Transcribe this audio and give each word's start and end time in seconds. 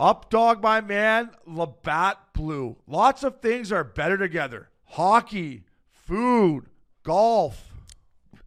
Up 0.00 0.30
dog, 0.30 0.62
my 0.62 0.80
man, 0.80 1.30
Labatt 1.46 2.32
Blue. 2.32 2.76
Lots 2.86 3.24
of 3.24 3.40
things 3.40 3.72
are 3.72 3.82
better 3.82 4.16
together. 4.16 4.68
Hockey, 4.84 5.64
food, 5.90 6.66
golf, 7.02 7.64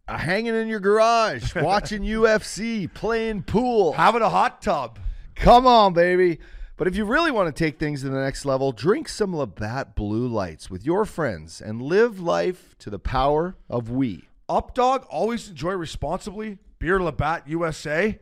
Uh, 0.08 0.16
hanging 0.18 0.54
in 0.54 0.66
your 0.66 0.80
garage, 0.80 1.54
watching 1.56 2.02
UFC, 2.02 2.92
playing 2.92 3.42
pool. 3.42 3.92
having 3.92 4.22
a 4.22 4.28
hot 4.30 4.62
tub. 4.62 4.98
Come 5.34 5.66
on, 5.66 5.92
baby. 5.92 6.38
But 6.76 6.88
if 6.88 6.96
you 6.96 7.04
really 7.04 7.30
want 7.30 7.54
to 7.54 7.64
take 7.64 7.78
things 7.78 8.00
to 8.00 8.08
the 8.08 8.18
next 8.20 8.44
level, 8.44 8.72
drink 8.72 9.08
some 9.08 9.36
Labatt 9.36 9.94
Blue 9.94 10.26
Lights 10.26 10.70
with 10.70 10.84
your 10.84 11.04
friends 11.04 11.60
and 11.60 11.80
live 11.82 12.18
life 12.18 12.74
to 12.78 12.90
the 12.90 12.98
power 12.98 13.56
of 13.68 13.90
we. 13.90 14.24
Up 14.48 14.74
dog, 14.74 15.06
always 15.10 15.48
enjoy 15.50 15.72
responsibly. 15.72 16.58
Beer 16.78 16.98
Labatt 17.00 17.46
USA, 17.46 18.18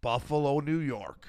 Buffalo, 0.00 0.58
New 0.60 0.78
York. 0.78 1.28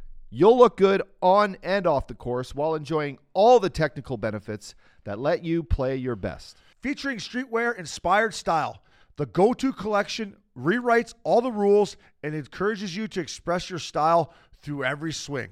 You'll 0.33 0.57
look 0.57 0.77
good 0.77 1.01
on 1.21 1.57
and 1.61 1.85
off 1.85 2.07
the 2.07 2.13
course 2.13 2.55
while 2.55 2.73
enjoying 2.73 3.19
all 3.33 3.59
the 3.59 3.69
technical 3.69 4.15
benefits 4.15 4.75
that 5.03 5.19
let 5.19 5.43
you 5.43 5.61
play 5.61 5.97
your 5.97 6.15
best. 6.15 6.57
Featuring 6.79 7.17
streetwear 7.17 7.77
inspired 7.77 8.33
style, 8.33 8.81
the 9.17 9.25
Go 9.25 9.51
To 9.51 9.73
collection 9.73 10.37
rewrites 10.57 11.13
all 11.25 11.41
the 11.41 11.51
rules 11.51 11.97
and 12.23 12.33
encourages 12.33 12.95
you 12.95 13.09
to 13.09 13.19
express 13.19 13.69
your 13.69 13.77
style 13.77 14.33
through 14.61 14.85
every 14.85 15.11
swing. 15.11 15.49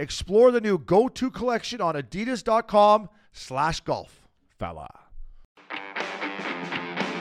Explore 0.00 0.50
the 0.50 0.60
new 0.60 0.78
Go 0.78 1.06
To 1.06 1.30
collection 1.30 1.80
on 1.80 1.94
adidas.com 1.94 3.08
slash 3.32 3.80
golf. 3.82 4.26
Fella. 4.58 4.88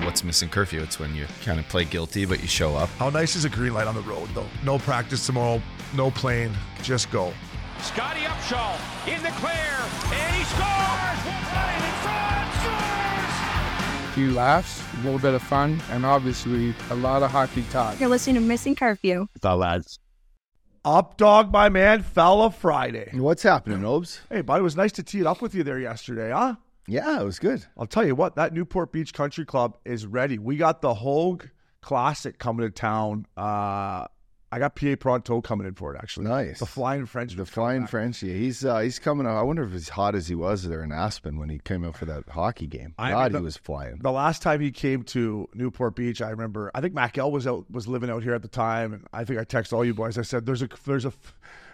What's 0.04 0.24
missing 0.24 0.50
curfew? 0.50 0.82
It's 0.82 1.00
when 1.00 1.14
you 1.14 1.28
kind 1.44 1.60
of 1.60 1.68
play 1.70 1.84
guilty, 1.86 2.26
but 2.26 2.42
you 2.42 2.48
show 2.48 2.76
up. 2.76 2.90
How 2.98 3.12
nice 3.12 3.36
is 3.36 3.46
a 3.46 3.50
green 3.50 3.74
light 3.74 3.88
on 3.88 3.94
the 3.94 4.02
road, 4.02 4.30
though? 4.34 4.48
No 4.64 4.80
practice 4.80 5.26
tomorrow, 5.26 5.62
no 5.96 6.12
plane, 6.12 6.52
just 6.82 7.12
go. 7.12 7.34
Scotty 7.80 8.22
Upshall 8.22 8.78
in 9.08 9.22
the 9.24 9.30
clear, 9.30 9.54
and 9.54 10.36
he 10.36 10.44
scores! 10.44 11.20
Right 11.54 11.82
in 11.84 11.94
front, 12.02 12.54
scores! 12.62 14.14
few 14.18 14.32
laughs, 14.32 14.84
a 14.96 15.04
little 15.04 15.20
bit 15.20 15.36
of 15.36 15.44
fun, 15.44 15.80
and 15.92 16.04
obviously 16.04 16.74
a 16.90 16.96
lot 16.96 17.22
of 17.22 17.30
hockey 17.30 17.64
talk. 17.70 18.00
You're 18.00 18.10
listening 18.10 18.36
to 18.36 18.42
Missing 18.42 18.76
Curfew. 18.76 19.28
The 19.42 19.56
lads. 19.56 20.00
Up 20.84 21.18
dog, 21.18 21.52
my 21.52 21.70
man, 21.70 22.02
fella 22.02 22.50
Friday. 22.50 23.12
What's 23.14 23.44
happening, 23.44 23.86
Obes? 23.86 24.22
Hey, 24.30 24.42
buddy, 24.42 24.62
it 24.62 24.64
was 24.64 24.76
nice 24.76 24.92
to 24.94 25.04
tee 25.04 25.20
it 25.20 25.28
up 25.28 25.42
with 25.42 25.54
you 25.54 25.64
there 25.64 25.78
yesterday, 25.78 26.32
huh? 26.32 26.56
Yeah, 26.88 27.22
it 27.22 27.26
was 27.26 27.38
good. 27.38 27.66
I'll 27.78 27.86
tell 27.86 28.08
you 28.08 28.16
what, 28.16 28.36
that 28.38 28.54
Newport 28.54 28.92
Beach 28.92 29.14
Country 29.14 29.46
Club 29.46 29.78
is 29.86 30.08
ready. 30.08 30.40
We 30.40 30.58
got 30.58 30.82
the 30.82 30.96
Hoag 30.96 31.52
Classic 31.82 32.40
coming 32.40 32.66
to 32.66 32.72
town. 32.72 33.28
Uh, 33.38 34.08
I 34.50 34.60
got 34.60 34.76
PA 34.76 34.96
Parenteau 34.96 35.44
coming 35.44 35.68
in 35.68 35.74
for 35.74 35.94
it, 35.94 36.00
actually. 36.02 36.28
Nice. 36.28 36.60
The 36.60 36.66
Flying 36.66 37.06
French. 37.06 37.36
The 37.36 37.46
flying 37.46 37.86
Frenchie. 37.86 38.38
He's 38.38 38.64
uh, 38.64 38.80
he's 38.80 38.98
coming 38.98 39.28
out. 39.28 39.38
I 39.38 39.42
wonder 39.42 39.64
if 39.64 39.74
he's 39.74 39.90
hot 39.90 40.16
as 40.16 40.28
he 40.28 40.36
was 40.36 40.64
there 40.64 40.84
in 40.84 40.94
Aspen 40.94 41.38
when 41.38 41.50
he 41.50 41.60
came 41.60 41.84
out 41.84 41.98
for 41.98 42.06
that 42.06 42.30
hockey 42.30 42.66
game. 42.66 42.94
I 42.98 43.12
God, 43.12 43.34
mean, 43.34 43.42
he 43.42 43.46
was 43.46 43.58
flying. 43.58 43.98
The 44.02 44.12
last 44.12 44.42
time 44.42 44.62
he 44.62 44.72
came 44.72 45.04
to 45.04 45.50
Newport 45.54 45.96
Beach, 45.96 46.22
I 46.22 46.30
remember. 46.30 46.72
I 46.74 46.80
think 46.80 46.94
Mackel 46.94 47.30
was 47.30 47.46
out, 47.46 47.70
was 47.70 47.90
living 47.90 48.10
out 48.10 48.24
here 48.24 48.34
at 48.34 48.42
the 48.42 48.48
time, 48.48 48.94
and 48.94 49.08
I 49.12 49.26
think 49.26 49.40
I 49.40 49.44
texted 49.44 49.74
all 49.74 49.84
you 49.84 49.94
boys. 49.94 50.18
I 50.18 50.22
said, 50.22 50.46
"There's 50.46 50.62
a 50.62 50.70
there's 50.86 51.06
a 51.06 51.12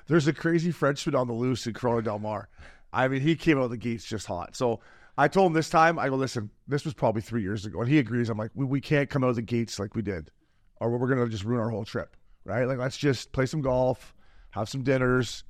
there's 0.08 0.28
a 0.28 0.34
crazy 0.34 0.72
Frenchman 0.72 1.14
on 1.16 1.28
the 1.28 1.34
loose 1.34 1.68
in 1.68 1.74
Corona 1.74 2.02
Del 2.02 2.19
Mar." 2.19 2.50
I 2.92 3.08
mean, 3.08 3.22
he 3.22 3.36
came 3.36 3.59
out 3.59 3.66
of 3.66 3.69
the 3.72 3.78
gates 3.78 4.03
just 4.03 4.25
hot. 4.25 4.56
So 4.56 4.80
I 5.16 5.28
told 5.28 5.48
him 5.48 5.53
this 5.53 5.69
time, 5.69 6.00
I 6.00 6.09
go, 6.09 6.16
"Listen, 6.16 6.50
this 6.68 6.86
was 6.86 6.96
probably 6.96 7.22
three 7.22 7.44
years 7.44 7.68
ago," 7.68 7.81
and 7.81 7.90
he 7.90 8.00
agrees. 8.00 8.30
I'm 8.30 8.38
like, 8.40 8.52
"We, 8.56 8.66
we 8.66 8.81
can't 8.81 9.12
come 9.12 9.24
out 9.24 9.30
of 9.30 9.36
the 9.36 9.44
gates 9.44 9.78
like 9.78 9.94
we 9.94 10.02
did, 10.02 10.31
or 10.80 10.90
we're 10.98 11.08
gonna 11.08 11.30
just 11.30 11.44
ruin 11.44 11.62
our 11.62 11.69
whole 11.69 11.86
trip, 11.86 12.18
right? 12.46 12.66
Like, 12.66 12.78
let's 12.78 12.98
just 12.98 13.31
play 13.31 13.46
some 13.46 13.62
golf, 13.62 14.14
have 14.52 14.70
some 14.70 14.84
dinners." 14.84 15.44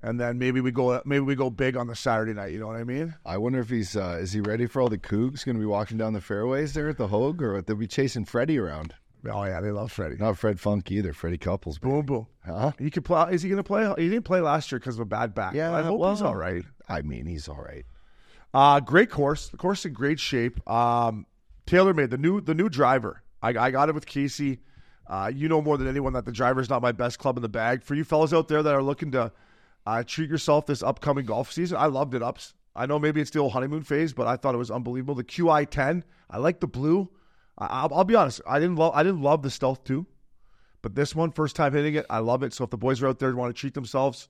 And 0.00 0.20
then 0.20 0.38
maybe 0.38 0.60
we 0.60 0.70
go 0.70 1.02
maybe 1.04 1.24
we 1.24 1.34
go 1.34 1.50
big 1.50 1.76
on 1.76 1.88
the 1.88 1.96
Saturday 1.96 2.32
night. 2.32 2.52
You 2.52 2.60
know 2.60 2.68
what 2.68 2.76
I 2.76 2.84
mean? 2.84 3.16
I 3.26 3.36
wonder 3.38 3.58
if 3.58 3.68
he's 3.68 3.96
uh, 3.96 4.18
is 4.20 4.32
he 4.32 4.40
ready 4.40 4.66
for 4.66 4.80
all 4.80 4.88
the 4.88 4.98
Cougs 4.98 5.44
going 5.44 5.56
to 5.56 5.60
be 5.60 5.66
walking 5.66 5.96
down 5.98 6.12
the 6.12 6.20
fairways 6.20 6.72
there 6.72 6.88
at 6.88 6.98
the 6.98 7.08
Hoag, 7.08 7.42
or 7.42 7.60
they'll 7.62 7.74
be 7.74 7.88
chasing 7.88 8.24
Freddie 8.24 8.58
around? 8.58 8.94
Oh 9.26 9.44
yeah, 9.44 9.60
they 9.60 9.72
love 9.72 9.90
Freddie. 9.90 10.16
Not 10.16 10.38
Fred 10.38 10.60
Funk 10.60 10.90
either. 10.92 11.12
Freddie 11.12 11.38
Couples. 11.38 11.78
Boom 11.78 12.06
boom. 12.06 12.28
Huh? 12.46 12.72
He 12.78 12.90
could 12.90 13.04
play. 13.04 13.32
Is 13.32 13.42
he 13.42 13.48
going 13.48 13.56
to 13.56 13.64
play? 13.64 13.92
He 13.98 14.08
didn't 14.08 14.24
play 14.24 14.40
last 14.40 14.70
year 14.70 14.78
because 14.78 14.94
of 14.94 15.00
a 15.00 15.06
bad 15.06 15.34
back. 15.34 15.54
Yeah, 15.54 15.74
I 15.74 15.82
hope 15.82 16.08
he's 16.10 16.22
all 16.22 16.36
right. 16.36 16.64
I 16.88 17.02
mean, 17.02 17.26
he's 17.26 17.48
all 17.48 17.60
right. 17.60 17.84
Uh, 18.54 18.80
great 18.80 19.10
course. 19.10 19.48
The 19.48 19.56
course 19.56 19.84
in 19.84 19.92
great 19.92 20.20
shape. 20.20 20.68
Um, 20.70 21.26
TaylorMade 21.66 22.10
the 22.10 22.18
new 22.18 22.40
the 22.40 22.54
new 22.54 22.68
driver. 22.68 23.22
I, 23.42 23.50
I 23.50 23.70
got 23.70 23.88
it 23.88 23.94
with 23.94 24.06
Casey. 24.06 24.60
Uh, 25.08 25.32
you 25.34 25.48
know 25.48 25.62
more 25.62 25.78
than 25.78 25.88
anyone 25.88 26.12
that 26.12 26.26
the 26.26 26.32
driver 26.32 26.60
is 26.60 26.68
not 26.68 26.82
my 26.82 26.92
best 26.92 27.18
club 27.18 27.36
in 27.36 27.42
the 27.42 27.48
bag. 27.48 27.82
For 27.82 27.94
you 27.94 28.04
fellas 28.04 28.32
out 28.32 28.48
there 28.48 28.62
that 28.62 28.74
are 28.74 28.82
looking 28.82 29.10
to 29.12 29.32
uh, 29.86 30.02
treat 30.06 30.28
yourself 30.28 30.66
this 30.66 30.82
upcoming 30.82 31.24
golf 31.24 31.50
season, 31.50 31.78
I 31.78 31.86
loved 31.86 32.14
it. 32.14 32.22
Ups. 32.22 32.54
I 32.76 32.86
know 32.86 32.98
maybe 32.98 33.20
it's 33.20 33.30
the 33.30 33.48
honeymoon 33.48 33.82
phase, 33.82 34.12
but 34.12 34.26
I 34.26 34.36
thought 34.36 34.54
it 34.54 34.58
was 34.58 34.70
unbelievable. 34.70 35.14
The 35.14 35.24
QI 35.24 35.68
ten. 35.68 36.04
I 36.30 36.38
like 36.38 36.60
the 36.60 36.66
blue. 36.66 37.08
I, 37.56 37.66
I'll, 37.66 37.94
I'll 37.94 38.04
be 38.04 38.14
honest. 38.14 38.40
I 38.46 38.60
didn't 38.60 38.76
love. 38.76 38.92
I 38.94 39.02
didn't 39.02 39.22
love 39.22 39.42
the 39.42 39.50
Stealth 39.50 39.82
two, 39.82 40.06
but 40.82 40.94
this 40.94 41.14
one, 41.14 41.32
first 41.32 41.56
time 41.56 41.72
hitting 41.72 41.94
it, 41.94 42.04
I 42.10 42.18
love 42.18 42.42
it. 42.42 42.52
So 42.52 42.64
if 42.64 42.70
the 42.70 42.76
boys 42.76 43.02
are 43.02 43.08
out 43.08 43.18
there 43.18 43.30
and 43.30 43.38
want 43.38 43.54
to 43.54 43.58
treat 43.58 43.74
themselves, 43.74 44.28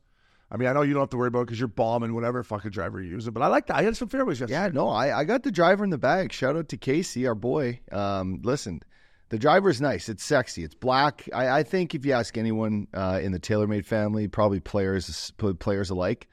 I 0.50 0.56
mean, 0.56 0.68
I 0.68 0.72
know 0.72 0.82
you 0.82 0.94
don't 0.94 1.02
have 1.02 1.10
to 1.10 1.16
worry 1.18 1.28
about 1.28 1.40
it 1.40 1.46
because 1.46 1.58
you're 1.58 1.68
bombing 1.68 2.14
whatever 2.14 2.42
fucking 2.42 2.70
driver 2.70 3.02
you're 3.02 3.12
using, 3.12 3.32
but 3.32 3.42
I 3.42 3.48
like 3.48 3.66
that. 3.66 3.76
I 3.76 3.82
had 3.82 3.96
some 3.96 4.08
fairways 4.08 4.40
yesterday. 4.40 4.60
Yeah, 4.60 4.68
no, 4.68 4.88
I, 4.88 5.18
I 5.18 5.24
got 5.24 5.42
the 5.42 5.50
driver 5.50 5.84
in 5.84 5.90
the 5.90 5.98
bag. 5.98 6.32
Shout 6.32 6.56
out 6.56 6.68
to 6.70 6.76
Casey, 6.78 7.26
our 7.26 7.34
boy. 7.34 7.80
Um, 7.92 8.40
listen, 8.42 8.82
the 9.30 9.38
driver's 9.38 9.80
nice. 9.80 10.08
It's 10.08 10.24
sexy. 10.24 10.64
It's 10.64 10.74
black. 10.74 11.28
I, 11.32 11.60
I 11.60 11.62
think 11.62 11.94
if 11.94 12.04
you 12.06 12.12
ask 12.12 12.36
anyone 12.38 12.88
uh, 12.94 13.20
in 13.22 13.32
the 13.32 13.40
TaylorMade 13.40 13.84
family, 13.84 14.28
probably 14.28 14.60
players 14.60 15.32
players 15.58 15.90
alike, 15.90 16.28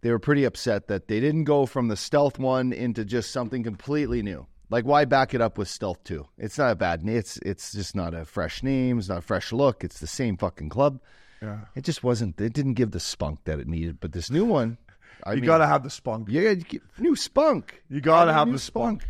they 0.00 0.10
were 0.10 0.18
pretty 0.18 0.44
upset 0.44 0.88
that 0.88 1.08
they 1.08 1.20
didn't 1.20 1.44
go 1.44 1.66
from 1.66 1.88
the 1.88 1.96
Stealth 1.96 2.38
one 2.38 2.72
into 2.72 3.04
just 3.04 3.30
something 3.30 3.62
completely 3.62 4.22
new. 4.22 4.46
Like, 4.70 4.86
why 4.86 5.04
back 5.04 5.34
it 5.34 5.42
up 5.42 5.58
with 5.58 5.68
Stealth 5.68 6.02
Two? 6.04 6.26
It's 6.38 6.56
not 6.56 6.72
a 6.72 6.74
bad 6.76 7.04
name. 7.04 7.16
It's 7.16 7.36
it's 7.38 7.72
just 7.72 7.94
not 7.94 8.14
a 8.14 8.24
fresh 8.24 8.62
name. 8.62 8.98
It's 8.98 9.08
not 9.08 9.18
a 9.18 9.22
fresh 9.22 9.52
look. 9.52 9.84
It's 9.84 10.00
the 10.00 10.06
same 10.06 10.38
fucking 10.38 10.70
club. 10.70 10.98
Yeah. 11.42 11.58
It 11.74 11.84
just 11.84 12.02
wasn't. 12.02 12.40
It 12.40 12.54
didn't 12.54 12.74
give 12.74 12.92
the 12.92 13.00
spunk 13.00 13.44
that 13.44 13.58
it 13.58 13.68
needed. 13.68 14.00
But 14.00 14.12
this 14.12 14.30
new 14.30 14.46
one, 14.46 14.78
I 15.24 15.32
you 15.34 15.42
mean, 15.42 15.46
got 15.46 15.58
to 15.58 15.66
have 15.66 15.82
the 15.82 15.90
spunk. 15.90 16.28
yeah, 16.30 16.50
you 16.50 16.80
new 16.98 17.14
spunk. 17.16 17.82
You 17.90 18.00
gotta 18.00 18.32
have 18.32 18.50
the 18.50 18.58
spunk. 18.58 19.04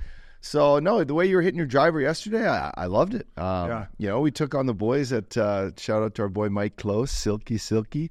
So 0.45 0.81
no, 0.81 1.05
the 1.05 1.15
way 1.15 1.27
you 1.27 1.37
were 1.37 1.43
hitting 1.43 1.57
your 1.57 1.67
driver 1.67 2.01
yesterday, 2.01 2.49
I, 2.49 2.73
I 2.77 2.87
loved 2.87 3.15
it. 3.15 3.29
Um, 3.37 3.69
Yeah. 3.69 3.87
You 3.97 4.09
know, 4.09 4.21
we 4.21 4.33
took 4.33 4.57
on 4.57 4.67
the 4.67 4.75
boys 4.75 5.13
at 5.13 5.37
uh, 5.37 5.71
shout 5.79 6.03
out 6.03 6.17
to 6.17 6.23
our 6.23 6.29
boy 6.29 6.49
Mike 6.49 6.77
Close, 6.77 7.13
Silky 7.13 7.59
Silky. 7.59 8.11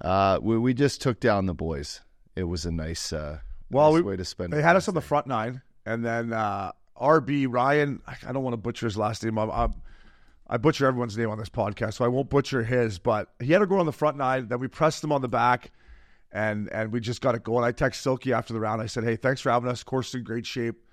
Uh, 0.00 0.38
we 0.40 0.56
we 0.56 0.72
just 0.72 1.02
took 1.02 1.18
down 1.18 1.46
the 1.46 1.54
boys. 1.54 2.00
It 2.36 2.44
was 2.44 2.64
a 2.64 2.70
nice, 2.70 3.12
uh, 3.12 3.40
Well, 3.70 3.92
nice 3.92 4.02
we, 4.02 4.10
way 4.10 4.16
to 4.16 4.24
spend. 4.24 4.52
They 4.52 4.62
had 4.62 4.76
us 4.76 4.86
on 4.86 4.94
the 4.94 5.00
front 5.00 5.26
nine, 5.26 5.62
and 5.84 6.04
then 6.04 6.32
uh, 6.32 6.70
RB 6.96 7.46
Ryan. 7.50 8.00
I 8.06 8.16
I 8.28 8.32
don't 8.32 8.44
want 8.44 8.54
to 8.54 8.58
butcher 8.58 8.86
his 8.86 8.96
last 8.96 9.24
name. 9.24 9.36
I'm, 9.36 9.50
I'm, 9.50 9.74
I 10.46 10.58
butcher 10.58 10.86
everyone's 10.86 11.18
name 11.18 11.30
on 11.30 11.38
this 11.38 11.48
podcast, 11.48 11.94
so 11.94 12.04
I 12.04 12.08
won't 12.08 12.30
butcher 12.30 12.62
his. 12.62 13.00
But 13.00 13.30
he 13.40 13.52
had 13.52 13.58
to 13.58 13.66
go 13.66 13.78
on 13.80 13.86
the 13.86 13.92
front 13.92 14.16
nine. 14.16 14.46
Then 14.46 14.60
we 14.60 14.68
pressed 14.68 15.02
him 15.02 15.10
on 15.10 15.22
the 15.22 15.28
back, 15.28 15.72
and 16.30 16.70
and 16.70 16.92
we 16.92 17.00
just 17.00 17.20
got 17.20 17.34
it 17.34 17.42
going. 17.42 17.64
I 17.64 17.72
text 17.72 18.02
Silky 18.02 18.32
after 18.32 18.52
the 18.52 18.60
round. 18.60 18.80
I 18.80 18.86
said, 18.86 19.02
"Hey, 19.02 19.16
thanks 19.16 19.40
for 19.40 19.50
having 19.50 19.68
us. 19.68 19.82
Course 19.82 20.14
in 20.14 20.22
great 20.22 20.46
shape." 20.46 20.83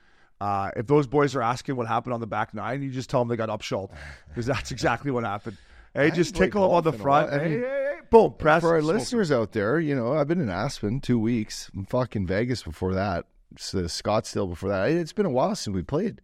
Uh, 0.42 0.72
if 0.76 0.88
those 0.88 1.06
boys 1.06 1.36
are 1.36 1.42
asking 1.44 1.76
what 1.76 1.88
happened 1.88 2.14
on 2.14 2.20
the 2.20 2.26
back 2.28 2.54
nine, 2.54 2.82
you 2.82 2.90
just 2.90 3.10
tell 3.10 3.22
them 3.22 3.28
they 3.28 3.36
got 3.36 3.50
upshot 3.50 3.92
because 4.30 4.46
that's 4.48 4.72
exactly 4.76 5.12
what 5.12 5.24
happened. 5.24 5.56
Hey, 5.94 6.10
just 6.10 6.36
tickle 6.36 6.64
them 6.64 6.72
on 6.72 6.84
the 6.84 6.92
golf 6.92 6.96
in 6.96 7.02
a 7.02 7.04
while. 7.04 7.28
front. 7.28 7.34
I 7.42 7.44
Hey, 7.44 7.50
mean, 7.52 7.60
hey, 7.62 7.68
hey, 7.68 8.00
boom, 8.10 8.34
press. 8.38 8.62
For 8.62 8.70
our 8.74 8.82
smoke. 8.82 8.94
listeners 8.96 9.32
out 9.32 9.52
there, 9.52 9.80
you 9.80 9.96
know, 9.96 10.14
I've 10.14 10.28
been 10.28 10.42
in 10.42 10.50
Aspen 10.50 11.00
two 11.00 11.20
weeks. 11.20 11.70
I'm 11.76 11.86
fucking 11.86 12.26
Vegas 12.28 12.64
before 12.64 12.94
that. 12.96 13.26
So 13.58 13.80
Scottsdale 13.84 14.50
before 14.50 14.70
that. 14.70 14.90
It's 14.90 15.14
been 15.14 15.26
a 15.26 15.30
while 15.30 15.54
since 15.56 15.76
we 15.76 15.84
played. 15.84 16.22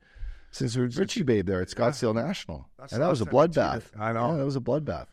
Since 0.49 0.75
we 0.77 0.85
Richie 0.85 1.23
Babe 1.23 1.45
there 1.45 1.61
at 1.61 1.67
Scottsdale 1.67 2.15
National, 2.15 2.67
That's 2.79 2.93
and 2.93 3.01
that 3.03 3.09
was 3.09 3.21
a 3.21 3.25
the 3.25 3.35
last 3.35 3.53
time 3.53 3.73
we 3.75 3.79
bloodbath. 3.81 3.99
I 4.01 4.13
know. 4.13 4.31
Yeah, 4.31 4.37
that 4.37 4.45
was 4.45 4.55
a 4.55 4.61
bloodbath. 4.61 5.07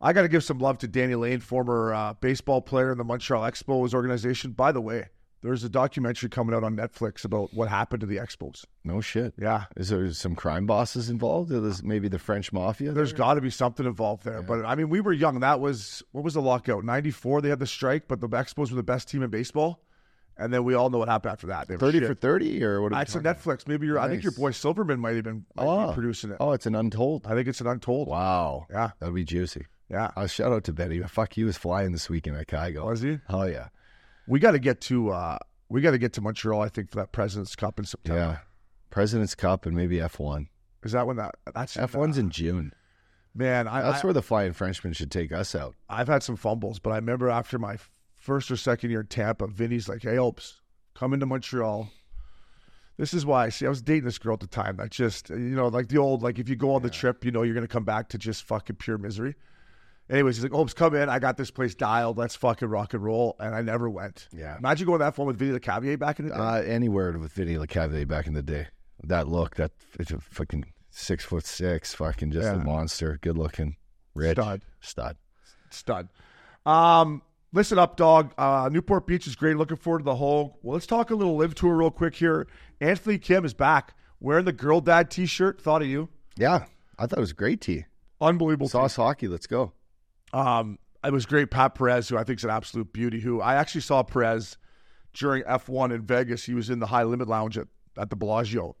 I 0.00 0.12
got 0.12 0.22
to 0.22 0.28
give 0.28 0.44
some 0.44 0.58
love 0.58 0.76
to 0.78 0.86
Danny 0.88 1.14
Lane, 1.14 1.40
former 1.40 1.94
uh, 1.94 2.12
baseball 2.20 2.60
player 2.60 2.92
in 2.92 2.98
the 2.98 3.02
Montreal 3.04 3.42
Expos 3.50 3.94
organization. 3.94 4.50
By 4.52 4.70
the 4.70 4.80
way, 4.82 5.08
there's 5.42 5.62
a 5.64 5.68
documentary 5.68 6.28
coming 6.28 6.54
out 6.54 6.64
on 6.64 6.76
Netflix 6.76 7.24
about 7.24 7.52
what 7.54 7.68
happened 7.68 8.00
to 8.00 8.06
the 8.06 8.16
Expos. 8.16 8.64
No 8.84 9.00
shit. 9.00 9.34
Yeah, 9.38 9.64
Is 9.76 9.90
there 9.90 10.10
some 10.12 10.34
crime 10.34 10.66
bosses 10.66 11.08
involved? 11.10 11.52
Is 11.52 11.82
maybe 11.82 12.08
the 12.08 12.18
French 12.18 12.52
mafia? 12.52 12.92
there's 12.92 13.12
got 13.12 13.34
to 13.34 13.40
be 13.40 13.50
something 13.50 13.86
involved 13.86 14.24
there. 14.24 14.42
But 14.42 14.64
I 14.64 14.74
mean, 14.74 14.88
we 14.88 15.00
were 15.00 15.12
young. 15.12 15.40
That 15.40 15.60
was 15.60 16.02
what 16.12 16.24
was 16.24 16.34
the 16.34 16.42
lockout? 16.42 16.84
'94. 16.84 17.42
They 17.42 17.48
had 17.50 17.58
the 17.58 17.66
strike, 17.66 18.08
but 18.08 18.20
the 18.20 18.28
Expos 18.28 18.70
were 18.70 18.76
the 18.76 18.82
best 18.82 19.08
team 19.08 19.22
in 19.22 19.30
baseball, 19.30 19.82
and 20.38 20.52
then 20.52 20.64
we 20.64 20.74
all 20.74 20.90
know 20.90 20.98
what 20.98 21.08
happened 21.08 21.32
after 21.32 21.46
that. 21.48 21.68
Thirty 21.68 21.98
shit. 22.00 22.08
for 22.08 22.14
thirty, 22.14 22.64
or 22.64 22.80
what? 22.82 22.92
It's 22.94 23.14
on? 23.14 23.22
Netflix. 23.22 23.68
Maybe 23.68 23.86
you're. 23.86 23.98
I 23.98 24.08
think 24.08 24.22
your 24.22 24.32
boy 24.32 24.50
Silverman 24.52 24.98
might 25.00 25.14
have 25.16 25.24
been 25.24 25.44
might 25.54 25.64
be 25.64 25.68
Oh. 25.68 25.92
producing 25.92 26.30
it. 26.30 26.38
Oh, 26.40 26.52
it's 26.52 26.66
an 26.66 26.74
untold. 26.74 27.26
I 27.26 27.34
think 27.34 27.46
it's 27.48 27.60
an 27.60 27.66
Untold. 27.66 28.08
Wow. 28.08 28.66
Yeah, 28.70 28.90
That'd 29.00 29.14
be 29.14 29.24
juicy. 29.24 29.66
yeah. 29.90 30.10
Uh, 30.16 30.26
shout 30.26 30.52
out 30.52 30.64
to 30.64 30.72
Betty. 30.72 31.00
Fuck, 31.02 31.34
he 31.34 31.44
was 31.44 31.56
flying 31.56 31.92
this 31.92 32.08
weekend 32.10 32.36
at 32.36 32.46
Kygo. 32.48 32.86
Was 32.86 33.02
he? 33.02 33.18
Oh 33.28 33.44
yeah, 33.44 33.68
We 34.26 34.40
got 34.40 34.52
to 34.52 34.58
get 34.58 34.80
to. 34.82 35.10
uh 35.10 35.38
We 35.68 35.80
got 35.80 35.92
to 35.92 35.98
get 35.98 36.12
to 36.14 36.20
Montreal. 36.20 36.60
I 36.60 36.68
think 36.68 36.90
for 36.90 36.96
that 36.96 37.12
Presidents 37.12 37.54
Cup 37.56 37.78
in 37.78 37.84
September. 37.84 38.18
yeah. 38.18 38.38
President's 38.90 39.34
Cup 39.34 39.66
and 39.66 39.76
maybe 39.76 40.00
F 40.00 40.18
one. 40.18 40.48
Is 40.82 40.92
that 40.92 41.06
when 41.06 41.16
that? 41.16 41.34
That's 41.54 41.76
F 41.76 41.94
one's 41.94 42.18
in 42.18 42.30
June. 42.30 42.72
Man, 43.34 43.68
I, 43.68 43.82
That's 43.82 44.02
I, 44.02 44.06
where 44.06 44.14
the 44.14 44.22
Flying 44.22 44.54
Frenchman 44.54 44.94
should 44.94 45.10
take 45.10 45.30
us 45.30 45.54
out. 45.54 45.74
I've 45.90 46.08
had 46.08 46.22
some 46.22 46.36
fumbles, 46.36 46.78
but 46.78 46.90
I 46.90 46.96
remember 46.96 47.28
after 47.28 47.58
my 47.58 47.76
first 48.14 48.50
or 48.50 48.56
second 48.56 48.90
year 48.90 49.00
in 49.00 49.08
Tampa, 49.08 49.46
Vinny's 49.46 49.88
like, 49.90 50.02
"Hey, 50.02 50.16
Opes, 50.16 50.62
come 50.94 51.12
into 51.12 51.26
Montreal." 51.26 51.90
This 52.96 53.12
is 53.12 53.26
why. 53.26 53.50
See, 53.50 53.66
I 53.66 53.68
was 53.68 53.82
dating 53.82 54.04
this 54.04 54.16
girl 54.16 54.34
at 54.34 54.40
the 54.40 54.46
time. 54.46 54.76
That 54.78 54.90
just, 54.90 55.28
you 55.28 55.36
know, 55.36 55.68
like 55.68 55.88
the 55.88 55.98
old, 55.98 56.22
like 56.22 56.38
if 56.38 56.48
you 56.48 56.56
go 56.56 56.72
on 56.74 56.80
the 56.82 56.88
trip, 56.88 57.26
you 57.26 57.30
know, 57.30 57.42
you're 57.42 57.54
gonna 57.54 57.68
come 57.68 57.84
back 57.84 58.08
to 58.10 58.18
just 58.18 58.44
fucking 58.44 58.76
pure 58.76 58.96
misery. 58.96 59.34
Anyways, 60.08 60.36
he's 60.36 60.44
like, 60.44 60.54
"Opes, 60.54 60.72
come 60.72 60.94
in. 60.94 61.08
I 61.08 61.18
got 61.18 61.36
this 61.36 61.50
place 61.50 61.74
dialed. 61.74 62.16
Let's 62.16 62.36
fucking 62.36 62.68
rock 62.68 62.94
and 62.94 63.02
roll." 63.02 63.36
And 63.40 63.54
I 63.54 63.60
never 63.62 63.90
went. 63.90 64.28
Yeah. 64.32 64.56
Imagine 64.56 64.86
going 64.86 65.00
that 65.00 65.16
far 65.16 65.26
with 65.26 65.36
Vinny 65.36 65.58
Lecavalier 65.58 65.98
back 65.98 66.18
in 66.20 66.28
the 66.28 66.34
day. 66.34 66.38
Uh, 66.40 66.62
anywhere 66.62 67.12
with 67.18 67.32
Vinny 67.32 67.56
LeCavalier 67.56 68.06
back 68.06 68.26
in 68.26 68.34
the 68.34 68.42
day. 68.42 68.68
That 69.02 69.28
look, 69.28 69.56
that 69.56 69.72
it's 69.98 70.12
a 70.12 70.20
fucking 70.20 70.64
six 70.90 71.24
foot 71.24 71.44
six, 71.44 71.92
fucking 71.94 72.30
just 72.30 72.48
a 72.48 72.56
monster, 72.56 73.18
good 73.20 73.36
looking, 73.36 73.76
rich 74.14 74.38
Stud. 74.38 74.62
stud. 74.80 75.16
stud. 75.70 76.08
Um, 76.64 77.22
listen 77.52 77.78
up, 77.78 77.96
dog. 77.96 78.32
Uh, 78.38 78.68
Newport 78.72 79.06
Beach 79.06 79.26
is 79.26 79.36
great. 79.36 79.56
Looking 79.56 79.76
forward 79.76 79.98
to 80.00 80.04
the 80.04 80.14
whole. 80.16 80.58
Well, 80.62 80.74
let's 80.74 80.86
talk 80.86 81.10
a 81.10 81.14
little 81.14 81.36
LIV 81.36 81.54
Tour 81.56 81.76
real 81.76 81.90
quick 81.90 82.14
here. 82.14 82.46
Anthony 82.80 83.18
Kim 83.18 83.44
is 83.44 83.54
back 83.54 83.94
wearing 84.20 84.44
the 84.44 84.52
girl 84.52 84.80
dad 84.80 85.10
T-shirt. 85.10 85.60
Thought 85.60 85.82
of 85.82 85.88
you. 85.88 86.08
Yeah, 86.36 86.64
I 86.98 87.06
thought 87.06 87.18
it 87.18 87.20
was 87.20 87.32
great 87.32 87.60
tee. 87.60 87.84
Unbelievable. 88.20 88.68
Sauce 88.68 88.96
hockey, 88.96 89.28
let's 89.28 89.46
go. 89.46 89.72
Um, 90.32 90.78
it 91.04 91.12
was 91.12 91.26
great. 91.26 91.50
Pat 91.50 91.74
Perez, 91.74 92.08
who 92.08 92.16
I 92.16 92.24
think 92.24 92.40
is 92.40 92.44
an 92.44 92.50
absolute 92.50 92.92
beauty. 92.92 93.20
Who 93.20 93.40
I 93.40 93.54
actually 93.54 93.82
saw 93.82 94.02
Perez 94.02 94.56
during 95.14 95.42
F1 95.44 95.94
in 95.94 96.02
Vegas. 96.02 96.44
He 96.44 96.54
was 96.54 96.68
in 96.70 96.78
the 96.78 96.86
high 96.86 97.04
limit 97.04 97.28
lounge 97.28 97.56
at, 97.58 97.68
at 97.96 98.10
the 98.10 98.16
Bellagio. 98.16 98.76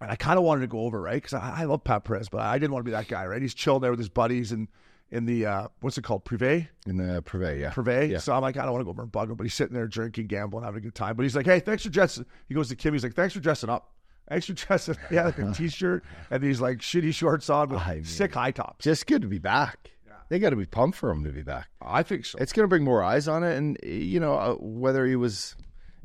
And 0.00 0.10
I 0.10 0.16
kind 0.16 0.36
of 0.38 0.44
wanted 0.44 0.62
to 0.62 0.66
go 0.66 0.80
over, 0.80 1.00
right? 1.00 1.14
Because 1.14 1.34
I, 1.34 1.60
I 1.60 1.64
love 1.64 1.84
Pat 1.84 2.04
Perez, 2.04 2.28
but 2.28 2.40
I 2.40 2.58
didn't 2.58 2.72
want 2.72 2.84
to 2.84 2.90
be 2.90 2.92
that 2.92 3.08
guy, 3.08 3.24
right? 3.26 3.40
He's 3.40 3.54
chilling 3.54 3.82
there 3.82 3.90
with 3.92 4.00
his 4.00 4.08
buddies 4.08 4.50
and 4.52 4.68
in 5.12 5.26
the 5.26 5.44
uh, 5.46 5.68
what's 5.80 5.96
it 5.98 6.02
called, 6.02 6.24
privé, 6.24 6.68
In 6.86 6.96
the 6.96 7.22
Privé, 7.22 7.60
yeah. 7.60 7.70
privé. 7.70 8.10
Yeah. 8.10 8.18
So 8.18 8.32
I'm 8.32 8.40
like, 8.40 8.56
I 8.56 8.62
don't 8.62 8.72
want 8.72 8.80
to 8.80 8.84
go 8.86 8.90
over 8.90 9.02
and 9.02 9.12
bug 9.12 9.28
him, 9.30 9.36
but 9.36 9.44
he's 9.44 9.52
sitting 9.54 9.74
there 9.74 9.86
drinking, 9.86 10.26
gambling, 10.26 10.64
having 10.64 10.78
a 10.78 10.80
good 10.80 10.94
time. 10.94 11.16
But 11.16 11.24
he's 11.24 11.36
like, 11.36 11.44
hey, 11.44 11.60
thanks 11.60 11.82
for 11.82 11.90
dressing. 11.90 12.24
He 12.48 12.54
goes 12.54 12.68
to 12.70 12.76
Kim. 12.76 12.94
He's 12.94 13.04
like, 13.04 13.14
thanks 13.14 13.34
for 13.34 13.40
dressing 13.40 13.68
up. 13.68 13.92
Thanks 14.28 14.46
for 14.46 14.54
dressing. 14.54 14.96
Yeah, 15.10 15.24
like 15.26 15.38
a 15.38 15.52
t-shirt 15.54 16.02
and 16.30 16.42
these 16.42 16.60
like 16.62 16.78
shitty 16.78 17.12
shorts 17.14 17.50
on 17.50 17.68
with 17.68 17.80
I 17.80 17.96
mean- 17.96 18.04
sick 18.04 18.32
high 18.34 18.50
tops. 18.52 18.82
Just 18.84 19.06
good 19.06 19.22
to 19.22 19.28
be 19.28 19.38
back. 19.38 19.90
They 20.32 20.38
got 20.38 20.48
to 20.48 20.56
be 20.56 20.64
pumped 20.64 20.96
for 20.96 21.10
him 21.10 21.24
to 21.24 21.30
be 21.30 21.42
back. 21.42 21.68
I 21.82 22.02
think 22.02 22.24
so. 22.24 22.38
It's 22.38 22.54
going 22.54 22.64
to 22.64 22.68
bring 22.68 22.84
more 22.84 23.02
eyes 23.02 23.28
on 23.28 23.44
it, 23.44 23.54
and 23.54 23.76
you 23.82 24.18
know 24.18 24.38
uh, 24.38 24.54
whether 24.54 25.04
he 25.04 25.14
was 25.14 25.54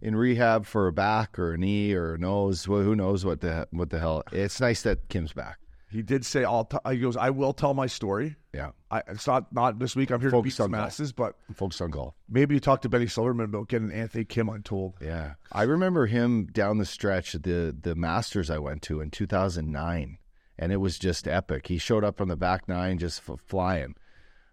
in 0.01 0.17
rehab 0.17 0.65
for 0.65 0.87
a 0.87 0.91
back 0.91 1.39
or 1.39 1.53
a 1.53 1.57
knee 1.57 1.93
or 1.93 2.15
a 2.15 2.17
nose, 2.17 2.67
well, 2.67 2.81
who 2.81 2.93
knows 2.93 3.23
what 3.23 3.39
the 3.39 3.69
what 3.71 3.89
the 3.89 3.99
hell. 3.99 4.23
It's 4.33 4.59
nice 4.59 4.81
that 4.81 5.07
Kim's 5.07 5.31
back. 5.31 5.59
He 5.89 6.01
did 6.01 6.25
say, 6.25 6.43
"I'll." 6.43 6.65
T-, 6.65 6.77
he 6.91 6.99
goes, 6.99 7.15
"I 7.15 7.29
will 7.29 7.53
tell 7.53 7.73
my 7.73 7.87
story." 7.87 8.35
Yeah, 8.53 8.71
I, 8.91 9.01
it's 9.07 9.25
not 9.27 9.53
not 9.53 9.79
this 9.79 9.95
week. 9.95 10.11
I'm 10.11 10.19
here 10.19 10.31
to 10.31 10.41
beat 10.41 10.49
some 10.49 10.65
on 10.65 10.71
golf. 10.71 10.83
masses, 10.87 11.13
but 11.13 11.35
focus 11.53 11.79
on 11.79 11.91
golf. 11.91 12.13
maybe 12.27 12.53
you 12.53 12.59
talk 12.59 12.81
to 12.81 12.89
Benny 12.89 13.07
Silverman 13.07 13.45
about 13.45 13.69
getting 13.69 13.93
Anthony 13.93 14.25
Kim 14.25 14.49
untold. 14.49 14.95
Yeah, 15.01 15.35
I 15.53 15.63
remember 15.63 16.05
him 16.07 16.47
down 16.47 16.79
the 16.79 16.85
stretch 16.85 17.33
at 17.33 17.43
the 17.43 17.73
the 17.81 17.95
Masters 17.95 18.49
I 18.49 18.57
went 18.57 18.81
to 18.81 18.99
in 18.99 19.09
2009, 19.09 20.17
and 20.59 20.71
it 20.73 20.77
was 20.81 20.99
just 20.99 21.29
epic. 21.29 21.67
He 21.67 21.77
showed 21.77 22.03
up 22.03 22.17
from 22.17 22.27
the 22.27 22.35
back 22.35 22.67
nine, 22.67 22.97
just 22.97 23.21
f- 23.25 23.39
flying, 23.47 23.95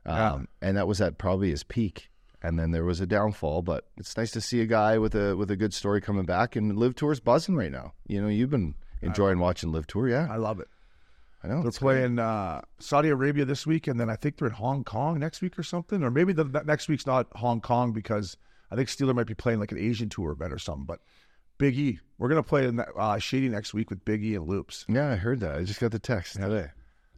um, 0.07 0.17
Yeah. 0.17 0.69
and 0.69 0.77
that 0.77 0.87
was 0.87 1.01
at 1.01 1.19
probably 1.19 1.51
his 1.51 1.63
peak. 1.63 2.11
And 2.43 2.59
then 2.59 2.73
there 2.73 2.85
was 2.85 3.01
a 3.01 3.07
downfall, 3.07 3.63
but 3.63 3.87
it's 3.97 4.15
nice 4.19 4.31
to 4.33 4.41
see 4.43 4.61
a 4.61 4.67
guy 4.67 4.99
with 4.99 5.15
a 5.15 5.35
with 5.35 5.51
a 5.51 5.57
good 5.57 5.73
story 5.73 6.03
coming 6.03 6.27
back. 6.27 6.57
And 6.57 6.77
LIV 6.77 6.95
Tour's 6.95 7.19
buzzing 7.21 7.57
right 7.57 7.73
now. 7.73 7.95
You 8.07 8.21
know, 8.21 8.29
you've 8.29 8.51
been 8.51 8.75
enjoying 9.01 9.39
watching 9.39 9.73
LIV 9.73 9.87
Tour, 9.87 10.09
yeah? 10.11 10.27
I 10.31 10.37
love 10.37 10.61
it. 10.61 10.69
I 11.43 11.49
know. 11.49 11.63
They're 11.63 11.71
playing 11.73 12.19
uh, 12.19 12.61
Saudi 12.79 13.09
Arabia 13.09 13.45
this 13.47 13.67
week, 13.67 13.87
and 13.87 13.99
then 13.99 14.11
I 14.11 14.17
think 14.17 14.37
they're 14.37 14.49
in 14.49 14.55
Hong 14.55 14.85
Kong 14.85 15.19
next 15.19 15.41
week 15.41 15.59
or 15.59 15.63
something. 15.63 16.03
Or 16.03 16.11
maybe 16.11 16.33
the, 16.35 16.45
that 16.45 16.67
next 16.67 16.89
week's 16.89 17.07
not 17.07 17.29
Hong 17.37 17.61
Kong 17.63 17.93
because 17.93 18.37
I 18.71 18.77
think 18.77 18.89
Steeler 18.91 19.15
might 19.15 19.27
be 19.27 19.35
playing 19.35 19.59
like 19.61 19.73
an 19.73 19.79
Asian 19.79 20.09
tour 20.11 20.33
event 20.33 20.53
or 20.53 20.59
something. 20.59 20.85
But 20.85 21.01
Big 21.57 21.79
E, 21.79 22.01
we're 22.19 22.29
gonna 22.29 22.43
play 22.43 22.67
in 22.67 22.79
uh, 22.81 23.19
Shady 23.19 23.49
next 23.49 23.73
week 23.73 23.89
with 23.89 24.05
Big 24.05 24.23
E 24.23 24.35
and 24.35 24.47
Loops. 24.47 24.85
Yeah, 24.87 25.11
I 25.13 25.17
heard 25.17 25.41
that. 25.41 25.55
I 25.55 25.65
just 25.65 25.81
got 25.81 25.93
the 25.93 25.99
text 25.99 26.35
today. 26.37 26.69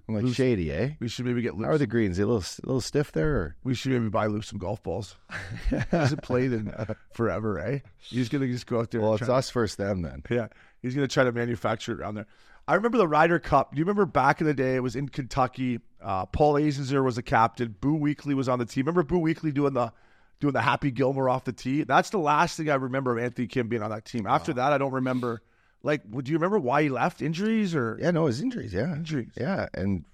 I'm 0.08 0.14
like 0.14 0.34
shady, 0.34 0.70
eh? 0.70 0.90
We 1.00 1.08
should 1.08 1.26
maybe 1.26 1.42
get 1.42 1.54
How 1.56 1.70
are 1.70 1.78
the 1.78 1.86
greens? 1.86 2.16
They 2.16 2.22
a 2.22 2.26
little 2.26 2.42
a 2.42 2.66
little 2.66 2.80
stiff 2.80 3.10
there, 3.12 3.36
or 3.36 3.56
We 3.64 3.74
should 3.74 3.90
maybe 3.90 4.08
buy 4.08 4.26
Loops 4.26 4.48
some 4.48 4.58
golf 4.58 4.82
balls. 4.82 5.16
he 5.70 5.76
hasn't 5.90 6.22
played 6.22 6.52
in 6.52 6.72
forever, 7.12 7.58
eh? 7.58 7.80
He's 7.98 8.28
gonna 8.28 8.46
just 8.46 8.66
go 8.66 8.80
out 8.80 8.92
there. 8.92 9.00
well, 9.00 9.12
and 9.12 9.20
it's 9.20 9.30
us 9.30 9.50
first, 9.50 9.78
them 9.78 10.02
then. 10.02 10.22
Yeah, 10.30 10.48
he's 10.80 10.94
going 10.94 11.06
to 11.06 11.12
try 11.12 11.24
to 11.24 11.32
manufacture 11.32 11.92
it 11.92 12.00
around 12.00 12.14
there. 12.14 12.26
I 12.68 12.74
remember 12.74 12.98
the 12.98 13.08
Ryder 13.08 13.38
Cup. 13.38 13.72
Do 13.72 13.78
you 13.78 13.84
remember 13.84 14.06
back 14.06 14.40
in 14.40 14.46
the 14.46 14.54
day? 14.54 14.74
It 14.74 14.82
was 14.82 14.96
in 14.96 15.08
Kentucky. 15.08 15.80
Uh, 16.02 16.26
Paul 16.26 16.54
Azinger 16.54 17.04
was 17.04 17.16
the 17.16 17.22
captain. 17.22 17.76
Boo 17.80 17.96
Weekley 17.96 18.34
was 18.34 18.48
on 18.48 18.58
the 18.58 18.64
team. 18.64 18.86
Remember 18.86 19.02
Boo 19.02 19.20
Weekley 19.20 19.54
doing 19.54 19.72
the 19.72 19.92
doing 20.40 20.52
the 20.52 20.60
Happy 20.60 20.90
Gilmore 20.90 21.28
off 21.28 21.44
the 21.44 21.52
tee? 21.52 21.84
That's 21.84 22.10
the 22.10 22.18
last 22.18 22.56
thing 22.56 22.68
I 22.68 22.74
remember 22.74 23.16
of 23.16 23.22
Anthony 23.22 23.46
Kim 23.46 23.68
being 23.68 23.82
on 23.82 23.90
that 23.90 24.04
team. 24.04 24.26
After 24.26 24.52
that, 24.54 24.72
I 24.72 24.78
don't 24.78 24.92
remember. 24.92 25.42
Like, 25.86 26.02
do 26.10 26.32
you 26.32 26.36
remember 26.36 26.58
why 26.58 26.82
he 26.82 26.88
left? 26.88 27.22
Injuries 27.22 27.72
or 27.72 27.96
Yeah, 28.02 28.10
no, 28.10 28.26
his 28.26 28.40
injuries. 28.40 28.74
Yeah, 28.74 28.92
Injuries. 28.92 29.32
Yeah, 29.36 29.68
and 29.72 30.04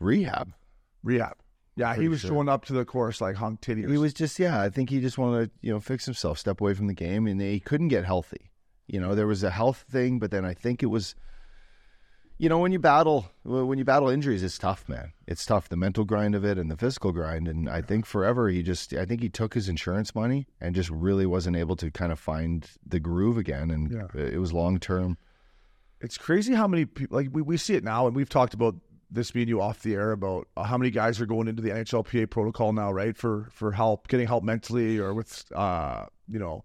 rehab. 0.00 0.52
rehab? 1.04 1.36
Yeah, 1.76 1.94
he 1.94 2.08
was 2.08 2.20
sure. 2.20 2.30
showing 2.30 2.48
up 2.48 2.64
to 2.64 2.72
the 2.72 2.84
course 2.84 3.20
like 3.20 3.36
hung 3.36 3.56
titty. 3.58 3.86
He 3.86 3.96
was 3.96 4.12
just 4.12 4.40
yeah. 4.40 4.60
I 4.60 4.70
think 4.70 4.90
he 4.90 5.00
just 5.00 5.18
wanted 5.18 5.46
to 5.46 5.50
you 5.62 5.72
know 5.72 5.78
fix 5.78 6.04
himself, 6.04 6.36
step 6.36 6.60
away 6.60 6.74
from 6.74 6.88
the 6.88 6.94
game, 6.94 7.28
and 7.28 7.40
he 7.40 7.60
couldn't 7.60 7.88
get 7.88 8.04
healthy. 8.04 8.50
You 8.88 8.98
know, 8.98 9.14
there 9.14 9.28
was 9.28 9.44
a 9.44 9.50
health 9.50 9.84
thing, 9.88 10.18
but 10.18 10.32
then 10.32 10.44
I 10.44 10.52
think 10.52 10.82
it 10.82 10.86
was. 10.86 11.14
You 12.40 12.48
know, 12.48 12.58
when 12.58 12.72
you 12.72 12.78
battle 12.78 13.30
when 13.44 13.76
you 13.76 13.84
battle 13.84 14.08
injuries, 14.08 14.42
it's 14.42 14.56
tough, 14.56 14.88
man. 14.88 15.12
It's 15.26 15.44
tough. 15.44 15.68
The 15.68 15.76
mental 15.76 16.06
grind 16.06 16.34
of 16.34 16.42
it 16.42 16.56
and 16.56 16.70
the 16.70 16.76
physical 16.78 17.12
grind, 17.12 17.46
and 17.46 17.68
I 17.68 17.82
think 17.82 18.06
forever 18.06 18.48
he 18.48 18.62
just 18.62 18.94
I 18.94 19.04
think 19.04 19.20
he 19.20 19.28
took 19.28 19.52
his 19.52 19.68
insurance 19.68 20.14
money 20.14 20.46
and 20.58 20.74
just 20.74 20.88
really 20.88 21.26
wasn't 21.26 21.56
able 21.58 21.76
to 21.76 21.90
kind 21.90 22.10
of 22.10 22.18
find 22.18 22.66
the 22.86 22.98
groove 22.98 23.36
again, 23.36 23.70
and 23.70 23.90
Yeah. 23.92 24.06
it 24.18 24.40
was 24.40 24.54
long 24.54 24.78
term. 24.78 25.18
It's 26.00 26.16
crazy 26.16 26.54
how 26.54 26.66
many 26.66 26.86
people 26.86 27.14
like 27.14 27.28
we, 27.30 27.42
we 27.42 27.58
see 27.58 27.74
it 27.74 27.84
now, 27.84 28.06
and 28.06 28.16
we've 28.16 28.30
talked 28.30 28.54
about 28.54 28.74
this 29.10 29.30
being 29.32 29.48
you 29.48 29.60
off 29.60 29.82
the 29.82 29.92
air 29.94 30.12
about 30.12 30.48
uh, 30.56 30.62
how 30.62 30.78
many 30.78 30.90
guys 30.90 31.20
are 31.20 31.26
going 31.26 31.46
into 31.46 31.60
the 31.60 31.68
NHLPA 31.68 32.30
protocol 32.30 32.72
now, 32.72 32.90
right? 32.90 33.18
For 33.18 33.50
for 33.52 33.72
help, 33.72 34.08
getting 34.08 34.26
help 34.26 34.44
mentally 34.44 34.98
or 34.98 35.12
with 35.12 35.44
uh, 35.54 36.06
you 36.26 36.38
know, 36.38 36.64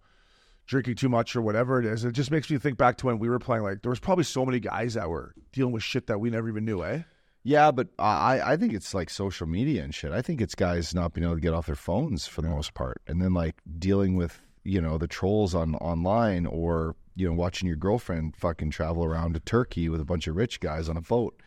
drinking 0.66 0.96
too 0.96 1.10
much 1.10 1.36
or 1.36 1.42
whatever 1.42 1.80
it 1.80 1.86
is. 1.86 2.04
It 2.04 2.14
just 2.14 2.32
makes 2.32 2.50
me 2.50 2.58
think 2.58 2.78
back 2.78 2.98
to 2.98 3.08
when 3.08 3.20
we 3.20 3.30
were 3.30 3.40
playing. 3.40 3.64
Like 3.64 3.82
there 3.82 3.90
was 3.90 4.00
probably 4.00 4.24
so 4.24 4.46
many 4.46 4.60
guys 4.60 4.96
that 4.96 5.10
were 5.10 5.34
dealing 5.52 5.74
with 5.74 5.84
shit 5.84 6.08
that 6.08 6.20
we 6.20 6.30
never 6.30 6.50
even 6.50 6.66
knew, 6.66 6.84
eh? 6.84 7.04
Yeah, 7.44 7.72
but 7.72 7.90
I 8.00 8.42
I 8.44 8.58
think 8.58 8.74
it's 8.74 8.94
like 8.94 9.10
social 9.10 9.46
media 9.46 9.84
and 9.84 9.94
shit. 9.94 10.12
I 10.12 10.22
think 10.22 10.42
it's 10.42 10.56
guys 10.56 10.96
not 10.96 11.14
being 11.14 11.26
able 11.26 11.36
to 11.36 11.42
get 11.42 11.54
off 11.54 11.68
their 11.68 11.76
phones 11.76 12.26
for 12.26 12.42
the 12.42 12.50
most 12.50 12.74
part, 12.74 13.02
and 13.08 13.22
then 13.22 13.34
like 13.34 13.62
dealing 13.78 14.16
with 14.16 14.42
you 14.64 14.82
know 14.82 14.98
the 14.98 15.08
trolls 15.08 15.54
on 15.54 15.76
online 15.76 16.48
or 16.48 16.96
you 17.16 17.28
know 17.28 17.36
watching 17.36 17.68
your 17.68 17.78
girlfriend 17.78 18.36
fucking 18.36 18.72
travel 18.72 19.06
around 19.06 19.36
to 19.36 19.40
Turkey 19.40 19.90
with 19.90 20.02
a 20.02 20.06
bunch 20.06 20.26
of 20.26 20.36
rich 20.36 20.60
guys 20.60 20.90
on 20.90 20.98
a 20.98 21.02
boat. 21.02 21.40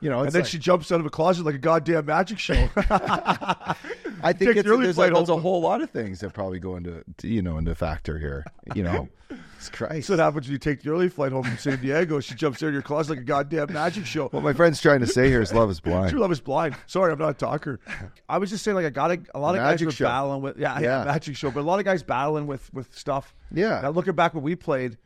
You 0.00 0.10
know, 0.10 0.20
And 0.20 0.30
then 0.32 0.42
like- 0.42 0.50
she 0.50 0.58
jumps 0.58 0.92
out 0.92 1.00
of 1.00 1.06
a 1.06 1.10
closet 1.10 1.44
like 1.46 1.54
a 1.54 1.58
goddamn 1.58 2.04
magic 2.06 2.38
show. 2.38 2.68
I 2.76 4.32
think 4.32 4.56
it's, 4.56 4.68
the 4.68 4.76
there's, 4.76 4.98
a, 4.98 5.10
there's 5.10 5.28
a 5.28 5.36
whole 5.36 5.60
lot 5.60 5.80
of 5.80 5.90
things 5.90 6.20
that 6.20 6.32
probably 6.32 6.58
go 6.58 6.76
into 6.76 7.02
you 7.22 7.42
know 7.42 7.58
into 7.58 7.74
factor 7.74 8.18
here. 8.18 8.44
You 8.74 8.82
know, 8.82 9.08
it's 9.56 9.68
Christ. 9.68 10.08
That's 10.08 10.10
what 10.10 10.18
happens 10.18 10.46
when 10.46 10.52
you 10.52 10.58
take 10.58 10.82
the 10.82 10.90
early 10.90 11.08
flight 11.08 11.32
home 11.32 11.44
from 11.44 11.56
San 11.58 11.80
Diego. 11.80 12.20
She 12.20 12.34
jumps 12.34 12.62
out 12.62 12.68
of 12.68 12.72
your 12.72 12.82
closet 12.82 13.12
like 13.12 13.20
a 13.20 13.24
goddamn 13.24 13.72
magic 13.72 14.06
show. 14.06 14.28
what 14.28 14.42
my 14.42 14.52
friend's 14.52 14.80
trying 14.80 15.00
to 15.00 15.06
say 15.06 15.28
here 15.28 15.40
is 15.42 15.52
love 15.52 15.70
is 15.70 15.80
blind. 15.82 16.10
True 16.10 16.20
love 16.20 16.32
is 16.32 16.40
blind. 16.40 16.76
Sorry, 16.86 17.12
I'm 17.12 17.18
not 17.18 17.30
a 17.30 17.34
talker. 17.34 17.80
I 18.28 18.38
was 18.38 18.50
just 18.50 18.64
saying, 18.64 18.74
like, 18.74 18.86
I 18.86 18.90
got 18.90 19.10
a, 19.12 19.18
a 19.34 19.38
lot 19.38 19.54
of 19.54 19.60
guys 19.60 19.72
Magic 19.74 19.86
were 19.86 19.92
show. 19.92 20.04
battling 20.06 20.42
with, 20.42 20.58
yeah, 20.58 20.78
yeah, 20.80 20.98
Yeah. 21.00 21.04
magic 21.04 21.36
show, 21.36 21.50
but 21.50 21.60
a 21.60 21.62
lot 21.62 21.78
of 21.78 21.84
guys 21.84 22.02
battling 22.02 22.46
with 22.46 22.72
with 22.74 22.94
stuff. 22.94 23.34
Yeah. 23.52 23.80
Now 23.82 23.90
looking 23.90 24.14
back 24.14 24.34
when 24.34 24.42
we 24.42 24.56
played, 24.56 24.98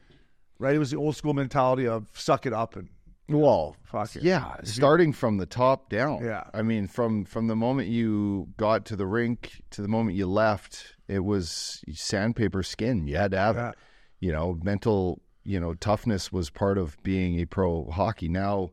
right, 0.58 0.74
it 0.74 0.78
was 0.78 0.90
the 0.90 0.96
old 0.96 1.16
school 1.16 1.34
mentality 1.34 1.86
of 1.86 2.08
suck 2.14 2.46
it 2.46 2.52
up 2.52 2.76
and 2.76 2.88
Well, 3.30 3.76
Fuck 3.84 4.16
it. 4.16 4.22
yeah, 4.22 4.56
starting 4.64 5.12
from 5.12 5.36
the 5.38 5.46
top 5.46 5.88
down. 5.88 6.24
Yeah. 6.24 6.44
I 6.52 6.62
mean, 6.62 6.86
from 6.88 7.24
from 7.24 7.46
the 7.46 7.56
moment 7.56 7.88
you 7.88 8.48
got 8.56 8.84
to 8.86 8.96
the 8.96 9.06
rink 9.06 9.62
to 9.70 9.82
the 9.82 9.88
moment 9.88 10.16
you 10.16 10.26
left, 10.26 10.96
it 11.08 11.20
was 11.24 11.82
sandpaper 11.92 12.62
skin. 12.62 13.06
You 13.06 13.16
had 13.16 13.30
to 13.32 13.38
have 13.38 13.56
Yeah. 13.56 13.72
You 14.20 14.32
know, 14.32 14.58
mental, 14.62 15.22
you 15.44 15.58
know, 15.58 15.72
toughness 15.74 16.30
was 16.30 16.50
part 16.50 16.76
of 16.76 16.96
being 17.02 17.40
a 17.40 17.46
pro 17.46 17.88
hockey. 17.90 18.28
Now, 18.28 18.70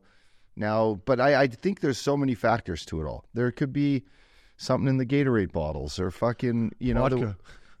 now, 0.56 1.00
but 1.06 1.20
I, 1.20 1.42
I 1.42 1.46
think 1.46 1.80
there's 1.80 1.96
so 1.98 2.16
many 2.16 2.34
factors 2.34 2.84
to 2.86 3.00
it 3.00 3.06
all. 3.06 3.24
There 3.32 3.50
could 3.50 3.72
be 3.72 4.04
something 4.58 4.88
in 4.88 4.98
the 4.98 5.06
Gatorade 5.06 5.52
bottles 5.52 5.98
or 5.98 6.10
fucking, 6.10 6.72
you 6.80 6.92
know, 6.94 7.08
the. 7.08 7.36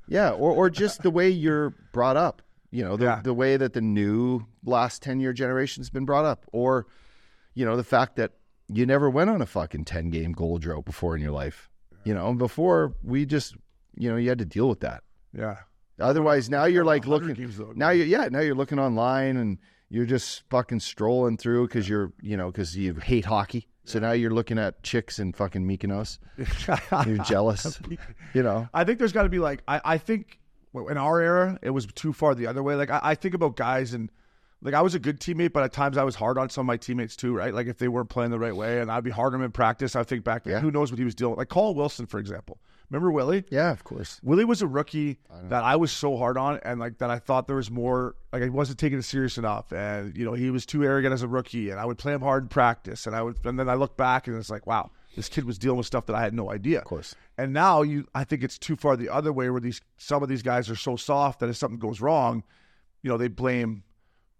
Yeah, 0.06 0.30
or 0.30 0.52
or 0.52 0.70
just 0.70 1.02
the 1.02 1.10
way 1.10 1.28
you're 1.28 1.74
brought 1.92 2.16
up. 2.16 2.40
You 2.70 2.84
know, 2.84 2.96
the 2.96 3.04
Yeah. 3.06 3.20
the 3.22 3.34
way 3.34 3.56
that 3.56 3.72
the 3.72 3.80
new 3.80 4.46
last 4.64 5.02
ten 5.02 5.20
year 5.20 5.32
generation's 5.32 5.90
been 5.90 6.04
brought 6.04 6.24
up, 6.24 6.44
or 6.52 6.86
you 7.54 7.64
know, 7.64 7.76
the 7.76 7.84
fact 7.84 8.16
that 8.16 8.32
you 8.68 8.84
never 8.84 9.08
went 9.08 9.30
on 9.30 9.40
a 9.40 9.46
fucking 9.46 9.84
ten 9.86 10.10
game 10.10 10.32
goal 10.32 10.58
drought 10.58 10.84
before 10.84 11.16
in 11.16 11.22
your 11.22 11.32
life. 11.32 11.70
You 12.04 12.14
know, 12.14 12.32
before 12.34 12.94
we 13.02 13.24
just 13.26 13.56
you 13.96 14.10
know 14.10 14.16
you 14.16 14.28
had 14.28 14.38
to 14.38 14.44
deal 14.44 14.68
with 14.68 14.80
that. 14.80 15.02
Yeah. 15.32 15.56
Otherwise, 16.00 16.48
now 16.48 16.64
you're 16.66 16.84
like 16.84 17.06
looking. 17.06 17.34
though. 17.56 17.72
Now 17.74 17.90
you 17.90 18.04
yeah, 18.04 18.28
now 18.30 18.40
you're 18.40 18.54
looking 18.54 18.78
online 18.78 19.36
and 19.36 19.58
you're 19.88 20.06
just 20.06 20.42
fucking 20.50 20.80
strolling 20.80 21.36
through 21.38 21.66
because 21.68 21.88
you're 21.88 22.12
you 22.20 22.36
know 22.36 22.50
because 22.52 22.76
you 22.76 22.94
hate 22.94 23.24
hockey. 23.24 23.66
So 23.84 23.98
now 23.98 24.12
you're 24.12 24.30
looking 24.30 24.58
at 24.58 24.82
chicks 24.82 25.18
in 25.18 25.32
fucking 25.32 25.66
Mykonos. 25.66 26.18
You're 27.06 27.24
jealous. 27.24 27.80
You 28.34 28.42
know. 28.42 28.68
I 28.74 28.84
think 28.84 28.98
there's 28.98 29.12
got 29.12 29.22
to 29.22 29.30
be 29.30 29.38
like 29.38 29.62
I, 29.66 29.80
I 29.82 29.98
think 29.98 30.38
in 30.86 30.96
our 30.96 31.20
era 31.20 31.58
it 31.62 31.70
was 31.70 31.86
too 31.86 32.12
far 32.12 32.34
the 32.34 32.46
other 32.46 32.62
way. 32.62 32.76
Like 32.76 32.90
I, 32.90 33.00
I 33.02 33.14
think 33.16 33.34
about 33.34 33.56
guys 33.56 33.92
and 33.94 34.10
like 34.62 34.74
I 34.74 34.82
was 34.82 34.94
a 34.94 34.98
good 34.98 35.20
teammate, 35.20 35.52
but 35.52 35.62
at 35.62 35.72
times 35.72 35.96
I 35.96 36.04
was 36.04 36.14
hard 36.16 36.36
on 36.38 36.50
some 36.50 36.62
of 36.62 36.66
my 36.66 36.76
teammates 36.76 37.16
too, 37.16 37.34
right? 37.34 37.54
Like 37.54 37.66
if 37.68 37.78
they 37.78 37.88
weren't 37.88 38.08
playing 38.08 38.30
the 38.32 38.38
right 38.40 38.54
way, 38.56 38.80
and 38.80 38.90
I'd 38.90 39.04
be 39.04 39.10
hard 39.10 39.32
on 39.34 39.40
them 39.40 39.44
in 39.46 39.52
practice. 39.52 39.94
I 39.96 40.02
think 40.04 40.24
back, 40.24 40.46
Yeah. 40.46 40.58
who 40.60 40.70
knows 40.72 40.90
what 40.90 40.98
he 40.98 41.04
was 41.04 41.14
dealing 41.14 41.32
with? 41.32 41.38
Like 41.38 41.48
Colin 41.48 41.76
Wilson, 41.76 42.06
for 42.06 42.18
example. 42.18 42.58
Remember 42.90 43.10
Willie? 43.12 43.44
Yeah, 43.50 43.70
of 43.70 43.84
course. 43.84 44.18
Willie 44.24 44.46
was 44.46 44.62
a 44.62 44.66
rookie 44.66 45.18
that 45.44 45.62
I 45.62 45.76
was 45.76 45.92
so 45.92 46.16
hard 46.16 46.38
on, 46.38 46.58
and 46.64 46.80
like 46.80 46.98
that 46.98 47.10
I 47.10 47.18
thought 47.18 47.46
there 47.46 47.56
was 47.56 47.70
more. 47.70 48.14
Like 48.32 48.42
I 48.42 48.48
wasn't 48.48 48.78
taking 48.78 48.98
it 48.98 49.02
serious 49.02 49.36
enough, 49.38 49.70
and 49.72 50.16
you 50.16 50.24
know 50.24 50.32
he 50.32 50.50
was 50.50 50.64
too 50.66 50.82
arrogant 50.84 51.12
as 51.12 51.22
a 51.22 51.28
rookie, 51.28 51.70
and 51.70 51.78
I 51.78 51.84
would 51.84 51.98
play 51.98 52.14
him 52.14 52.22
hard 52.22 52.44
in 52.44 52.48
practice, 52.48 53.06
and 53.06 53.14
I 53.14 53.22
would, 53.22 53.36
and 53.44 53.58
then 53.60 53.68
I 53.68 53.74
look 53.74 53.96
back 53.98 54.26
and 54.26 54.36
it's 54.38 54.48
like, 54.50 54.66
wow, 54.66 54.90
this 55.18 55.28
kid 55.28 55.44
was 55.44 55.58
dealing 55.58 55.76
with 55.76 55.86
stuff 55.86 56.06
that 56.06 56.14
I 56.14 56.22
had 56.22 56.32
no 56.32 56.50
idea. 56.50 56.78
Of 56.78 56.84
course. 56.84 57.14
And 57.36 57.52
now 57.52 57.82
you, 57.82 58.06
I 58.14 58.24
think 58.24 58.42
it's 58.44 58.56
too 58.56 58.76
far 58.76 58.96
the 58.96 59.08
other 59.08 59.32
way, 59.32 59.50
where 59.50 59.60
these 59.60 59.80
some 59.96 60.22
of 60.22 60.28
these 60.28 60.42
guys 60.42 60.70
are 60.70 60.76
so 60.76 60.96
soft 60.96 61.40
that 61.40 61.48
if 61.48 61.56
something 61.56 61.78
goes 61.78 62.00
wrong, 62.00 62.44
you 63.02 63.10
know 63.10 63.18
they 63.18 63.28
blame, 63.28 63.82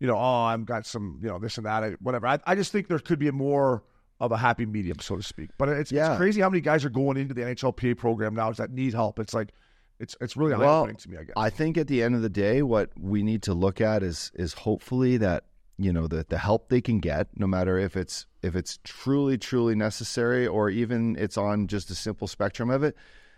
you 0.00 0.06
know, 0.06 0.16
oh 0.16 0.44
I've 0.44 0.64
got 0.64 0.86
some, 0.86 1.18
you 1.20 1.28
know, 1.28 1.38
this 1.38 1.56
and 1.58 1.66
that, 1.66 2.00
whatever. 2.00 2.26
I, 2.28 2.38
I 2.46 2.54
just 2.54 2.70
think 2.72 2.86
there 2.88 2.98
could 3.00 3.18
be 3.18 3.28
a 3.28 3.32
more 3.32 3.82
of 4.20 4.32
a 4.32 4.36
happy 4.36 4.66
medium, 4.66 4.98
so 5.00 5.16
to 5.16 5.22
speak. 5.22 5.50
But 5.58 5.68
it's, 5.68 5.92
Yeah. 5.92 6.10
it's 6.12 6.18
crazy 6.18 6.40
how 6.40 6.48
many 6.50 6.60
guys 6.60 6.84
are 6.84 6.90
going 6.90 7.16
into 7.16 7.34
the 7.34 7.42
NHLPA 7.42 7.96
program 7.98 8.34
now 8.34 8.50
that 8.52 8.70
need 8.72 8.94
help. 8.94 9.18
It's 9.20 9.34
like, 9.34 9.50
it's 10.00 10.16
it's 10.20 10.36
really 10.36 10.54
Well, 10.56 10.86
to 10.86 11.10
me. 11.10 11.16
I 11.18 11.24
guess. 11.24 11.34
I 11.36 11.50
think 11.50 11.76
at 11.76 11.88
the 11.88 12.04
end 12.04 12.14
of 12.14 12.22
the 12.22 12.28
day, 12.28 12.62
what 12.62 12.90
we 12.96 13.24
need 13.24 13.42
to 13.42 13.52
look 13.54 13.80
at 13.80 14.04
is 14.04 14.30
is 14.34 14.54
hopefully 14.54 15.16
that 15.16 15.44
you 15.76 15.92
know 15.92 16.06
the 16.06 16.24
the 16.28 16.38
help 16.38 16.68
they 16.68 16.80
can 16.80 17.00
get, 17.00 17.28
no 17.36 17.48
matter 17.48 17.78
if 17.78 17.96
it's 17.96 18.26
if 18.42 18.56
it's 18.56 18.78
truly 18.84 19.38
truly 19.38 19.74
necessary 19.74 20.46
or 20.46 20.70
even 20.70 21.16
it's 21.18 21.36
on 21.36 21.66
just 21.66 21.90
a 21.90 21.94
simple 21.94 22.28
spectrum 22.28 22.70
of 22.70 22.82
it, 22.82 22.96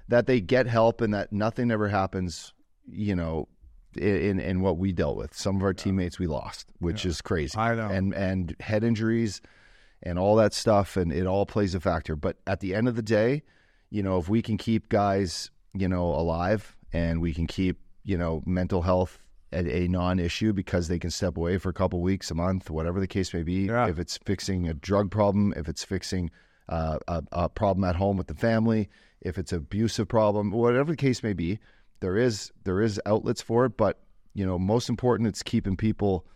that 0.08 0.26
they 0.26 0.40
get 0.40 0.66
help 0.66 1.00
and 1.00 1.14
that 1.14 1.32
nothing 1.32 1.70
ever 1.70 1.88
happens. 1.88 2.52
You 2.86 3.16
know. 3.16 3.48
In 3.96 4.38
in 4.38 4.60
what 4.60 4.78
we 4.78 4.92
dealt 4.92 5.16
with, 5.16 5.34
some 5.34 5.56
of 5.56 5.64
our 5.64 5.74
teammates 5.74 6.16
we 6.16 6.28
lost, 6.28 6.70
which 6.78 7.04
is 7.04 7.20
crazy. 7.20 7.58
I 7.58 7.74
know. 7.74 7.88
and 7.88 8.14
and 8.14 8.54
head 8.60 8.84
injuries, 8.84 9.40
and 10.02 10.18
all 10.18 10.36
that 10.36 10.54
stuff, 10.54 10.96
and 10.96 11.12
it 11.12 11.26
all 11.26 11.44
plays 11.44 11.74
a 11.74 11.80
factor. 11.80 12.16
But 12.16 12.36
at 12.46 12.60
the 12.60 12.74
end 12.74 12.86
of 12.86 12.94
the 12.94 13.02
day, 13.02 13.42
you 13.90 14.02
know, 14.02 14.18
if 14.18 14.28
we 14.28 14.42
can 14.42 14.56
keep 14.56 14.88
guys, 14.88 15.50
you 15.74 15.88
know, 15.88 16.06
alive 16.06 16.76
and 16.92 17.20
we 17.20 17.34
can 17.34 17.46
keep, 17.46 17.80
you 18.04 18.16
know, 18.16 18.42
mental 18.46 18.82
health 18.82 19.18
a, 19.52 19.84
a 19.84 19.88
non-issue 19.88 20.52
because 20.52 20.88
they 20.88 20.98
can 20.98 21.10
step 21.10 21.36
away 21.36 21.58
for 21.58 21.68
a 21.68 21.74
couple 21.74 22.00
weeks, 22.00 22.30
a 22.30 22.34
month, 22.34 22.70
whatever 22.70 23.00
the 23.00 23.06
case 23.06 23.34
may 23.34 23.42
be. 23.42 23.66
Yeah. 23.66 23.88
If 23.88 23.98
it's 23.98 24.18
fixing 24.18 24.68
a 24.68 24.74
drug 24.74 25.10
problem, 25.10 25.52
if 25.56 25.68
it's 25.68 25.84
fixing 25.84 26.30
uh, 26.68 26.98
a, 27.08 27.22
a 27.32 27.48
problem 27.48 27.84
at 27.84 27.96
home 27.96 28.16
with 28.16 28.28
the 28.28 28.34
family, 28.34 28.88
if 29.20 29.38
it's 29.38 29.52
abusive 29.52 30.08
problem, 30.08 30.50
whatever 30.50 30.92
the 30.92 30.96
case 30.96 31.22
may 31.22 31.32
be, 31.32 31.58
there 32.00 32.16
is 32.16 32.50
there 32.64 32.80
is 32.80 33.00
outlets 33.06 33.42
for 33.42 33.66
it. 33.66 33.76
But 33.76 34.00
you 34.34 34.46
know, 34.46 34.58
most 34.58 34.88
important, 34.88 35.28
it's 35.28 35.42
keeping 35.42 35.76
people, 35.76 36.26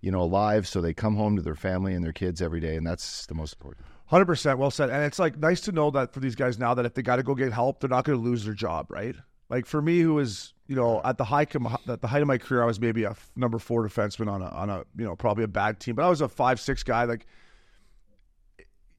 you 0.00 0.10
know, 0.10 0.20
alive 0.20 0.66
so 0.66 0.80
they 0.80 0.92
come 0.92 1.16
home 1.16 1.36
to 1.36 1.42
their 1.42 1.54
family 1.54 1.94
and 1.94 2.04
their 2.04 2.12
kids 2.12 2.42
every 2.42 2.60
day, 2.60 2.76
and 2.76 2.86
that's 2.86 3.26
the 3.26 3.34
most 3.34 3.54
important. 3.54 3.86
Hundred 4.06 4.26
percent, 4.26 4.58
well 4.58 4.70
said. 4.70 4.90
And 4.90 5.02
it's 5.04 5.18
like 5.18 5.38
nice 5.38 5.62
to 5.62 5.72
know 5.72 5.90
that 5.92 6.12
for 6.12 6.20
these 6.20 6.34
guys 6.34 6.58
now 6.58 6.74
that 6.74 6.84
if 6.84 6.94
they 6.94 7.02
got 7.02 7.16
to 7.16 7.22
go 7.22 7.34
get 7.34 7.52
help, 7.52 7.80
they're 7.80 7.88
not 7.88 8.04
going 8.04 8.18
to 8.18 8.24
lose 8.24 8.44
their 8.44 8.54
job, 8.54 8.90
right? 8.90 9.16
Like 9.48 9.66
for 9.66 9.80
me, 9.80 10.00
who 10.00 10.14
was 10.14 10.53
you 10.66 10.76
know 10.76 11.00
at 11.04 11.18
the 11.18 11.24
high 11.24 11.44
com- 11.44 11.76
at 11.88 12.00
the 12.00 12.08
height 12.08 12.22
of 12.22 12.28
my 12.28 12.38
career, 12.38 12.62
I 12.62 12.66
was 12.66 12.80
maybe 12.80 13.04
a 13.04 13.10
f- 13.10 13.30
number 13.36 13.58
four 13.58 13.86
defenseman 13.86 14.28
on 14.28 14.42
a 14.42 14.46
on 14.48 14.70
a 14.70 14.84
you 14.96 15.04
know 15.04 15.16
probably 15.16 15.44
a 15.44 15.48
bad 15.48 15.80
team, 15.80 15.94
but 15.94 16.04
I 16.04 16.08
was 16.08 16.20
a 16.20 16.28
five 16.28 16.60
six 16.60 16.82
guy. 16.82 17.04
Like 17.04 17.26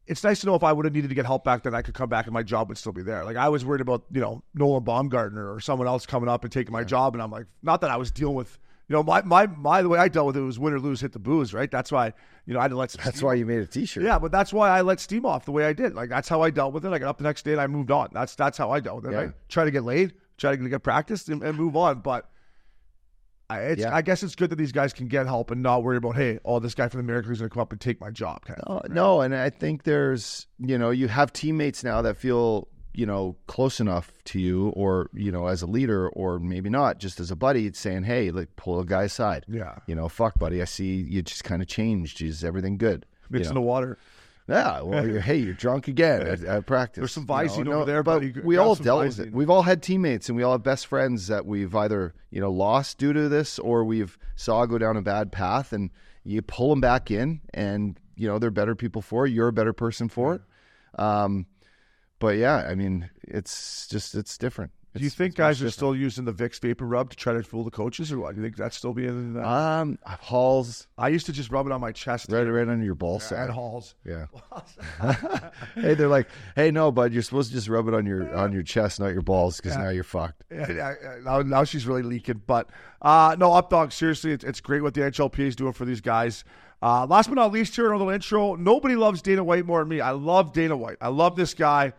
it's 0.08 0.24
nice 0.24 0.40
to 0.42 0.46
know 0.46 0.54
if 0.56 0.64
I 0.64 0.72
would 0.72 0.86
have 0.86 0.94
needed 0.94 1.08
to 1.10 1.16
get 1.16 1.26
help 1.26 1.44
back 1.44 1.64
then, 1.64 1.74
I 1.74 1.82
could 1.82 1.96
come 1.96 2.10
back 2.10 2.26
and 2.26 2.34
my 2.34 2.44
job 2.44 2.70
would 2.70 2.78
still 2.78 2.92
be 2.92 3.02
there. 3.02 3.26
Like 3.26 3.38
I 3.38 3.50
was 3.50 3.66
worried 3.66 3.82
about 3.82 4.04
you 4.12 4.22
know 4.22 4.44
Nolan 4.54 4.84
Baumgartner 4.84 5.52
or 5.52 5.60
someone 5.60 5.88
else 5.88 6.06
coming 6.06 6.30
up 6.30 6.44
and 6.44 6.52
taking 6.52 6.72
my 6.72 6.84
job, 6.84 7.16
and 7.16 7.22
I'm 7.22 7.32
like, 7.32 7.48
not 7.64 7.82
that 7.82 7.90
I 7.90 7.98
was 7.98 8.12
dealing 8.12 8.36
with. 8.36 8.60
You 8.88 8.96
know, 8.96 9.02
my, 9.02 9.24
my, 9.24 9.48
my, 9.48 9.82
the 9.82 9.90
way 9.90 9.98
I 9.98 10.08
dealt 10.08 10.28
with 10.28 10.38
it 10.38 10.42
was 10.42 10.60
win 10.60 10.72
or 10.72 10.80
lose, 10.80 11.02
hit 11.02 11.12
the 11.12 11.18
booze, 11.18 11.56
right? 11.56 11.72
That's 11.72 11.92
why, 11.92 12.14
you 12.46 12.54
know, 12.54 12.60
I 12.60 12.66
had 12.66 12.68
to 12.70 12.78
let 12.78 12.92
That's 12.92 13.20
why 13.24 13.34
you 13.34 13.44
made 13.44 13.58
a 13.58 13.66
T-shirt. 13.66 14.04
yeah, 14.04 14.20
but 14.20 14.32
that's 14.32 14.54
why 14.54 14.70
I 14.70 14.82
let 14.82 15.00
steam 15.00 15.26
off 15.26 15.44
the 15.46 15.52
way 15.52 15.66
I 15.66 15.74
did. 15.74 15.96
Like 15.96 16.08
that's 16.08 16.30
how 16.30 16.44
I 16.44 16.52
dealt 16.52 16.72
with 16.72 16.86
it. 16.86 16.94
I 16.94 17.00
got 17.00 17.08
up 17.10 17.18
the 17.18 17.24
next 17.24 17.46
day 17.46 17.54
and 17.54 17.62
I 17.62 17.66
moved 17.66 17.90
on. 17.90 18.10
That's 18.14 18.36
that's 18.36 18.60
how 18.60 18.70
I 18.70 18.80
dealt 18.80 18.98
with 18.98 19.08
it. 19.08 19.12
Yeah. 19.14 19.22
Right? 19.22 19.32
Try 19.50 19.66
to 19.66 19.72
get 19.72 19.84
laid, 19.84 20.14
try 20.38 20.56
to 20.56 20.70
get 20.70 20.84
practice, 20.84 21.28
and, 21.28 21.44
and 21.44 21.58
move 21.58 21.76
on. 21.76 22.00
But 22.02 22.30
I, 23.50 23.60
it's, 23.60 23.82
Yeah. 23.82 23.96
I 23.96 24.02
guess 24.02 24.24
it's 24.24 24.36
good 24.36 24.50
that 24.50 24.56
these 24.56 24.72
guys 24.72 24.94
can 24.94 25.08
get 25.08 25.28
help 25.28 25.52
and 25.52 25.62
not 25.62 25.84
worry 25.84 25.98
about 25.98 26.16
hey, 26.16 26.40
oh, 26.46 26.60
this 26.60 26.74
guy 26.74 26.88
from 26.88 27.06
the 27.06 27.14
League's 27.14 27.28
going 27.28 27.38
to 27.38 27.50
come 27.50 27.62
up 27.62 27.72
and 27.72 27.80
take 27.80 28.02
my 28.02 28.10
job. 28.10 28.44
Kind 28.46 28.60
of 28.62 28.68
No, 28.68 28.80
thing, 28.80 28.92
right? 28.92 28.96
no, 28.96 29.22
and 29.22 29.36
I 29.36 29.50
think 29.50 29.84
there's, 29.84 30.48
you 30.60 30.78
know, 30.78 30.90
you 30.90 31.08
have 31.08 31.32
teammates 31.32 31.84
now 31.84 32.02
that 32.02 32.18
feel, 32.18 32.68
you 32.94 33.06
know, 33.06 33.36
close 33.48 33.80
enough 33.80 34.12
to 34.26 34.40
you, 34.40 34.70
or 34.70 35.10
you 35.14 35.32
know, 35.32 35.48
as 35.48 35.62
a 35.62 35.68
leader, 35.68 36.08
or 36.10 36.40
maybe 36.40 36.70
not, 36.70 36.98
just 36.98 37.20
as 37.20 37.30
a 37.30 37.36
buddy, 37.36 37.68
it's 37.68 37.78
saying, 37.78 38.04
"Hey, 38.04 38.32
like, 38.32 38.56
pull 38.56 38.80
a 38.80 38.86
guy 38.86 39.04
aside." 39.04 39.46
Yeah. 39.50 39.76
You 39.86 39.96
know, 39.96 40.08
fuck, 40.08 40.40
buddy, 40.40 40.62
I 40.62 40.66
see 40.66 40.96
you 40.96 41.22
just 41.22 41.44
kind 41.44 41.62
of 41.62 41.68
changed. 41.68 42.22
Is 42.22 42.42
everything 42.44 42.78
good? 42.78 43.06
You 43.30 43.38
mixing 43.40 43.54
know? 43.54 43.60
the 43.62 43.68
water. 43.68 43.98
Yeah, 44.48 44.82
well, 44.82 45.08
you're, 45.08 45.22
hey, 45.22 45.38
you're 45.38 45.56
drunk 45.56 45.88
again 45.88 46.22
at, 46.22 46.44
at 46.44 46.68
practice. 46.68 47.02
There's 47.02 47.12
some 47.12 47.26
vice 47.26 47.58
you 47.58 47.64
know? 47.64 47.72
Visine 47.72 47.80
No, 47.80 47.86
there, 47.86 48.04
but 48.04 48.20
buddy. 48.20 48.34
We 48.44 48.58
all 48.58 48.76
dealt 48.76 49.06
with 49.06 49.20
it. 49.20 49.34
We've 49.34 49.50
all 49.50 49.64
had 49.64 49.82
teammates, 49.82 50.30
and 50.30 50.36
we 50.36 50.44
all 50.44 50.52
have 50.52 50.64
best 50.64 50.86
friends 50.86 51.28
that 51.28 51.48
we've 51.48 51.74
either 51.76 52.14
you 52.30 52.42
know 52.42 52.52
lost 52.52 53.00
due 53.00 53.12
to 53.12 53.28
this, 53.28 53.58
or 53.58 53.84
we've 53.84 54.18
saw 54.36 54.66
go 54.68 54.78
down 54.78 54.98
a 54.98 55.02
bad 55.02 55.32
path, 55.32 55.74
and 55.74 55.90
you 56.24 56.44
pull 56.44 56.70
them 56.70 56.80
back 56.80 57.10
in, 57.10 57.42
and 57.56 58.00
you 58.16 58.28
know 58.28 58.38
they're 58.38 58.52
better 58.52 58.76
people 58.76 59.02
for 59.02 59.26
it. 59.26 59.32
You're 59.32 59.48
a 59.48 59.54
better 59.54 59.74
person 59.74 60.10
for 60.10 60.36
it. 60.36 60.42
Um, 61.00 61.48
but 62.20 62.38
yeah, 62.38 62.58
I 62.70 62.76
mean, 62.76 63.10
it's 63.24 63.88
just 63.88 64.14
it's 64.14 64.38
different. 64.38 64.72
Do 64.96 65.04
you 65.04 65.10
think 65.10 65.36
guys 65.36 65.58
are 65.58 65.66
different. 65.66 65.74
still 65.74 65.96
using 65.96 66.26
the 66.26 66.34
Vicks 66.34 66.60
vapor 66.60 66.86
rub 66.86 67.10
to 67.10 67.16
try 67.16 67.34
to 67.34 67.44
fool 67.44 67.64
the 67.64 67.72
coaches, 67.72 68.12
or 68.12 68.20
what? 68.20 68.36
Do 68.36 68.42
you 68.42 68.48
think 68.48 68.56
that's 68.56 68.78
still 68.78 68.94
being 68.94 69.10
in 69.10 69.34
that? 69.34 69.46
um 69.46 70.00
Halls 70.06 70.88
I 70.98 71.10
used 71.10 71.26
to 71.26 71.34
just 71.34 71.52
rub 71.52 71.66
it 71.66 71.72
on 71.72 71.82
my 71.82 71.92
chest. 71.92 72.32
right 72.32 72.44
right 72.44 72.68
under 72.68 72.86
your 72.86 72.96
ball 72.96 73.18
at 73.18 73.22
sack? 73.22 73.50
Halls. 73.50 73.96
Yeah. 74.06 74.28
hey, 75.76 75.94
they're 75.96 76.08
like, 76.08 76.28
hey, 76.56 76.72
no, 76.72 76.92
bud, 76.92 77.14
you're 77.14 77.24
supposed 77.24 77.50
to 77.50 77.56
just 77.56 77.68
rub 77.68 77.88
it 77.88 77.94
on 77.94 78.06
your 78.06 78.34
on 78.36 78.54
your 78.54 78.64
chest, 78.64 79.00
not 79.00 79.08
your 79.08 79.22
balls, 79.22 79.58
because 79.58 79.78
now 79.78 79.90
you're 79.90 80.04
fucked. 80.04 80.44
Yeah, 80.52 80.72
yeah, 80.72 80.94
yeah. 81.02 81.16
now, 81.24 81.42
now 81.42 81.64
she's 81.64 81.86
really 81.86 82.04
leaking. 82.04 82.42
But 82.48 82.70
uh, 83.02 83.36
no, 83.38 83.54
up 83.54 83.70
dog. 83.70 83.92
Seriously, 83.92 84.32
it's, 84.32 84.44
it's 84.44 84.62
great 84.62 84.82
what 84.82 84.94
the 84.94 85.02
NHLPA 85.02 85.40
is 85.40 85.56
doing 85.56 85.74
for 85.74 85.86
these 85.86 86.02
guys. 86.02 86.44
Uh, 86.82 87.06
last 87.06 87.28
but 87.28 87.36
not 87.36 87.52
least, 87.52 87.76
here, 87.76 87.88
in 87.88 87.94
a 87.94 87.98
little 87.98 88.14
intro. 88.14 88.56
Nobody 88.56 88.96
loves 88.96 89.22
Dana 89.22 89.44
White 89.44 89.66
more 89.66 89.80
than 89.80 89.90
me. 89.90 90.02
I 90.02 90.12
love 90.12 90.54
Dana 90.54 90.78
White. 90.78 90.98
I 91.02 91.08
love 91.08 91.36
this 91.36 91.54
guy. 91.54 91.94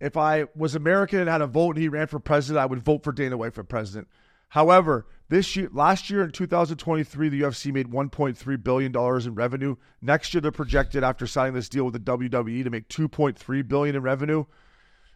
If 0.00 0.16
I 0.16 0.46
was 0.54 0.74
American 0.74 1.20
and 1.20 1.28
had 1.28 1.40
a 1.40 1.46
vote 1.46 1.76
and 1.76 1.82
he 1.82 1.88
ran 1.88 2.06
for 2.06 2.18
president, 2.18 2.62
I 2.62 2.66
would 2.66 2.84
vote 2.84 3.02
for 3.02 3.12
Dana 3.12 3.36
White 3.36 3.54
for 3.54 3.64
president. 3.64 4.08
However, 4.48 5.06
this 5.28 5.56
year, 5.56 5.68
last 5.72 6.08
year 6.08 6.22
in 6.22 6.30
2023, 6.30 7.28
the 7.28 7.40
UFC 7.42 7.72
made 7.72 7.88
1.3 7.88 8.62
billion 8.62 8.92
dollars 8.92 9.26
in 9.26 9.34
revenue. 9.34 9.76
Next 10.00 10.32
year, 10.34 10.40
they're 10.40 10.52
projected 10.52 11.02
after 11.02 11.26
signing 11.26 11.54
this 11.54 11.68
deal 11.68 11.84
with 11.84 11.94
the 11.94 12.00
WWE 12.00 12.62
to 12.62 12.70
make 12.70 12.88
2.3 12.88 13.68
billion 13.68 13.96
in 13.96 14.02
revenue. 14.02 14.44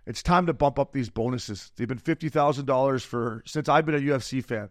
It's 0.06 0.22
time 0.22 0.46
to 0.46 0.52
bump 0.52 0.78
up 0.78 0.92
these 0.92 1.10
bonuses. 1.10 1.70
They've 1.76 1.86
been 1.86 1.98
fifty 1.98 2.28
thousand 2.28 2.66
dollars 2.66 3.04
for 3.04 3.42
since 3.46 3.68
I've 3.68 3.86
been 3.86 3.94
a 3.94 3.98
UFC 3.98 4.44
fan. 4.44 4.70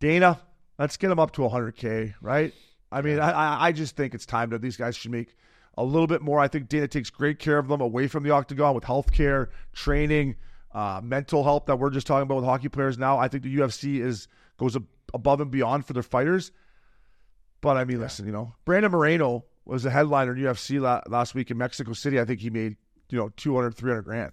Dana, 0.00 0.40
let's 0.78 0.96
get 0.96 1.08
them 1.08 1.18
up 1.18 1.32
to 1.32 1.48
hundred 1.48 1.76
k. 1.76 2.14
Right? 2.22 2.54
I 2.90 3.02
mean, 3.02 3.18
I, 3.18 3.30
I 3.30 3.66
I 3.66 3.72
just 3.72 3.96
think 3.96 4.14
it's 4.14 4.24
time 4.24 4.50
that 4.50 4.62
these 4.62 4.76
guys 4.76 4.96
should 4.96 5.10
make 5.10 5.36
a 5.78 5.84
little 5.84 6.08
bit 6.08 6.20
more. 6.20 6.40
I 6.40 6.48
think 6.48 6.68
Dana 6.68 6.88
takes 6.88 7.08
great 7.08 7.38
care 7.38 7.56
of 7.58 7.68
them 7.68 7.80
away 7.80 8.08
from 8.08 8.24
the 8.24 8.30
octagon 8.30 8.74
with 8.74 8.84
health 8.84 9.12
care, 9.12 9.50
training, 9.72 10.34
uh, 10.72 11.00
mental 11.02 11.44
health 11.44 11.66
that 11.66 11.78
we're 11.78 11.90
just 11.90 12.06
talking 12.06 12.24
about 12.24 12.36
with 12.36 12.44
hockey 12.44 12.68
players 12.68 12.98
now. 12.98 13.18
I 13.18 13.28
think 13.28 13.44
the 13.44 13.56
UFC 13.56 14.00
is 14.00 14.26
goes 14.58 14.74
ab- 14.74 14.88
above 15.14 15.40
and 15.40 15.50
beyond 15.50 15.86
for 15.86 15.92
their 15.92 16.02
fighters. 16.02 16.50
But 17.60 17.76
I 17.76 17.84
mean, 17.84 18.00
listen, 18.00 18.26
you 18.26 18.32
know, 18.32 18.54
Brandon 18.64 18.90
Moreno 18.90 19.44
was 19.64 19.84
a 19.84 19.90
headliner 19.90 20.32
in 20.32 20.42
UFC 20.42 20.80
la- 20.80 21.02
last 21.06 21.34
week 21.34 21.50
in 21.50 21.58
Mexico 21.58 21.92
City. 21.92 22.18
I 22.20 22.24
think 22.24 22.40
he 22.40 22.50
made 22.50 22.76
you 23.10 23.18
know 23.18 23.30
200, 23.36 23.74
300 23.74 24.02
grand. 24.02 24.32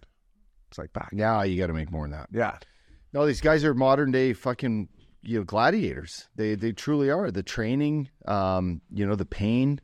It's 0.70 0.78
like 0.80 0.94
back. 0.94 1.14
Now 1.14 1.44
you 1.44 1.60
got 1.60 1.68
to 1.68 1.74
make 1.74 1.92
more 1.92 2.04
than 2.04 2.12
that. 2.12 2.30
Yeah. 2.32 2.58
No, 3.14 3.26
these 3.26 3.42
guys 3.42 3.64
are 3.64 3.74
modern 3.74 4.12
day 4.12 4.34
fucking 4.34 4.90
you 5.22 5.40
know 5.40 5.44
gladiators. 5.44 6.28
They 6.36 6.56
they 6.56 6.72
truly 6.72 7.10
are. 7.10 7.30
The 7.32 7.44
training, 7.44 8.10
um, 8.28 8.82
you 8.92 9.06
know, 9.06 9.16
the 9.16 9.26
pain, 9.26 9.80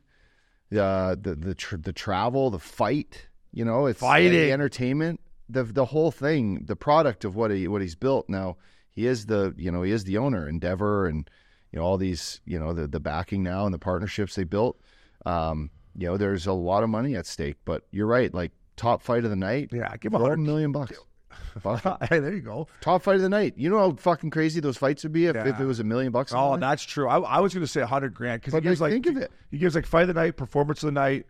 the 0.72 1.18
the 1.20 1.34
the 1.34 1.54
tr- 1.54 1.76
the 1.76 1.92
travel, 1.92 2.50
the 2.50 2.58
fight. 2.58 3.28
You 3.52 3.64
know, 3.64 3.86
it's 3.86 4.00
Fighting. 4.00 4.32
the 4.32 4.50
entertainment, 4.50 5.20
the 5.48 5.64
the 5.64 5.84
whole 5.84 6.10
thing, 6.10 6.64
the 6.64 6.76
product 6.76 7.24
of 7.24 7.36
what 7.36 7.50
he 7.50 7.68
what 7.68 7.82
he's 7.82 7.94
built. 7.94 8.28
Now 8.28 8.56
he 8.90 9.06
is 9.06 9.26
the 9.26 9.54
you 9.56 9.70
know 9.70 9.82
he 9.82 9.92
is 9.92 10.04
the 10.04 10.18
owner 10.18 10.48
Endeavor 10.48 11.06
and 11.06 11.28
you 11.70 11.78
know 11.78 11.84
all 11.84 11.98
these 11.98 12.40
you 12.46 12.58
know 12.58 12.72
the 12.72 12.86
the 12.86 13.00
backing 13.00 13.42
now 13.42 13.66
and 13.66 13.74
the 13.74 13.78
partnerships 13.78 14.34
they 14.34 14.44
built. 14.44 14.80
Um, 15.26 15.70
you 15.96 16.06
know, 16.08 16.16
there's 16.16 16.46
a 16.46 16.52
lot 16.52 16.82
of 16.82 16.88
money 16.88 17.14
at 17.16 17.26
stake. 17.26 17.56
But 17.66 17.82
you're 17.90 18.06
right, 18.06 18.32
like 18.32 18.52
top 18.76 19.02
fight 19.02 19.24
of 19.24 19.30
the 19.30 19.36
night. 19.36 19.68
Yeah, 19.72 19.94
give 19.98 20.12
him 20.14 20.20
a 20.20 20.24
hundred 20.24 20.38
million 20.40 20.72
bucks. 20.72 20.98
Hey, 22.08 22.18
there 22.18 22.32
you 22.34 22.40
go. 22.40 22.66
top 22.80 23.02
fight 23.02 23.16
of 23.16 23.22
the 23.22 23.28
night. 23.28 23.54
You 23.56 23.70
know 23.70 23.78
how 23.78 23.92
fucking 23.92 24.30
crazy 24.30 24.60
those 24.60 24.76
fights 24.76 25.02
would 25.02 25.12
be 25.12 25.26
if, 25.26 25.36
if 25.36 25.60
it 25.60 25.64
was 25.64 25.80
a 25.80 25.84
million 25.84 26.12
bucks. 26.12 26.32
Oh, 26.34 26.56
that's 26.56 26.82
true. 26.82 27.08
I, 27.08 27.18
I 27.18 27.40
was 27.40 27.52
going 27.54 27.64
to 27.64 27.70
say 27.70 27.80
a 27.80 27.86
hundred 27.86 28.14
grand 28.14 28.40
because 28.40 28.54
he 28.54 28.60
gives 28.60 28.80
like, 28.80 28.92
think 28.92 29.06
of 29.06 29.16
it. 29.16 29.30
He 29.50 29.58
gives 29.58 29.74
like 29.74 29.86
fight 29.86 30.02
of 30.02 30.08
the 30.08 30.14
night, 30.14 30.36
performance 30.36 30.82
of 30.82 30.86
the 30.88 30.92
night. 31.00 31.26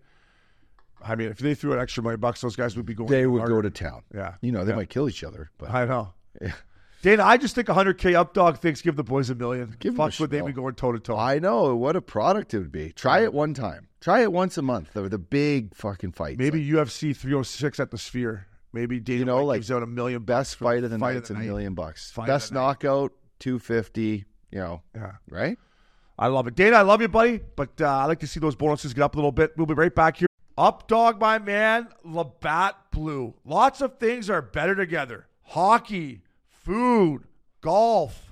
I 1.04 1.16
mean, 1.16 1.28
if 1.30 1.38
they 1.38 1.54
threw 1.54 1.72
an 1.72 1.80
extra 1.80 2.02
million 2.02 2.20
bucks, 2.20 2.40
those 2.42 2.54
guys 2.54 2.76
would 2.76 2.86
be 2.86 2.94
going. 2.94 3.10
they 3.10 3.26
would 3.26 3.40
harder. 3.40 3.54
go 3.56 3.62
to 3.62 3.70
town. 3.70 4.02
Yeah. 4.14 4.34
you 4.40 4.52
know 4.52 4.64
they 4.64 4.70
Yeah. 4.72 4.76
might 4.76 4.90
kill 4.90 5.08
each 5.08 5.24
other, 5.24 5.50
but 5.58 5.70
I 5.70 5.84
know. 5.84 6.12
Dana, 7.02 7.24
I 7.24 7.36
just 7.36 7.56
think 7.56 7.66
100k 7.66 8.14
up 8.14 8.32
dog 8.32 8.58
thinks 8.58 8.80
give 8.80 8.94
the 8.94 9.02
boys 9.02 9.28
a 9.28 9.34
million. 9.34 9.74
Give 9.80 9.96
Fuck 9.96 10.20
would 10.20 10.30
they 10.30 10.40
be 10.40 10.52
going 10.52 10.76
toe 10.76 10.92
to 10.92 11.00
toe? 11.00 11.16
I 11.16 11.40
know 11.40 11.74
what 11.74 11.96
a 11.96 12.00
product 12.00 12.54
it 12.54 12.58
would 12.58 12.70
be. 12.70 12.92
Try 12.92 13.22
it 13.24 13.32
one 13.34 13.54
time. 13.54 13.88
Try 14.00 14.22
it 14.22 14.32
once 14.32 14.56
a 14.56 14.62
month. 14.62 14.92
The, 14.92 15.08
the 15.08 15.18
big 15.18 15.74
fucking 15.74 16.12
fight. 16.12 16.38
Maybe 16.38 16.58
Like, 16.72 16.86
UFC 16.86 17.16
306 17.16 17.80
at 17.80 17.90
the 17.90 17.98
Sphere. 17.98 18.46
Maybe 18.72 19.00
Dana 19.00 19.18
You 19.18 19.24
know, 19.26 19.36
White 19.36 19.42
like, 19.46 19.56
gives 19.60 19.70
out 19.70 19.82
a 19.82 19.86
million 19.86 20.22
best 20.22 20.56
for 20.56 20.64
fight 20.64 20.84
of 20.84 20.90
the 20.90 20.98
fight 20.98 21.14
night's 21.14 21.30
a 21.30 21.34
night. 21.34 21.44
million 21.46 21.74
bucks. 21.74 22.10
Fight 22.10 22.26
Best 22.26 22.52
knockout, 22.52 23.12
two 23.38 23.58
fifty. 23.58 24.24
You 24.50 24.58
know, 24.58 24.82
Yeah. 24.94 25.12
right? 25.30 25.58
I 26.18 26.26
love 26.28 26.46
it. 26.46 26.54
Dana, 26.54 26.76
I 26.76 26.82
love 26.82 27.00
you, 27.00 27.08
buddy, 27.08 27.40
but 27.56 27.80
uh, 27.80 27.86
I 27.88 28.04
like 28.04 28.20
to 28.20 28.26
see 28.26 28.38
those 28.38 28.54
bonuses 28.54 28.92
get 28.94 29.02
up 29.02 29.14
a 29.14 29.18
little 29.18 29.32
bit. 29.32 29.52
We'll 29.56 29.66
be 29.66 29.74
right 29.74 29.94
back 29.94 30.18
here. 30.18 30.28
Up 30.58 30.86
dog, 30.86 31.18
my 31.20 31.38
man, 31.38 31.88
Labatt 32.04 32.76
Blue. 32.90 33.34
Lots 33.46 33.80
of 33.80 33.98
things 33.98 34.28
are 34.28 34.42
better 34.42 34.74
together 34.74 35.26
hockey, 35.42 36.20
food, 36.50 37.22
golf, 37.62 38.30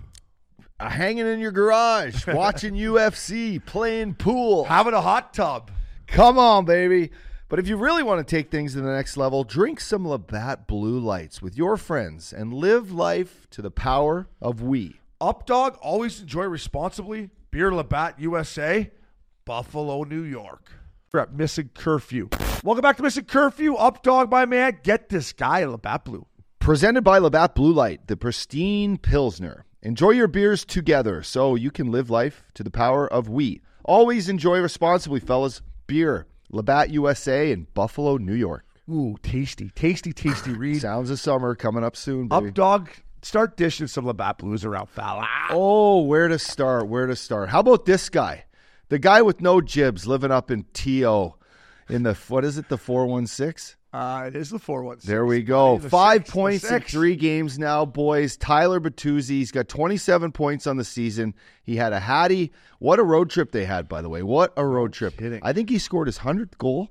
Uh, 0.78 0.88
hanging 0.90 1.26
in 1.26 1.40
your 1.40 1.52
garage, 1.52 2.26
watching 2.28 2.74
UFC, 2.74 3.58
playing 3.64 4.14
pool. 4.14 4.64
having 4.64 4.94
a 4.94 5.00
hot 5.00 5.32
tub. 5.34 5.70
Come 6.06 6.38
on, 6.38 6.64
baby. 6.64 7.10
But 7.50 7.58
if 7.58 7.66
you 7.66 7.76
really 7.76 8.04
want 8.04 8.24
to 8.24 8.36
take 8.36 8.48
things 8.48 8.74
to 8.74 8.80
the 8.80 8.92
next 8.92 9.16
level, 9.16 9.42
drink 9.42 9.80
some 9.80 10.06
Labatt 10.06 10.68
Blue 10.68 11.00
Lights 11.00 11.42
with 11.42 11.56
your 11.56 11.76
friends 11.76 12.32
and 12.32 12.54
live 12.54 12.92
life 12.92 13.48
to 13.50 13.60
the 13.60 13.72
power 13.72 14.28
of 14.40 14.62
we. 14.62 15.00
Up 15.20 15.46
dog, 15.46 15.76
always 15.82 16.20
enjoy 16.20 16.44
responsibly. 16.44 17.30
Beer 17.50 17.74
Labatt 17.74 18.20
USA, 18.20 18.92
Buffalo, 19.44 20.04
New 20.04 20.22
York. 20.22 20.70
We're 21.12 21.18
at 21.18 21.34
Missing 21.34 21.70
Curfew. 21.74 22.28
Welcome 22.62 22.82
back 22.82 22.98
to 22.98 23.02
Missing 23.02 23.24
Curfew. 23.24 23.74
Up 23.74 24.04
dog, 24.04 24.30
my 24.30 24.46
man. 24.46 24.78
Get 24.84 25.08
this 25.08 25.32
guy, 25.32 25.64
Labatt 25.64 26.04
Blue. 26.04 26.26
Presented 26.60 27.02
by 27.02 27.18
Labatt 27.18 27.56
Blue 27.56 27.72
Light, 27.72 28.06
the 28.06 28.16
pristine 28.16 28.96
Pilsner. 28.96 29.64
Enjoy 29.82 30.10
your 30.10 30.28
beers 30.28 30.64
together 30.64 31.24
so 31.24 31.56
you 31.56 31.72
can 31.72 31.90
live 31.90 32.10
life 32.10 32.44
to 32.54 32.62
the 32.62 32.70
power 32.70 33.12
of 33.12 33.28
we. 33.28 33.60
Always 33.84 34.28
enjoy 34.28 34.60
responsibly, 34.60 35.18
fellas. 35.18 35.62
Beer, 35.88 36.28
Labatt 36.50 36.90
USA 36.90 37.52
in 37.52 37.66
Buffalo, 37.74 38.16
New 38.16 38.34
York. 38.34 38.64
Ooh, 38.90 39.16
tasty, 39.22 39.70
tasty, 39.70 40.12
tasty 40.12 40.52
read. 40.56 40.80
Sounds 40.80 41.10
of 41.10 41.20
summer 41.20 41.54
coming 41.54 41.84
up 41.84 41.96
soon, 41.96 42.28
baby. 42.28 42.48
Up 42.48 42.54
dog, 42.54 42.90
start 43.22 43.56
dishing 43.56 43.86
some 43.86 44.06
Labatt 44.06 44.38
Blues 44.38 44.64
around, 44.64 44.88
fella. 44.88 45.28
Oh, 45.50 46.02
where 46.02 46.28
to 46.28 46.38
start? 46.38 46.88
Where 46.88 47.06
to 47.06 47.16
start? 47.16 47.50
How 47.50 47.60
about 47.60 47.84
this 47.84 48.08
guy? 48.08 48.44
The 48.88 48.98
guy 48.98 49.22
with 49.22 49.40
no 49.40 49.60
jibs 49.60 50.06
living 50.06 50.32
up 50.32 50.50
in 50.50 50.64
TO 50.72 51.34
in 51.90 52.02
the, 52.02 52.14
what 52.28 52.44
is 52.44 52.58
it, 52.58 52.68
the 52.68 52.78
416? 52.78 53.76
Uh, 53.92 54.24
it 54.28 54.36
is 54.36 54.50
the 54.50 54.58
four 54.60 54.84
one. 54.84 54.98
There 55.02 55.26
we 55.26 55.42
go. 55.42 55.78
The 55.78 55.90
Five 55.90 56.20
six, 56.20 56.30
points 56.30 56.62
in 56.64 56.68
six. 56.78 56.92
three 56.92 57.16
games 57.16 57.58
now, 57.58 57.84
boys. 57.84 58.36
Tyler 58.36 58.78
Bertuzzi, 58.78 59.30
he's 59.30 59.50
got 59.50 59.66
27 59.68 60.30
points 60.30 60.68
on 60.68 60.76
the 60.76 60.84
season. 60.84 61.34
He 61.64 61.74
had 61.74 61.92
a 61.92 61.98
Hattie. 61.98 62.52
What 62.78 63.00
a 63.00 63.02
road 63.02 63.30
trip 63.30 63.50
they 63.50 63.64
had, 63.64 63.88
by 63.88 64.00
the 64.00 64.08
way. 64.08 64.22
What 64.22 64.52
a 64.56 64.64
road 64.64 64.92
trip. 64.92 65.16
kidding. 65.16 65.40
I 65.42 65.52
think 65.52 65.70
he 65.70 65.80
scored 65.80 66.06
his 66.06 66.18
100th 66.18 66.56
goal. 66.56 66.90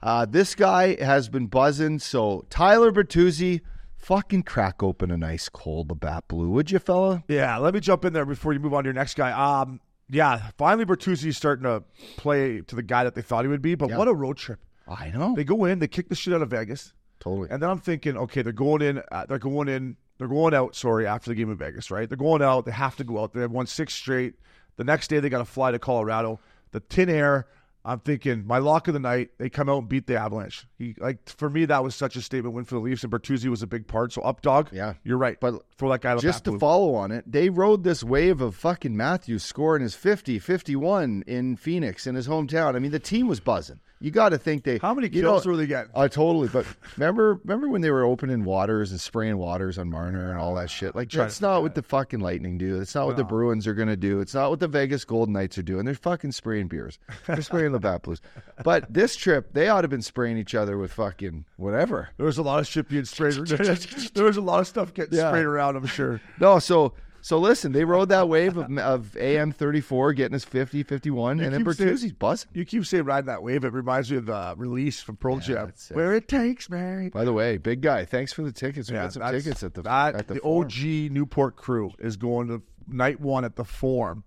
Uh, 0.00 0.26
this 0.26 0.54
guy 0.54 1.02
has 1.02 1.28
been 1.28 1.48
buzzing. 1.48 1.98
So, 1.98 2.44
Tyler 2.50 2.92
Bertuzzi, 2.92 3.62
fucking 3.96 4.44
crack 4.44 4.80
open 4.80 5.10
a 5.10 5.16
nice 5.18 5.48
cold 5.48 5.88
Labatt 5.90 6.28
Blue, 6.28 6.50
would 6.50 6.70
you, 6.70 6.78
fella? 6.78 7.24
Yeah, 7.26 7.56
let 7.58 7.74
me 7.74 7.80
jump 7.80 8.04
in 8.04 8.12
there 8.12 8.24
before 8.24 8.52
you 8.52 8.60
move 8.60 8.74
on 8.74 8.84
to 8.84 8.88
your 8.88 8.94
next 8.94 9.14
guy. 9.14 9.32
Um, 9.32 9.80
yeah, 10.10 10.50
finally 10.56 10.84
Bertuzzi's 10.84 11.36
starting 11.36 11.64
to 11.64 11.82
play 12.16 12.60
to 12.62 12.76
the 12.76 12.82
guy 12.82 13.04
that 13.04 13.14
they 13.14 13.22
thought 13.22 13.44
he 13.44 13.48
would 13.48 13.62
be. 13.62 13.74
But 13.74 13.90
Yeah. 13.90 13.98
what 13.98 14.08
a 14.08 14.14
road 14.14 14.36
trip! 14.36 14.60
I 14.86 15.10
know. 15.10 15.34
They 15.34 15.44
go 15.44 15.64
in, 15.66 15.78
they 15.80 15.88
kick 15.88 16.08
the 16.08 16.14
shit 16.14 16.32
out 16.32 16.42
of 16.42 16.50
Vegas, 16.50 16.94
totally. 17.20 17.48
and 17.50 17.62
then 17.62 17.68
I'm 17.70 17.78
thinking, 17.78 18.16
okay, 18.16 18.42
they're 18.42 18.52
going 18.52 18.80
in, 18.82 19.02
uh, 19.12 19.26
they're 19.26 19.38
going 19.38 19.68
in, 19.68 19.96
they're 20.18 20.28
going 20.28 20.54
out. 20.54 20.74
Sorry, 20.74 21.06
after 21.06 21.30
the 21.30 21.34
game 21.34 21.50
in 21.50 21.56
Vegas, 21.56 21.90
right? 21.90 22.08
They're 22.08 22.16
going 22.16 22.42
out. 22.42 22.64
They 22.64 22.72
have 22.72 22.96
to 22.96 23.04
go 23.04 23.22
out. 23.22 23.32
They 23.34 23.40
have 23.42 23.50
won 23.50 23.66
six 23.66 23.94
straight. 23.94 24.34
The 24.76 24.84
next 24.84 25.08
day 25.08 25.20
they 25.20 25.28
got 25.28 25.38
to 25.38 25.44
fly 25.44 25.70
to 25.72 25.78
Colorado. 25.78 26.40
The 26.72 26.80
tin 26.80 27.08
air. 27.10 27.46
I'm 27.84 28.00
thinking 28.00 28.46
my 28.46 28.58
lock 28.58 28.88
of 28.88 28.94
the 28.94 29.00
night. 29.00 29.30
They 29.38 29.48
come 29.48 29.68
out 29.68 29.78
and 29.78 29.88
beat 29.88 30.06
the 30.06 30.16
Avalanche. 30.16 30.66
He 30.76 30.94
like 30.98 31.28
for 31.28 31.48
me 31.48 31.64
that 31.66 31.82
was 31.82 31.94
such 31.94 32.16
a 32.16 32.22
statement 32.22 32.54
win 32.54 32.64
for 32.64 32.74
the 32.74 32.80
Leafs, 32.80 33.02
and 33.02 33.12
Bertuzzi 33.12 33.48
was 33.48 33.62
a 33.62 33.66
big 33.66 33.86
part. 33.86 34.12
So 34.12 34.22
up 34.22 34.42
dog. 34.42 34.68
Yeah. 34.72 34.94
you're 35.04 35.18
right. 35.18 35.38
But 35.40 35.62
for 35.76 35.88
that 35.90 36.00
guy, 36.00 36.16
Just 36.18 36.44
to 36.44 36.58
follow 36.58 36.94
on 36.94 37.12
it, 37.12 37.30
they 37.30 37.48
rode 37.48 37.84
this 37.84 38.02
wave 38.04 38.40
of 38.40 38.54
fucking 38.54 38.96
Matthews 38.96 39.42
scoring 39.42 39.82
his 39.82 39.94
50, 39.94 40.38
51 40.38 41.24
in 41.26 41.56
Phoenix 41.56 42.06
in 42.06 42.14
his 42.14 42.28
hometown. 42.28 42.74
I 42.74 42.78
mean, 42.78 42.90
the 42.90 42.98
team 42.98 43.26
was 43.26 43.40
buzzing. 43.40 43.80
You 44.00 44.10
got 44.12 44.28
to 44.28 44.38
think 44.38 44.62
they. 44.62 44.78
How 44.78 44.94
many 44.94 45.08
you 45.08 45.22
kills 45.22 45.44
know- 45.44 45.50
were 45.52 45.56
they 45.56 45.66
getting? 45.66 45.90
Uh, 45.94 46.06
totally. 46.06 46.46
But 46.48 46.66
remember, 46.96 47.40
remember 47.44 47.68
when 47.68 47.80
they 47.80 47.90
were 47.90 48.04
opening 48.04 48.44
waters 48.44 48.92
and 48.92 49.00
spraying 49.00 49.36
waters 49.38 49.76
on 49.78 49.90
Marner 49.90 50.30
and 50.30 50.38
all 50.38 50.54
that 50.54 50.70
shit? 50.70 50.94
Like 50.94 51.10
that's 51.10 51.40
not 51.40 51.62
what 51.62 51.74
the 51.74 51.82
fucking 51.82 52.20
Lightning 52.20 52.58
do. 52.58 52.78
That's 52.78 52.94
not 52.94 53.06
what 53.06 53.16
the 53.16 53.24
Bruins 53.24 53.66
are 53.66 53.74
gonna 53.74 53.96
do. 53.96 54.20
It's 54.20 54.34
not 54.34 54.50
what 54.50 54.60
the 54.60 54.68
Vegas 54.68 55.04
Golden 55.04 55.32
Knights 55.34 55.58
are 55.58 55.62
doing. 55.62 55.84
They're 55.84 55.94
fucking 55.94 56.32
spraying 56.32 56.68
beers. 56.68 56.98
They're 57.26 57.42
spraying 57.42 57.72
Labatt 57.72 58.02
Blues. 58.02 58.20
But 58.62 58.92
this 58.92 59.16
trip, 59.16 59.52
they 59.52 59.68
ought 59.68 59.80
to 59.80 59.84
have 59.84 59.90
been 59.90 60.02
spraying 60.02 60.38
each 60.38 60.54
other 60.54 60.78
with 60.78 60.92
fucking 60.92 61.44
whatever. 61.56 62.10
There 62.18 62.26
was 62.26 62.38
a 62.38 62.42
lot 62.42 62.60
of 62.60 62.66
shit 62.66 62.88
being 62.88 63.04
sprayed. 63.04 63.34
there 64.14 64.24
was 64.24 64.36
a 64.36 64.40
lot 64.40 64.60
of 64.60 64.66
stuff 64.68 64.94
getting 64.94 65.18
Yeah. 65.18 65.30
sprayed 65.30 65.44
around. 65.44 65.76
I'm 65.76 65.86
sure. 65.86 66.20
No, 66.40 66.58
so 66.60 66.92
so 67.20 67.38
listen, 67.38 67.72
they 67.72 67.84
rode 67.84 68.08
that 68.10 68.28
wave 68.28 68.56
of, 68.56 68.76
of 68.78 69.16
AM 69.16 69.52
34 69.52 70.12
getting 70.14 70.34
us 70.34 70.44
50, 70.44 70.82
51, 70.82 71.38
You 71.38 71.44
and 71.44 71.52
then 71.54 71.64
keep 71.64 71.74
saying- 71.74 71.90
Bertuzzi's 71.90 72.12
buzzing. 72.12 72.50
You 72.54 72.64
keep 72.64 72.86
saying 72.86 73.04
riding 73.04 73.26
that 73.26 73.42
wave. 73.42 73.64
It 73.64 73.72
reminds 73.72 74.10
me 74.10 74.16
of 74.18 74.26
the 74.26 74.54
release 74.56 75.00
from 75.00 75.16
Pearl 75.16 75.38
Jam, 75.38 75.72
where 75.92 76.14
it 76.14 76.28
takes 76.28 76.70
me. 76.70 77.08
By 77.10 77.24
the 77.24 77.32
way, 77.32 77.56
big 77.58 77.80
guy, 77.82 78.04
thanks 78.04 78.32
for 78.32 78.42
the 78.42 78.52
tickets. 78.52 78.90
We 78.90 78.96
Yeah, 78.96 79.04
got 79.04 79.12
some 79.14 79.30
tickets 79.32 79.62
at 79.62 79.74
the 79.74 79.82
that, 79.82 80.14
at 80.14 80.28
the, 80.28 80.34
the, 80.34 80.42
OG 80.42 81.12
Newport 81.12 81.56
crew 81.56 81.92
is 81.98 82.16
going 82.16 82.48
to 82.48 82.62
night 82.86 83.20
one 83.20 83.44
at 83.44 83.56
the 83.56 83.64
Forum. 83.64 84.24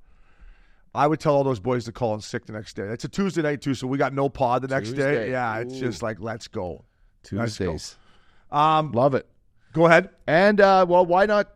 I 0.93 1.07
would 1.07 1.21
tell 1.21 1.35
all 1.35 1.45
those 1.45 1.61
boys 1.61 1.85
to 1.85 1.93
call 1.93 2.13
in 2.15 2.19
sick 2.21 2.45
the 2.45 2.51
next 2.53 2.75
day. 2.75 2.83
It's 2.83 3.05
a 3.05 3.07
Tuesday 3.07 3.41
night 3.41 3.61
too, 3.61 3.73
so 3.73 3.87
we 3.87 3.97
got 3.97 4.13
no 4.13 4.27
pod 4.27 4.61
the 4.63 4.67
next 4.67 4.89
Tuesday. 4.89 5.13
day. 5.27 5.31
Yeah, 5.31 5.59
it's 5.59 5.79
just 5.79 6.03
like 6.03 6.17
let's 6.19 6.49
go. 6.49 6.83
Let's 7.31 7.57
go. 7.57 7.65
Tuesdays. 7.71 7.95
Um, 8.51 8.91
Love 8.91 9.15
it. 9.15 9.25
go 9.71 9.85
ahead. 9.85 10.09
And 10.27 10.59
uh, 10.59 10.85
well, 10.89 11.05
why 11.05 11.25
not? 11.25 11.47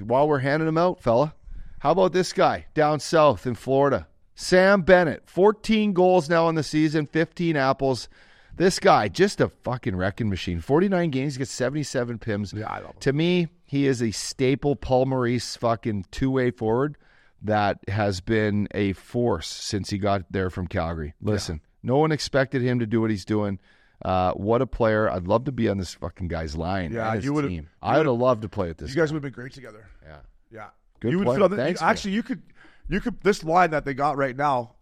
While 0.00 0.28
we're 0.28 0.38
handing 0.38 0.66
them 0.66 0.78
out, 0.78 1.00
fella, 1.00 1.34
how 1.80 1.92
about 1.92 2.12
this 2.12 2.32
guy 2.32 2.66
down 2.74 3.00
south 3.00 3.46
in 3.46 3.54
Florida, 3.54 4.06
Sam 4.34 4.82
Bennett, 4.82 5.22
14 5.26 5.92
goals 5.92 6.28
now 6.28 6.48
in 6.48 6.54
the 6.54 6.62
season, 6.62 7.06
15 7.06 7.56
apples. 7.56 8.08
This 8.56 8.78
guy, 8.78 9.08
just 9.08 9.40
a 9.40 9.48
fucking 9.48 9.96
wrecking 9.96 10.28
machine. 10.28 10.60
49 10.60 11.10
games, 11.10 11.34
he 11.34 11.38
gets 11.38 11.50
77 11.50 12.18
pims. 12.18 12.54
Yeah, 12.54 12.70
I 12.70 12.80
love. 12.80 12.98
To 13.00 13.12
me, 13.12 13.48
he 13.64 13.86
is 13.86 14.00
a 14.00 14.12
staple 14.12 14.76
Paul 14.76 15.06
Maurice 15.06 15.56
fucking 15.56 16.06
two 16.10 16.30
way 16.30 16.50
forward 16.50 16.96
that 17.42 17.78
has 17.88 18.20
been 18.20 18.68
a 18.72 18.92
force 18.92 19.48
since 19.48 19.90
he 19.90 19.98
got 19.98 20.24
there 20.30 20.50
from 20.50 20.66
Calgary. 20.66 21.14
Listen, 21.20 21.60
no 21.82 21.98
one 21.98 22.12
expected 22.12 22.62
him 22.62 22.78
to 22.78 22.86
do 22.86 23.00
what 23.00 23.10
he's 23.10 23.24
doing. 23.24 23.58
Uh, 24.04 24.32
what 24.32 24.60
a 24.60 24.66
player! 24.66 25.10
I'd 25.10 25.26
love 25.26 25.44
to 25.44 25.52
be 25.52 25.68
on 25.68 25.78
this 25.78 25.94
fucking 25.94 26.28
guy's 26.28 26.54
line. 26.54 26.92
Yeah, 26.92 27.14
you 27.14 27.40
you 27.48 27.66
I 27.82 27.96
would 27.96 28.06
have 28.06 28.16
loved 28.16 28.42
to 28.42 28.48
play 28.48 28.68
with 28.68 28.76
this. 28.78 28.90
You 28.90 28.96
guys 28.96 29.10
would 29.12 29.16
have 29.16 29.22
been 29.22 29.32
great 29.32 29.52
together. 29.52 29.88
Yeah. 30.04 30.16
Yeah, 30.50 30.68
Good 31.00 31.12
you 31.12 31.18
would 31.20 31.50
the, 31.50 31.56
Thanks, 31.56 31.80
you- 31.80 31.86
actually, 31.86 32.10
you 32.12 32.22
could, 32.22 32.42
you 32.88 33.00
could. 33.00 33.20
This 33.22 33.42
line 33.42 33.70
that 33.70 33.84
they 33.84 33.94
got 33.94 34.16
right 34.16 34.36
now, 34.36 34.74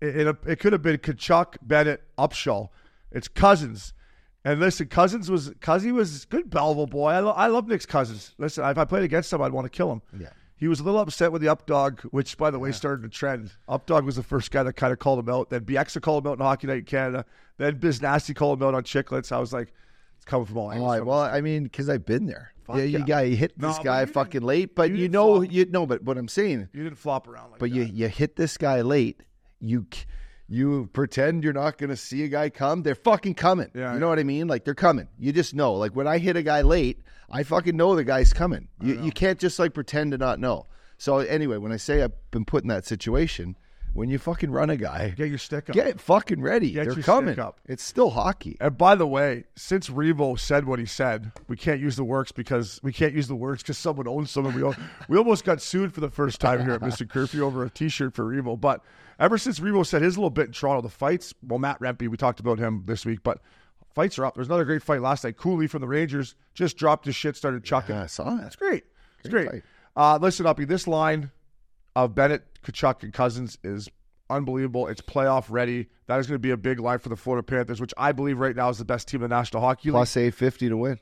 it 0.00 0.16
it, 0.16 0.36
it 0.46 0.60
could 0.60 0.72
have 0.72 0.80
been 0.80 0.96
Tkachuk, 0.98 1.56
Bennett, 1.60 2.02
Upshall. 2.16 2.70
It's 3.10 3.28
Cousins, 3.28 3.92
and 4.44 4.60
listen, 4.60 4.86
Cousins 4.86 5.30
was 5.30 5.50
Cousy 5.60 5.92
was 5.92 6.24
good 6.24 6.48
Belleville 6.48 6.86
boy. 6.86 7.10
I, 7.10 7.20
lo- 7.20 7.32
I 7.32 7.48
love 7.48 7.66
Nick's 7.66 7.84
Cousins. 7.86 8.34
Listen, 8.38 8.64
if 8.64 8.78
I 8.78 8.84
played 8.84 9.02
against 9.02 9.32
him, 9.32 9.42
I'd 9.42 9.52
want 9.52 9.64
to 9.66 9.70
kill 9.76 9.90
him. 9.92 10.02
Yeah. 10.18 10.28
He 10.58 10.66
was 10.68 10.80
a 10.80 10.82
little 10.82 11.00
upset 11.00 11.30
with 11.30 11.40
the 11.40 11.48
Updog, 11.48 12.00
which, 12.10 12.36
by 12.36 12.50
the 12.50 12.58
way, 12.58 12.72
started 12.72 13.04
a 13.04 13.08
trend. 13.08 13.52
Updog 13.68 14.04
was 14.04 14.16
the 14.16 14.22
first 14.24 14.50
guy 14.50 14.62
that 14.64 14.72
kind 14.74 14.92
of 14.92 14.98
called 14.98 15.20
him 15.20 15.28
out. 15.32 15.50
Then 15.50 15.60
Bieksa 15.64 16.02
called 16.02 16.24
him 16.26 16.30
out 16.32 16.38
in 16.38 16.44
Hockey 16.44 16.66
Night 16.66 16.78
in 16.78 16.84
Canada. 16.84 17.24
Then 17.58 17.76
Biz 17.78 18.02
Nasty 18.02 18.34
called 18.34 18.60
him 18.60 18.66
out 18.68 18.74
on 18.74 18.82
Chicklets. 18.82 19.30
I 19.30 19.38
was 19.38 19.52
like, 19.52 19.72
it's 20.16 20.24
coming 20.24 20.46
from 20.46 20.58
all 20.58 20.72
angles. 20.72 20.90
I- 20.92 21.00
well, 21.00 21.20
I 21.20 21.40
mean, 21.40 21.62
because 21.64 21.88
I've 21.88 22.04
been 22.04 22.26
there. 22.26 22.52
Fuck 22.64 22.76
yeah, 22.76 22.82
you 22.82 23.04
yeah. 23.06 23.20
you 23.20 23.36
hit 23.36 23.56
No, 23.56 23.68
this 23.68 23.78
guy 23.78 24.04
fucking 24.04 24.42
late, 24.42 24.74
but 24.74 24.90
you 24.90 24.96
you, 24.96 25.08
know 25.08 25.36
flop. 25.40 25.52
you 25.52 25.64
know. 25.66 25.86
But 25.86 26.02
what 26.02 26.18
I'm 26.18 26.28
saying, 26.28 26.68
you 26.74 26.82
didn't 26.84 26.98
flop 26.98 27.26
around 27.26 27.52
like 27.52 27.60
but 27.60 27.70
that. 27.70 27.76
you 27.76 27.82
you 27.84 28.08
hit 28.08 28.36
this 28.36 28.58
guy 28.58 28.82
late. 28.82 29.22
You 29.60 29.86
you 30.48 30.88
pretend 30.92 31.44
you're 31.44 31.52
not 31.52 31.76
going 31.78 31.90
to 31.90 31.96
see 31.96 32.24
a 32.24 32.28
guy 32.28 32.48
come. 32.50 32.82
They're 32.82 32.94
fucking 32.94 33.34
coming. 33.34 33.70
Yeah. 33.74 33.92
you 33.94 34.00
know 34.00 34.08
what 34.08 34.18
I 34.18 34.24
mean? 34.24 34.48
Like 34.48 34.64
they're 34.64 34.74
coming. 34.74 35.08
You 35.18 35.32
just 35.32 35.54
know. 35.54 35.74
Like 35.74 35.94
when 35.94 36.06
I 36.06 36.18
hit 36.18 36.36
a 36.36 36.42
guy 36.42 36.62
late, 36.62 37.00
I 37.30 37.42
fucking 37.42 37.76
know 37.76 37.94
the 37.94 38.04
guy's 38.04 38.32
coming. 38.32 38.68
You 38.80 39.00
you 39.02 39.12
can't 39.12 39.38
just 39.38 39.58
like 39.58 39.74
pretend 39.74 40.12
to 40.12 40.18
not 40.18 40.40
know. 40.40 40.66
So 40.96 41.18
anyway, 41.18 41.58
when 41.58 41.70
I 41.72 41.76
say 41.76 42.02
I've 42.02 42.12
been 42.30 42.44
put 42.44 42.62
in 42.64 42.68
that 42.68 42.86
situation, 42.86 43.56
when 43.94 44.08
you 44.10 44.18
fucking 44.18 44.50
run 44.50 44.70
a 44.70 44.76
guy, 44.76 45.10
Get 45.16 45.28
your 45.28 45.38
stick 45.38 45.68
up. 45.70 45.74
get 45.74 46.00
fucking 46.00 46.40
ready. 46.40 46.70
Get 46.72 46.86
They're 46.86 46.94
your 46.94 47.02
coming. 47.04 47.34
stick 47.34 47.44
up. 47.44 47.60
It's 47.66 47.82
still 47.82 48.10
hockey. 48.10 48.56
And 48.60 48.76
by 48.76 48.94
the 48.94 49.06
way, 49.06 49.44
since 49.56 49.88
Revo 49.90 50.38
said 50.38 50.66
what 50.66 50.78
he 50.78 50.86
said, 50.86 51.32
we 51.48 51.56
can't 51.56 51.80
use 51.80 51.96
the 51.96 52.04
works 52.04 52.32
because 52.32 52.80
we 52.82 52.92
can't 52.92 53.12
use 53.14 53.28
the 53.28 53.34
works 53.36 53.62
because 53.62 53.78
someone 53.78 54.08
owns 54.08 54.30
some. 54.30 54.46
And 54.46 54.54
we, 54.54 54.62
al- 54.62 54.76
we 55.08 55.16
almost 55.18 55.44
got 55.44 55.60
sued 55.62 55.92
for 55.94 56.00
the 56.00 56.10
first 56.10 56.40
time 56.40 56.60
here 56.62 56.72
at 56.72 56.80
Mr. 56.80 57.08
Curfew 57.08 57.42
over 57.44 57.64
a 57.64 57.70
T-shirt 57.70 58.14
for 58.14 58.24
Revo. 58.24 58.60
But 58.60 58.82
ever 59.18 59.38
since 59.38 59.60
Revo 59.60 59.84
said 59.86 60.02
his 60.02 60.16
little 60.16 60.30
bit 60.30 60.46
in 60.46 60.52
Toronto, 60.52 60.82
the 60.82 60.88
fights. 60.88 61.34
Well, 61.46 61.58
Matt 61.58 61.80
Rempe, 61.80 62.08
we 62.08 62.16
talked 62.16 62.40
about 62.40 62.58
him 62.58 62.84
this 62.86 63.04
week, 63.06 63.20
but 63.22 63.40
fights 63.94 64.18
are 64.18 64.24
up. 64.24 64.34
There's 64.34 64.48
another 64.48 64.64
great 64.64 64.82
fight 64.82 65.00
last 65.00 65.24
night. 65.24 65.36
Cooley 65.36 65.66
from 65.66 65.80
the 65.80 65.88
Rangers 65.88 66.34
just 66.54 66.76
dropped 66.76 67.06
his 67.06 67.16
shit, 67.16 67.36
started 67.36 67.64
chucking. 67.64 67.94
Yeah, 67.94 68.04
I 68.04 68.06
saw 68.06 68.30
that. 68.30 68.42
That's 68.42 68.56
great. 68.56 68.84
It's 69.20 69.28
Great 69.28 69.48
great. 69.48 69.62
Uh, 69.96 70.18
listen, 70.20 70.46
Uppy, 70.46 70.64
this 70.64 70.86
line 70.86 71.30
of 71.96 72.14
Bennett, 72.14 72.44
Tkachuk, 72.62 73.02
and 73.02 73.12
Cousins 73.12 73.58
is 73.64 73.88
unbelievable. 74.30 74.86
It's 74.86 75.00
playoff 75.00 75.46
ready. 75.48 75.88
That 76.06 76.20
is 76.20 76.26
going 76.28 76.36
to 76.36 76.38
be 76.38 76.50
a 76.50 76.56
big 76.56 76.78
line 76.78 77.00
for 77.00 77.08
the 77.08 77.16
Florida 77.16 77.42
Panthers, 77.42 77.80
which 77.80 77.92
I 77.98 78.12
believe 78.12 78.38
right 78.38 78.54
now 78.54 78.68
is 78.68 78.78
the 78.78 78.84
best 78.84 79.08
team 79.08 79.22
in 79.22 79.30
the 79.30 79.34
National 79.36 79.60
Hockey 79.62 79.88
League. 79.88 79.94
Plus 79.94 80.16
eight 80.16 80.34
fifty 80.34 80.68
to 80.68 80.76
win. 80.76 81.00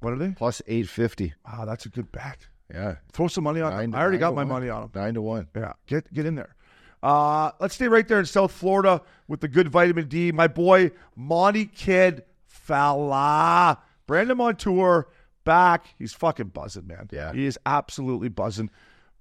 what 0.00 0.12
are 0.12 0.16
they? 0.16 0.30
Plus 0.30 0.60
eight 0.66 0.88
fifty. 0.88 1.34
Wow, 1.46 1.64
that's 1.66 1.86
a 1.86 1.88
good 1.88 2.10
bet. 2.10 2.48
Yeah. 2.72 2.96
Throw 3.12 3.28
some 3.28 3.44
money 3.44 3.60
on 3.60 3.72
Nine 3.72 3.90
them. 3.92 4.00
I 4.00 4.02
already 4.02 4.18
got 4.18 4.34
my 4.34 4.42
one. 4.42 4.48
money 4.48 4.68
on 4.70 4.80
them. 4.82 4.90
Nine 4.94 5.14
to 5.14 5.22
one. 5.22 5.46
Yeah, 5.54 5.74
get 5.86 6.12
get 6.12 6.26
in 6.26 6.34
there. 6.34 6.56
Uh, 7.02 7.50
let's 7.60 7.74
stay 7.74 7.88
right 7.88 8.06
there 8.06 8.20
in 8.20 8.26
South 8.26 8.52
Florida 8.52 9.02
with 9.28 9.40
the 9.40 9.48
good 9.48 9.68
vitamin 9.68 10.06
D. 10.08 10.30
My 10.32 10.46
boy 10.46 10.92
Monty 11.16 11.66
Kid 11.66 12.22
Fella, 12.46 13.78
Brandon 14.06 14.36
Montour 14.36 15.08
back. 15.44 15.86
He's 15.98 16.12
fucking 16.12 16.48
buzzing, 16.48 16.86
man. 16.86 17.08
Yeah. 17.10 17.32
he 17.32 17.46
is 17.46 17.58
absolutely 17.66 18.28
buzzing. 18.28 18.70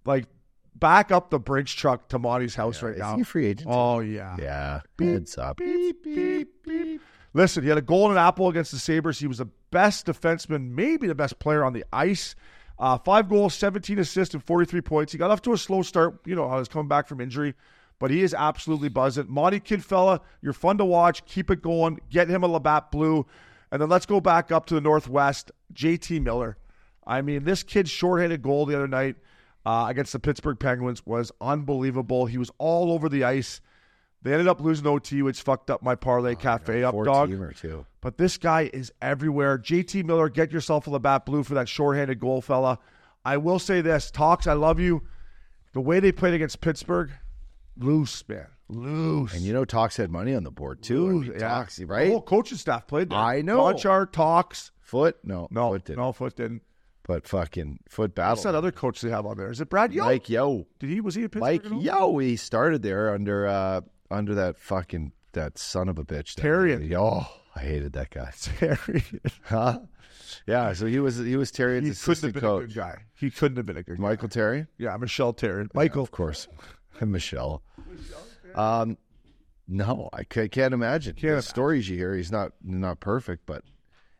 Like 0.06 0.26
back 0.76 1.12
up 1.12 1.30
the 1.30 1.40
bridge 1.40 1.76
truck 1.76 2.08
to 2.10 2.20
Monty's 2.20 2.56
house 2.56 2.82
right 2.82 2.94
Is 2.94 3.00
now. 3.00 3.16
he 3.18 3.24
free 3.24 3.48
agent? 3.48 3.70
Oh 3.72 4.00
yeah. 4.00 4.36
Yeah. 4.40 4.82
Heads 5.00 5.38
up. 5.38 5.58
Beep, 5.58 6.04
beep, 6.04 6.64
beep. 6.64 7.02
Listen, 7.34 7.64
he 7.64 7.70
had 7.70 7.78
a 7.78 7.82
golden 7.84 8.18
apple 8.18 8.50
against 8.50 8.72
the 8.72 8.80
Sabres. 8.80 9.20
He 9.20 9.28
was 9.28 9.38
the 9.38 9.48
best 9.72 10.06
defenseman, 10.06 10.72
maybe 10.72 11.08
the 11.08 11.16
best 11.16 11.40
player 11.40 11.64
on 11.64 11.74
the 11.74 11.86
ice. 11.94 12.36
Uh, 12.82 12.98
five 12.98 13.30
goals, 13.30 13.54
17 13.54 14.00
assists, 14.00 14.34
and 14.34 14.44
43 14.44 14.82
points. 14.82 15.12
He 15.12 15.20
got 15.20 15.30
off 15.30 15.44
to 15.44 15.54
a 15.54 15.58
slow 15.58 15.84
start. 15.84 16.20
You 16.26 16.34
know, 16.36 16.46
I 16.46 16.58
was 16.58 16.68
coming 16.68 16.88
back 16.88 17.08
from 17.08 17.22
injury, 17.22 17.54
but 18.00 18.10
he 18.10 18.24
is 18.24 18.34
absolutely 18.34 18.90
buzzing. 18.90 19.28
Monty 19.30 19.60
Kidfella, 19.60 20.20
you're 20.42 20.52
fun 20.52 20.80
to 20.80 20.86
watch. 20.86 21.24
Keep 21.26 21.52
it 21.52 21.62
going. 21.62 22.00
Get 22.10 22.28
him 22.28 22.44
a 22.44 22.48
Labatt 22.48 22.90
Blue. 22.90 23.28
And 23.72 23.80
then 23.80 23.88
let's 23.88 24.08
go 24.08 24.20
back 24.20 24.52
up 24.52 24.66
to 24.66 24.74
the 24.74 24.82
Northwest. 24.82 25.52
JT 25.76 26.24
Miller. 26.24 26.58
I 27.06 27.22
mean, 27.22 27.44
this 27.44 27.62
kid's 27.62 27.92
shorthanded 27.92 28.42
goal 28.42 28.66
the 28.66 28.76
other 28.76 28.88
night 28.88 29.16
uh, 29.64 29.86
against 29.88 30.12
the 30.14 30.20
Pittsburgh 30.20 30.60
Penguins 30.60 31.06
was 31.06 31.32
unbelievable. 31.40 32.26
He 32.26 32.40
was 32.40 32.50
all 32.58 32.92
over 32.92 33.08
the 33.10 33.24
ice. 33.24 33.62
They 34.24 34.32
ended 34.34 34.48
up 34.48 34.62
losing 34.62 34.86
OT, 34.86 35.22
which 35.24 35.42
fucked 35.42 35.72
up 35.72 35.82
my 35.82 35.96
parlay 35.96 36.36
cafe 36.36 36.84
up, 36.84 36.94
Four 36.94 37.06
dog. 37.06 37.56
too. 37.56 37.86
But 38.02 38.18
this 38.18 38.38
guy 38.38 38.70
is 38.72 38.92
everywhere. 39.02 39.58
JT 39.58 40.04
Miller, 40.06 40.30
get 40.30 40.52
yourself 40.52 40.86
a 40.88 40.92
Labatt 40.92 41.26
Blue 41.26 41.44
for 41.44 41.56
that 41.56 41.68
shorthanded 41.68 42.20
goal, 42.20 42.42
fella. 42.42 42.78
I 43.26 43.38
will 43.38 43.58
say 43.60 43.82
this, 43.82 44.12
Talks, 44.12 44.46
I 44.48 44.54
love 44.54 44.80
you. 44.80 45.04
The 45.74 45.82
way 45.82 46.00
they 46.00 46.12
played 46.12 46.34
against 46.36 46.62
Pittsburgh, 46.62 47.12
loose, 47.78 48.28
man. 48.28 48.48
Loose. 48.70 49.34
And 49.34 49.42
you 49.44 49.54
know, 49.54 49.66
Talks 49.66 49.98
had 49.98 50.12
money 50.12 50.34
on 50.36 50.44
the 50.44 50.52
board 50.52 50.82
too. 50.82 51.08
I 51.08 51.10
mean, 51.12 51.24
Loose, 51.32 51.42
Talks, 51.42 51.76
The 51.78 51.86
right? 51.86 52.10
whole 52.10 52.22
coaching 52.22 52.58
staff 52.58 52.88
played 52.88 53.10
there. 53.10 53.18
I 53.20 53.42
know. 53.42 53.58
Gonchar, 53.60 54.12
Talks. 54.12 54.72
Foot? 54.82 55.18
No. 55.24 55.48
No, 55.52 55.72
Foot 55.72 55.86
didn't. 55.86 56.00
no, 56.00 56.12
Foot 56.14 56.36
didn't. 56.36 56.62
But 57.04 57.28
fucking 57.28 57.80
foot 57.90 58.14
battle. 58.14 58.34
What's 58.34 58.44
that 58.44 58.54
other 58.56 58.72
coach 58.72 59.02
they 59.02 59.10
have 59.10 59.26
on 59.26 59.36
there? 59.36 59.50
Is 59.52 59.60
it 59.60 59.70
Brad 59.70 59.92
Yo? 59.92 60.06
Mike 60.06 60.30
Yeo. 60.30 60.68
Did 60.80 60.90
he, 60.92 61.02
was 61.02 61.16
he 61.16 61.24
a 61.24 61.30
Pittsburgh? 61.30 61.72
Mike? 61.72 61.84
Yo. 61.84 62.18
He 62.20 62.36
started 62.36 62.84
there 62.84 63.14
under 63.14 63.48
uh 63.48 63.82
under 64.12 64.36
that 64.36 64.58
fucking 64.58 65.14
that 65.34 65.58
son 65.58 65.88
of 65.90 65.98
a 65.98 66.04
bitch. 66.04 66.36
Therrien. 66.36 66.94
Oh, 66.98 67.26
I 67.56 67.60
hated 67.60 67.94
that 67.94 68.10
guy. 68.10 68.32
Terry. 68.42 69.04
Huh? 69.44 69.80
Yeah, 70.48 70.74
so 70.74 70.86
he 70.86 71.00
was 71.00 71.18
he 71.18 71.36
was 71.36 71.52
Therrien's 71.52 71.88
he 71.88 71.90
couldn't 71.94 72.24
have 72.24 72.34
assistant 72.34 72.34
been 72.34 72.44
a 72.44 72.48
coach. 72.48 72.68
good 72.68 72.76
guy. 72.76 73.04
He 73.14 73.32
couldn't 73.32 73.58
have 73.58 73.66
been 73.66 73.78
a 73.78 73.84
good 73.84 73.98
guy. 73.98 74.02
Michael 74.02 74.30
Terry? 74.30 74.68
Yeah, 74.78 74.96
Michelle 74.98 75.34
Terry. 75.34 75.68
Michael. 75.74 76.04
Of 76.04 76.12
course. 76.12 76.48
And 77.00 77.12
Michelle. 77.12 77.64
Um 78.56 78.98
no, 79.68 80.10
I 80.12 80.24
can't 80.26 80.74
imagine. 80.74 81.14
Can't 81.14 81.22
the 81.22 81.28
imagine. 81.30 81.42
stories 81.50 81.88
you 81.90 81.98
hear, 81.98 82.16
he's 82.16 82.32
not 82.32 82.52
not 82.64 83.00
perfect, 83.00 83.46
but 83.46 83.64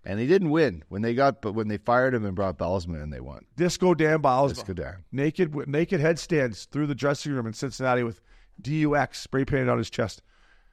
and 0.04 0.20
he 0.20 0.26
didn't 0.28 0.50
win 0.50 0.84
when 0.90 1.02
they 1.02 1.14
got 1.14 1.42
but 1.42 1.54
when 1.54 1.68
they 1.68 1.78
fired 1.78 2.14
him 2.14 2.26
and 2.26 2.36
brought 2.36 2.58
Bylsma 2.58 3.02
and 3.02 3.12
they 3.12 3.20
won. 3.20 3.46
Disco 3.58 3.94
Dan. 3.94 4.22
Let's 4.22 4.64
go 4.64 4.74
down. 4.74 5.04
naked 5.12 5.56
naked 5.68 6.00
headstands 6.00 6.66
through 6.66 6.88
the 6.88 6.96
dressing 6.96 7.34
room 7.34 7.48
in 7.48 7.54
Cincinnati 7.54 8.04
with 8.04 8.22
DUX 8.64 9.20
spray 9.20 9.46
painted 9.46 9.70
on 9.70 9.78
his 9.78 9.90
chest 9.90 10.22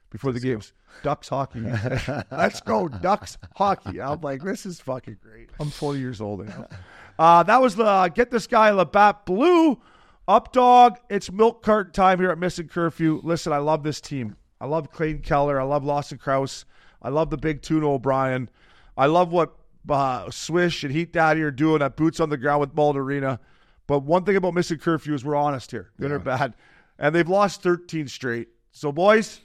before 0.09 0.31
the 0.31 0.39
games. 0.39 0.73
Ducks 1.03 1.29
hockey. 1.29 1.61
Let's 2.31 2.61
go 2.61 2.87
Ducks 2.87 3.37
hockey. 3.55 4.01
I'm 4.01 4.21
like, 4.21 4.43
this 4.43 4.65
is 4.65 4.79
fucking 4.79 5.17
great. 5.21 5.49
I'm 5.59 5.69
40 5.69 5.99
years 5.99 6.21
old 6.21 6.45
now. 6.47 6.67
Uh, 7.19 7.43
that 7.43 7.61
was 7.61 7.75
the 7.75 7.83
uh, 7.83 8.07
get 8.07 8.31
this 8.31 8.47
guy 8.47 8.69
Labatt 8.69 9.25
Blue 9.25 9.77
up 10.25 10.53
dog. 10.53 10.99
It's 11.09 11.29
milk 11.29 11.61
carton 11.61 11.91
time 11.91 12.17
here 12.17 12.29
at 12.29 12.37
Missing 12.37 12.69
Curfew. 12.69 13.19
Listen, 13.25 13.51
I 13.51 13.57
love 13.57 13.83
this 13.83 13.99
team. 13.99 14.37
I 14.61 14.67
love 14.67 14.89
Clayton 14.93 15.21
Keller. 15.23 15.59
I 15.59 15.65
love 15.65 15.83
Lawson 15.83 16.17
Crouse. 16.17 16.63
I 17.01 17.09
love 17.09 17.29
the 17.29 17.35
big 17.35 17.61
Tuna 17.61 17.89
O'Brien. 17.89 18.49
I 18.95 19.07
love 19.07 19.33
what 19.33 19.53
uh, 19.89 20.31
Swish 20.31 20.85
and 20.85 20.93
Heat 20.93 21.11
Daddy 21.11 21.41
are 21.41 21.51
doing 21.51 21.81
at 21.81 21.97
Boots 21.97 22.21
on 22.21 22.29
the 22.29 22.37
Ground 22.37 22.61
with 22.61 22.73
Mullett 22.73 22.95
Arena. 22.95 23.41
But 23.87 24.03
one 24.03 24.23
thing 24.23 24.35
about 24.35 24.53
missing 24.53 24.77
curfew 24.77 25.13
is 25.13 25.25
we're 25.25 25.35
honest 25.35 25.71
here, 25.71 25.89
good 25.99 26.11
or 26.11 26.19
bad, 26.19 26.53
and 26.99 27.15
they've 27.15 27.27
lost 27.27 27.63
13 27.63 28.07
straight. 28.07 28.49
So, 28.71 28.91
boys, 28.91 29.41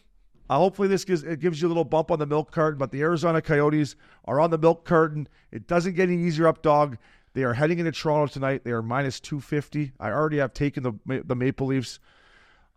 uh, 0.50 0.58
hopefully 0.58 0.88
this 0.88 1.04
gives 1.04 1.22
it 1.22 1.40
gives 1.40 1.62
you 1.62 1.68
a 1.68 1.70
little 1.70 1.84
bump 1.84 2.10
on 2.10 2.18
the 2.18 2.26
milk 2.26 2.50
carton. 2.50 2.78
But 2.78 2.90
the 2.90 3.00
Arizona 3.00 3.40
Coyotes 3.40 3.96
are 4.26 4.40
on 4.40 4.50
the 4.50 4.58
milk 4.58 4.84
carton. 4.84 5.28
It 5.50 5.66
doesn't 5.66 5.94
get 5.94 6.10
any 6.10 6.22
easier 6.22 6.46
up, 6.46 6.62
dog. 6.62 6.98
They 7.32 7.44
are 7.44 7.54
heading 7.54 7.78
into 7.78 7.92
Toronto 7.92 8.32
tonight. 8.32 8.62
They 8.64 8.70
are 8.72 8.82
minus 8.82 9.18
250. 9.20 9.92
I 9.98 10.10
already 10.10 10.38
have 10.38 10.52
taken 10.52 10.82
the 10.82 11.22
the 11.24 11.34
Maple 11.34 11.68
Leafs. 11.68 11.98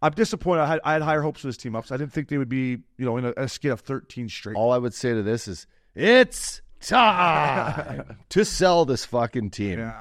I'm 0.01 0.11
disappointed. 0.11 0.61
I 0.61 0.67
had, 0.67 0.79
I 0.83 0.93
had 0.93 1.01
higher 1.01 1.21
hopes 1.21 1.41
for 1.41 1.47
this 1.47 1.57
team 1.57 1.75
ups. 1.75 1.91
I 1.91 1.97
didn't 1.97 2.13
think 2.13 2.29
they 2.29 2.37
would 2.37 2.49
be, 2.49 2.77
you 2.97 3.05
know, 3.05 3.17
in 3.17 3.25
a, 3.25 3.33
a 3.35 3.47
skid 3.47 3.71
of 3.71 3.79
13 3.81 4.29
straight. 4.29 4.55
All 4.55 4.71
I 4.71 4.77
would 4.77 4.93
say 4.93 5.11
to 5.13 5.23
this 5.23 5.47
is 5.47 5.65
it's 5.95 6.61
time 6.81 8.17
to 8.29 8.45
sell 8.45 8.85
this 8.85 9.05
fucking 9.05 9.49
team. 9.49 9.91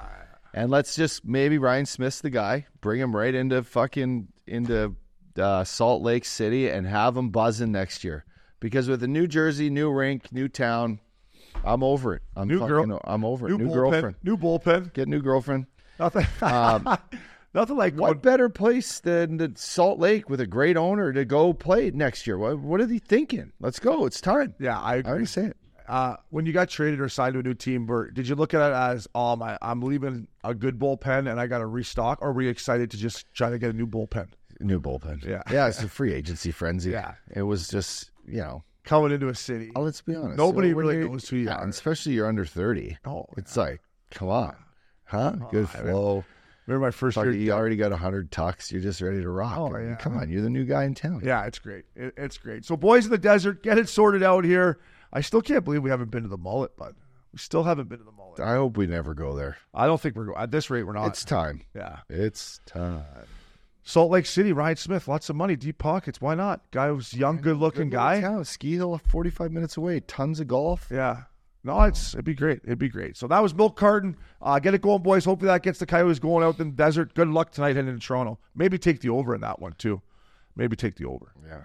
And 0.52 0.70
let's 0.70 0.94
just 0.96 1.24
maybe 1.24 1.58
Ryan 1.58 1.86
Smith's 1.86 2.20
the 2.20 2.30
guy. 2.30 2.66
Bring 2.80 3.00
him 3.00 3.16
right 3.16 3.34
into 3.34 3.62
fucking 3.62 4.28
into 4.46 4.94
uh, 5.38 5.64
Salt 5.64 6.02
Lake 6.02 6.24
City 6.24 6.68
and 6.68 6.86
have 6.86 7.16
him 7.16 7.30
buzzing 7.30 7.72
next 7.72 8.04
year. 8.04 8.24
Because 8.60 8.88
with 8.88 9.00
the 9.00 9.08
New 9.08 9.26
Jersey, 9.26 9.68
new 9.70 9.90
rink, 9.92 10.32
new 10.32 10.48
town, 10.48 11.00
I'm 11.64 11.82
over 11.82 12.14
it. 12.14 12.22
I'm 12.34 12.48
New 12.48 12.58
fucking, 12.60 12.88
girl- 12.88 13.00
I'm 13.04 13.24
over 13.24 13.46
it. 13.46 13.50
New, 13.50 13.58
New, 13.58 13.68
bullpen. 13.70 13.74
girlfriend. 13.74 14.16
New 14.22 14.36
bullpen. 14.36 14.92
Get 14.94 15.06
a 15.06 15.10
new 15.10 15.20
girlfriend. 15.20 15.66
Nothing. 15.98 16.26
nothing 17.54 17.76
like 17.76 17.94
What 17.94 18.22
better 18.22 18.48
place 18.48 19.00
than 19.00 19.36
the 19.38 19.52
Salt 19.56 19.98
Lake 19.98 20.28
with 20.28 20.40
a 20.40 20.46
great 20.46 20.76
owner 20.76 21.12
to 21.12 21.24
go 21.24 21.52
play 21.52 21.90
next 21.90 22.26
year? 22.26 22.38
What, 22.38 22.58
what 22.58 22.80
are 22.80 22.86
they 22.86 22.98
thinking? 22.98 23.52
Let's 23.60 23.78
go. 23.78 24.06
It's 24.06 24.20
time. 24.20 24.54
Yeah, 24.58 24.78
I 24.78 24.96
I 24.96 25.02
already 25.02 25.26
say 25.26 25.46
it. 25.46 25.56
Uh, 25.88 26.16
when 26.30 26.46
you 26.46 26.52
got 26.52 26.68
traded 26.68 27.00
or 27.00 27.08
signed 27.08 27.34
to 27.34 27.40
a 27.40 27.42
new 27.42 27.54
team, 27.54 27.86
Bert, 27.86 28.14
did 28.14 28.28
you 28.28 28.34
look 28.34 28.54
at 28.54 28.60
it 28.70 28.74
as, 28.74 29.06
oh, 29.14 29.36
my, 29.36 29.56
I'm 29.62 29.80
leaving 29.82 30.26
a 30.44 30.54
good 30.54 30.78
bullpen 30.78 31.30
and 31.30 31.40
I 31.40 31.46
got 31.46 31.58
to 31.58 31.66
restock? 31.66 32.18
Or 32.22 32.32
were 32.32 32.42
you 32.42 32.50
excited 32.50 32.90
to 32.92 32.96
just 32.96 33.26
try 33.34 33.50
to 33.50 33.58
get 33.58 33.70
a 33.70 33.72
new 33.72 33.86
bullpen? 33.86 34.28
New 34.60 34.80
bullpen. 34.80 35.24
Yeah. 35.24 35.42
Yeah, 35.50 35.68
it's 35.68 35.82
a 35.82 35.88
free 35.88 36.12
agency 36.12 36.50
frenzy. 36.50 36.90
Yeah. 36.90 37.14
It 37.34 37.42
was 37.42 37.68
just, 37.68 38.10
you 38.26 38.38
know, 38.38 38.62
Coming 38.84 39.10
into 39.10 39.28
a 39.28 39.34
city. 39.34 39.72
oh, 39.74 39.82
let's 39.82 40.00
be 40.00 40.14
honest. 40.14 40.38
Nobody 40.38 40.72
when 40.72 40.86
really 40.86 41.08
knows 41.08 41.28
who 41.28 41.36
you 41.38 41.46
yeah, 41.46 41.60
especially 41.68 42.12
you're 42.12 42.28
under 42.28 42.44
30. 42.46 42.96
Oh, 43.04 43.26
It's 43.36 43.56
like, 43.56 43.80
come 44.12 44.28
on. 44.28 44.54
Huh? 45.04 45.32
Good 45.50 45.68
flow. 45.68 46.24
Remember 46.66 46.86
my 46.86 46.90
first 46.92 47.16
Fuck, 47.16 47.24
year? 47.26 47.34
you 47.34 47.52
already 47.52 47.76
got 47.76 47.90
100 47.90 48.30
tucks. 48.30 48.70
You're 48.72 48.80
just 48.82 49.00
ready 49.00 49.20
to 49.22 49.28
rock. 49.28 49.56
Oh, 49.58 49.74
I 49.74 49.78
mean, 49.80 49.88
yeah. 49.90 49.96
Come 49.96 50.16
on. 50.16 50.28
You're 50.30 50.42
the 50.42 50.50
new 50.50 50.64
guy 50.64 50.84
in 50.84 50.94
town. 50.94 51.20
Yeah, 51.24 51.44
it's 51.46 51.58
great. 51.58 51.84
It, 51.94 52.14
it's 52.16 52.38
great. 52.38 52.64
So, 52.64 52.76
boys 52.76 53.04
in 53.04 53.10
the 53.10 53.18
desert, 53.18 53.62
get 53.62 53.78
it 53.78 53.88
sorted 53.88 54.22
out 54.22 54.44
here. 54.44 54.78
I 55.16 55.22
still 55.22 55.40
can't 55.40 55.64
believe 55.64 55.82
we 55.82 55.88
haven't 55.88 56.10
been 56.10 56.24
to 56.24 56.28
the 56.28 56.36
mullet, 56.36 56.76
but 56.76 56.92
we 57.32 57.38
still 57.38 57.62
haven't 57.62 57.88
been 57.88 58.00
to 58.00 58.04
the 58.04 58.12
mullet. 58.12 58.38
I 58.38 58.56
hope 58.56 58.76
we 58.76 58.86
never 58.86 59.14
go 59.14 59.34
there. 59.34 59.56
I 59.72 59.86
don't 59.86 59.98
think 59.98 60.14
we're 60.14 60.26
going. 60.26 60.36
At 60.36 60.50
this 60.50 60.68
rate, 60.68 60.82
we're 60.82 60.92
not. 60.92 61.06
It's 61.06 61.24
time. 61.24 61.62
yeah. 61.74 62.00
It's 62.10 62.60
time. 62.66 63.02
Salt 63.82 64.10
Lake 64.10 64.26
City, 64.26 64.52
Ryan 64.52 64.76
Smith, 64.76 65.08
lots 65.08 65.30
of 65.30 65.36
money, 65.36 65.56
deep 65.56 65.78
pockets. 65.78 66.20
Why 66.20 66.34
not? 66.34 66.70
Guy 66.70 66.90
was 66.90 67.14
young, 67.14 67.38
good 67.38 67.56
looking 67.56 67.88
guy. 67.88 68.16
Yeah, 68.16 68.42
ski 68.42 68.74
hill 68.74 69.00
45 69.08 69.52
minutes 69.52 69.78
away. 69.78 70.00
Tons 70.00 70.38
of 70.38 70.48
golf. 70.48 70.88
Yeah. 70.90 71.22
No, 71.64 71.80
it's 71.80 72.12
it'd 72.12 72.26
be 72.26 72.34
great. 72.34 72.60
It'd 72.64 72.78
be 72.78 72.90
great. 72.90 73.16
So 73.16 73.26
that 73.26 73.42
was 73.42 73.54
Milk 73.54 73.74
Carton. 73.74 74.18
Uh, 74.42 74.58
get 74.58 74.74
it 74.74 74.82
going, 74.82 75.02
boys. 75.02 75.24
Hopefully 75.24 75.48
that 75.48 75.62
gets 75.62 75.78
the 75.78 75.86
Coyotes 75.86 76.18
going 76.18 76.44
out 76.44 76.60
in 76.60 76.72
the 76.72 76.76
desert. 76.76 77.14
Good 77.14 77.28
luck 77.28 77.52
tonight 77.52 77.74
heading 77.74 77.94
to 77.98 78.06
Toronto. 78.06 78.38
Maybe 78.54 78.76
take 78.76 79.00
the 79.00 79.08
over 79.08 79.34
in 79.34 79.40
that 79.40 79.60
one 79.60 79.72
too. 79.78 80.02
Maybe 80.56 80.76
take 80.76 80.96
the 80.96 81.06
over. 81.06 81.32
Yeah. 81.48 81.62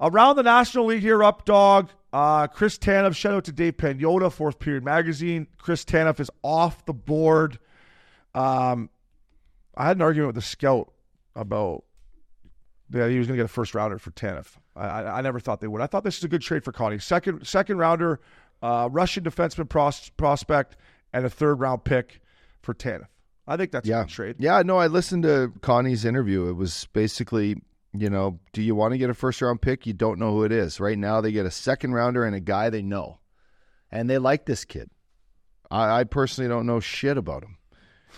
Around 0.00 0.34
the 0.36 0.42
National 0.42 0.86
League 0.86 1.02
here, 1.02 1.22
up 1.22 1.44
dog. 1.44 1.90
Uh, 2.12 2.46
Chris 2.46 2.76
Tanev, 2.78 3.16
shout 3.16 3.34
out 3.34 3.44
to 3.44 3.52
Dave 3.52 3.76
Pagnotta, 3.78 4.30
Fourth 4.30 4.58
Period 4.58 4.84
Magazine. 4.84 5.46
Chris 5.58 5.84
Tanev 5.84 6.20
is 6.20 6.30
off 6.42 6.84
the 6.84 6.92
board. 6.92 7.58
Um, 8.34 8.90
I 9.74 9.86
had 9.86 9.96
an 9.96 10.02
argument 10.02 10.28
with 10.28 10.36
the 10.36 10.42
scout 10.42 10.92
about 11.34 11.84
that 12.90 13.10
he 13.10 13.18
was 13.18 13.26
going 13.26 13.38
to 13.38 13.42
get 13.42 13.46
a 13.46 13.52
first 13.52 13.74
rounder 13.74 13.98
for 13.98 14.10
Tanev. 14.10 14.46
I, 14.76 14.86
I, 14.86 15.18
I 15.18 15.20
never 15.22 15.40
thought 15.40 15.60
they 15.60 15.68
would. 15.68 15.80
I 15.80 15.86
thought 15.86 16.04
this 16.04 16.18
is 16.18 16.24
a 16.24 16.28
good 16.28 16.42
trade 16.42 16.64
for 16.64 16.72
Connie. 16.72 16.98
Second 16.98 17.46
second 17.46 17.78
rounder, 17.78 18.20
uh, 18.62 18.88
Russian 18.92 19.24
defenseman 19.24 19.68
pros, 19.68 20.10
prospect, 20.18 20.76
and 21.12 21.24
a 21.24 21.30
third 21.30 21.60
round 21.60 21.84
pick 21.84 22.20
for 22.60 22.74
Tanev. 22.74 23.06
I 23.46 23.56
think 23.56 23.72
that's 23.72 23.88
a 23.88 23.92
good 23.92 24.08
trade. 24.08 24.36
Yeah, 24.38 24.62
no, 24.62 24.76
I 24.76 24.86
listened 24.86 25.24
to 25.24 25.52
Connie's 25.62 26.04
interview. 26.04 26.48
It 26.48 26.52
was 26.52 26.86
basically, 26.92 27.56
you 27.94 28.08
know, 28.08 28.40
do 28.52 28.62
you 28.62 28.74
want 28.74 28.92
to 28.92 28.98
get 28.98 29.10
a 29.10 29.14
first 29.14 29.42
round 29.42 29.60
pick? 29.60 29.86
You 29.86 29.92
don't 29.92 30.18
know 30.18 30.32
who 30.32 30.44
it 30.44 30.52
is. 30.52 30.80
Right 30.80 30.98
now, 30.98 31.20
they 31.20 31.32
get 31.32 31.46
a 31.46 31.50
second 31.50 31.92
rounder 31.92 32.24
and 32.24 32.34
a 32.34 32.40
guy 32.40 32.70
they 32.70 32.82
know. 32.82 33.18
And 33.90 34.08
they 34.08 34.18
like 34.18 34.46
this 34.46 34.64
kid. 34.64 34.90
I, 35.70 36.00
I 36.00 36.04
personally 36.04 36.48
don't 36.48 36.66
know 36.66 36.80
shit 36.80 37.18
about 37.18 37.42
him. 37.42 37.58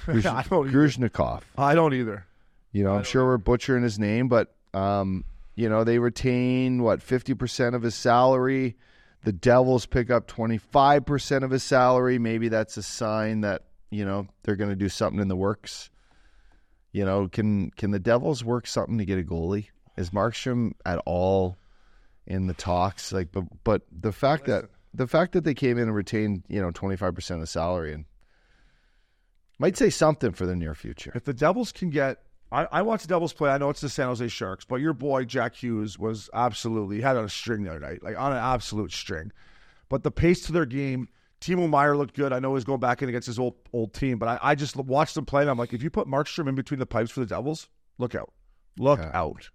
Gruz- 0.07 0.27
I 0.33 0.43
don't 0.43 0.69
either. 0.69 0.79
Grushnikov. 0.79 1.43
I 1.59 1.75
don't 1.75 1.95
either. 1.95 2.27
You 2.73 2.85
know, 2.85 2.95
I'm 2.95 3.05
sure 3.05 3.25
we're 3.25 3.39
butchering 3.39 3.85
his 3.85 3.99
name, 3.99 4.29
but 4.29 4.55
um, 4.73 5.25
you 5.55 5.69
know, 5.69 5.85
they 5.85 5.99
retain 5.99 6.83
what 6.83 7.01
50% 7.01 7.75
of 7.75 7.83
his 7.83 7.95
salary. 7.95 8.77
The 9.23 9.33
Devils 9.33 9.87
pick 9.87 10.11
up 10.11 10.27
25% 10.27 11.45
of 11.45 11.51
his 11.51 11.63
salary. 11.63 12.19
Maybe 12.19 12.49
that's 12.49 12.77
a 12.77 12.83
sign 12.83 13.43
that, 13.43 13.63
you 13.91 14.05
know, 14.05 14.27
they're 14.43 14.57
going 14.57 14.71
to 14.71 14.77
do 14.77 14.89
something 14.89 15.21
in 15.21 15.29
the 15.29 15.37
works. 15.37 15.91
You 16.95 17.05
know, 17.05 17.27
can 17.27 17.73
can 17.73 17.91
the 17.91 17.99
Devils 17.99 18.45
work 18.45 18.69
something 18.69 18.99
to 18.99 19.05
get 19.05 19.19
a 19.19 19.23
goalie? 19.25 19.67
Is 19.97 20.11
Markstrom 20.11 20.75
at 20.87 21.01
all 21.05 21.59
in 22.25 22.47
the 22.47 22.55
talks? 22.55 23.13
Like 23.13 23.33
but 23.33 23.43
but 23.65 23.83
the 23.91 24.13
fact 24.13 24.47
that 24.47 24.67
the 24.95 25.09
fact 25.09 25.33
that 25.33 25.43
they 25.43 25.55
came 25.55 25.77
in 25.77 25.89
and 25.89 25.95
retained, 25.95 26.45
you 26.47 26.63
know, 26.63 26.71
25% 26.71 27.31
of 27.33 27.41
the 27.41 27.49
salary 27.49 27.93
and 27.93 28.05
might 29.59 29.77
say 29.77 29.91
something 29.91 30.31
for 30.31 30.47
the 30.47 30.55
near 30.55 30.77
future. 30.77 31.11
If 31.17 31.25
the 31.25 31.35
Devils 31.35 31.73
can 31.73 31.91
get, 31.91 32.23
I, 32.53 32.69
I 32.71 32.83
watch 32.83 33.03
the 33.03 33.09
Devils 33.09 33.33
play. 33.33 33.51
I 33.51 33.59
know 33.59 33.71
it's 33.71 33.81
the 33.81 33.89
San 33.89 34.07
Jose 34.07 34.29
Sharks, 34.29 34.65
but 34.65 34.77
your 34.77 34.93
boy 34.93 35.25
Jack 35.25 35.57
Hughes 35.57 35.99
was 35.99 36.31
absolutely 36.33 36.97
he 36.97 37.03
had 37.03 37.17
on 37.17 37.25
a 37.25 37.29
string 37.29 37.65
the 37.65 37.71
other 37.71 37.81
night, 37.81 38.05
like 38.05 38.17
on 38.17 38.31
an 38.31 38.39
absolute 38.39 38.93
string. 38.93 39.33
But 39.89 40.05
the 40.05 40.13
pace 40.13 40.47
to 40.47 40.53
their 40.53 40.65
game, 40.65 41.09
Timo 41.41 41.69
Meier 41.69 41.97
looked 41.97 42.15
good. 42.17 42.33
I 42.33 42.39
know 42.39 42.55
he's 42.55 42.65
going 42.65 42.81
back 42.81 43.03
in 43.03 43.09
against 43.09 43.27
his 43.27 43.39
old 43.39 43.55
old 43.73 43.93
team, 43.93 44.19
but 44.19 44.29
I, 44.29 44.39
I 44.43 44.55
just 44.55 44.77
watched 44.77 45.15
them 45.15 45.27
play, 45.27 45.43
and 45.43 45.51
I'm 45.51 45.59
like, 45.59 45.73
if 45.75 45.83
you 45.83 45.91
put 45.91 46.07
Markstrom 46.09 46.49
in 46.49 46.55
between 46.55 46.81
the 46.81 46.87
pipes 46.87 47.11
for 47.11 47.21
the 47.21 47.27
Devils, 47.27 47.69
look 47.99 48.15
out, 48.15 48.33
look 48.79 48.99
Yeah. 49.01 49.11
out. 49.13 49.51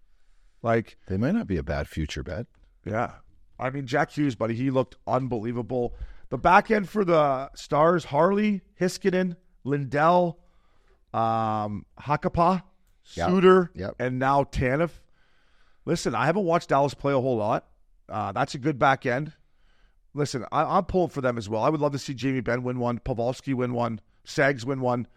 Like, 0.62 0.98
They 1.08 1.18
might 1.18 1.34
not 1.34 1.48
be 1.48 1.58
a 1.58 1.64
bad 1.64 1.88
future 1.88 2.22
bet. 2.24 2.46
yeah, 2.86 3.14
I 3.58 3.70
mean 3.70 3.88
Jack 3.88 4.12
Hughes, 4.12 4.36
buddy, 4.36 4.54
he 4.56 4.70
looked 4.72 4.98
unbelievable. 5.08 5.96
The 6.30 6.38
back 6.38 6.70
end 6.70 6.88
for 6.90 7.04
the 7.04 7.50
Stars: 7.56 8.06
Harley, 8.06 8.62
Heiskanen, 8.80 9.36
Lindell, 9.64 10.40
um, 11.14 11.86
Hakanpää, 12.00 12.62
Yep. 13.16 13.30
Suter, 13.30 13.72
Yep. 13.74 13.96
and 14.00 14.20
now 14.20 14.44
Tanev. 14.44 14.92
Listen, 15.86 16.14
I 16.14 16.28
haven't 16.28 16.44
watched 16.44 16.70
Dallas 16.70 16.94
play 16.94 17.14
a 17.14 17.20
whole 17.20 17.38
lot. 17.38 17.66
Uh, 18.08 18.32
that's 18.32 18.54
a 18.54 18.60
good 18.60 18.78
back 18.78 19.06
end. 19.08 19.34
Listen, 20.14 20.46
I, 20.52 20.64
I'm 20.64 20.86
pulling 20.86 21.10
for 21.10 21.22
them 21.22 21.38
as 21.38 21.48
well. 21.48 21.64
I 21.64 21.70
would 21.70 21.82
love 21.82 21.92
to 21.92 22.00
see 22.00 22.14
Jamie 22.14 22.42
Benn 22.42 22.64
win 22.64 22.80
one, 22.80 23.00
Pavelski 23.00 23.54
win 23.54 23.74
one, 23.74 24.02
Sags 24.24 24.66
win 24.66 24.82
one. 24.82 25.08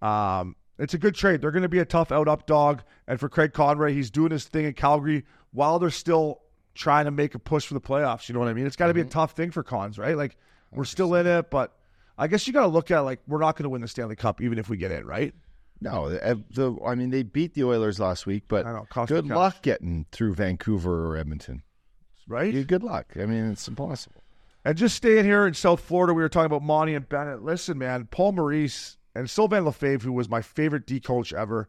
Um, 0.00 0.56
it's 0.78 0.94
a 0.94 0.98
good 0.98 1.14
trade. 1.14 1.40
They're 1.40 1.50
going 1.50 1.62
to 1.62 1.68
be 1.68 1.78
a 1.78 1.84
tough 1.84 2.12
out 2.12 2.28
up 2.28 2.46
dog. 2.46 2.82
And 3.06 3.20
for 3.20 3.28
Craig 3.28 3.52
Conroy, 3.52 3.92
he's 3.92 4.10
doing 4.10 4.32
his 4.32 4.44
thing 4.44 4.64
in 4.64 4.72
Calgary 4.74 5.24
while 5.52 5.78
they're 5.78 5.90
still 5.90 6.42
trying 6.74 7.04
to 7.04 7.10
make 7.10 7.34
a 7.34 7.38
push 7.38 7.66
for 7.66 7.74
the 7.74 7.80
playoffs. 7.80 8.28
You 8.28 8.34
know 8.34 8.40
what 8.40 8.48
I 8.48 8.54
mean? 8.54 8.66
It's 8.66 8.76
got 8.76 8.88
to 8.88 8.94
be 8.94 9.00
a 9.00 9.04
tough 9.04 9.32
thing 9.32 9.50
for 9.50 9.62
Cons, 9.62 9.98
right? 9.98 10.16
Like 10.16 10.36
we're 10.70 10.84
still 10.84 11.14
in 11.14 11.26
it, 11.26 11.50
but 11.50 11.76
I 12.18 12.26
guess 12.26 12.46
you 12.46 12.52
got 12.52 12.62
to 12.62 12.68
look 12.68 12.90
at 12.90 13.00
like 13.00 13.20
we're 13.26 13.40
not 13.40 13.56
going 13.56 13.64
to 13.64 13.68
win 13.70 13.80
the 13.80 13.88
Stanley 13.88 14.16
Cup 14.16 14.40
even 14.40 14.58
if 14.58 14.68
we 14.68 14.76
get 14.76 14.90
in, 14.90 15.06
right? 15.06 15.34
No, 15.80 16.06
uh, 16.06 16.36
the 16.50 16.76
I 16.86 16.94
mean 16.94 17.10
they 17.10 17.22
beat 17.22 17.54
the 17.54 17.64
Oilers 17.64 17.98
last 17.98 18.24
week, 18.24 18.44
but 18.46 18.66
I 18.66 18.72
know, 18.72 19.06
good 19.06 19.26
luck 19.26 19.62
getting 19.62 20.06
through 20.12 20.34
Vancouver 20.34 21.08
or 21.08 21.16
Edmonton. 21.16 21.62
Right? 22.28 22.66
Good 22.66 22.84
luck. 22.84 23.14
I 23.16 23.26
mean 23.26 23.50
it's 23.50 23.66
impossible. 23.66 24.21
And 24.64 24.76
just 24.76 24.96
staying 24.96 25.24
here 25.24 25.46
in 25.46 25.54
South 25.54 25.80
Florida, 25.80 26.14
we 26.14 26.22
were 26.22 26.28
talking 26.28 26.46
about 26.46 26.62
Monty 26.62 26.94
and 26.94 27.08
Bennett. 27.08 27.42
Listen, 27.42 27.78
man, 27.78 28.06
Paul 28.10 28.32
Maurice 28.32 28.96
and 29.14 29.28
Sylvain 29.28 29.64
Lefebvre, 29.64 30.06
who 30.06 30.12
was 30.12 30.28
my 30.28 30.40
favorite 30.40 30.86
D 30.86 31.00
coach 31.00 31.32
ever, 31.32 31.68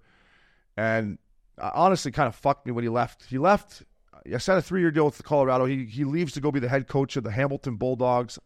and 0.78 1.18
uh, 1.58 1.72
honestly 1.74 2.12
kind 2.12 2.28
of 2.28 2.36
fucked 2.36 2.66
me 2.66 2.72
when 2.72 2.84
he 2.84 2.90
left. 2.90 3.26
He 3.26 3.38
left. 3.38 3.84
I 4.32 4.38
signed 4.38 4.60
a 4.60 4.62
three 4.62 4.80
year 4.82 4.92
deal 4.92 5.06
with 5.06 5.18
the 5.18 5.24
Colorado. 5.24 5.66
He 5.66 5.86
he 5.86 6.04
leaves 6.06 6.34
to 6.34 6.42
go 6.42 6.52
be 6.52 6.60
the 6.60 6.70
head 6.70 6.88
coach 6.88 7.18
of 7.18 7.24
the 7.24 7.32
Hamilton 7.32 7.76
Bulldogs. 7.78 8.38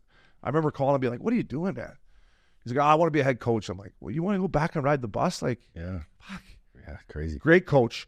I 0.43 0.47
remember 0.49 0.71
calling 0.71 0.91
him, 0.91 0.95
and 0.95 1.01
being 1.01 1.13
like, 1.13 1.21
"What 1.23 1.33
are 1.33 1.38
you 1.38 1.43
doing, 1.43 1.75
man?" 1.75 1.93
He's 2.63 2.73
like, 2.73 2.83
"Oh, 2.83 2.88
"I 2.88 2.95
want 2.95 3.07
to 3.07 3.12
be 3.12 3.19
a 3.19 3.23
head 3.25 3.39
coach." 3.39 3.69
I'm 3.69 3.77
like, 3.77 3.93
"Well, 3.99 4.13
you 4.13 4.23
want 4.23 4.36
to 4.36 4.41
go 4.41 4.47
back 4.47 4.75
and 4.75 4.83
ride 4.83 5.01
the 5.01 5.07
bus?" 5.07 5.41
Like, 5.41 5.60
Yeah. 5.75 5.99
Yeah, 6.88 6.97
crazy. 7.10 7.38
great 7.38 7.65
coach. 7.65 8.07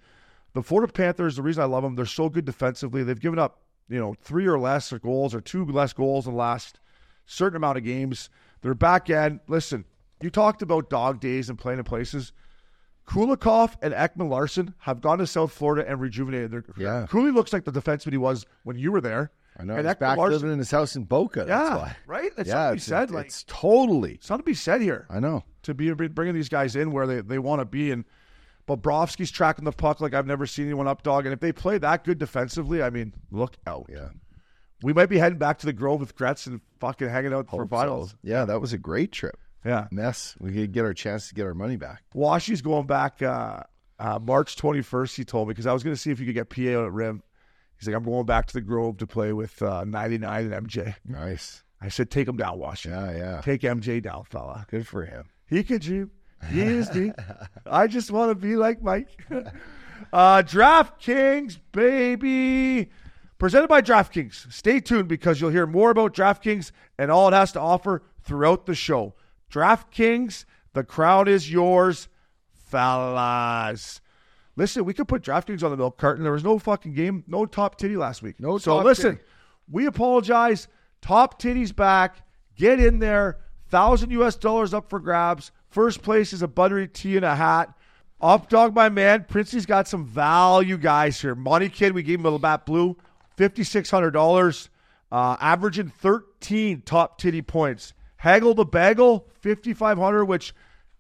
The 0.54 0.64
Florida 0.64 0.92
Panthers, 0.92 1.36
the 1.36 1.42
reason 1.44 1.62
I 1.62 1.66
love 1.66 1.84
them, 1.84 1.96
they're 1.96 2.06
so 2.06 2.30
good 2.30 2.46
defensively. 2.46 3.04
They've 3.04 3.20
given 3.20 3.38
up, 3.38 3.62
you 3.90 4.00
know, 4.00 4.16
three 4.22 4.46
or 4.48 4.60
less 4.60 4.92
goals 4.94 5.34
or 5.34 5.42
two 5.42 5.66
less 5.66 5.94
goals 5.94 6.28
in 6.28 6.34
the 6.34 6.38
last 6.38 6.80
certain 7.26 7.58
amount 7.58 7.78
of 7.78 7.84
games. 7.84 8.30
Their 8.62 8.74
back 8.74 9.10
end, 9.10 9.40
listen, 9.48 9.86
you 10.22 10.30
talked 10.30 10.62
about 10.62 10.90
dog 10.90 11.20
days 11.20 11.50
and 11.50 11.58
playing 11.58 11.80
in 11.80 11.86
places. 11.86 12.34
Kulikov 13.08 13.76
and 13.82 13.94
Ekman-Larsson 13.94 14.76
have 14.80 15.02
gone 15.02 15.18
to 15.18 15.26
South 15.26 15.52
Florida 15.52 15.90
and 15.90 16.00
rejuvenated 16.00 16.52
their 16.52 16.62
career. 16.62 16.88
Yeah. 16.88 17.08
Cooley 17.10 17.32
looks 17.32 17.52
like 17.52 17.64
the 17.66 17.72
defenseman 17.72 18.12
he 18.12 18.18
was 18.18 18.46
when 18.64 18.78
you 18.78 18.92
were 18.92 19.02
there. 19.02 19.32
I 19.58 19.64
know. 19.64 19.76
And 19.76 19.88
He's 19.88 19.96
Ekman 19.96 20.00
back 20.00 20.18
Larson- 20.18 20.34
living 20.34 20.52
in 20.54 20.60
his 20.60 20.70
house 20.72 20.96
in 20.96 21.06
Boca. 21.06 21.46
That's 21.46 21.50
yeah, 21.50 21.76
why. 21.76 21.96
right? 22.06 22.32
That's 22.36 22.48
yeah, 22.50 22.54
something 22.54 22.70
to 22.70 22.74
be 22.74 22.78
it's, 22.78 22.86
said. 22.86 23.12
Like, 23.12 23.26
it's 23.26 23.44
totally. 23.48 24.20
something 24.22 24.44
to 24.44 24.50
be 24.52 24.54
said 24.54 24.82
here 24.82 25.08
I 25.10 25.20
know. 25.20 25.44
to 25.64 25.74
be 25.74 25.92
bringing 25.92 26.36
these 26.36 26.50
guys 26.50 26.76
in 26.76 26.92
where 26.92 27.08
they, 27.08 27.22
they 27.22 27.40
want 27.40 27.62
to 27.62 27.66
be. 27.66 27.92
And 27.92 28.06
Bobrovsky's 28.70 29.32
tracking 29.32 29.66
the 29.66 29.72
puck 29.72 30.00
like 30.00 30.14
I've 30.14 30.28
never 30.28 30.46
seen 30.46 30.66
anyone 30.66 30.88
up 30.88 31.02
dog. 31.02 31.26
And 31.26 31.34
if 31.34 31.40
they 31.40 31.52
play 31.52 31.78
that 31.80 32.04
good 32.04 32.20
defensively, 32.20 32.84
I 32.84 32.90
mean, 32.90 33.14
look 33.32 33.56
out. 33.66 33.88
Yeah. 33.90 34.10
We 34.84 34.94
might 34.94 35.08
be 35.08 35.18
heading 35.18 35.40
back 35.40 35.58
to 35.60 35.66
the 35.66 35.74
Grove 35.74 36.00
with 36.00 36.16
Gretz 36.16 36.48
and 36.48 36.62
fucking 36.80 37.10
hanging 37.10 37.34
out 37.34 37.48
for 37.50 37.64
Hope 37.64 37.70
so. 37.70 37.76
finals. 37.76 38.16
Yeah, 38.24 38.46
that 38.46 38.62
was 38.62 38.72
a 38.72 38.78
great 38.78 39.12
trip. 39.12 39.38
Yeah. 39.66 39.88
Mess. 39.92 40.36
We 40.40 40.54
could 40.54 40.72
get 40.72 40.86
our 40.86 40.94
chance 40.94 41.28
to 41.30 41.36
get 41.36 41.46
our 41.46 41.54
money 41.54 41.76
back. 41.76 42.04
Washy's 42.14 42.62
going 42.62 42.86
back 42.88 43.22
uh, 43.22 43.64
uh, 43.98 44.20
March 44.22 44.56
21st, 44.56 45.16
he 45.16 45.26
told 45.26 45.48
me, 45.48 45.52
because 45.54 45.68
I 45.68 45.74
was 45.74 45.84
going 45.84 45.96
to 45.96 46.02
see 46.02 46.12
if 46.12 46.20
you 46.20 46.26
could 46.26 46.36
get 46.36 46.50
PA 46.50 46.80
out 46.80 46.86
at 46.86 46.94
Rim. 46.94 47.24
He's 47.78 47.88
like, 47.88 47.96
I'm 47.96 48.04
going 48.04 48.26
back 48.26 48.46
to 48.48 48.54
the 48.54 48.62
Grove 48.62 48.98
to 48.98 49.08
play 49.08 49.34
with 49.34 49.62
uh, 49.62 49.84
99 49.86 50.52
and 50.54 50.68
MJ. 50.68 50.96
Nice. 51.06 51.64
I 51.82 51.90
said, 51.90 52.12
take 52.12 52.28
him 52.28 52.38
down, 52.38 52.60
Washy. 52.60 52.90
Yeah, 52.90 53.12
yeah. 53.12 53.42
Take 53.42 53.62
MJ 53.62 54.02
down, 54.02 54.26
fella. 54.26 54.66
Good 54.70 54.86
for 54.88 55.06
him. 55.06 55.26
He 55.48 55.64
could 55.64 55.82
dream. 55.82 56.12
Deep. 56.52 57.14
I 57.66 57.88
just 57.88 58.12
want 58.12 58.32
to 58.32 58.36
be 58.36 58.56
like 58.56 58.82
Mike. 58.82 59.10
uh, 60.14 60.44
DraftKings, 60.44 61.60
baby. 61.72 62.90
Presented 63.38 63.68
by 63.68 63.82
DraftKings. 63.82 64.52
Stay 64.52 64.80
tuned 64.80 65.08
because 65.08 65.40
you'll 65.40 65.50
hear 65.52 65.68
more 65.68 65.92
about 65.92 66.14
DraftKings 66.14 66.72
and 66.98 67.10
all 67.10 67.28
it 67.28 67.34
has 67.34 67.52
to 67.54 67.60
offer 67.60 68.04
throughout 68.24 68.66
the 68.66 68.76
show. 68.76 69.14
DraftKings, 69.52 70.46
the 70.74 70.84
crown 70.84 71.28
is 71.28 71.52
yours, 71.52 72.08
fellas. 72.52 74.02
Listen, 74.56 74.84
we 74.84 74.94
could 74.94 75.08
put 75.08 75.22
DraftKings 75.22 75.64
on 75.64 75.72
the 75.72 75.78
milk 75.78 75.98
carton. 75.98 76.24
There 76.24 76.34
was 76.34 76.44
no 76.44 76.60
fucking 76.60 76.94
game, 76.94 77.24
no 77.28 77.46
top 77.46 77.78
titty 77.78 77.96
last 77.96 78.22
week. 78.22 78.40
No 78.40 78.58
So 78.58 78.80
listen, 78.80 79.16
titty. 79.16 79.28
we 79.72 79.86
apologize. 79.86 80.68
Top 81.02 81.42
titties 81.42 81.74
back. 81.74 82.18
Get 82.58 82.80
in 82.80 83.00
there. 83.00 83.40
Thousand 83.70 84.12
US 84.12 84.36
dollars 84.36 84.74
up 84.74 84.90
for 84.90 85.00
grabs. 85.00 85.52
First 85.70 86.02
place 86.02 86.34
is 86.34 86.42
a 86.42 86.48
buttery 86.48 86.88
tea 86.88 87.16
and 87.16 87.26
a 87.26 87.36
hat. 87.36 87.74
Up 88.22 88.50
dog, 88.50 88.76
my 88.76 88.90
man. 88.90 89.26
Princey's 89.30 89.66
got 89.66 89.88
some 89.88 90.06
value 90.06 90.78
guys 90.78 91.22
here. 91.22 91.36
Money 91.36 91.70
Kid, 91.70 91.94
we 91.94 92.04
gave 92.04 92.20
him 92.20 92.26
a 92.26 92.58
Blue, 92.66 92.98
fifty 93.38 93.64
six 93.64 93.90
hundred 93.90 94.12
dollars, 94.12 94.70
uh, 95.12 95.38
averaging 95.40 95.90
thirteen 95.90 96.82
top 96.82 97.18
titty 97.18 97.42
points. 97.42 97.94
Hagel 98.18 98.54
the 98.54 98.66
Bagel, 98.66 99.30
fifty 99.40 99.74
five 99.74 99.98
hundred, 99.98 100.26
which 100.26 100.54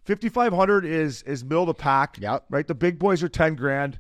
fifty 0.06 0.30
five 0.30 0.54
hundred 0.54 0.86
is 0.86 1.24
is 1.24 1.44
mill 1.44 1.66
the 1.66 1.74
pack. 1.74 2.18
Yep. 2.22 2.46
Right. 2.50 2.68
The 2.68 2.76
big 2.76 3.00
boys 3.00 3.22
are 3.22 3.30
ten 3.30 3.56
grand. 3.56 4.00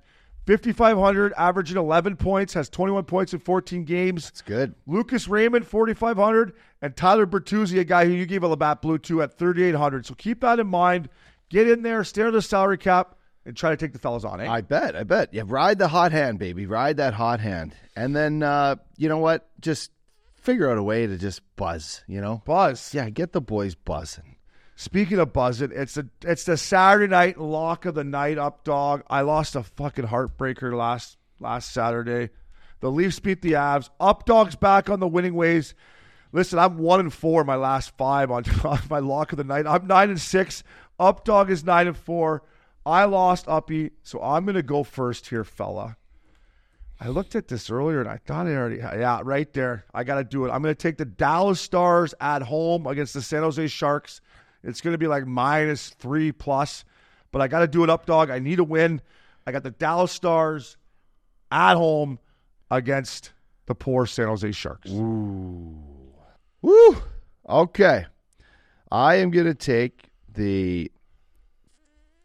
Fifty 0.49 0.73
five 0.73 0.97
hundred, 0.97 1.31
averaging 1.37 1.77
eleven 1.77 2.15
points, 2.15 2.55
has 2.55 2.69
twenty 2.69 2.91
one 2.91 3.03
points 3.03 3.33
in 3.33 3.39
fourteen 3.39 3.83
games. 3.83 4.29
It's 4.29 4.41
good. 4.41 4.73
Lucas 4.87 5.27
Raymond, 5.27 5.67
4,500, 5.67 6.53
and 6.81 6.95
Tyler 6.95 7.27
Bertuzzi, 7.27 7.79
a 7.79 7.83
guy 7.83 8.05
who 8.05 8.13
you 8.13 8.25
gave 8.25 8.41
a 8.41 8.47
Labatt 8.47 8.81
Blue 8.81 8.97
to 8.97 9.21
at 9.21 9.37
3,800. 9.37 10.07
So 10.07 10.15
keep 10.15 10.41
that 10.41 10.59
in 10.59 10.65
mind. 10.65 11.09
Get 11.49 11.69
in 11.69 11.83
there, 11.83 12.03
stare 12.03 12.29
at 12.29 12.33
the 12.33 12.41
salary 12.41 12.79
cap, 12.79 13.13
and 13.45 13.55
try 13.55 13.69
to 13.69 13.77
take 13.77 13.93
the 13.93 13.99
fellas 13.99 14.23
on, 14.23 14.41
eh? 14.41 14.49
I 14.49 14.61
bet. 14.61 14.95
I 14.95 15.03
bet. 15.03 15.31
Yeah, 15.35 15.43
ride 15.45 15.77
the 15.77 15.87
hot 15.87 16.11
hand, 16.11 16.39
baby. 16.39 16.65
Ride 16.65 16.97
that 16.97 17.13
hot 17.13 17.39
hand. 17.39 17.75
And 17.95 18.15
then 18.15 18.41
uh, 18.41 18.77
you 18.97 19.07
know 19.07 19.19
what? 19.19 19.47
Just 19.61 19.91
figure 20.33 20.67
out 20.71 20.79
a 20.79 20.83
way 20.83 21.05
to 21.05 21.19
just 21.19 21.43
buzz, 21.57 22.03
you 22.07 22.21
know? 22.21 22.41
Buzz. 22.43 22.91
Yeah, 22.91 23.07
get 23.11 23.33
the 23.33 23.41
boys 23.41 23.75
buzzing. 23.75 24.37
Speaking 24.79 25.19
of 25.19 25.33
buzzing, 25.33 25.73
it's 25.73 25.97
a 25.97 26.05
it's 26.21 26.45
the 26.45 26.55
Saturday 26.55 27.11
night 27.11 27.37
lock 27.37 27.83
of 27.83 27.95
the 27.95 28.05
night 28.05 28.37
up 28.37 28.63
dog. 28.63 29.03
I 29.09 29.23
lost 29.23 29.57
a 29.57 29.63
fucking 29.63 30.05
heartbreaker 30.05 30.73
last 30.73 31.17
last 31.41 31.73
Saturday. 31.73 32.29
The 32.79 32.89
Leafs 32.89 33.19
beat 33.19 33.41
the 33.41 33.51
Avs. 33.51 33.89
Up 33.99 34.25
dogs 34.25 34.55
back 34.55 34.89
on 34.89 35.01
the 35.01 35.07
winning 35.07 35.33
ways. 35.33 35.75
Listen, 36.31 36.59
I'm 36.59 36.77
one 36.77 37.01
and 37.01 37.13
four 37.13 37.43
my 37.43 37.57
last 37.57 37.91
five 37.97 38.31
on, 38.31 38.45
on 38.63 38.79
my 38.89 38.99
lock 38.99 39.33
of 39.33 39.37
the 39.37 39.43
night. 39.43 39.67
I'm 39.67 39.85
nine 39.85 40.11
and 40.11 40.21
six. 40.21 40.63
Up 40.97 41.25
dog 41.25 41.51
is 41.51 41.65
nine 41.65 41.87
and 41.87 41.97
four. 41.97 42.43
I 42.85 43.03
lost 43.03 43.49
Uppy, 43.49 43.91
so 44.03 44.21
I'm 44.21 44.45
gonna 44.45 44.63
go 44.63 44.85
first 44.85 45.27
here, 45.27 45.43
fella. 45.43 45.97
I 47.01 47.09
looked 47.09 47.35
at 47.35 47.49
this 47.49 47.69
earlier 47.69 47.99
and 47.99 48.09
I 48.09 48.15
thought 48.25 48.47
I 48.47 48.55
already 48.55 48.77
yeah, 48.77 49.19
right 49.25 49.51
there. 49.51 49.83
I 49.93 50.05
gotta 50.05 50.23
do 50.23 50.45
it. 50.45 50.51
I'm 50.51 50.61
gonna 50.61 50.73
take 50.73 50.97
the 50.97 51.03
Dallas 51.03 51.59
Stars 51.59 52.13
at 52.21 52.43
home 52.43 52.87
against 52.87 53.13
the 53.13 53.21
San 53.21 53.43
Jose 53.43 53.67
Sharks. 53.67 54.21
It's 54.63 54.81
gonna 54.81 54.97
be 54.97 55.07
like 55.07 55.25
minus 55.25 55.89
three 55.89 56.31
plus, 56.31 56.83
but 57.31 57.41
I 57.41 57.47
gotta 57.47 57.67
do 57.67 57.83
it 57.83 57.89
up 57.89 58.05
dog. 58.05 58.29
I 58.29 58.39
need 58.39 58.59
a 58.59 58.63
win. 58.63 59.01
I 59.47 59.51
got 59.51 59.63
the 59.63 59.71
Dallas 59.71 60.11
Stars 60.11 60.77
at 61.51 61.75
home 61.75 62.19
against 62.69 63.31
the 63.65 63.73
poor 63.75 64.05
San 64.05 64.27
Jose 64.27 64.51
Sharks. 64.51 64.89
Ooh. 64.91 65.75
Woo. 66.61 66.97
Okay. 67.47 68.05
I 68.91 69.15
am 69.15 69.31
going 69.31 69.45
to 69.45 69.53
take 69.55 70.09
the 70.31 70.91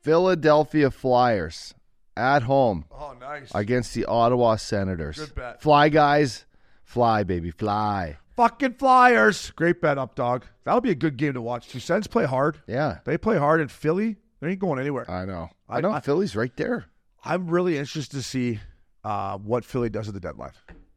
Philadelphia 0.02 0.90
Flyers 0.90 1.74
at 2.16 2.42
home 2.42 2.84
Oh, 2.90 3.14
nice. 3.18 3.50
against 3.54 3.94
the 3.94 4.04
Ottawa 4.06 4.56
Senators. 4.56 5.18
Good 5.18 5.34
bet. 5.34 5.62
Fly 5.62 5.88
guys, 5.88 6.46
fly 6.82 7.22
baby, 7.22 7.50
fly. 7.50 8.18
Fucking 8.36 8.74
Flyers. 8.74 9.50
Great 9.52 9.80
bet 9.80 9.96
up, 9.98 10.14
dog. 10.14 10.44
That'll 10.64 10.80
be 10.80 10.90
a 10.90 10.94
good 10.96 11.16
game 11.16 11.34
to 11.34 11.40
watch. 11.42 11.68
Two 11.68 11.78
Sens 11.80 12.06
play 12.06 12.24
hard. 12.24 12.60
Yeah. 12.66 12.98
They 13.04 13.16
play 13.16 13.38
hard 13.38 13.60
in 13.60 13.68
Philly. 13.68 14.16
They 14.40 14.50
ain't 14.50 14.58
going 14.58 14.80
anywhere. 14.80 15.08
I 15.10 15.24
know. 15.24 15.50
I- 15.68 15.78
I 15.78 15.80
know 15.80 15.92
I- 15.92 16.00
Philly's 16.00 16.34
right 16.34 16.54
there. 16.56 16.86
I'm 17.24 17.48
really 17.48 17.78
interested 17.78 18.16
to 18.16 18.22
see 18.22 18.60
uh, 19.04 19.38
what 19.38 19.64
Philly 19.64 19.88
does 19.88 20.08
at 20.08 20.14
the 20.14 20.20
deadline. 20.20 20.50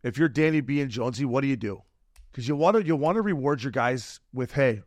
If 0.03 0.17
you're 0.17 0.29
Danny 0.29 0.61
B 0.61 0.81
and 0.81 0.89
Jonesy, 0.91 1.25
what 1.25 1.41
do 1.41 1.47
you 1.47 1.55
do? 1.55 1.81
Because 2.31 2.47
you 2.47 2.55
want 2.55 2.75
to 2.77 2.83
you 2.85 2.95
want 2.95 3.15
to 3.15 3.21
reward 3.21 3.63
your 3.63 3.71
guys 3.71 4.19
with, 4.33 4.51
hey, 4.53 4.81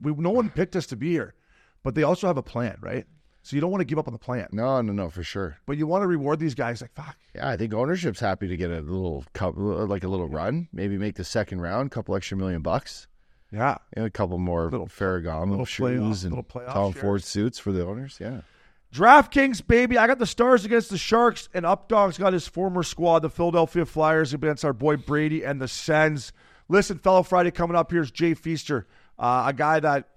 we 0.00 0.12
no 0.12 0.30
one 0.30 0.50
picked 0.50 0.76
us 0.76 0.86
to 0.88 0.96
be 0.96 1.10
here, 1.10 1.34
but 1.82 1.94
they 1.94 2.02
also 2.02 2.26
have 2.26 2.36
a 2.38 2.42
plan, 2.42 2.76
right? 2.80 3.06
So 3.48 3.56
you 3.56 3.62
don't 3.62 3.70
want 3.70 3.80
to 3.80 3.86
give 3.86 3.98
up 3.98 4.06
on 4.06 4.12
the 4.12 4.18
plan, 4.18 4.46
No, 4.52 4.82
no, 4.82 4.92
no, 4.92 5.08
for 5.08 5.22
sure. 5.22 5.56
but 5.64 5.78
you 5.78 5.86
want 5.86 6.02
to 6.02 6.06
reward 6.06 6.38
these 6.38 6.54
guys 6.54 6.82
like, 6.82 6.92
fuck, 6.92 7.16
Yeah, 7.34 7.48
I 7.48 7.56
think 7.56 7.72
ownership's 7.72 8.20
happy 8.20 8.46
to 8.46 8.58
get 8.58 8.70
a 8.70 8.80
little 8.82 9.24
couple, 9.32 9.86
like 9.86 10.04
a 10.04 10.08
little 10.08 10.28
run, 10.28 10.68
maybe 10.70 10.98
make 10.98 11.14
the 11.14 11.24
second 11.24 11.62
round, 11.62 11.90
couple 11.90 12.14
extra 12.14 12.36
million 12.36 12.60
bucks, 12.60 13.06
yeah. 13.50 13.78
and 13.94 14.04
a 14.04 14.10
couple 14.10 14.36
more 14.36 14.64
Little- 14.70 14.86
Ferragamo 14.86 15.48
little 15.48 15.64
playoff- 15.64 15.68
shoes 15.68 16.24
and 16.24 16.34
little 16.36 16.44
playoff 16.44 16.74
Tom 16.74 16.92
shares. 16.92 17.02
Ford 17.02 17.24
suits 17.24 17.58
for 17.58 17.72
the 17.72 17.86
owners. 17.86 18.18
Yeah. 18.20 18.42
DraftKings, 18.92 19.66
baby. 19.66 19.96
I 19.96 20.06
got 20.06 20.18
the 20.18 20.26
Stars 20.26 20.66
against 20.66 20.90
the 20.90 20.98
Sharks, 20.98 21.48
and 21.54 21.64
Updog's 21.64 22.18
got 22.18 22.34
his 22.34 22.46
former 22.46 22.82
squad, 22.82 23.20
the 23.20 23.30
Philadelphia 23.30 23.86
Flyers, 23.86 24.34
against 24.34 24.62
our 24.62 24.74
boy 24.74 24.96
Brady 24.98 25.42
and 25.42 25.58
the 25.58 25.68
Sens. 25.68 26.34
Listen, 26.68 26.98
fellow 26.98 27.22
Friday 27.22 27.50
coming 27.50 27.76
up 27.78 27.90
here 27.92 28.02
is 28.02 28.10
Jay 28.10 28.34
Feaster, 28.34 28.86
uh, 29.18 29.44
a 29.46 29.54
guy 29.54 29.80
that 29.80 30.08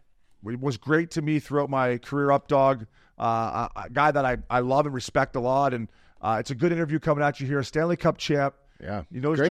was 0.44 0.76
great 0.76 1.12
to 1.12 1.22
me 1.22 1.40
throughout 1.40 1.70
my 1.70 1.98
career, 1.98 2.28
Updog, 2.28 2.88
uh, 3.22 3.70
a, 3.76 3.82
a 3.86 3.90
guy 3.90 4.12
that 4.12 4.26
I, 4.26 4.38
I 4.50 4.60
love 4.60 4.86
and 4.86 4.96
respect 4.96 5.36
a 5.36 5.40
lot. 5.40 5.74
And 5.74 5.88
uh, 6.22 6.38
it's 6.40 6.52
a 6.52 6.56
good 6.56 6.72
interview 6.72 7.00
coming 7.00 7.24
at 7.24 7.40
you 7.40 7.48
here. 7.48 7.62
Stanley 7.64 7.98
Cup 7.98 8.18
champ. 8.18 8.56
Yeah. 8.82 9.04
You 9.12 9.22
know, 9.22 9.36
Great. 9.36 9.50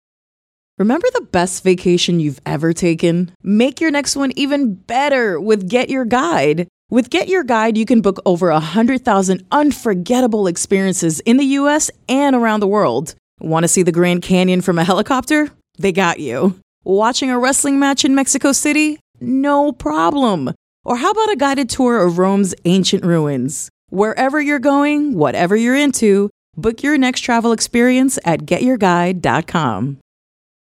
Remember 0.80 1.08
the 1.13 1.21
best 1.21 1.63
vacation 1.63 2.19
you've 2.19 2.41
ever 2.47 2.73
taken? 2.73 3.32
Make 3.43 3.80
your 3.80 3.91
next 3.91 4.15
one 4.15 4.32
even 4.36 4.73
better 4.73 5.39
with 5.39 5.69
Get 5.69 5.89
Your 5.89 6.04
Guide. 6.04 6.67
With 6.89 7.10
Get 7.10 7.28
Your 7.28 7.43
Guide, 7.43 7.78
you 7.78 7.86
can 7.86 8.02
book 8.02 8.19
over 8.26 8.52
100,000 8.52 9.45
unforgettable 9.52 10.47
experiences 10.47 11.19
in 11.21 11.38
the 11.38 11.45
US 11.45 11.91
and 12.10 12.36
around 12.36 12.60
the 12.60 12.67
world. 12.67 13.15
Want 13.39 13.63
to 13.63 13.67
see 13.67 13.84
the 13.84 13.91
Grand 13.91 14.23
Canyon 14.23 14.62
from 14.62 14.80
a 14.80 14.84
helicopter? 14.84 15.49
They 15.78 15.91
got 15.91 16.19
you. 16.19 16.60
Watching 16.84 17.30
a 17.30 17.39
wrestling 17.39 17.80
match 17.80 18.04
in 18.04 18.15
Mexico 18.15 18.52
City? 18.52 18.99
No 19.21 19.71
problem. 19.71 20.54
Or 20.86 20.98
how 20.98 21.12
about 21.12 21.32
a 21.32 21.36
guided 21.38 21.69
tour 21.69 22.06
of 22.06 22.17
Rome's 22.17 22.54
ancient 22.65 23.06
ruins? 23.06 23.69
Wherever 23.89 24.41
you're 24.41 24.60
going, 24.60 25.13
whatever 25.13 25.56
you're 25.56 25.76
into, 25.76 26.30
book 26.58 26.84
your 26.84 26.98
next 26.98 27.22
travel 27.22 27.52
experience 27.54 28.19
at 28.26 28.41
getyourguide.com. 28.41 30.00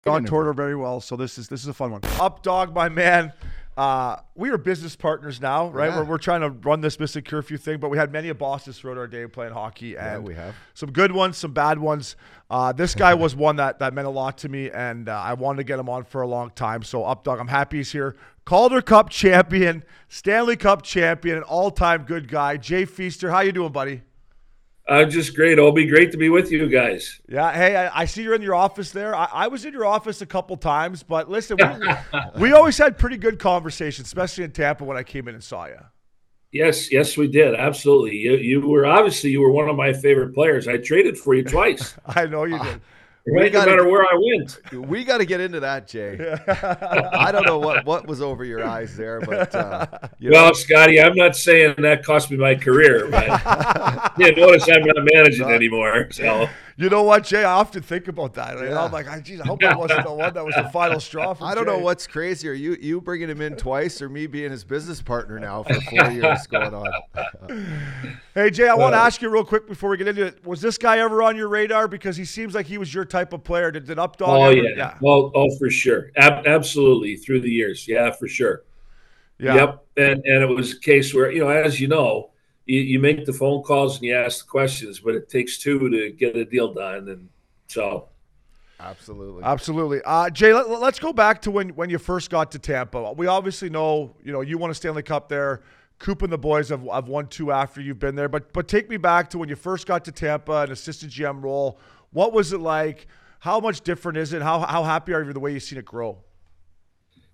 Don 0.04 0.24
Tortor 0.26 0.52
very 0.52 0.76
well. 0.76 1.00
So 1.00 1.16
this 1.16 1.38
is 1.38 1.48
this 1.48 1.62
is 1.62 1.68
a 1.68 1.72
fun 1.72 1.90
one. 1.90 2.02
Up 2.20 2.42
dog, 2.42 2.74
my 2.74 2.90
man. 2.90 3.32
Uh, 3.76 4.16
we 4.36 4.50
are 4.50 4.58
business 4.58 4.94
partners 4.94 5.40
now, 5.40 5.68
right? 5.68 5.90
Yeah. 5.90 6.00
We're, 6.00 6.04
we're 6.04 6.18
trying 6.18 6.42
to 6.42 6.50
run 6.50 6.80
this 6.80 7.00
missing 7.00 7.22
curfew 7.22 7.56
thing, 7.56 7.80
but 7.80 7.88
we 7.88 7.98
had 7.98 8.12
many 8.12 8.28
a 8.28 8.34
bosses 8.34 8.78
throughout 8.78 8.98
our 8.98 9.08
day 9.08 9.26
playing 9.26 9.52
hockey, 9.52 9.96
and 9.96 10.22
we 10.22 10.34
have. 10.34 10.54
some 10.74 10.92
good 10.92 11.10
ones, 11.10 11.38
some 11.38 11.52
bad 11.52 11.80
ones. 11.80 12.14
Uh, 12.48 12.70
this 12.72 12.94
guy 12.94 13.14
was 13.14 13.34
one 13.34 13.56
that 13.56 13.80
that 13.80 13.92
meant 13.92 14.06
a 14.06 14.10
lot 14.10 14.38
to 14.38 14.48
me, 14.48 14.70
and 14.70 15.08
uh, 15.08 15.18
I 15.18 15.34
wanted 15.34 15.56
to 15.56 15.64
get 15.64 15.80
him 15.80 15.88
on 15.88 16.04
for 16.04 16.22
a 16.22 16.26
long 16.26 16.50
time. 16.50 16.84
So 16.84 17.04
up 17.04 17.24
dog, 17.24 17.40
I'm 17.40 17.48
happy 17.48 17.78
he's 17.78 17.90
here. 17.90 18.14
Calder 18.44 18.83
Cup 18.83 19.09
champion, 19.09 19.85
Stanley 20.09 20.57
Cup 20.57 20.83
champion, 20.83 21.38
an 21.38 21.42
all-time 21.44 22.02
good 22.02 22.28
guy. 22.28 22.57
Jay 22.57 22.85
Feaster, 22.85 23.30
how 23.30 23.40
you 23.40 23.52
doing, 23.52 23.72
buddy? 23.72 24.02
I'm 24.87 25.11
just 25.11 25.35
great, 25.35 25.52
It'll 25.52 25.72
be 25.72 25.87
Great 25.87 26.12
to 26.12 26.18
be 26.18 26.28
with 26.28 26.52
you 26.52 26.68
guys. 26.68 27.22
Yeah. 27.26 27.50
Hey, 27.52 27.74
I, 27.74 28.02
I 28.02 28.04
see 28.04 28.22
you're 28.22 28.35
in 28.35 28.42
your 28.42 28.54
office 28.54 28.90
there. 28.90 29.14
I, 29.14 29.24
I 29.33 29.48
was 29.48 29.64
in 29.64 29.72
your 29.72 29.87
office 29.87 30.20
a 30.20 30.26
couple 30.26 30.59
times, 30.59 31.02
but 31.02 31.30
listen, 31.30 31.57
we, 31.57 32.20
we 32.40 32.52
always 32.52 32.76
had 32.76 32.98
pretty 32.98 33.16
good 33.16 33.38
conversations, 33.38 34.07
especially 34.07 34.44
in 34.44 34.50
Tampa 34.50 34.85
when 34.85 34.98
I 34.98 35.02
came 35.02 35.26
in 35.26 35.35
and 35.35 35.42
saw 35.42 35.64
you. 35.66 35.78
Yes, 36.52 36.92
yes, 36.92 37.16
we 37.16 37.28
did. 37.28 37.54
Absolutely. 37.54 38.16
You, 38.16 38.37
you 38.37 38.61
were 38.61 38.85
obviously 38.85 39.30
you 39.30 39.40
were 39.40 39.50
one 39.50 39.70
of 39.70 39.76
my 39.76 39.94
favorite 39.94 40.35
players. 40.35 40.68
I 40.68 40.76
traded 40.76 41.16
for 41.16 41.35
you 41.35 41.44
twice. 41.44 41.96
I 42.07 42.26
know 42.26 42.44
you 42.44 42.57
ah. 42.57 42.62
did. 42.62 42.80
Right, 43.26 43.50
no 43.50 43.58
gotta- 43.60 43.70
matter 43.70 43.88
where 43.88 44.02
I 44.02 44.14
went. 44.18 44.87
We 44.87 45.02
got 45.02 45.18
to 45.18 45.24
get 45.24 45.40
into 45.40 45.60
that, 45.60 45.88
Jay. 45.88 46.37
I 46.46 47.32
don't 47.32 47.46
know 47.46 47.58
what, 47.58 47.87
what 47.87 48.06
was 48.06 48.20
over 48.20 48.44
your 48.44 48.62
eyes 48.62 48.96
there, 48.98 49.20
but 49.20 49.54
uh, 49.54 49.87
you 50.18 50.28
know, 50.30 50.42
Well, 50.42 50.54
Scotty, 50.54 51.00
I'm 51.00 51.14
not 51.14 51.34
saying 51.34 51.76
that 51.78 52.04
cost 52.04 52.30
me 52.30 52.37
my 52.37 52.54
career, 52.54 53.08
but 53.10 53.26
yeah, 54.18 54.28
notice 54.37 54.68
I'm 54.68 54.82
not 54.84 54.96
managing 55.14 55.48
anymore. 55.48 56.08
So 56.10 56.48
You 56.76 56.90
know 56.90 57.04
what, 57.04 57.22
Jay? 57.24 57.44
I 57.44 57.52
often 57.52 57.82
think 57.82 58.08
about 58.08 58.34
that. 58.34 58.58
You 58.58 58.70
know, 58.70 58.80
I'm 58.80 58.90
like, 58.90 59.06
geez, 59.22 59.40
I 59.40 59.46
hope 59.48 59.62
I 59.62 59.76
wasn't 59.76 60.04
the 60.04 60.12
one 60.12 60.34
that 60.34 60.44
was 60.44 60.54
the 60.56 60.68
final 60.70 60.98
straw 60.98 61.32
for 61.34 61.44
I 61.44 61.54
don't 61.54 61.66
know 61.66 61.78
what's 61.78 62.06
crazier, 62.06 62.52
you 62.52 62.76
you 62.80 63.00
bringing 63.00 63.28
him 63.28 63.40
in 63.40 63.56
twice, 63.56 64.02
or 64.02 64.08
me 64.08 64.26
being 64.26 64.50
his 64.50 64.64
business 64.64 65.00
partner 65.00 65.38
now 65.38 65.62
for 65.62 65.80
four 65.82 66.10
years 66.10 66.46
going 66.46 66.74
on. 66.74 66.90
Hey, 68.34 68.50
Jay, 68.50 68.68
I 68.68 68.74
want 68.74 68.94
to 68.94 68.98
ask 68.98 69.22
you 69.22 69.28
real 69.28 69.44
quick 69.44 69.68
before 69.68 69.90
we 69.90 69.96
get 69.96 70.08
into 70.08 70.26
it. 70.26 70.44
Was 70.44 70.60
this 70.60 70.76
guy 70.76 70.98
ever 70.98 71.22
on 71.22 71.37
your 71.37 71.46
radar? 71.46 71.87
Because 71.87 72.16
he 72.16 72.24
seems 72.24 72.52
like 72.52 72.66
he 72.66 72.78
was 72.78 72.92
your 72.92 73.04
type 73.04 73.32
of 73.32 73.44
player. 73.44 73.70
Did, 73.70 73.87
did 73.87 73.96
Updog 73.96 74.26
oh 74.26 74.44
ever? 74.46 74.54
yeah. 74.56 74.98
Well, 75.00 75.30
oh 75.37 75.56
for 75.56 75.70
sure. 75.70 76.10
Ab- 76.16 76.44
absolutely 76.44 77.14
through 77.14 77.42
the 77.42 77.50
years. 77.50 77.87
Yeah, 77.87 78.10
for 78.10 78.26
sure. 78.26 78.64
Yeah. 79.38 79.54
Yep. 79.54 79.87
And 79.98 80.24
and 80.24 80.42
it 80.42 80.48
was 80.48 80.72
a 80.72 80.80
case 80.80 81.14
where, 81.14 81.30
you 81.30 81.44
know, 81.44 81.48
as 81.48 81.80
you 81.80 81.87
know, 81.87 82.30
you, 82.66 82.81
you 82.81 82.98
make 82.98 83.24
the 83.24 83.33
phone 83.33 83.62
calls 83.62 83.96
and 83.96 84.05
you 84.05 84.14
ask 84.14 84.44
the 84.44 84.50
questions, 84.50 85.00
but 85.00 85.14
it 85.14 85.29
takes 85.29 85.59
two 85.59 85.88
to 85.90 86.11
get 86.11 86.37
a 86.37 86.44
deal 86.44 86.72
done. 86.72 87.09
And 87.09 87.29
so 87.68 88.09
Absolutely. 88.81 89.42
Absolutely. 89.44 90.00
Uh, 90.05 90.31
Jay, 90.31 90.53
let, 90.53 90.66
us 90.66 90.98
go 90.98 91.12
back 91.12 91.40
to 91.42 91.50
when, 91.50 91.70
when 91.70 91.90
you 91.90 91.98
first 91.98 92.29
got 92.31 92.50
to 92.53 92.59
Tampa. 92.59 93.12
We 93.12 93.27
obviously 93.27 93.70
know, 93.70 94.14
you 94.22 94.33
know, 94.33 94.40
you 94.40 94.59
won 94.59 94.70
a 94.70 94.74
Stanley 94.74 95.03
Cup 95.03 95.29
there. 95.29 95.62
Coop 95.98 96.22
and 96.22 96.33
the 96.33 96.38
boys 96.38 96.68
have, 96.68 96.83
have 96.92 97.09
won 97.09 97.29
two 97.29 97.53
after 97.53 97.81
you've 97.81 98.00
been 98.00 98.14
there. 98.14 98.29
But 98.29 98.53
but 98.53 98.66
take 98.66 98.90
me 98.90 98.96
back 98.96 99.31
to 99.31 99.38
when 99.38 99.48
you 99.48 99.57
first 99.57 99.87
got 99.87 100.05
to 100.07 100.12
Tampa, 100.12 100.62
an 100.62 100.72
assistant 100.72 101.12
GM 101.12 101.42
role. 101.42 101.79
What 102.11 102.33
was 102.33 102.53
it 102.53 102.61
like? 102.61 103.07
How 103.38 103.61
much 103.61 103.83
different 103.83 104.18
is 104.18 104.33
it? 104.33 104.42
How, 104.42 104.61
how 104.61 104.83
happy 104.83 105.12
are 105.12 105.20
you 105.20 105.27
with 105.27 105.35
the 105.35 105.40
way 105.40 105.53
you've 105.53 105.62
seen 105.62 105.79
it 105.79 105.85
grow? 105.85 106.18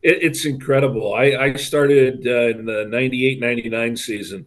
It, 0.03 0.23
it's 0.23 0.45
incredible. 0.45 1.14
I, 1.14 1.37
I 1.37 1.53
started 1.55 2.27
uh, 2.27 2.59
in 2.59 2.66
the 2.66 2.85
98 2.88 3.40
99 3.40 3.97
season, 3.97 4.47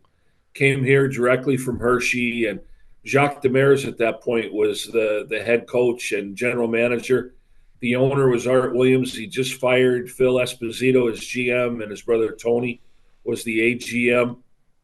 came 0.54 0.84
here 0.84 1.08
directly 1.08 1.58
from 1.58 1.80
Hershey, 1.80 2.48
and 2.48 2.60
Jacques 3.06 3.42
Demers 3.42 3.88
at 3.88 3.98
that 3.98 4.22
point 4.22 4.54
was 4.54 4.86
the, 4.88 5.26
the 5.30 5.42
head 5.44 5.68
coach 5.68 6.12
and 6.12 6.36
general 6.36 6.68
manager. 6.68 7.36
The 7.80 7.96
owner 7.96 8.30
was 8.30 8.48
Art 8.48 8.74
Williams. 8.74 9.14
He 9.14 9.28
just 9.28 9.56
fired 9.56 10.10
Phil 10.10 10.36
Esposito 10.36 11.12
as 11.12 11.20
GM, 11.20 11.82
and 11.82 11.92
his 11.92 12.02
brother 12.02 12.32
Tony 12.32 12.82
was 13.24 13.44
the 13.44 13.76
AGM. 13.76 14.38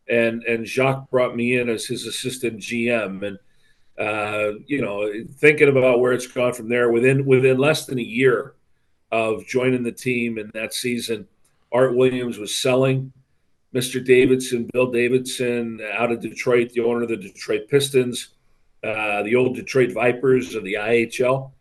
And, 0.09 0.43
and 0.43 0.65
Jacques 0.65 1.09
brought 1.09 1.35
me 1.35 1.59
in 1.59 1.69
as 1.69 1.85
his 1.85 2.05
assistant 2.05 2.59
GM. 2.59 3.25
And 3.25 3.39
uh, 3.99 4.53
you 4.65 4.81
know, 4.81 5.11
thinking 5.35 5.67
about 5.67 5.99
where 5.99 6.13
it's 6.13 6.25
gone 6.25 6.53
from 6.53 6.69
there, 6.69 6.89
within 6.89 7.25
within 7.25 7.57
less 7.57 7.85
than 7.85 7.99
a 7.99 8.03
year 8.03 8.55
of 9.11 9.45
joining 9.45 9.83
the 9.83 9.91
team 9.91 10.37
in 10.37 10.49
that 10.53 10.73
season, 10.73 11.27
Art 11.71 11.95
Williams 11.95 12.37
was 12.37 12.55
selling. 12.55 13.11
Mr. 13.73 14.03
Davidson, 14.03 14.69
Bill 14.73 14.91
Davidson, 14.91 15.79
out 15.93 16.11
of 16.11 16.21
Detroit, 16.21 16.71
the 16.71 16.81
owner 16.81 17.03
of 17.03 17.09
the 17.09 17.17
Detroit 17.17 17.67
Pistons, 17.69 18.29
uh, 18.83 19.23
the 19.23 19.35
old 19.35 19.55
Detroit 19.55 19.91
Vipers 19.91 20.55
of 20.55 20.63
the 20.63 20.73
IHL. 20.73 21.51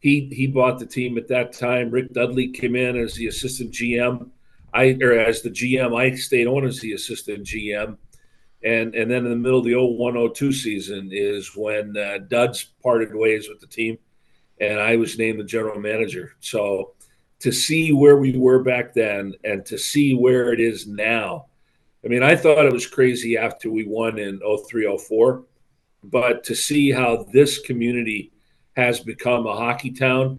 He 0.00 0.28
he 0.32 0.48
bought 0.48 0.78
the 0.80 0.86
team 0.86 1.16
at 1.16 1.28
that 1.28 1.52
time. 1.52 1.90
Rick 1.90 2.12
Dudley 2.12 2.48
came 2.48 2.74
in 2.74 2.96
as 2.96 3.14
the 3.14 3.28
assistant 3.28 3.72
GM. 3.72 4.30
I 4.74 4.96
or 5.00 5.12
as 5.12 5.42
the 5.42 5.50
GM. 5.50 5.96
I 5.96 6.16
stayed 6.16 6.48
on 6.48 6.64
as 6.64 6.80
the 6.80 6.94
assistant 6.94 7.46
GM 7.46 7.98
and 8.64 8.94
and 8.94 9.10
then 9.10 9.24
in 9.24 9.30
the 9.30 9.36
middle 9.36 9.58
of 9.58 9.64
the 9.64 9.74
0102 9.74 10.52
season 10.52 11.10
is 11.12 11.56
when 11.56 11.96
uh, 11.96 12.18
Duds 12.28 12.64
parted 12.82 13.14
ways 13.14 13.48
with 13.48 13.60
the 13.60 13.66
team, 13.66 13.98
and 14.60 14.80
I 14.80 14.96
was 14.96 15.18
named 15.18 15.40
the 15.40 15.44
general 15.44 15.80
manager. 15.80 16.34
So 16.40 16.92
to 17.40 17.50
see 17.50 17.92
where 17.92 18.16
we 18.16 18.36
were 18.36 18.62
back 18.62 18.94
then 18.94 19.34
and 19.42 19.66
to 19.66 19.76
see 19.76 20.14
where 20.14 20.52
it 20.52 20.60
is 20.60 20.86
now. 20.86 21.46
I 22.04 22.08
mean, 22.08 22.22
I 22.22 22.34
thought 22.34 22.64
it 22.66 22.72
was 22.72 22.86
crazy 22.86 23.36
after 23.36 23.70
we 23.70 23.84
won 23.84 24.18
in 24.18 24.40
03 24.40 24.98
04, 24.98 25.44
but 26.04 26.44
to 26.44 26.54
see 26.54 26.90
how 26.90 27.26
this 27.32 27.60
community 27.60 28.32
has 28.76 29.00
become 29.00 29.46
a 29.46 29.54
hockey 29.54 29.90
town, 29.90 30.38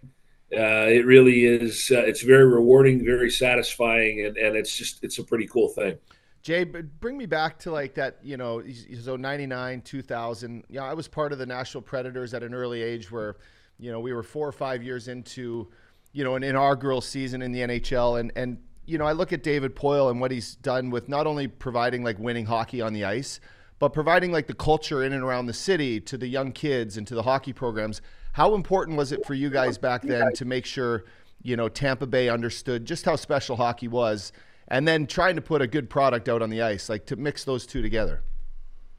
uh, 0.52 0.86
it 0.86 1.06
really 1.06 1.46
is. 1.46 1.90
Uh, 1.90 2.00
it's 2.00 2.22
very 2.22 2.46
rewarding, 2.46 3.04
very 3.04 3.30
satisfying, 3.30 4.26
and, 4.26 4.36
and 4.36 4.56
it's 4.56 4.76
just 4.76 5.02
it's 5.02 5.18
a 5.18 5.24
pretty 5.24 5.46
cool 5.46 5.68
thing. 5.68 5.96
Jay, 6.42 6.64
bring 6.64 7.16
me 7.16 7.24
back 7.24 7.58
to 7.60 7.70
like 7.70 7.94
that, 7.94 8.18
you 8.22 8.36
know, 8.36 8.62
so 9.00 9.16
99, 9.16 9.80
2000. 9.80 10.64
Yeah, 10.68 10.84
I 10.84 10.92
was 10.92 11.08
part 11.08 11.32
of 11.32 11.38
the 11.38 11.46
Nashville 11.46 11.80
Predators 11.80 12.34
at 12.34 12.42
an 12.42 12.52
early 12.52 12.82
age 12.82 13.10
where, 13.10 13.36
you 13.78 13.90
know, 13.90 13.98
we 13.98 14.12
were 14.12 14.22
four 14.22 14.46
or 14.46 14.52
five 14.52 14.82
years 14.82 15.08
into 15.08 15.70
you 16.14 16.22
know, 16.22 16.36
an 16.36 16.42
inaugural 16.42 17.00
season 17.02 17.42
in 17.42 17.52
the 17.52 17.60
NHL. 17.60 18.20
And, 18.20 18.32
and, 18.36 18.56
you 18.86 18.98
know, 18.98 19.04
I 19.04 19.12
look 19.12 19.32
at 19.32 19.42
David 19.42 19.74
Poile 19.74 20.10
and 20.10 20.20
what 20.20 20.30
he's 20.30 20.54
done 20.56 20.90
with 20.90 21.08
not 21.08 21.26
only 21.26 21.48
providing 21.48 22.04
like 22.04 22.18
winning 22.18 22.46
hockey 22.46 22.80
on 22.80 22.92
the 22.92 23.04
ice, 23.04 23.40
but 23.78 23.92
providing 23.92 24.32
like 24.32 24.46
the 24.46 24.54
culture 24.54 25.02
in 25.02 25.12
and 25.12 25.22
around 25.22 25.46
the 25.46 25.52
city 25.52 26.00
to 26.00 26.16
the 26.16 26.26
young 26.26 26.52
kids 26.52 26.96
and 26.96 27.06
to 27.06 27.14
the 27.14 27.22
hockey 27.22 27.52
programs. 27.52 28.00
How 28.32 28.54
important 28.54 28.96
was 28.96 29.12
it 29.12 29.24
for 29.26 29.34
you 29.34 29.50
guys 29.50 29.78
back 29.78 30.02
then 30.02 30.32
to 30.34 30.44
make 30.44 30.66
sure, 30.66 31.04
you 31.42 31.56
know, 31.56 31.68
Tampa 31.68 32.06
Bay 32.06 32.28
understood 32.28 32.84
just 32.84 33.04
how 33.04 33.16
special 33.16 33.56
hockey 33.56 33.88
was 33.88 34.32
and 34.68 34.88
then 34.88 35.06
trying 35.06 35.36
to 35.36 35.42
put 35.42 35.62
a 35.62 35.66
good 35.66 35.90
product 35.90 36.28
out 36.28 36.42
on 36.42 36.50
the 36.50 36.62
ice, 36.62 36.88
like 36.88 37.06
to 37.06 37.16
mix 37.16 37.44
those 37.44 37.66
two 37.66 37.82
together? 37.82 38.22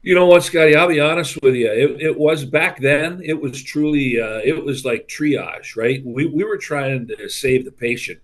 You 0.02 0.14
know 0.14 0.26
what, 0.26 0.44
Scotty? 0.44 0.76
I'll 0.76 0.86
be 0.86 1.00
honest 1.00 1.42
with 1.42 1.56
you. 1.56 1.68
It, 1.68 2.00
it 2.00 2.16
was 2.16 2.44
back 2.44 2.80
then. 2.80 3.20
It 3.24 3.40
was 3.40 3.60
truly. 3.60 4.20
Uh, 4.20 4.40
it 4.44 4.64
was 4.64 4.84
like 4.84 5.08
triage, 5.08 5.76
right? 5.76 6.00
We 6.04 6.26
we 6.26 6.44
were 6.44 6.58
trying 6.58 7.08
to 7.08 7.28
save 7.28 7.64
the 7.64 7.72
patient, 7.72 8.20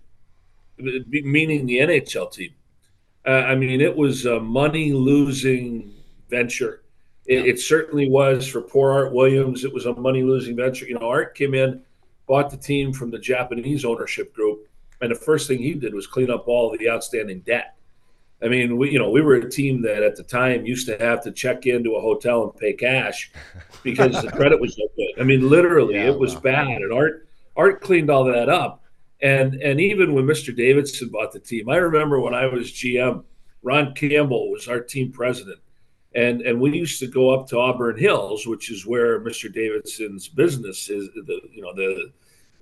meaning 0.77 1.65
the 1.65 1.79
NHL 1.79 2.31
team. 2.31 2.53
Uh, 3.25 3.31
I 3.31 3.55
mean, 3.55 3.79
it 3.79 3.95
was 3.95 4.25
a 4.25 4.39
money 4.39 4.91
losing 4.91 5.93
venture. 6.29 6.81
It, 7.25 7.45
it, 7.45 7.59
certainly 7.59 8.09
was 8.09 8.45
for 8.47 8.61
poor 8.61 8.91
Art 8.91 9.13
Williams. 9.13 9.63
It 9.63 9.73
was 9.73 9.85
a 9.85 9.95
money 9.95 10.23
losing 10.23 10.57
venture. 10.57 10.85
You 10.85 10.99
know, 10.99 11.07
Art 11.07 11.35
came 11.35 11.53
in, 11.53 11.81
bought 12.27 12.49
the 12.49 12.57
team 12.57 12.91
from 12.91 13.11
the 13.11 13.19
Japanese 13.19 13.85
ownership 13.85 14.33
group, 14.33 14.67
and 14.99 15.09
the 15.09 15.15
first 15.15 15.47
thing 15.47 15.59
he 15.59 15.73
did 15.73 15.93
was 15.93 16.05
clean 16.05 16.29
up 16.29 16.47
all 16.49 16.75
the 16.77 16.89
outstanding 16.89 17.39
debt. 17.41 17.75
I 18.43 18.49
mean, 18.49 18.77
we 18.77 18.91
you 18.91 18.99
know 18.99 19.09
we 19.09 19.21
were 19.21 19.35
a 19.35 19.49
team 19.49 19.81
that 19.83 20.03
at 20.03 20.17
the 20.17 20.23
time 20.23 20.65
used 20.65 20.85
to 20.87 20.97
have 20.97 21.23
to 21.23 21.31
check 21.31 21.65
into 21.65 21.95
a 21.95 22.01
hotel 22.01 22.43
and 22.43 22.55
pay 22.57 22.73
cash 22.73 23.31
because 23.83 24.21
the 24.21 24.31
credit 24.35 24.59
was 24.59 24.75
so 24.75 24.83
good. 24.97 25.21
I 25.21 25.23
mean, 25.23 25.49
literally, 25.49 25.95
yeah, 25.95 26.07
it 26.07 26.19
was 26.19 26.35
wow. 26.35 26.41
bad. 26.41 26.81
And 26.81 26.91
Art 26.91 27.25
Art 27.55 27.81
cleaned 27.81 28.09
all 28.09 28.25
that 28.25 28.49
up. 28.49 28.82
And 29.23 29.55
and 29.55 29.79
even 29.79 30.13
when 30.13 30.25
Mr. 30.25 30.55
Davidson 30.55 31.07
bought 31.07 31.31
the 31.31 31.39
team, 31.39 31.69
I 31.69 31.77
remember 31.77 32.19
when 32.19 32.35
I 32.35 32.45
was 32.45 32.71
GM, 32.71 33.23
Ron 33.63 33.95
Campbell 33.95 34.51
was 34.51 34.67
our 34.67 34.81
team 34.81 35.13
president, 35.13 35.59
and 36.13 36.41
and 36.41 36.59
we 36.59 36.77
used 36.77 36.99
to 36.99 37.07
go 37.07 37.29
up 37.29 37.47
to 37.47 37.57
Auburn 37.57 37.97
Hills, 37.97 38.45
which 38.45 38.69
is 38.69 38.85
where 38.85 39.21
Mr. 39.21 39.51
Davidson's 39.51 40.27
business 40.27 40.89
is. 40.89 41.09
The 41.15 41.39
you 41.53 41.61
know 41.61 41.73
the 41.73 42.11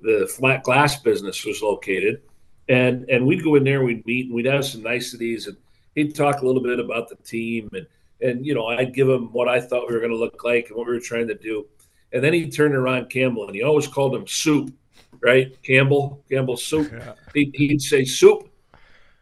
the 0.04 0.28
flat 0.28 0.62
glass 0.62 1.00
business 1.00 1.44
was 1.46 1.64
located, 1.64 2.22
and 2.70 3.10
and 3.10 3.26
we'd 3.26 3.44
go 3.44 3.56
in 3.56 3.64
there, 3.64 3.84
we'd 3.84 4.06
meet, 4.06 4.28
and 4.28 4.36
we'd 4.36 4.46
have 4.46 4.64
some 4.64 4.84
niceties 4.84 5.48
and 5.48 5.58
he'd 5.96 6.16
talk 6.16 6.42
a 6.42 6.46
little 6.46 6.62
bit 6.62 6.80
about 6.80 7.10
the 7.10 7.16
team 7.18 7.70
and 7.74 7.88
and 8.22 8.46
you 8.46 8.54
know 8.54 8.68
I'd 8.68 8.94
give 8.94 9.10
him 9.10 9.34
what 9.34 9.48
I 9.48 9.60
thought 9.60 9.88
we 9.88 9.96
were 9.96 10.00
going 10.00 10.12
to 10.12 10.18
look 10.18 10.44
like 10.44 10.68
and 10.68 10.78
what 10.78 10.86
we 10.86 10.94
were 10.94 11.00
trying 11.00 11.28
to 11.30 11.36
do, 11.36 11.66
and 12.14 12.24
then 12.24 12.34
he'd 12.34 12.54
turn 12.54 12.76
around 12.76 13.10
Campbell 13.10 13.48
and 13.48 13.56
he 13.56 13.64
always 13.64 13.88
called 13.88 14.14
him 14.14 14.28
Soup, 14.28 14.72
right? 15.20 15.56
Campbell, 15.64 16.24
Campbell 16.30 16.58
Soup. 16.58 16.92
Yeah. 16.92 17.14
He'd, 17.34 17.52
he'd 17.56 17.82
say 17.82 18.06
Soup. 18.06 18.48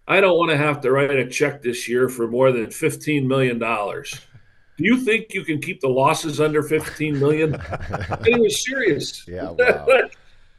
I 0.08 0.22
don't 0.22 0.38
want 0.38 0.52
to 0.52 0.58
have 0.58 0.82
to 0.82 0.92
write 0.92 1.12
a 1.12 1.28
check 1.28 1.62
this 1.62 1.88
year 1.88 2.10
for 2.10 2.28
more 2.28 2.52
than 2.52 2.72
fifteen 2.72 3.28
million 3.28 3.60
dollars. 3.60 4.20
Do 4.78 4.86
you 4.86 4.98
think 4.98 5.34
you 5.34 5.44
can 5.44 5.62
keep 5.62 5.82
the 5.82 5.90
losses 5.90 6.40
under 6.40 6.64
fifteen 6.64 7.20
million? 7.20 7.56
and 7.56 8.26
he 8.26 8.40
was 8.40 8.66
serious. 8.66 9.28
Yeah. 9.28 9.52
Wow. 9.58 10.10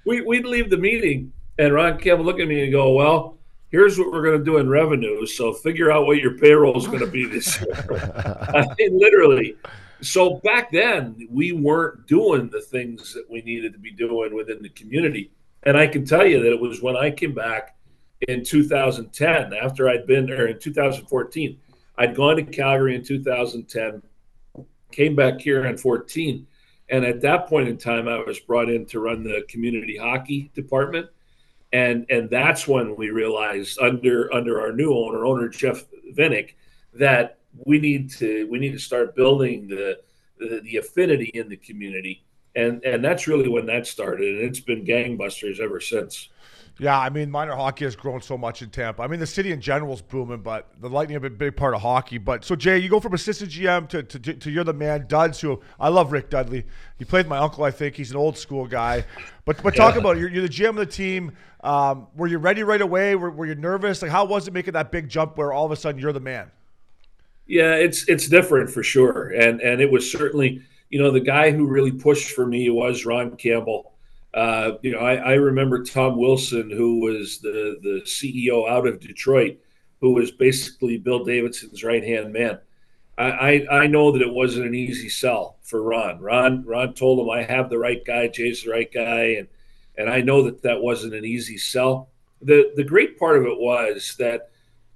we 0.06 0.22
we'd 0.22 0.46
leave 0.46 0.70
the 0.70 0.78
meeting 0.78 1.32
and 1.58 1.74
Ron 1.74 1.98
Campbell 1.98 2.24
look 2.24 2.40
at 2.40 2.48
me 2.48 2.62
and 2.62 2.72
go, 2.72 2.92
"Well." 2.92 3.36
here's 3.70 3.98
what 3.98 4.12
we're 4.12 4.22
going 4.22 4.38
to 4.38 4.44
do 4.44 4.58
in 4.58 4.68
revenue. 4.68 5.24
So 5.26 5.52
figure 5.52 5.90
out 5.90 6.06
what 6.06 6.18
your 6.18 6.36
payroll 6.36 6.76
is 6.76 6.86
going 6.86 7.00
to 7.00 7.06
be 7.06 7.26
this 7.26 7.60
year. 7.60 7.72
I 8.54 8.66
mean, 8.78 8.98
literally. 8.98 9.56
So 10.02 10.40
back 10.44 10.70
then, 10.70 11.28
we 11.30 11.52
weren't 11.52 12.06
doing 12.06 12.48
the 12.48 12.60
things 12.60 13.14
that 13.14 13.30
we 13.30 13.42
needed 13.42 13.72
to 13.74 13.78
be 13.78 13.90
doing 13.90 14.34
within 14.34 14.62
the 14.62 14.68
community. 14.70 15.32
And 15.62 15.76
I 15.76 15.86
can 15.86 16.04
tell 16.04 16.26
you 16.26 16.42
that 16.42 16.52
it 16.52 16.60
was 16.60 16.80
when 16.80 16.96
I 16.96 17.10
came 17.10 17.34
back 17.34 17.76
in 18.28 18.44
2010, 18.44 19.52
after 19.54 19.88
I'd 19.88 20.06
been, 20.06 20.30
or 20.30 20.46
in 20.46 20.58
2014, 20.58 21.58
I'd 21.98 22.16
gone 22.16 22.36
to 22.36 22.42
Calgary 22.42 22.94
in 22.94 23.04
2010, 23.04 24.02
came 24.90 25.14
back 25.14 25.40
here 25.40 25.66
in 25.66 25.76
14. 25.76 26.46
And 26.88 27.04
at 27.04 27.20
that 27.20 27.46
point 27.46 27.68
in 27.68 27.76
time, 27.76 28.08
I 28.08 28.18
was 28.18 28.40
brought 28.40 28.70
in 28.70 28.86
to 28.86 29.00
run 29.00 29.22
the 29.22 29.44
community 29.48 29.96
hockey 29.96 30.50
department 30.54 31.08
and 31.72 32.06
and 32.10 32.28
that's 32.28 32.66
when 32.66 32.96
we 32.96 33.10
realized 33.10 33.78
under 33.80 34.32
under 34.34 34.60
our 34.60 34.72
new 34.72 34.92
owner, 34.92 35.24
owner 35.24 35.48
Jeff 35.48 35.84
Vinik, 36.16 36.54
that 36.94 37.38
we 37.66 37.78
need 37.78 38.10
to 38.12 38.48
we 38.50 38.58
need 38.58 38.72
to 38.72 38.78
start 38.78 39.14
building 39.14 39.68
the, 39.68 40.00
the 40.38 40.60
the, 40.62 40.76
affinity 40.76 41.30
in 41.34 41.48
the 41.48 41.56
community, 41.56 42.24
and 42.54 42.82
and 42.84 43.04
that's 43.04 43.26
really 43.26 43.48
when 43.48 43.66
that 43.66 43.86
started, 43.86 44.36
and 44.36 44.44
it's 44.44 44.60
been 44.60 44.84
gangbusters 44.84 45.60
ever 45.60 45.80
since. 45.80 46.28
Yeah, 46.80 46.98
I 46.98 47.10
mean, 47.10 47.30
minor 47.30 47.54
hockey 47.54 47.84
has 47.84 47.94
grown 47.94 48.22
so 48.22 48.38
much 48.38 48.62
in 48.62 48.70
Tampa. 48.70 49.02
I 49.02 49.06
mean, 49.06 49.20
the 49.20 49.26
city 49.26 49.52
in 49.52 49.60
general 49.60 49.92
is 49.92 50.00
booming, 50.00 50.40
but 50.40 50.70
the 50.80 50.88
Lightning 50.88 51.12
have 51.12 51.20
been 51.20 51.34
a 51.34 51.36
big 51.36 51.54
part 51.54 51.74
of 51.74 51.82
hockey. 51.82 52.16
But 52.16 52.42
so, 52.42 52.56
Jay, 52.56 52.78
you 52.78 52.88
go 52.88 53.00
from 53.00 53.12
assistant 53.12 53.50
GM 53.50 53.86
to, 53.90 54.02
to, 54.02 54.18
to, 54.18 54.32
to 54.32 54.50
you're 54.50 54.64
the 54.64 54.72
man, 54.72 55.04
Duds, 55.06 55.42
who 55.42 55.60
I 55.78 55.90
love 55.90 56.10
Rick 56.10 56.30
Dudley. 56.30 56.64
He 56.98 57.04
played 57.04 57.26
my 57.26 57.36
uncle, 57.36 57.64
I 57.64 57.70
think. 57.70 57.96
He's 57.96 58.10
an 58.12 58.16
old 58.16 58.38
school 58.38 58.66
guy. 58.66 59.04
But 59.44 59.62
but 59.62 59.76
talk 59.76 59.96
about 59.96 60.16
it. 60.16 60.20
You're, 60.20 60.30
you're, 60.30 60.42
the 60.42 60.48
GM 60.48 60.70
of 60.70 60.76
the 60.76 60.86
team. 60.86 61.32
Um, 61.62 62.06
were 62.16 62.28
you 62.28 62.38
ready 62.38 62.62
right 62.62 62.80
away? 62.80 63.14
Were, 63.14 63.30
were 63.30 63.44
you 63.44 63.56
nervous? 63.56 64.00
Like, 64.00 64.10
how 64.10 64.24
was 64.24 64.48
it 64.48 64.54
making 64.54 64.72
that 64.72 64.90
big 64.90 65.10
jump 65.10 65.36
where 65.36 65.52
all 65.52 65.66
of 65.66 65.72
a 65.72 65.76
sudden 65.76 66.00
you're 66.00 66.14
the 66.14 66.20
man? 66.20 66.50
Yeah, 67.50 67.74
it's 67.74 68.08
it's 68.08 68.28
different 68.28 68.70
for 68.70 68.84
sure, 68.84 69.30
and 69.30 69.60
and 69.60 69.80
it 69.80 69.90
was 69.90 70.08
certainly 70.08 70.62
you 70.88 71.02
know 71.02 71.10
the 71.10 71.18
guy 71.18 71.50
who 71.50 71.66
really 71.66 71.90
pushed 71.90 72.30
for 72.30 72.46
me 72.46 72.70
was 72.70 73.04
Ron 73.04 73.36
Campbell. 73.36 73.92
Uh, 74.32 74.74
you 74.82 74.92
know, 74.92 75.00
I, 75.00 75.16
I, 75.16 75.32
remember 75.32 75.82
Tom 75.82 76.16
Wilson, 76.16 76.70
who 76.70 77.00
was 77.00 77.38
the 77.38 77.76
the 77.82 78.02
CEO 78.04 78.70
out 78.70 78.86
of 78.86 79.00
Detroit, 79.00 79.58
who 80.00 80.12
was 80.12 80.30
basically 80.30 80.96
Bill 80.96 81.24
Davidson's 81.24 81.82
right 81.82 82.04
hand 82.04 82.32
man. 82.32 82.60
I, 83.18 83.24
I, 83.24 83.80
I 83.80 83.86
know 83.88 84.12
that 84.12 84.22
it 84.22 84.32
wasn't 84.32 84.66
an 84.66 84.76
easy 84.76 85.08
sell 85.08 85.56
for 85.64 85.82
Ron. 85.82 86.20
Ron 86.20 86.64
Ron 86.64 86.94
told 86.94 87.18
him 87.18 87.30
I 87.30 87.42
have 87.42 87.68
the 87.68 87.78
right 87.78 88.04
guy, 88.04 88.28
Jay's 88.28 88.62
the 88.62 88.70
right 88.70 88.92
guy, 88.94 89.38
and 89.40 89.48
and 89.98 90.08
I 90.08 90.20
know 90.20 90.44
that 90.44 90.62
that 90.62 90.80
wasn't 90.80 91.14
an 91.14 91.24
easy 91.24 91.58
sell. 91.58 92.10
the 92.40 92.70
The 92.76 92.84
great 92.84 93.18
part 93.18 93.38
of 93.38 93.42
it 93.42 93.58
was 93.58 94.14
that 94.20 94.50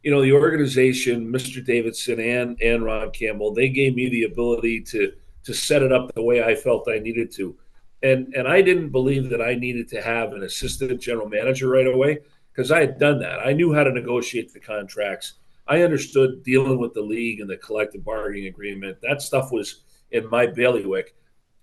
you 0.04 0.10
know 0.10 0.22
the 0.22 0.32
organization, 0.32 1.32
Mr. 1.32 1.64
Davidson 1.64 2.20
and 2.20 2.60
and 2.62 2.84
Ron 2.84 3.10
Campbell, 3.10 3.52
they 3.52 3.68
gave 3.68 3.94
me 3.94 4.08
the 4.08 4.24
ability 4.24 4.80
to 4.82 5.12
to 5.44 5.52
set 5.52 5.82
it 5.82 5.92
up 5.92 6.14
the 6.14 6.22
way 6.22 6.44
I 6.44 6.54
felt 6.54 6.88
I 6.88 6.98
needed 6.98 7.32
to 7.32 7.56
and 8.04 8.32
and 8.34 8.46
I 8.46 8.60
didn't 8.60 8.90
believe 8.90 9.30
that 9.30 9.40
I 9.40 9.54
needed 9.54 9.88
to 9.88 10.02
have 10.02 10.34
an 10.34 10.42
assistant 10.42 11.00
general 11.00 11.28
manager 11.28 11.68
right 11.68 11.86
away 11.86 12.18
because 12.52 12.70
I 12.70 12.80
had 12.80 12.98
done 12.98 13.18
that. 13.20 13.40
I 13.40 13.52
knew 13.52 13.72
how 13.72 13.82
to 13.82 13.90
negotiate 13.90 14.52
the 14.52 14.60
contracts. 14.60 15.34
I 15.66 15.82
understood 15.82 16.44
dealing 16.44 16.78
with 16.78 16.92
the 16.92 17.00
league 17.00 17.40
and 17.40 17.48
the 17.48 17.56
collective 17.56 18.04
bargaining 18.04 18.46
agreement. 18.46 18.98
That 19.00 19.22
stuff 19.22 19.50
was 19.50 19.80
in 20.10 20.28
my 20.28 20.46
bailiwick. 20.46 21.16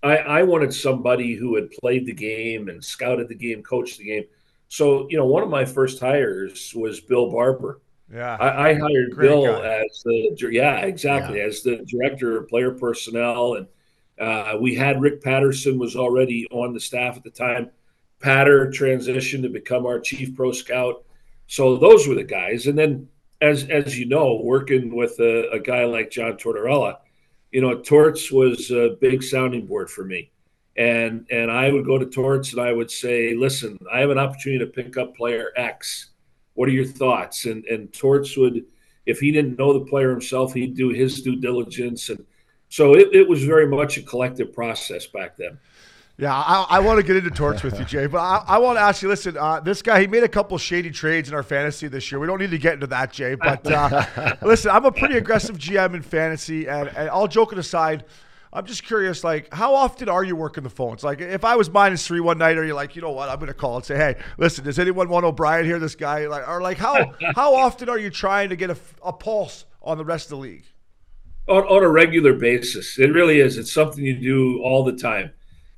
I, 0.03 0.17
I 0.17 0.43
wanted 0.43 0.73
somebody 0.73 1.35
who 1.35 1.55
had 1.55 1.69
played 1.69 2.07
the 2.07 2.13
game 2.13 2.67
and 2.67 2.83
scouted 2.83 3.29
the 3.29 3.35
game, 3.35 3.61
coached 3.61 3.99
the 3.99 4.05
game. 4.05 4.23
So, 4.67 5.07
you 5.11 5.17
know, 5.17 5.27
one 5.27 5.43
of 5.43 5.49
my 5.49 5.63
first 5.63 5.99
hires 5.99 6.73
was 6.75 6.99
Bill 6.99 7.29
Barber. 7.29 7.81
Yeah. 8.13 8.35
I, 8.39 8.69
I 8.69 8.73
hired 8.73 9.17
Bill 9.17 9.45
guy. 9.45 9.83
as 9.83 10.01
the 10.03 10.49
yeah, 10.51 10.79
exactly, 10.79 11.39
yeah. 11.39 11.45
as 11.45 11.63
the 11.63 11.85
director 11.87 12.37
of 12.37 12.49
player 12.49 12.71
personnel 12.71 13.55
and– 13.55 13.67
uh, 14.21 14.55
we 14.59 14.75
had 14.75 15.01
Rick 15.01 15.23
Patterson 15.23 15.79
was 15.79 15.95
already 15.95 16.45
on 16.51 16.73
the 16.73 16.79
staff 16.79 17.17
at 17.17 17.23
the 17.23 17.31
time. 17.31 17.71
Patter 18.19 18.67
transitioned 18.67 19.41
to 19.41 19.49
become 19.49 19.87
our 19.87 19.99
chief 19.99 20.35
pro 20.35 20.51
scout. 20.51 21.03
So 21.47 21.75
those 21.75 22.07
were 22.07 22.13
the 22.13 22.23
guys. 22.23 22.67
And 22.67 22.77
then, 22.77 23.09
as 23.41 23.67
as 23.69 23.97
you 23.97 24.05
know, 24.05 24.39
working 24.43 24.95
with 24.95 25.19
a, 25.19 25.49
a 25.49 25.59
guy 25.59 25.85
like 25.85 26.11
John 26.11 26.33
Tortorella, 26.33 26.97
you 27.51 27.61
know, 27.61 27.79
Torts 27.79 28.31
was 28.31 28.69
a 28.69 28.95
big 29.01 29.23
sounding 29.23 29.65
board 29.65 29.89
for 29.89 30.05
me. 30.05 30.31
And 30.77 31.25
and 31.31 31.49
I 31.49 31.71
would 31.71 31.85
go 31.85 31.97
to 31.97 32.05
Torts 32.05 32.51
and 32.51 32.61
I 32.61 32.71
would 32.71 32.91
say, 32.91 33.33
listen, 33.33 33.75
I 33.91 34.01
have 34.01 34.11
an 34.11 34.19
opportunity 34.19 34.63
to 34.63 34.71
pick 34.71 34.97
up 34.97 35.15
player 35.15 35.49
X. 35.55 36.10
What 36.53 36.69
are 36.69 36.73
your 36.73 36.85
thoughts? 36.85 37.45
And 37.45 37.65
and 37.65 37.91
Torts 37.93 38.37
would, 38.37 38.65
if 39.05 39.19
he 39.19 39.31
didn't 39.31 39.57
know 39.57 39.73
the 39.73 39.85
player 39.85 40.11
himself, 40.11 40.53
he'd 40.53 40.75
do 40.75 40.89
his 40.89 41.21
due 41.21 41.35
diligence 41.35 42.09
and 42.09 42.25
so 42.71 42.93
it, 42.95 43.09
it 43.11 43.27
was 43.27 43.43
very 43.43 43.67
much 43.67 43.97
a 43.97 44.01
collective 44.01 44.53
process 44.53 45.05
back 45.05 45.35
then. 45.35 45.59
Yeah, 46.17 46.33
I, 46.33 46.65
I 46.69 46.79
want 46.79 46.99
to 46.99 47.03
get 47.03 47.17
into 47.17 47.29
Torts 47.29 47.63
with 47.63 47.77
you, 47.77 47.83
Jay, 47.83 48.05
but 48.05 48.19
I, 48.19 48.43
I 48.47 48.57
want 48.59 48.77
to 48.77 48.81
ask 48.81 49.01
you. 49.01 49.09
Listen, 49.09 49.35
uh, 49.37 49.59
this 49.59 49.81
guy 49.81 49.99
he 49.99 50.07
made 50.07 50.23
a 50.23 50.29
couple 50.29 50.57
shady 50.57 50.89
trades 50.89 51.27
in 51.27 51.35
our 51.35 51.43
fantasy 51.43 51.89
this 51.89 52.09
year. 52.11 52.19
We 52.19 52.27
don't 52.27 52.39
need 52.39 52.51
to 52.51 52.57
get 52.57 52.75
into 52.75 52.87
that, 52.87 53.11
Jay. 53.11 53.35
But 53.35 53.69
uh, 53.69 54.35
listen, 54.41 54.71
I'm 54.71 54.85
a 54.85 54.91
pretty 54.91 55.17
aggressive 55.17 55.57
GM 55.57 55.95
in 55.95 56.01
fantasy, 56.01 56.67
and, 56.67 56.87
and 56.95 57.09
all 57.09 57.27
joking 57.27 57.59
aside, 57.59 58.05
I'm 58.53 58.65
just 58.65 58.83
curious. 58.83 59.23
Like, 59.23 59.53
how 59.53 59.75
often 59.75 60.09
are 60.09 60.23
you 60.23 60.35
working 60.35 60.63
the 60.63 60.69
phones? 60.69 61.03
Like, 61.03 61.21
if 61.21 61.45
I 61.45 61.55
was 61.55 61.69
minus 61.69 62.05
three 62.05 62.19
one 62.19 62.37
night, 62.37 62.57
are 62.57 62.65
you 62.65 62.73
like, 62.73 62.95
you 62.95 63.01
know 63.01 63.11
what? 63.11 63.29
I'm 63.29 63.37
going 63.37 63.47
to 63.47 63.53
call 63.53 63.77
and 63.77 63.85
say, 63.85 63.95
hey, 63.95 64.15
listen, 64.37 64.65
does 64.65 64.77
anyone 64.77 65.07
want 65.07 65.25
O'Brien 65.25 65.65
here? 65.65 65.79
This 65.79 65.95
guy, 65.95 66.27
like, 66.27 66.47
or 66.47 66.61
like, 66.61 66.77
how 66.77 67.13
how 67.35 67.55
often 67.55 67.89
are 67.89 67.99
you 67.99 68.09
trying 68.09 68.49
to 68.49 68.55
get 68.55 68.69
a, 68.69 68.77
a 69.03 69.13
pulse 69.13 69.65
on 69.81 69.97
the 69.97 70.05
rest 70.05 70.25
of 70.25 70.31
the 70.31 70.37
league? 70.37 70.65
On, 71.47 71.63
on 71.63 71.83
a 71.83 71.89
regular 71.89 72.33
basis, 72.33 72.99
it 72.99 73.13
really 73.13 73.39
is. 73.39 73.57
It's 73.57 73.73
something 73.73 74.03
you 74.03 74.19
do 74.19 74.61
all 74.63 74.83
the 74.83 74.93
time 74.93 75.31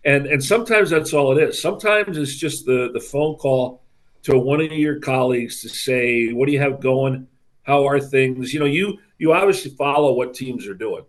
and 0.06 0.28
and 0.28 0.44
sometimes 0.44 0.90
that's 0.90 1.14
all 1.14 1.38
it 1.38 1.42
is. 1.42 1.62
Sometimes 1.62 2.18
it's 2.18 2.36
just 2.36 2.66
the 2.66 2.90
the 2.94 3.00
phone 3.00 3.36
call 3.36 3.84
to 4.24 4.38
one 4.38 4.62
of 4.62 4.72
your 4.72 5.00
colleagues 5.00 5.62
to 5.62 5.70
say, 5.70 6.32
"What 6.32 6.48
do 6.48 6.52
you 6.52 6.60
have 6.60 6.82
going? 6.82 7.28
How 7.64 7.88
are 7.88 8.00
things?" 8.00 8.54
You 8.54 8.60
know, 8.60 8.66
you 8.66 8.98
you 9.18 9.34
obviously 9.34 9.72
follow 9.72 10.14
what 10.14 10.34
teams 10.34 10.68
are 10.68 10.74
doing. 10.74 11.04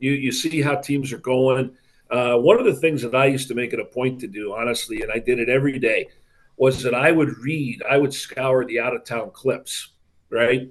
You 0.00 0.12
you 0.12 0.32
see 0.32 0.60
how 0.60 0.76
teams 0.76 1.12
are 1.12 1.18
going. 1.18 1.76
Uh, 2.10 2.36
one 2.36 2.58
of 2.58 2.64
the 2.64 2.74
things 2.74 3.02
that 3.02 3.14
I 3.14 3.26
used 3.26 3.46
to 3.48 3.54
make 3.54 3.72
it 3.72 3.78
a 3.78 3.84
point 3.84 4.18
to 4.20 4.26
do, 4.26 4.52
honestly, 4.52 5.02
and 5.02 5.12
I 5.12 5.20
did 5.20 5.38
it 5.38 5.48
every 5.48 5.78
day, 5.78 6.08
was 6.56 6.82
that 6.82 6.94
I 6.94 7.12
would 7.12 7.38
read, 7.38 7.82
I 7.88 7.98
would 7.98 8.12
scour 8.12 8.64
the 8.64 8.80
out 8.80 8.96
of 8.96 9.04
town 9.04 9.30
clips, 9.30 9.90
right? 10.28 10.68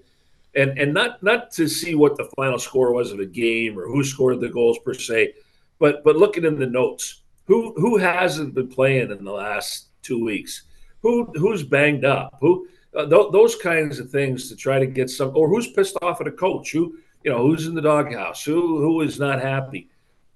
And 0.55 0.77
and 0.77 0.93
not 0.93 1.23
not 1.23 1.51
to 1.51 1.67
see 1.69 1.95
what 1.95 2.17
the 2.17 2.29
final 2.35 2.59
score 2.59 2.91
was 2.91 3.11
of 3.11 3.19
a 3.19 3.25
game 3.25 3.79
or 3.79 3.87
who 3.87 4.03
scored 4.03 4.41
the 4.41 4.49
goals 4.49 4.79
per 4.79 4.93
se, 4.93 5.35
but 5.79 6.03
but 6.03 6.17
looking 6.17 6.43
in 6.43 6.59
the 6.59 6.65
notes 6.65 7.21
who 7.49 7.73
who 7.77 7.97
hasn't 7.97 8.53
been 8.53 8.67
playing 8.67 9.11
in 9.11 9.23
the 9.23 9.31
last 9.31 9.87
two 10.03 10.23
weeks? 10.23 10.63
Who 11.01 11.25
who's 11.35 11.63
banged 11.63 12.05
up? 12.05 12.37
Who 12.41 12.67
uh, 12.95 13.07
th- 13.07 13.31
those 13.31 13.55
kinds 13.55 13.99
of 13.99 14.11
things 14.11 14.49
to 14.49 14.55
try 14.55 14.79
to 14.79 14.85
get 14.85 15.09
some, 15.09 15.31
or 15.35 15.49
who's 15.49 15.71
pissed 15.71 15.97
off 16.01 16.21
at 16.21 16.27
a 16.27 16.31
coach? 16.31 16.71
Who 16.71 16.97
you 17.23 17.31
know 17.31 17.45
who's 17.45 17.67
in 17.67 17.75
the 17.75 17.81
doghouse? 17.81 18.43
Who 18.43 18.79
who 18.79 19.01
is 19.01 19.19
not 19.19 19.41
happy? 19.41 19.89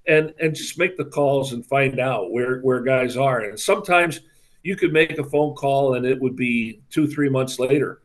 And 0.08 0.34
and 0.40 0.56
just 0.56 0.78
make 0.78 0.98
the 0.98 1.06
calls 1.06 1.54
and 1.54 1.66
find 1.66 2.00
out 2.00 2.32
where 2.32 2.60
where 2.60 2.82
guys 2.82 3.16
are. 3.18 3.42
And 3.42 3.60
sometimes 3.60 4.22
you 4.64 4.76
could 4.76 4.94
make 4.94 5.18
a 5.18 5.24
phone 5.24 5.56
call 5.56 5.96
and 5.96 6.06
it 6.06 6.20
would 6.20 6.36
be 6.36 6.82
two 6.90 7.08
three 7.08 7.30
months 7.30 7.60
later 7.60 8.02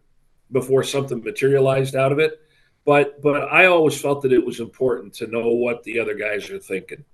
before 0.52 0.82
something 0.82 1.22
materialized 1.22 1.96
out 1.96 2.12
of 2.12 2.18
it. 2.18 2.40
But 2.84 3.20
but 3.20 3.52
I 3.52 3.66
always 3.66 4.00
felt 4.00 4.22
that 4.22 4.32
it 4.32 4.44
was 4.44 4.60
important 4.60 5.12
to 5.14 5.26
know 5.26 5.48
what 5.48 5.82
the 5.82 5.98
other 5.98 6.14
guys 6.14 6.48
are 6.50 6.58
thinking. 6.58 7.04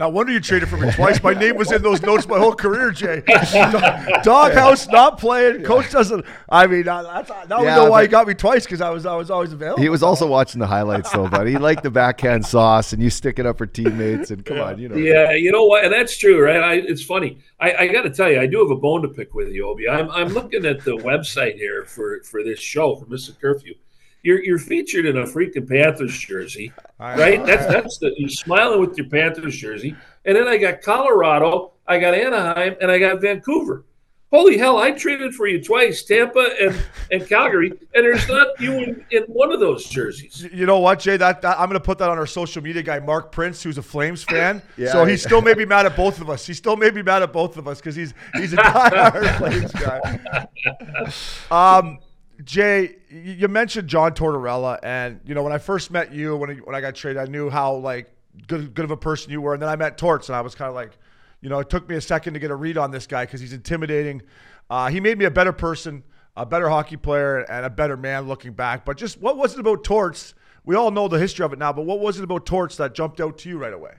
No 0.00 0.08
wonder 0.08 0.32
you 0.32 0.40
traded 0.40 0.70
for 0.70 0.78
me 0.78 0.90
twice. 0.92 1.22
My 1.22 1.34
name 1.34 1.56
was 1.56 1.70
in 1.70 1.82
those 1.82 2.00
notes 2.00 2.26
my 2.26 2.38
whole 2.38 2.54
career, 2.54 2.90
Jay. 2.90 3.22
Doghouse 4.22 4.88
not 4.88 5.18
playing. 5.18 5.62
Coach 5.62 5.90
doesn't. 5.90 6.24
I 6.48 6.66
mean, 6.66 6.88
uh, 6.88 7.02
that's, 7.02 7.28
now 7.50 7.62
yeah, 7.62 7.76
we 7.76 7.84
know 7.84 7.90
why 7.90 8.00
he 8.02 8.08
got 8.08 8.26
me 8.26 8.32
twice 8.32 8.64
because 8.64 8.80
I 8.80 8.88
was 8.88 9.04
I 9.04 9.14
was 9.14 9.30
always 9.30 9.52
available. 9.52 9.82
He 9.82 9.90
was 9.90 10.02
also 10.02 10.26
watching 10.26 10.58
the 10.58 10.66
highlights 10.66 11.10
though, 11.10 11.28
buddy. 11.28 11.50
he 11.50 11.58
liked 11.58 11.82
the 11.82 11.90
backhand 11.90 12.46
sauce 12.46 12.94
and 12.94 13.02
you 13.02 13.10
stick 13.10 13.38
it 13.38 13.44
up 13.44 13.58
for 13.58 13.66
teammates 13.66 14.30
and 14.30 14.42
come 14.42 14.56
yeah. 14.56 14.62
on, 14.62 14.78
you 14.78 14.88
know. 14.88 14.96
Yeah, 14.96 15.32
you 15.32 15.52
know 15.52 15.66
what, 15.66 15.84
and 15.84 15.92
that's 15.92 16.16
true, 16.16 16.42
right? 16.42 16.62
I, 16.62 16.74
it's 16.76 17.04
funny. 17.04 17.36
I, 17.60 17.74
I 17.74 17.86
got 17.88 18.02
to 18.02 18.10
tell 18.10 18.32
you, 18.32 18.40
I 18.40 18.46
do 18.46 18.60
have 18.60 18.70
a 18.70 18.80
bone 18.80 19.02
to 19.02 19.08
pick 19.08 19.34
with 19.34 19.48
you, 19.48 19.68
Obi. 19.68 19.86
I'm 19.86 20.10
I'm 20.12 20.28
looking 20.28 20.64
at 20.64 20.82
the 20.82 20.96
website 20.96 21.56
here 21.56 21.84
for 21.84 22.22
for 22.22 22.42
this 22.42 22.58
show 22.58 22.96
for 22.96 23.04
Mr. 23.04 23.38
Curfew 23.38 23.74
you're 24.22 24.42
you're 24.42 24.58
featured 24.58 25.06
in 25.06 25.18
a 25.18 25.24
freaking 25.24 25.68
Panthers 25.68 26.18
jersey, 26.18 26.72
right? 26.98 27.44
That's 27.44 27.66
that's 27.66 27.98
the 27.98 28.12
you're 28.16 28.28
smiling 28.28 28.80
with 28.80 28.96
your 28.96 29.08
Panthers 29.08 29.56
jersey, 29.56 29.96
and 30.24 30.36
then 30.36 30.46
I 30.46 30.56
got 30.56 30.82
Colorado, 30.82 31.72
I 31.86 31.98
got 31.98 32.14
Anaheim, 32.14 32.76
and 32.80 32.90
I 32.90 32.98
got 32.98 33.20
Vancouver. 33.20 33.84
Holy 34.32 34.56
hell! 34.56 34.78
I 34.78 34.92
traded 34.92 35.34
for 35.34 35.48
you 35.48 35.60
twice, 35.60 36.04
Tampa 36.04 36.50
and, 36.60 36.80
and 37.10 37.28
Calgary, 37.28 37.70
and 37.70 38.04
there's 38.04 38.28
not 38.28 38.46
you 38.60 38.74
in, 38.74 39.04
in 39.10 39.24
one 39.24 39.50
of 39.50 39.58
those 39.58 39.88
jerseys. 39.88 40.46
You 40.52 40.66
know 40.66 40.78
what, 40.78 41.00
Jay? 41.00 41.16
That, 41.16 41.42
that 41.42 41.58
I'm 41.58 41.68
going 41.68 41.80
to 41.80 41.84
put 41.84 41.98
that 41.98 42.10
on 42.10 42.16
our 42.16 42.28
social 42.28 42.62
media 42.62 42.84
guy, 42.84 43.00
Mark 43.00 43.32
Prince, 43.32 43.60
who's 43.60 43.76
a 43.76 43.82
Flames 43.82 44.22
fan. 44.22 44.62
yeah, 44.76 44.92
so 44.92 45.04
he 45.04 45.16
still 45.16 45.42
may 45.42 45.54
be 45.54 45.66
mad 45.66 45.84
at 45.84 45.96
both 45.96 46.20
of 46.20 46.30
us. 46.30 46.46
He 46.46 46.54
still 46.54 46.76
may 46.76 46.90
be 46.90 47.02
mad 47.02 47.24
at 47.24 47.32
both 47.32 47.56
of 47.56 47.66
us 47.66 47.80
because 47.80 47.96
he's 47.96 48.14
he's 48.34 48.52
a 48.52 48.58
diehard 48.58 49.38
Flames 49.38 49.72
guy. 49.72 51.78
Um, 51.78 51.98
Jay, 52.44 52.96
you 53.10 53.48
mentioned 53.48 53.88
John 53.88 54.12
Tortorella, 54.12 54.78
and 54.82 55.20
you 55.24 55.34
know 55.34 55.42
when 55.42 55.52
I 55.52 55.58
first 55.58 55.90
met 55.90 56.12
you, 56.12 56.36
when 56.36 56.50
I, 56.50 56.54
when 56.54 56.74
I 56.74 56.80
got 56.80 56.94
traded, 56.94 57.20
I 57.20 57.26
knew 57.26 57.50
how 57.50 57.74
like 57.74 58.10
good 58.46 58.74
good 58.74 58.84
of 58.84 58.90
a 58.90 58.96
person 58.96 59.32
you 59.32 59.40
were, 59.40 59.54
and 59.54 59.62
then 59.62 59.68
I 59.68 59.76
met 59.76 59.98
Torts, 59.98 60.28
and 60.28 60.36
I 60.36 60.40
was 60.40 60.54
kind 60.54 60.68
of 60.68 60.74
like, 60.74 60.96
you 61.40 61.48
know, 61.48 61.58
it 61.58 61.70
took 61.70 61.88
me 61.88 61.96
a 61.96 62.00
second 62.00 62.34
to 62.34 62.40
get 62.40 62.50
a 62.50 62.54
read 62.54 62.78
on 62.78 62.90
this 62.90 63.06
guy 63.06 63.24
because 63.24 63.40
he's 63.40 63.52
intimidating. 63.52 64.22
Uh, 64.68 64.88
he 64.88 65.00
made 65.00 65.18
me 65.18 65.24
a 65.24 65.30
better 65.30 65.52
person, 65.52 66.04
a 66.36 66.46
better 66.46 66.68
hockey 66.68 66.96
player, 66.96 67.40
and 67.40 67.66
a 67.66 67.70
better 67.70 67.96
man 67.96 68.28
looking 68.28 68.52
back. 68.52 68.84
But 68.84 68.96
just 68.96 69.20
what 69.20 69.36
was 69.36 69.54
it 69.54 69.60
about 69.60 69.84
Torts? 69.84 70.34
We 70.64 70.76
all 70.76 70.90
know 70.90 71.08
the 71.08 71.18
history 71.18 71.44
of 71.44 71.52
it 71.52 71.58
now, 71.58 71.72
but 71.72 71.84
what 71.86 72.00
was 72.00 72.18
it 72.18 72.24
about 72.24 72.46
Torts 72.46 72.76
that 72.76 72.94
jumped 72.94 73.20
out 73.20 73.38
to 73.38 73.48
you 73.48 73.58
right 73.58 73.72
away? 73.72 73.94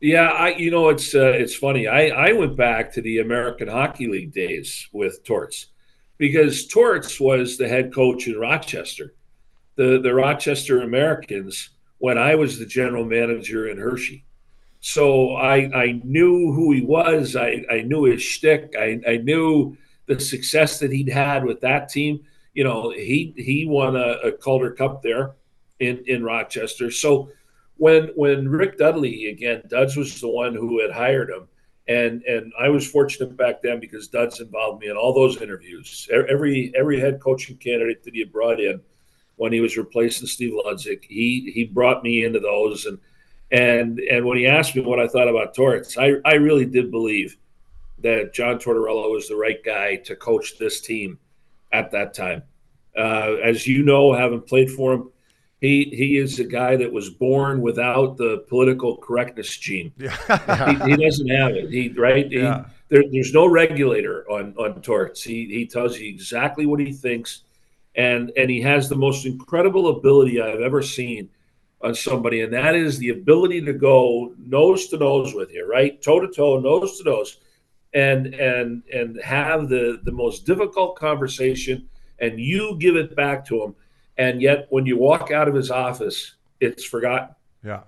Yeah, 0.00 0.28
I 0.28 0.50
you 0.50 0.70
know 0.70 0.88
it's 0.88 1.14
uh, 1.14 1.32
it's 1.34 1.54
funny. 1.54 1.86
I 1.86 2.08
I 2.08 2.32
went 2.32 2.56
back 2.56 2.92
to 2.94 3.00
the 3.00 3.20
American 3.20 3.68
Hockey 3.68 4.06
League 4.06 4.32
days 4.32 4.88
with 4.92 5.24
Torts 5.24 5.68
because 6.18 6.66
Torts 6.66 7.18
was 7.20 7.56
the 7.56 7.68
head 7.68 7.92
coach 7.92 8.26
in 8.26 8.38
Rochester, 8.38 9.14
the 9.76 10.00
the 10.00 10.14
Rochester 10.14 10.82
Americans 10.82 11.70
when 11.98 12.18
I 12.18 12.34
was 12.34 12.58
the 12.58 12.66
general 12.66 13.04
manager 13.04 13.68
in 13.68 13.78
Hershey. 13.78 14.24
So 14.80 15.34
I 15.34 15.70
I 15.74 16.00
knew 16.04 16.52
who 16.52 16.72
he 16.72 16.82
was. 16.82 17.36
I, 17.36 17.64
I 17.70 17.82
knew 17.82 18.04
his 18.04 18.22
shtick. 18.22 18.74
I, 18.78 19.00
I 19.08 19.16
knew 19.18 19.76
the 20.06 20.20
success 20.20 20.78
that 20.80 20.92
he'd 20.92 21.08
had 21.08 21.44
with 21.44 21.60
that 21.62 21.88
team. 21.88 22.24
You 22.52 22.64
know, 22.64 22.90
he 22.90 23.34
he 23.36 23.66
won 23.66 23.96
a, 23.96 24.18
a 24.24 24.32
Calder 24.32 24.72
Cup 24.72 25.02
there 25.02 25.32
in, 25.80 26.04
in 26.06 26.22
Rochester. 26.22 26.90
So 26.90 27.30
when 27.76 28.08
when 28.14 28.48
Rick 28.48 28.78
Dudley 28.78 29.28
again, 29.28 29.62
Duds 29.68 29.96
was 29.96 30.20
the 30.20 30.28
one 30.28 30.54
who 30.54 30.80
had 30.80 30.92
hired 30.92 31.30
him 31.30 31.48
and 31.86 32.22
and 32.22 32.52
I 32.58 32.68
was 32.68 32.86
fortunate 32.90 33.36
back 33.36 33.62
then 33.62 33.80
because 33.80 34.08
Duds 34.08 34.40
involved 34.40 34.80
me 34.80 34.88
in 34.88 34.96
all 34.96 35.12
those 35.12 35.40
interviews. 35.40 36.08
Every 36.12 36.72
every 36.74 36.98
head 36.98 37.20
coaching 37.20 37.56
candidate 37.56 38.02
that 38.04 38.14
he 38.14 38.24
brought 38.24 38.60
in 38.60 38.80
when 39.36 39.52
he 39.52 39.60
was 39.60 39.76
replacing 39.76 40.26
Steve 40.26 40.54
Ludzik, 40.64 41.04
he 41.04 41.50
he 41.54 41.64
brought 41.64 42.02
me 42.02 42.24
into 42.24 42.40
those 42.40 42.86
and 42.86 42.98
and 43.50 43.98
and 44.00 44.24
when 44.24 44.38
he 44.38 44.46
asked 44.46 44.74
me 44.74 44.82
what 44.82 45.00
I 45.00 45.08
thought 45.08 45.28
about 45.28 45.54
Torts, 45.54 45.98
I 45.98 46.14
I 46.24 46.34
really 46.34 46.64
did 46.64 46.90
believe 46.90 47.36
that 47.98 48.34
John 48.34 48.58
Tortorella 48.58 49.10
was 49.10 49.28
the 49.28 49.36
right 49.36 49.62
guy 49.62 49.96
to 49.96 50.16
coach 50.16 50.58
this 50.58 50.80
team 50.80 51.18
at 51.72 51.90
that 51.90 52.14
time. 52.14 52.42
Uh, 52.96 53.36
as 53.42 53.66
you 53.66 53.82
know, 53.82 54.12
having 54.12 54.40
played 54.40 54.70
for 54.70 54.92
him, 54.92 55.10
he 55.64 55.84
he 55.92 56.18
is 56.18 56.38
a 56.38 56.44
guy 56.44 56.76
that 56.76 56.92
was 56.92 57.08
born 57.08 57.62
without 57.62 58.16
the 58.18 58.44
political 58.48 58.98
correctness 58.98 59.56
gene. 59.56 59.92
Yeah. 59.96 60.14
he, 60.84 60.90
he, 60.90 60.96
doesn't 60.96 61.28
have 61.28 61.52
it. 61.52 61.70
He 61.70 61.88
right. 61.88 62.30
Yeah. 62.30 62.64
He, 62.64 62.70
there, 62.90 63.04
there's 63.10 63.32
no 63.32 63.46
regulator 63.46 64.30
on 64.30 64.54
on 64.58 64.82
torts. 64.82 65.22
He 65.22 65.46
he 65.46 65.66
tells 65.66 65.98
you 65.98 66.08
exactly 66.08 66.66
what 66.66 66.80
he 66.80 66.92
thinks, 66.92 67.44
and 67.94 68.30
and 68.36 68.50
he 68.50 68.60
has 68.60 68.88
the 68.88 68.96
most 68.96 69.24
incredible 69.24 69.88
ability 69.96 70.40
I've 70.40 70.60
ever 70.60 70.82
seen 70.82 71.30
on 71.80 71.94
somebody, 71.94 72.42
and 72.42 72.52
that 72.52 72.74
is 72.74 72.98
the 72.98 73.08
ability 73.10 73.62
to 73.62 73.72
go 73.72 74.34
nose 74.38 74.88
to 74.88 74.98
nose 74.98 75.34
with 75.34 75.50
you, 75.52 75.66
right, 75.66 76.00
toe 76.02 76.20
to 76.20 76.28
toe, 76.28 76.60
nose 76.60 76.98
to 76.98 77.04
nose, 77.04 77.38
and 77.94 78.34
and 78.34 78.82
and 78.92 79.18
have 79.22 79.70
the 79.70 80.00
the 80.04 80.12
most 80.12 80.44
difficult 80.44 80.96
conversation, 80.96 81.88
and 82.18 82.38
you 82.38 82.76
give 82.78 82.96
it 82.96 83.16
back 83.16 83.46
to 83.46 83.62
him 83.62 83.74
and 84.16 84.40
yet 84.40 84.66
when 84.70 84.86
you 84.86 84.96
walk 84.96 85.30
out 85.30 85.48
of 85.48 85.54
his 85.54 85.70
office, 85.70 86.34
it's 86.60 86.84
forgotten. 86.84 87.34
Yeah. 87.64 87.80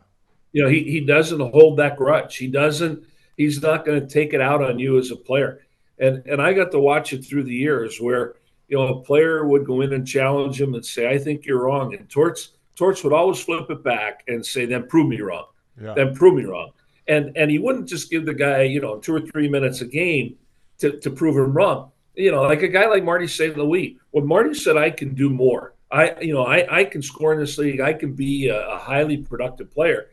You 0.53 0.65
know, 0.65 0.69
he, 0.69 0.85
he 0.85 1.01
doesn't 1.01 1.41
hold 1.41 1.79
that 1.79 1.97
grudge. 1.97 2.37
He 2.37 2.47
doesn't, 2.47 3.05
he's 3.37 3.61
not 3.61 3.85
going 3.85 4.01
to 4.01 4.07
take 4.07 4.33
it 4.33 4.41
out 4.41 4.63
on 4.63 4.79
you 4.79 4.99
as 4.99 5.11
a 5.11 5.17
player. 5.17 5.61
And 5.99 6.27
and 6.27 6.43
I 6.43 6.53
got 6.53 6.71
to 6.73 6.79
watch 6.79 7.13
it 7.13 7.25
through 7.25 7.45
the 7.45 7.55
years 7.55 8.01
where, 8.01 8.35
you 8.69 8.77
know, 8.77 8.89
a 8.89 9.03
player 9.03 9.47
would 9.47 9.65
go 9.65 9.81
in 9.81 9.93
and 9.93 10.07
challenge 10.07 10.61
him 10.61 10.75
and 10.75 10.85
say, 10.85 11.09
I 11.09 11.19
think 11.19 11.47
you're 11.47 11.65
wrong. 11.65 11.95
And 11.95 12.09
Torts 12.09 12.51
Torts 12.75 13.03
would 13.03 13.13
always 13.13 13.41
flip 13.41 13.71
it 13.71 13.83
back 13.83 14.23
and 14.29 14.45
say, 14.45 14.67
then 14.67 14.87
prove 14.87 15.09
me 15.09 15.21
wrong. 15.21 15.47
Yeah. 15.81 15.95
Then 15.95 16.15
prove 16.15 16.35
me 16.35 16.45
wrong. 16.45 16.73
And 17.09 17.35
and 17.37 17.51
he 17.51 17.59
wouldn't 17.59 17.89
just 17.89 18.11
give 18.11 18.27
the 18.27 18.35
guy, 18.35 18.63
you 18.63 18.81
know, 18.81 18.99
two 18.99 19.15
or 19.15 19.21
three 19.21 19.49
minutes 19.49 19.81
a 19.81 19.87
game 19.87 20.37
to, 20.79 20.99
to 21.01 21.11
prove 21.11 21.37
him 21.37 21.55
wrong. 21.55 21.93
You 22.15 22.31
know, 22.33 22.43
like 22.43 22.63
a 22.63 22.69
guy 22.69 22.87
like 22.87 23.05
Marty 23.05 23.27
St. 23.27 23.57
Louis. 23.57 23.99
When 24.11 24.27
Marty 24.27 24.55
said 24.55 24.77
I 24.77 24.91
can 24.91 25.15
do 25.15 25.31
more, 25.31 25.75
I, 25.91 26.21
you 26.21 26.35
know, 26.35 26.45
I, 26.45 26.81
I 26.81 26.85
can 26.85 27.03
score 27.03 27.33
in 27.33 27.39
this 27.39 27.59
league. 27.59 27.81
I 27.81 27.93
can 27.93 28.13
be 28.13 28.49
a, 28.49 28.69
a 28.69 28.79
highly 28.79 29.19
productive 29.19 29.71
player. 29.71 30.09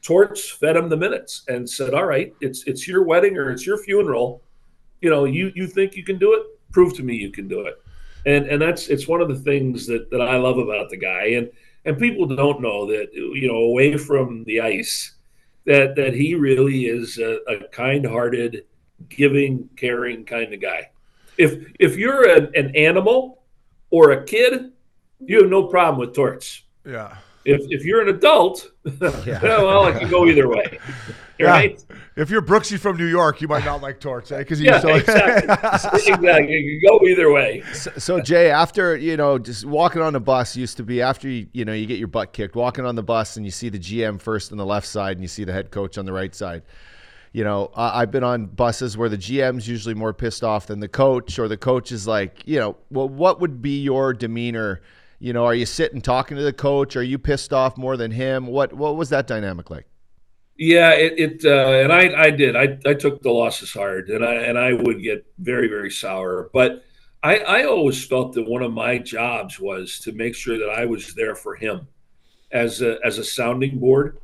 Torts 0.00 0.48
fed 0.48 0.76
him 0.76 0.88
the 0.88 0.96
minutes 0.96 1.42
and 1.48 1.68
said, 1.68 1.92
"All 1.92 2.06
right, 2.06 2.32
it's 2.40 2.64
it's 2.64 2.86
your 2.86 3.02
wedding 3.02 3.36
or 3.36 3.50
it's 3.50 3.66
your 3.66 3.78
funeral. 3.78 4.42
You 5.00 5.10
know, 5.10 5.24
you 5.24 5.52
you 5.54 5.66
think 5.66 5.96
you 5.96 6.04
can 6.04 6.18
do 6.18 6.34
it? 6.34 6.42
Prove 6.72 6.94
to 6.94 7.02
me 7.02 7.16
you 7.16 7.30
can 7.30 7.48
do 7.48 7.62
it." 7.62 7.80
And 8.24 8.46
and 8.46 8.62
that's 8.62 8.88
it's 8.88 9.08
one 9.08 9.20
of 9.20 9.28
the 9.28 9.38
things 9.38 9.86
that 9.86 10.10
that 10.10 10.20
I 10.20 10.36
love 10.36 10.58
about 10.58 10.88
the 10.88 10.96
guy. 10.96 11.24
And 11.30 11.50
and 11.84 11.98
people 11.98 12.26
don't 12.26 12.60
know 12.60 12.86
that 12.86 13.12
you 13.12 13.48
know 13.48 13.58
away 13.58 13.96
from 13.96 14.44
the 14.44 14.60
ice, 14.60 15.14
that 15.64 15.96
that 15.96 16.14
he 16.14 16.34
really 16.34 16.86
is 16.86 17.18
a, 17.18 17.38
a 17.48 17.68
kind-hearted, 17.68 18.64
giving, 19.08 19.68
caring 19.76 20.24
kind 20.24 20.54
of 20.54 20.60
guy. 20.60 20.90
If 21.36 21.72
if 21.78 21.96
you're 21.96 22.28
an, 22.28 22.50
an 22.54 22.74
animal 22.76 23.42
or 23.90 24.12
a 24.12 24.24
kid, 24.24 24.72
you 25.20 25.42
have 25.42 25.50
no 25.50 25.64
problem 25.64 25.98
with 26.00 26.14
Torts. 26.14 26.62
Yeah. 26.84 27.16
If 27.44 27.62
if 27.70 27.84
you're 27.84 28.02
an 28.02 28.08
adult, 28.08 28.70
yeah. 29.24 29.40
well, 29.42 29.86
it 29.86 29.98
can 29.98 30.10
go 30.10 30.26
either 30.26 30.48
way. 30.48 30.78
Right? 31.40 31.80
Yeah. 31.88 31.96
If 32.16 32.30
you're 32.30 32.42
Brooksy 32.42 32.80
from 32.80 32.96
New 32.96 33.06
York, 33.06 33.40
you 33.40 33.46
might 33.46 33.64
not 33.64 33.80
like 33.80 34.00
Torts, 34.00 34.32
eh? 34.32 34.38
Because 34.38 34.60
yeah, 34.60 34.80
so 34.80 34.88
exactly. 34.88 36.12
exactly. 36.12 36.56
You 36.56 36.80
can 36.80 36.90
go 36.90 37.06
either 37.06 37.30
way. 37.30 37.62
So, 37.72 37.92
so, 37.96 38.20
Jay, 38.20 38.50
after 38.50 38.96
you 38.96 39.16
know, 39.16 39.38
just 39.38 39.64
walking 39.64 40.02
on 40.02 40.14
the 40.14 40.20
bus 40.20 40.56
used 40.56 40.78
to 40.78 40.82
be 40.82 41.00
after 41.00 41.28
you 41.28 41.46
you 41.52 41.64
know 41.64 41.72
you 41.72 41.86
get 41.86 42.00
your 42.00 42.08
butt 42.08 42.32
kicked, 42.32 42.56
walking 42.56 42.84
on 42.84 42.96
the 42.96 43.04
bus 43.04 43.36
and 43.36 43.46
you 43.46 43.52
see 43.52 43.68
the 43.68 43.78
GM 43.78 44.20
first 44.20 44.50
on 44.50 44.58
the 44.58 44.66
left 44.66 44.88
side 44.88 45.12
and 45.12 45.22
you 45.22 45.28
see 45.28 45.44
the 45.44 45.52
head 45.52 45.70
coach 45.70 45.96
on 45.96 46.06
the 46.06 46.12
right 46.12 46.34
side. 46.34 46.64
You 47.32 47.44
know, 47.44 47.70
I've 47.76 48.10
been 48.10 48.24
on 48.24 48.46
buses 48.46 48.96
where 48.96 49.08
the 49.08 49.16
GM's 49.16 49.68
usually 49.68 49.94
more 49.94 50.12
pissed 50.12 50.42
off 50.42 50.66
than 50.66 50.80
the 50.80 50.88
coach, 50.88 51.38
or 51.38 51.46
the 51.46 51.56
coach 51.56 51.92
is 51.92 52.08
like, 52.08 52.42
you 52.46 52.58
know, 52.58 52.76
well, 52.90 53.08
what 53.08 53.38
would 53.40 53.62
be 53.62 53.80
your 53.80 54.12
demeanor? 54.12 54.80
You 55.18 55.32
know, 55.32 55.44
are 55.44 55.54
you 55.54 55.66
sitting 55.66 56.00
talking 56.00 56.36
to 56.36 56.42
the 56.42 56.52
coach? 56.52 56.96
Are 56.96 57.02
you 57.02 57.18
pissed 57.18 57.52
off 57.52 57.76
more 57.76 57.96
than 57.96 58.10
him? 58.10 58.46
What 58.46 58.72
what 58.72 58.96
was 58.96 59.10
that 59.10 59.26
dynamic 59.26 59.70
like? 59.70 59.86
Yeah, 60.56 60.90
it, 60.90 61.18
it 61.18 61.44
uh, 61.44 61.82
and 61.82 61.92
I 61.92 62.22
I 62.24 62.30
did. 62.30 62.56
I, 62.56 62.78
I 62.86 62.94
took 62.94 63.22
the 63.22 63.30
losses 63.30 63.72
hard, 63.72 64.10
and 64.10 64.24
I 64.24 64.34
and 64.34 64.58
I 64.58 64.72
would 64.72 65.02
get 65.02 65.26
very 65.38 65.68
very 65.68 65.90
sour. 65.90 66.50
But 66.52 66.84
I 67.22 67.38
I 67.38 67.64
always 67.64 68.04
felt 68.04 68.34
that 68.34 68.48
one 68.48 68.62
of 68.62 68.72
my 68.72 68.98
jobs 68.98 69.58
was 69.58 69.98
to 70.00 70.12
make 70.12 70.36
sure 70.36 70.58
that 70.58 70.70
I 70.70 70.84
was 70.84 71.14
there 71.14 71.34
for 71.34 71.56
him 71.56 71.88
as 72.52 72.80
a 72.80 72.98
as 73.04 73.18
a 73.18 73.24
sounding 73.24 73.78
board 73.78 74.18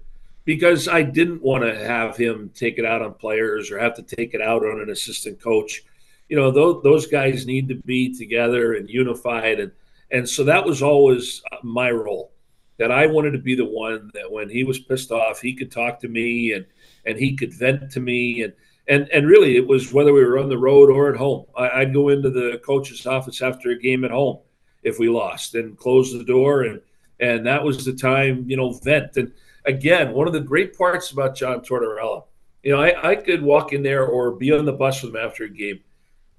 because 0.44 0.86
I 0.86 1.02
didn't 1.02 1.42
want 1.42 1.64
to 1.64 1.74
have 1.74 2.16
him 2.16 2.50
take 2.54 2.78
it 2.78 2.84
out 2.84 3.02
on 3.02 3.14
players 3.14 3.70
or 3.70 3.78
have 3.78 3.94
to 3.94 4.02
take 4.02 4.34
it 4.34 4.40
out 4.40 4.62
on 4.62 4.80
an 4.80 4.90
assistant 4.90 5.40
coach. 5.40 5.82
You 6.28 6.36
know, 6.36 6.52
those 6.52 6.82
those 6.84 7.06
guys 7.06 7.46
need 7.46 7.68
to 7.68 7.74
be 7.74 8.16
together 8.16 8.74
and 8.74 8.88
unified 8.88 9.58
and 9.58 9.72
and 10.10 10.28
so 10.28 10.44
that 10.44 10.64
was 10.64 10.82
always 10.82 11.42
uh, 11.52 11.56
my 11.62 11.90
role 11.90 12.32
that 12.78 12.90
I 12.90 13.06
wanted 13.06 13.32
to 13.32 13.38
be 13.38 13.54
the 13.54 13.64
one 13.64 14.10
that 14.14 14.30
when 14.30 14.48
he 14.48 14.64
was 14.64 14.78
pissed 14.78 15.10
off, 15.10 15.40
he 15.40 15.54
could 15.54 15.70
talk 15.70 16.00
to 16.00 16.08
me 16.08 16.52
and 16.52 16.66
and 17.06 17.18
he 17.18 17.36
could 17.36 17.52
vent 17.52 17.90
to 17.92 18.00
me. 18.00 18.42
And 18.42 18.52
and 18.88 19.08
and 19.10 19.26
really 19.26 19.56
it 19.56 19.66
was 19.66 19.92
whether 19.92 20.12
we 20.12 20.24
were 20.24 20.38
on 20.38 20.48
the 20.48 20.58
road 20.58 20.90
or 20.90 21.12
at 21.12 21.18
home. 21.18 21.46
I, 21.56 21.84
would 21.84 21.94
go 21.94 22.08
into 22.08 22.30
the 22.30 22.60
coach's 22.64 23.06
office 23.06 23.42
after 23.42 23.70
a 23.70 23.78
game 23.78 24.04
at 24.04 24.10
home 24.10 24.40
if 24.82 24.98
we 24.98 25.08
lost 25.08 25.54
and 25.54 25.76
close 25.76 26.12
the 26.12 26.24
door. 26.24 26.62
And 26.62 26.80
and 27.20 27.46
that 27.46 27.62
was 27.62 27.84
the 27.84 27.92
time 27.92 28.44
you 28.48 28.56
know 28.56 28.72
vent. 28.72 29.16
And 29.16 29.32
again 29.64 30.12
one 30.12 30.26
of 30.26 30.32
the 30.32 30.40
great 30.40 30.76
parts 30.76 31.10
about 31.12 31.36
John 31.36 31.60
Tortorella, 31.60 32.24
you 32.62 32.72
know 32.72 32.80
I, 32.80 33.10
I 33.10 33.16
could 33.16 33.42
walk 33.42 33.72
in 33.72 33.82
there 33.82 34.04
or 34.04 34.32
be 34.32 34.52
on 34.52 34.64
the 34.64 34.72
bus 34.72 35.02
with 35.02 35.14
him 35.14 35.24
after 35.24 35.44
a 35.44 35.48
game 35.48 35.80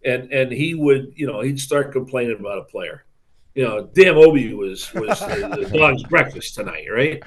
and 0.03 0.31
and 0.31 0.51
he 0.51 0.75
would 0.75 1.13
you 1.15 1.25
know 1.25 1.41
he'd 1.41 1.59
start 1.59 1.91
complaining 1.91 2.37
about 2.39 2.59
a 2.59 2.63
player 2.63 3.05
you 3.55 3.63
know, 3.63 3.89
damn 3.93 4.17
Obi 4.17 4.53
was 4.53 4.93
was 4.93 5.19
the, 5.21 5.67
the 5.69 5.77
dog's 5.79 6.03
breakfast 6.03 6.55
tonight, 6.55 6.87
right? 6.93 7.23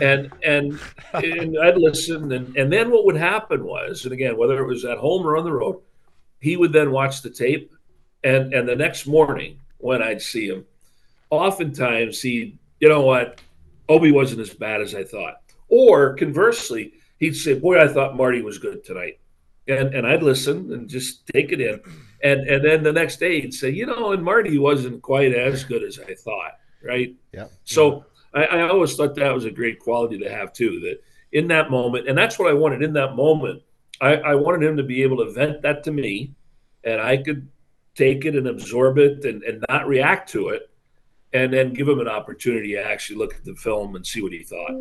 And 0.00 0.32
and 0.42 0.80
and 1.12 1.56
I'd 1.58 1.76
listen, 1.76 2.32
and 2.32 2.56
and 2.56 2.72
then 2.72 2.90
what 2.90 3.04
would 3.04 3.16
happen 3.16 3.64
was, 3.64 4.04
and 4.04 4.12
again, 4.12 4.36
whether 4.36 4.58
it 4.58 4.66
was 4.66 4.84
at 4.84 4.98
home 4.98 5.26
or 5.26 5.36
on 5.36 5.44
the 5.44 5.52
road, 5.52 5.80
he 6.40 6.56
would 6.56 6.72
then 6.72 6.90
watch 6.90 7.22
the 7.22 7.30
tape, 7.30 7.72
and 8.24 8.52
and 8.52 8.66
the 8.66 8.74
next 8.74 9.06
morning 9.06 9.60
when 9.78 10.02
I'd 10.02 10.22
see 10.22 10.48
him, 10.48 10.64
oftentimes 11.30 12.22
he, 12.22 12.58
you 12.80 12.88
know 12.88 13.02
what, 13.02 13.40
Obi 13.88 14.10
wasn't 14.10 14.40
as 14.40 14.54
bad 14.54 14.80
as 14.80 14.94
I 14.94 15.04
thought, 15.04 15.42
or 15.68 16.14
conversely, 16.14 16.94
he'd 17.18 17.34
say, 17.34 17.54
boy, 17.54 17.78
I 17.78 17.86
thought 17.86 18.16
Marty 18.16 18.40
was 18.40 18.56
good 18.56 18.82
tonight, 18.82 19.20
and 19.68 19.94
and 19.94 20.06
I'd 20.06 20.22
listen 20.22 20.72
and 20.72 20.88
just 20.88 21.26
take 21.26 21.52
it 21.52 21.60
in 21.60 21.80
and 22.22 22.48
and 22.48 22.64
then 22.64 22.82
the 22.82 22.92
next 22.92 23.18
day 23.18 23.40
he'd 23.40 23.54
say, 23.54 23.70
you 23.70 23.86
know, 23.86 24.12
and 24.12 24.22
Marty 24.24 24.58
wasn't 24.58 25.02
quite 25.02 25.32
as 25.32 25.64
good 25.64 25.82
as 25.82 25.98
I 25.98 26.14
thought, 26.14 26.58
right? 26.82 27.14
Yeah. 27.32 27.46
So 27.64 28.04
I, 28.34 28.44
I 28.44 28.68
always 28.68 28.94
thought 28.94 29.14
that 29.16 29.34
was 29.34 29.44
a 29.44 29.50
great 29.50 29.78
quality 29.78 30.18
to 30.18 30.30
have 30.30 30.52
too. 30.52 30.80
That 30.80 31.02
in 31.32 31.48
that 31.48 31.70
moment, 31.70 32.08
and 32.08 32.16
that's 32.16 32.38
what 32.38 32.50
I 32.50 32.54
wanted 32.54 32.82
in 32.82 32.92
that 32.94 33.14
moment. 33.14 33.62
I, 34.00 34.16
I 34.16 34.34
wanted 34.34 34.62
him 34.66 34.76
to 34.76 34.82
be 34.82 35.02
able 35.02 35.18
to 35.24 35.32
vent 35.32 35.62
that 35.62 35.82
to 35.84 35.90
me, 35.90 36.34
and 36.84 37.00
I 37.00 37.16
could 37.16 37.48
take 37.94 38.26
it 38.26 38.36
and 38.36 38.46
absorb 38.46 38.98
it 38.98 39.24
and, 39.24 39.42
and 39.42 39.64
not 39.70 39.86
react 39.86 40.30
to 40.30 40.48
it 40.48 40.70
and 41.36 41.52
then 41.52 41.72
give 41.72 41.86
him 41.88 42.00
an 42.00 42.08
opportunity 42.08 42.72
to 42.72 42.82
actually 42.82 43.16
look 43.16 43.34
at 43.34 43.44
the 43.44 43.54
film 43.54 43.94
and 43.94 44.06
see 44.06 44.22
what 44.22 44.32
he 44.32 44.42
thought. 44.42 44.72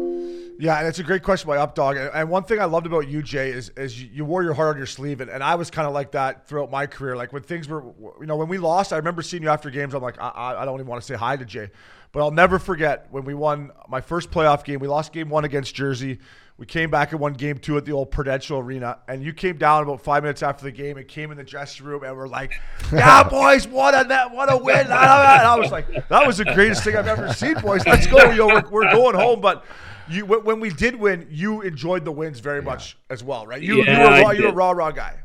Yeah, 0.57 0.79
and 0.79 0.87
it's 0.87 0.99
a 0.99 1.03
great 1.03 1.21
question 1.21 1.47
by 1.47 1.57
Updog. 1.57 2.11
And 2.13 2.29
one 2.29 2.43
thing 2.43 2.59
I 2.59 2.65
loved 2.65 2.85
about 2.85 3.07
you, 3.09 3.21
Jay, 3.21 3.49
is, 3.49 3.69
is 3.75 4.01
you 4.01 4.23
wore 4.23 4.41
your 4.43 4.53
heart 4.53 4.75
on 4.75 4.77
your 4.77 4.85
sleeve. 4.85 5.19
And, 5.21 5.29
and 5.29 5.43
I 5.43 5.55
was 5.55 5.69
kind 5.69 5.87
of 5.87 5.93
like 5.93 6.11
that 6.11 6.47
throughout 6.47 6.71
my 6.71 6.87
career. 6.87 7.15
Like 7.17 7.33
when 7.33 7.43
things 7.43 7.67
were, 7.67 7.83
you 8.19 8.25
know, 8.25 8.37
when 8.37 8.47
we 8.47 8.57
lost, 8.57 8.93
I 8.93 8.97
remember 8.97 9.21
seeing 9.21 9.43
you 9.43 9.49
after 9.49 9.69
games. 9.69 9.93
I'm 9.93 10.01
like, 10.01 10.19
I, 10.19 10.55
I 10.59 10.65
don't 10.65 10.75
even 10.75 10.87
want 10.87 11.01
to 11.01 11.05
say 11.05 11.15
hi 11.15 11.35
to 11.35 11.45
Jay. 11.45 11.69
But 12.15 12.21
I'll 12.21 12.31
never 12.31 12.59
forget 12.59 13.07
when 13.11 13.25
we 13.25 13.33
won 13.33 13.71
my 13.89 13.99
first 13.99 14.31
playoff 14.31 14.63
game. 14.63 14.79
We 14.79 14.87
lost 14.87 15.11
game 15.11 15.27
one 15.27 15.43
against 15.43 15.75
Jersey. 15.75 16.19
We 16.57 16.65
came 16.65 16.89
back 16.89 17.11
and 17.11 17.19
won 17.19 17.33
game 17.33 17.57
two 17.57 17.75
at 17.75 17.83
the 17.83 17.91
old 17.91 18.09
Prudential 18.09 18.57
Arena, 18.59 18.99
and 19.09 19.21
you 19.21 19.33
came 19.33 19.57
down 19.57 19.83
about 19.83 19.99
five 19.99 20.23
minutes 20.23 20.41
after 20.41 20.63
the 20.63 20.71
game 20.71 20.95
and 20.95 21.05
came 21.05 21.29
in 21.31 21.37
the 21.37 21.43
dressing 21.43 21.85
room 21.85 22.05
and 22.05 22.15
we're 22.15 22.29
like, 22.29 22.53
"Yeah, 22.93 23.27
boys, 23.27 23.67
what 23.67 23.93
a 23.93 24.07
net, 24.07 24.31
what 24.31 24.49
a 24.49 24.55
win!" 24.55 24.85
And 24.85 24.93
I 24.93 25.57
was 25.57 25.73
like, 25.73 26.07
"That 26.07 26.25
was 26.25 26.37
the 26.37 26.45
greatest 26.45 26.85
thing 26.85 26.95
I've 26.95 27.05
ever 27.05 27.33
seen, 27.33 27.55
boys. 27.55 27.85
Let's 27.85 28.07
go. 28.07 28.33
Know, 28.33 28.47
we're, 28.47 28.69
we're 28.69 28.91
going 28.93 29.15
home." 29.15 29.41
But 29.41 29.65
you, 30.07 30.25
when 30.25 30.61
we 30.61 30.69
did 30.69 30.95
win, 30.95 31.27
you 31.29 31.63
enjoyed 31.63 32.05
the 32.05 32.13
wins 32.13 32.39
very 32.39 32.59
yeah. 32.59 32.69
much 32.69 32.97
as 33.09 33.25
well, 33.25 33.45
right? 33.45 33.61
You, 33.61 33.83
yeah, 33.83 33.91
you 33.91 33.99
were 33.99 34.21
raw, 34.21 34.31
you 34.31 34.43
were 34.43 34.49
a 34.51 34.53
raw, 34.53 34.71
raw 34.71 34.91
guy. 34.91 35.19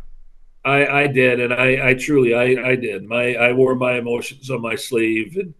I, 0.65 0.87
I 1.03 1.07
did, 1.07 1.39
and 1.39 1.55
I, 1.55 1.91
I 1.91 1.95
truly, 1.95 2.35
I, 2.35 2.71
I 2.71 2.75
did. 2.75 3.05
My, 3.05 3.35
I 3.35 3.53
wore 3.53 3.77
my 3.77 3.93
emotions 3.93 4.51
on 4.51 4.61
my 4.61 4.75
sleeve, 4.75 5.37
and 5.37 5.55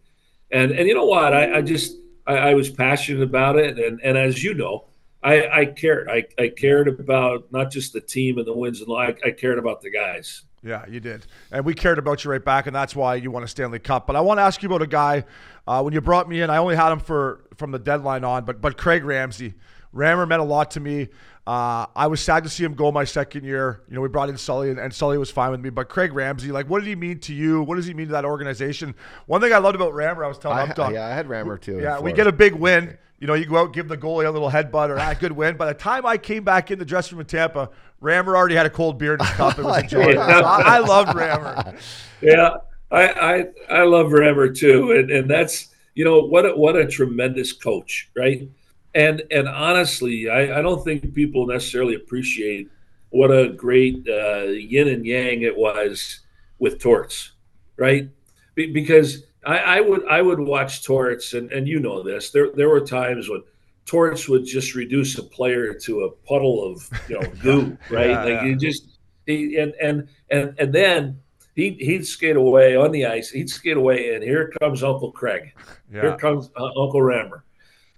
and 0.51 0.73
and 0.73 0.89
you 0.89 0.95
know 0.95 1.07
what? 1.07 1.33
I, 1.33 1.59
I 1.59 1.63
just, 1.63 1.97
I, 2.27 2.37
I 2.37 2.55
was 2.55 2.71
passionate 2.71 3.23
about 3.23 3.57
it, 3.57 3.79
and 3.79 4.01
and 4.03 4.17
as 4.19 4.43
you 4.43 4.55
know 4.55 4.87
I, 5.23 5.61
I 5.61 5.65
cared. 5.67 6.09
I, 6.09 6.25
I 6.39 6.49
cared 6.49 6.89
about 6.89 7.53
not 7.53 7.71
just 7.71 7.93
the 7.93 8.01
team 8.01 8.39
and 8.39 8.47
the 8.47 8.55
wins 8.55 8.81
and 8.81 8.89
like 8.89 9.21
I 9.25 9.31
cared 9.31 9.59
about 9.59 9.83
the 9.83 9.91
guys. 9.91 10.45
Yeah, 10.63 10.85
you 10.87 11.01
did, 11.01 11.27
and 11.51 11.65
we 11.65 11.75
cared 11.75 11.99
about 11.99 12.23
you 12.23 12.31
right 12.31 12.45
back, 12.45 12.67
and 12.67 12.77
that's 12.77 12.95
why 12.95 13.15
you 13.15 13.31
won 13.31 13.43
a 13.43 13.49
Stanley 13.49 13.79
Cup. 13.79 14.07
But 14.07 14.17
I 14.17 14.21
want 14.21 14.39
to 14.39 14.43
ask 14.43 14.63
you 14.63 14.69
about 14.69 14.83
a 14.83 14.87
guy. 14.87 15.25
Uh, 15.67 15.83
when 15.83 15.95
you 15.95 16.01
brought 16.01 16.29
me 16.29 16.43
in, 16.43 16.51
I 16.51 16.59
only 16.59 16.77
had 16.77 16.93
him 16.93 17.01
for 17.01 17.45
from 17.57 17.71
the 17.71 17.79
deadline 17.79 18.25
on, 18.25 18.45
but 18.45 18.61
but 18.61 18.77
Craig 18.77 19.05
Ramsay, 19.05 19.55
Rammer 19.93 20.27
meant 20.27 20.41
a 20.41 20.45
lot 20.45 20.73
to 20.73 20.81
me. 20.81 21.09
Uh, 21.47 21.87
I 21.97 22.07
was 22.07 22.21
sad 22.21 22.45
to 22.45 22.51
see 22.51 22.63
him 22.63 22.75
go 22.75 22.93
my 22.93 23.05
second 23.05 23.45
year. 23.45 23.83
You 23.89 23.97
know, 23.97 24.03
we 24.03 24.09
brought 24.09 24.29
in 24.29 24.37
Sully, 24.37 24.71
and, 24.71 24.79
and, 24.79 24.95
Sully 24.95 25.19
was 25.19 25.31
fine 25.31 25.51
with 25.51 25.61
me. 25.61 25.71
But 25.71 25.89
Craig 25.89 26.13
Ramsay, 26.13 26.53
like, 26.53 26.69
what 26.69 26.79
did 26.81 26.89
he 26.89 26.95
mean 26.95 27.19
to 27.21 27.35
you? 27.35 27.63
What 27.63 27.77
does 27.77 27.87
he 27.87 27.95
mean 27.95 28.07
to 28.07 28.13
that 28.13 28.25
organization? 28.25 28.95
One 29.27 29.41
thing 29.41 29.53
I 29.53 29.59
loved 29.59 29.75
about 29.75 29.95
Rammer, 29.95 30.25
I 30.25 30.29
was 30.29 30.39
telling 30.39 30.59
I, 30.59 30.91
Yeah, 30.93 31.07
I 31.07 31.11
had 31.11 31.29
Rammer 31.29 31.59
too. 31.59 31.81
Yeah, 31.81 31.99
we 31.99 32.13
get 32.13 32.27
a 32.27 32.33
big 32.33 32.55
win. 32.55 32.97
You 33.19 33.27
know, 33.27 33.35
you 33.35 33.47
go 33.47 33.57
out, 33.57 33.73
give 33.73 33.89
the 33.89 33.99
goalie 33.99 34.27
a 34.27 34.31
little 34.31 34.51
headbutt 34.51 34.89
or 34.89 34.97
a 34.97 35.01
ah, 35.01 35.15
good 35.15 35.33
win. 35.33 35.57
By 35.57 35.67
the 35.67 35.75
time 35.75 36.07
I 36.07 36.17
came 36.17 36.43
back 36.43 36.71
in 36.71 36.79
the 36.79 36.87
dressing 36.87 37.17
room 37.17 37.23
in 37.23 37.27
Tampa, 37.27 37.69
Rammer 38.01 38.37
already 38.37 38.55
had 38.55 38.65
a 38.65 38.71
cold 38.71 38.97
beer 38.97 39.15
in 39.15 39.21
his 39.21 39.29
cup 39.31 39.59
and 39.59 39.67
was 39.67 39.79
enjoying 39.83 40.11
it. 40.11 40.15
So 40.15 40.21
I, 40.21 40.77
I 40.77 40.79
love 40.79 41.15
Rammer. 41.15 41.77
Yeah, 42.23 42.57
I, 42.91 43.09
I 43.09 43.45
I 43.81 43.83
love 43.85 44.13
Rammer 44.13 44.53
too, 44.53 44.93
and 44.93 45.11
and 45.11 45.29
that's 45.29 45.69
you 45.95 46.05
know 46.05 46.21
what 46.21 46.47
a, 46.47 46.57
what 46.57 46.77
a 46.77 46.87
tremendous 46.87 47.53
coach, 47.53 48.09
right? 48.17 48.49
And 48.95 49.23
and 49.31 49.49
honestly, 49.49 50.29
I, 50.29 50.59
I 50.59 50.63
don't 50.63 50.85
think 50.85 51.15
people 51.15 51.47
necessarily 51.47 51.95
appreciate 51.95 52.69
what 53.11 53.31
a 53.31 53.49
great 53.49 54.07
uh, 54.09 54.45
yin 54.45 54.89
and 54.89 55.05
yang 55.05 55.43
it 55.43 55.57
was 55.57 56.21
with 56.59 56.81
Torts, 56.81 57.33
right? 57.77 58.09
Be, 58.55 58.73
because 58.73 59.25
I, 59.45 59.59
I, 59.59 59.81
would 59.81 60.07
I 60.07 60.23
would 60.23 60.39
watch 60.39 60.85
Torts, 60.85 61.35
and, 61.35 61.51
and 61.53 61.67
you 61.67 61.81
know 61.81 62.03
this. 62.03 62.31
There 62.31 62.51
there 62.53 62.69
were 62.69 62.81
times 62.81 63.29
when 63.29 63.43
Torts 63.87 64.29
would 64.29 64.45
just 64.45 64.75
reduce 64.75 65.19
a 65.19 65.23
player 65.23 65.73
to 65.75 66.03
a 66.03 66.11
puddle 66.11 66.65
of 66.65 66.89
you 67.09 67.21
know 67.21 67.29
goo, 67.43 67.79
right? 67.91 68.11
yeah, 68.11 68.25
like 68.25 68.29
yeah. 68.29 68.45
you 68.45 68.57
just 68.57 68.99
he 69.27 69.57
and 69.57 69.75
and 69.81 70.09
and 70.31 70.55
and 70.59 70.73
then 70.73 71.21
he 71.55 71.71
he'd 71.71 72.07
skate 72.07 72.37
away 72.37 72.77
on 72.77 72.93
the 72.93 73.07
ice. 73.07 73.31
He'd 73.31 73.51
skate 73.51 73.77
away, 73.77 74.15
and 74.15 74.23
here 74.23 74.53
comes 74.61 74.83
Uncle 74.83 75.13
Craig. 75.13 75.55
Yeah. 75.93 76.03
Here 76.03 76.17
comes 76.17 76.51
uh, 76.57 76.65
Uncle 76.65 77.03
Rammer, 77.03 77.45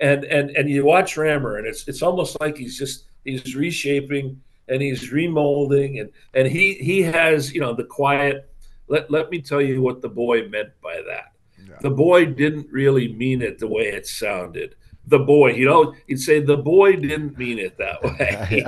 and 0.02 0.24
and 0.24 0.50
and 0.50 0.68
you 0.68 0.84
watch 0.84 1.16
Rammer, 1.16 1.56
and 1.56 1.66
it's 1.66 1.88
it's 1.88 2.02
almost 2.02 2.38
like 2.40 2.58
he's 2.58 2.76
just 2.76 3.04
he's 3.24 3.56
reshaping 3.56 4.40
and 4.68 4.82
he's 4.82 5.10
remolding, 5.10 6.00
and 6.00 6.10
and 6.34 6.46
he 6.46 6.74
he 6.74 7.02
has 7.02 7.54
you 7.54 7.60
know 7.60 7.72
the 7.72 7.84
quiet. 7.84 8.48
Let 8.88 9.10
let 9.10 9.30
me 9.30 9.40
tell 9.40 9.62
you 9.62 9.80
what 9.80 10.02
the 10.02 10.08
boy 10.10 10.48
meant 10.48 10.72
by 10.82 11.00
that 11.06 11.32
the 11.80 11.90
boy 11.90 12.26
didn't 12.26 12.70
really 12.70 13.12
mean 13.12 13.42
it 13.42 13.58
the 13.58 13.66
way 13.66 13.84
it 13.84 14.06
sounded. 14.06 14.74
The 15.06 15.18
boy, 15.18 15.52
you 15.52 15.66
know, 15.66 15.94
he'd 16.06 16.20
say 16.20 16.40
the 16.40 16.56
boy 16.56 16.96
didn't 16.96 17.36
mean 17.36 17.58
it 17.58 17.76
that 17.78 18.02
way. 18.04 18.62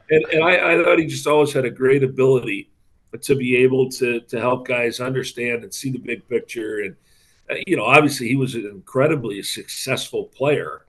and, 0.10 0.24
and, 0.32 0.44
I, 0.44 0.74
I, 0.74 0.84
thought 0.84 0.98
he 0.98 1.06
just 1.06 1.26
always 1.26 1.52
had 1.52 1.64
a 1.64 1.70
great 1.70 2.04
ability 2.04 2.70
to 3.22 3.34
be 3.34 3.56
able 3.56 3.88
to 3.88 4.20
to 4.20 4.40
help 4.40 4.66
guys 4.66 5.00
understand 5.00 5.62
and 5.62 5.72
see 5.72 5.90
the 5.90 5.98
big 5.98 6.28
picture. 6.28 6.80
And 6.80 6.96
you 7.66 7.76
know, 7.76 7.84
obviously, 7.84 8.28
he 8.28 8.36
was 8.36 8.54
an 8.54 8.66
incredibly 8.66 9.42
successful 9.42 10.24
player. 10.24 10.82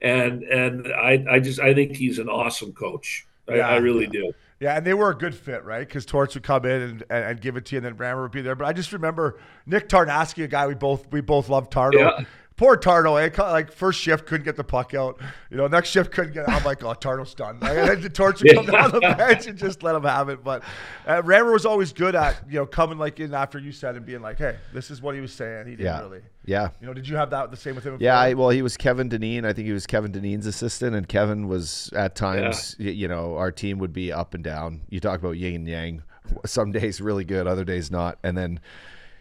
and 0.00 0.42
and 0.44 0.88
I 0.92 1.24
I 1.30 1.40
just 1.40 1.60
I 1.60 1.74
think 1.74 1.96
he's 1.96 2.18
an 2.18 2.28
awesome 2.28 2.72
coach. 2.72 3.26
I, 3.48 3.56
Yeah. 3.56 3.68
I 3.68 3.76
really 3.76 4.06
do. 4.06 4.32
Yeah, 4.60 4.76
and 4.76 4.86
they 4.86 4.92
were 4.92 5.10
a 5.10 5.14
good 5.14 5.34
fit, 5.34 5.64
right? 5.64 5.88
Because 5.88 6.04
Torts 6.04 6.34
would 6.34 6.42
come 6.42 6.66
in 6.66 6.82
and, 6.82 7.02
and, 7.08 7.24
and 7.24 7.40
give 7.40 7.56
it 7.56 7.64
to 7.66 7.74
you, 7.74 7.78
and 7.78 7.86
then 7.86 7.96
Rammer 7.96 8.22
would 8.22 8.30
be 8.30 8.42
there. 8.42 8.54
But 8.54 8.66
I 8.66 8.74
just 8.74 8.92
remember 8.92 9.38
Nick 9.64 9.88
Tarnasky, 9.88 10.44
a 10.44 10.48
guy 10.48 10.66
we 10.66 10.74
both 10.74 11.10
we 11.10 11.22
both 11.22 11.48
love, 11.48 11.70
Tardo. 11.70 11.94
Yeah. 11.98 12.24
Poor 12.60 12.76
Tardo, 12.76 13.16
eh? 13.18 13.30
Ca- 13.30 13.50
Like 13.52 13.72
first 13.72 13.98
shift 13.98 14.26
couldn't 14.26 14.44
get 14.44 14.54
the 14.54 14.62
puck 14.62 14.92
out. 14.92 15.18
You 15.50 15.56
know, 15.56 15.66
next 15.66 15.88
shift 15.88 16.12
couldn't 16.12 16.34
get. 16.34 16.46
I'm 16.46 16.62
like, 16.62 16.84
oh, 16.84 16.92
Tardo's 16.92 17.32
done. 17.32 17.58
Like, 17.58 17.70
and 17.78 17.88
then 17.88 18.00
the 18.02 18.10
Torts 18.10 18.42
would 18.42 18.54
come 18.54 18.66
down 18.66 18.90
the 18.90 19.00
bench 19.00 19.46
and 19.46 19.56
just 19.56 19.82
let 19.82 19.94
him 19.94 20.02
have 20.02 20.28
it. 20.28 20.44
But 20.44 20.62
uh, 21.06 21.22
Rammer 21.24 21.52
was 21.52 21.64
always 21.64 21.94
good 21.94 22.14
at 22.14 22.36
you 22.46 22.58
know 22.58 22.66
coming 22.66 22.98
like 22.98 23.18
in 23.18 23.32
after 23.32 23.58
you 23.58 23.72
said 23.72 23.96
and 23.96 24.04
being 24.04 24.20
like, 24.20 24.36
hey, 24.36 24.58
this 24.74 24.90
is 24.90 25.00
what 25.00 25.14
he 25.14 25.22
was 25.22 25.32
saying. 25.32 25.68
He 25.68 25.70
didn't 25.70 25.86
Yeah. 25.86 26.00
really. 26.02 26.20
Yeah. 26.44 26.68
You 26.82 26.86
know, 26.88 26.92
did 26.92 27.08
you 27.08 27.16
have 27.16 27.30
that 27.30 27.50
the 27.50 27.56
same 27.56 27.76
with 27.76 27.84
him? 27.84 27.96
Yeah, 27.98 28.18
I, 28.20 28.34
well, 28.34 28.50
he 28.50 28.60
was 28.60 28.76
Kevin 28.76 29.08
Dineen. 29.08 29.46
I 29.46 29.54
think 29.54 29.66
he 29.66 29.72
was 29.72 29.86
Kevin 29.86 30.12
Dineen's 30.12 30.44
assistant, 30.44 30.94
and 30.94 31.08
Kevin 31.08 31.48
was 31.48 31.90
at 31.96 32.14
times, 32.14 32.76
y 32.78 32.86
you 32.90 33.08
know, 33.08 33.36
our 33.38 33.50
team 33.50 33.78
would 33.78 33.94
be 33.94 34.12
up 34.12 34.34
and 34.34 34.44
down. 34.44 34.82
You 34.90 35.00
talk 35.00 35.18
about 35.18 35.38
yin 35.38 35.54
and 35.54 35.68
yang. 35.68 36.02
Some 36.44 36.72
days 36.72 37.00
really 37.00 37.24
good, 37.24 37.46
other 37.46 37.64
days 37.64 37.90
not, 37.90 38.18
and 38.22 38.36
then 38.36 38.60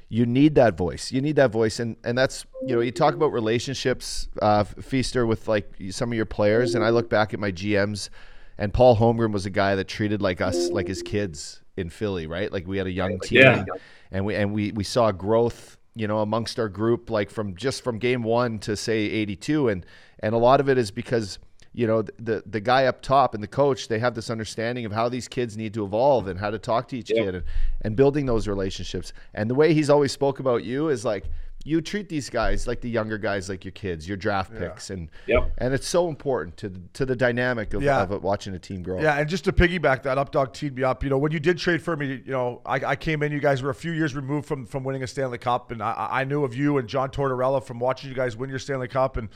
you 0.10 0.26
need 0.26 0.55
that 0.55 0.76
voice. 0.76 1.12
You 1.12 1.22
need 1.22 1.36
that 1.38 1.51
voice, 1.51 1.80
and 1.80 1.95
and 2.03 2.18
that's 2.18 2.45
you 2.66 2.76
know, 2.76 2.82
you 2.82 2.91
talk 2.91 3.14
about 3.14 3.32
relationships, 3.32 4.28
uh, 4.41 4.64
Feaster, 4.64 5.26
with 5.26 5.47
like 5.47 5.72
some 5.91 6.12
of 6.12 6.16
your 6.16 6.26
players, 6.26 6.76
and 6.76 6.84
I 6.84 6.89
look 6.89 7.10
back 7.10 7.34
at 7.34 7.39
my 7.39 7.51
GMs, 7.51 8.10
and 8.57 8.74
Paul 8.74 8.97
Holmgren 8.97 9.32
was 9.32 9.45
a 9.45 9.49
guy 9.51 9.76
that 9.76 9.88
treated 9.88 10.22
like 10.22 10.41
us 10.41 10.70
like 10.72 10.88
his 10.88 11.01
kids 11.03 11.62
in 11.78 11.89
Philly, 11.89 12.28
right? 12.28 12.51
Like 12.51 12.68
we 12.68 12.78
had 12.78 12.88
a 12.88 12.91
young 12.91 13.20
team, 13.20 13.41
Yeah. 13.41 13.64
and 14.12 14.26
we 14.26 14.36
and 14.36 14.51
we 14.53 14.72
we 14.72 14.84
saw 14.84 15.12
growth 15.12 15.78
you 15.95 16.07
know 16.07 16.20
amongst 16.20 16.60
our 16.60 16.70
group 16.70 17.10
like 17.10 17.30
from 17.32 17.55
just 17.55 17.84
from 17.84 17.97
game 17.97 18.22
1 18.22 18.60
to 18.60 18.78
say 18.78 18.99
82 18.99 19.70
and 19.70 19.86
and 20.20 20.36
a 20.36 20.38
lot 20.38 20.60
of 20.60 20.70
it 20.70 20.78
is 20.78 20.91
because 20.91 21.39
you 21.74 21.86
know 21.86 22.01
the 22.01 22.41
the 22.47 22.59
guy 22.59 22.86
up 22.86 23.01
top 23.01 23.34
and 23.36 23.43
the 23.43 23.47
coach 23.47 23.88
they 23.88 23.99
have 23.99 24.15
this 24.15 24.30
understanding 24.30 24.86
of 24.86 24.91
how 24.91 25.07
these 25.07 25.28
kids 25.28 25.55
need 25.55 25.74
to 25.74 25.84
evolve 25.86 26.28
and 26.28 26.39
how 26.39 26.49
to 26.49 26.57
talk 26.57 26.88
to 26.88 26.97
each 26.97 27.09
kid 27.09 27.36
and, 27.36 27.43
and 27.82 27.95
building 27.95 28.26
those 28.26 28.47
relationships 28.47 29.13
and 29.36 29.49
the 29.49 29.55
way 29.55 29.74
he's 29.74 29.89
always 29.89 30.11
spoke 30.11 30.39
about 30.39 30.63
you 30.63 30.89
is 30.89 31.05
like 31.05 31.26
you 31.65 31.82
treat 31.82 32.07
these 32.07 32.30
guys 32.30 32.65
like 32.67 32.80
the 32.80 32.89
younger 32.89 33.17
guys 33.17 33.49
like 33.49 33.63
your 33.65 33.74
kids 33.74 34.07
your 34.07 34.15
draft 34.17 34.51
picks 34.57 34.89
and 34.89 35.09
Yep. 35.28 35.51
and 35.59 35.74
it's 35.74 35.88
so 35.88 36.07
important 36.07 36.55
to 36.57 36.70
the, 36.70 36.80
to 36.93 37.05
the 37.05 37.15
dynamic 37.17 37.74
of, 37.74 37.84
Yeah. 37.84 38.01
of 38.01 38.24
watching 38.24 38.55
a 38.55 38.59
team 38.59 38.82
grow 38.82 38.99
Yeah, 38.99 39.20
and 39.20 39.30
just 39.30 39.43
to 39.43 39.51
piggyback 39.51 40.03
that, 40.03 40.17
up 40.17 40.32
Updog 40.32 40.53
teed 40.53 40.76
me 40.76 40.84
up. 40.84 41.03
You 41.03 41.09
know, 41.09 41.17
when 41.17 41.32
you 41.34 41.39
did 41.39 41.57
trade 41.57 41.82
for 41.84 41.95
me, 41.97 42.22
you 42.26 42.32
know, 42.32 42.61
I, 42.65 42.76
I 42.76 42.95
came 42.95 43.22
in. 43.24 43.32
You 43.32 43.39
guys 43.41 43.61
were 43.61 43.70
a 43.72 43.76
few 43.76 43.91
years 43.91 44.15
removed 44.15 44.47
from 44.47 44.65
from 44.65 44.84
winning 44.84 45.03
a 45.03 45.07
Stanley 45.07 45.38
Cup, 45.38 45.72
and 45.72 45.84
I, 45.84 46.07
I 46.09 46.24
knew 46.24 46.43
of 46.45 46.55
you 46.55 46.78
and 46.78 46.88
John 46.88 47.09
Tortorella 47.09 47.61
from 47.63 47.80
watching 47.80 48.09
you 48.09 48.15
guys 48.15 48.38
win 48.38 48.49
your 48.49 48.59
Stanley 48.59 48.88
Cup, 48.88 49.17
and 49.17 49.28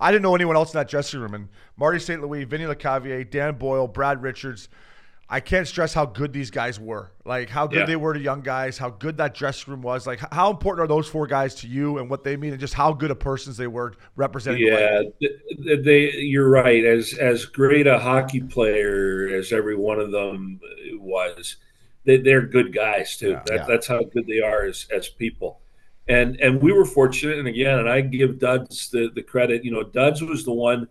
I 0.00 0.10
didn't 0.10 0.22
know 0.22 0.34
anyone 0.34 0.56
else 0.56 0.72
in 0.74 0.78
that 0.78 0.88
dressing 0.88 1.20
room. 1.20 1.34
And 1.34 1.48
Marty 1.76 1.98
St. 1.98 2.20
Louis, 2.20 2.44
Vinny 2.44 2.64
Lecavalier, 2.64 3.28
Dan 3.30 3.54
Boyle, 3.56 3.86
Brad 3.88 4.22
Richards. 4.22 4.68
I 5.26 5.40
can't 5.40 5.66
stress 5.66 5.94
how 5.94 6.04
good 6.04 6.34
these 6.34 6.50
guys 6.50 6.78
were. 6.78 7.10
Like 7.24 7.48
how 7.48 7.66
good 7.66 7.78
Yeah. 7.80 7.86
they 7.86 7.96
were 7.96 8.12
to 8.12 8.20
young 8.20 8.42
guys, 8.42 8.76
how 8.76 8.90
good 8.90 9.16
that 9.16 9.34
dressing 9.34 9.72
room 9.72 9.80
was. 9.82 10.06
Like 10.06 10.20
how 10.32 10.50
important 10.50 10.84
are 10.84 10.86
those 10.86 11.08
four 11.08 11.26
guys 11.26 11.54
to 11.56 11.66
you 11.66 11.96
and 11.98 12.10
what 12.10 12.24
they 12.24 12.36
mean, 12.36 12.50
and 12.52 12.60
just 12.60 12.74
how 12.74 12.92
good 12.92 13.10
of 13.10 13.18
persons 13.18 13.56
they 13.56 13.66
were 13.66 13.94
representing. 14.16 14.66
Yeah, 14.66 14.74
Lightning. 14.74 15.12
th- 15.20 15.32
th- 15.64 15.84
they. 15.84 16.12
You're 16.12 16.50
right. 16.50 16.84
As 16.84 17.14
as 17.14 17.46
great 17.46 17.86
a 17.86 17.98
hockey 17.98 18.40
player 18.42 19.28
as 19.34 19.50
every 19.50 19.76
one 19.76 19.98
of 19.98 20.10
them 20.12 20.60
was, 20.98 21.56
they, 22.04 22.18
they're 22.18 22.42
good 22.46 22.74
guys 22.74 23.16
too. 23.16 23.30
Yeah. 23.30 23.42
that, 23.46 23.54
Yeah. 23.56 23.64
That's 23.66 23.86
how 23.86 24.02
good 24.02 24.26
they 24.26 24.40
are 24.40 24.66
as 24.66 24.86
as 24.94 25.08
people. 25.08 25.60
And 26.08 26.38
and 26.40 26.60
we 26.60 26.72
were 26.72 26.84
fortunate. 26.84 27.38
And 27.38 27.48
again, 27.48 27.78
and 27.78 27.88
I 27.88 28.02
give 28.02 28.38
Duds 28.38 28.90
the 28.90 29.10
the 29.14 29.22
credit. 29.22 29.64
You 29.64 29.70
know, 29.70 29.82
Duds 29.82 30.22
was 30.22 30.44
the 30.44 30.52
one 30.52 30.86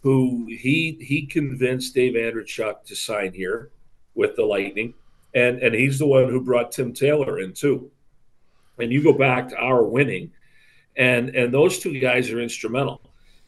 who 0.00 0.46
he 0.46 0.98
he 1.00 1.26
convinced 1.26 1.94
Dave 1.94 2.14
Andreychuk 2.14 2.84
to 2.84 2.96
sign 2.96 3.32
here 3.32 3.70
with 4.14 4.36
the 4.36 4.44
Lightning, 4.44 4.94
and 5.34 5.60
and 5.60 5.74
he's 5.74 5.98
the 5.98 6.06
one 6.06 6.28
who 6.28 6.40
brought 6.40 6.72
Tim 6.72 6.92
Taylor 6.92 7.40
in 7.40 7.52
too. 7.52 7.90
And 8.78 8.92
you 8.92 9.02
go 9.02 9.12
back 9.12 9.48
to 9.50 9.56
our 9.56 9.84
winning, 9.84 10.32
and 10.96 11.30
and 11.30 11.52
those 11.52 11.78
two 11.78 11.98
guys 12.00 12.30
are 12.30 12.40
instrumental. 12.40 13.00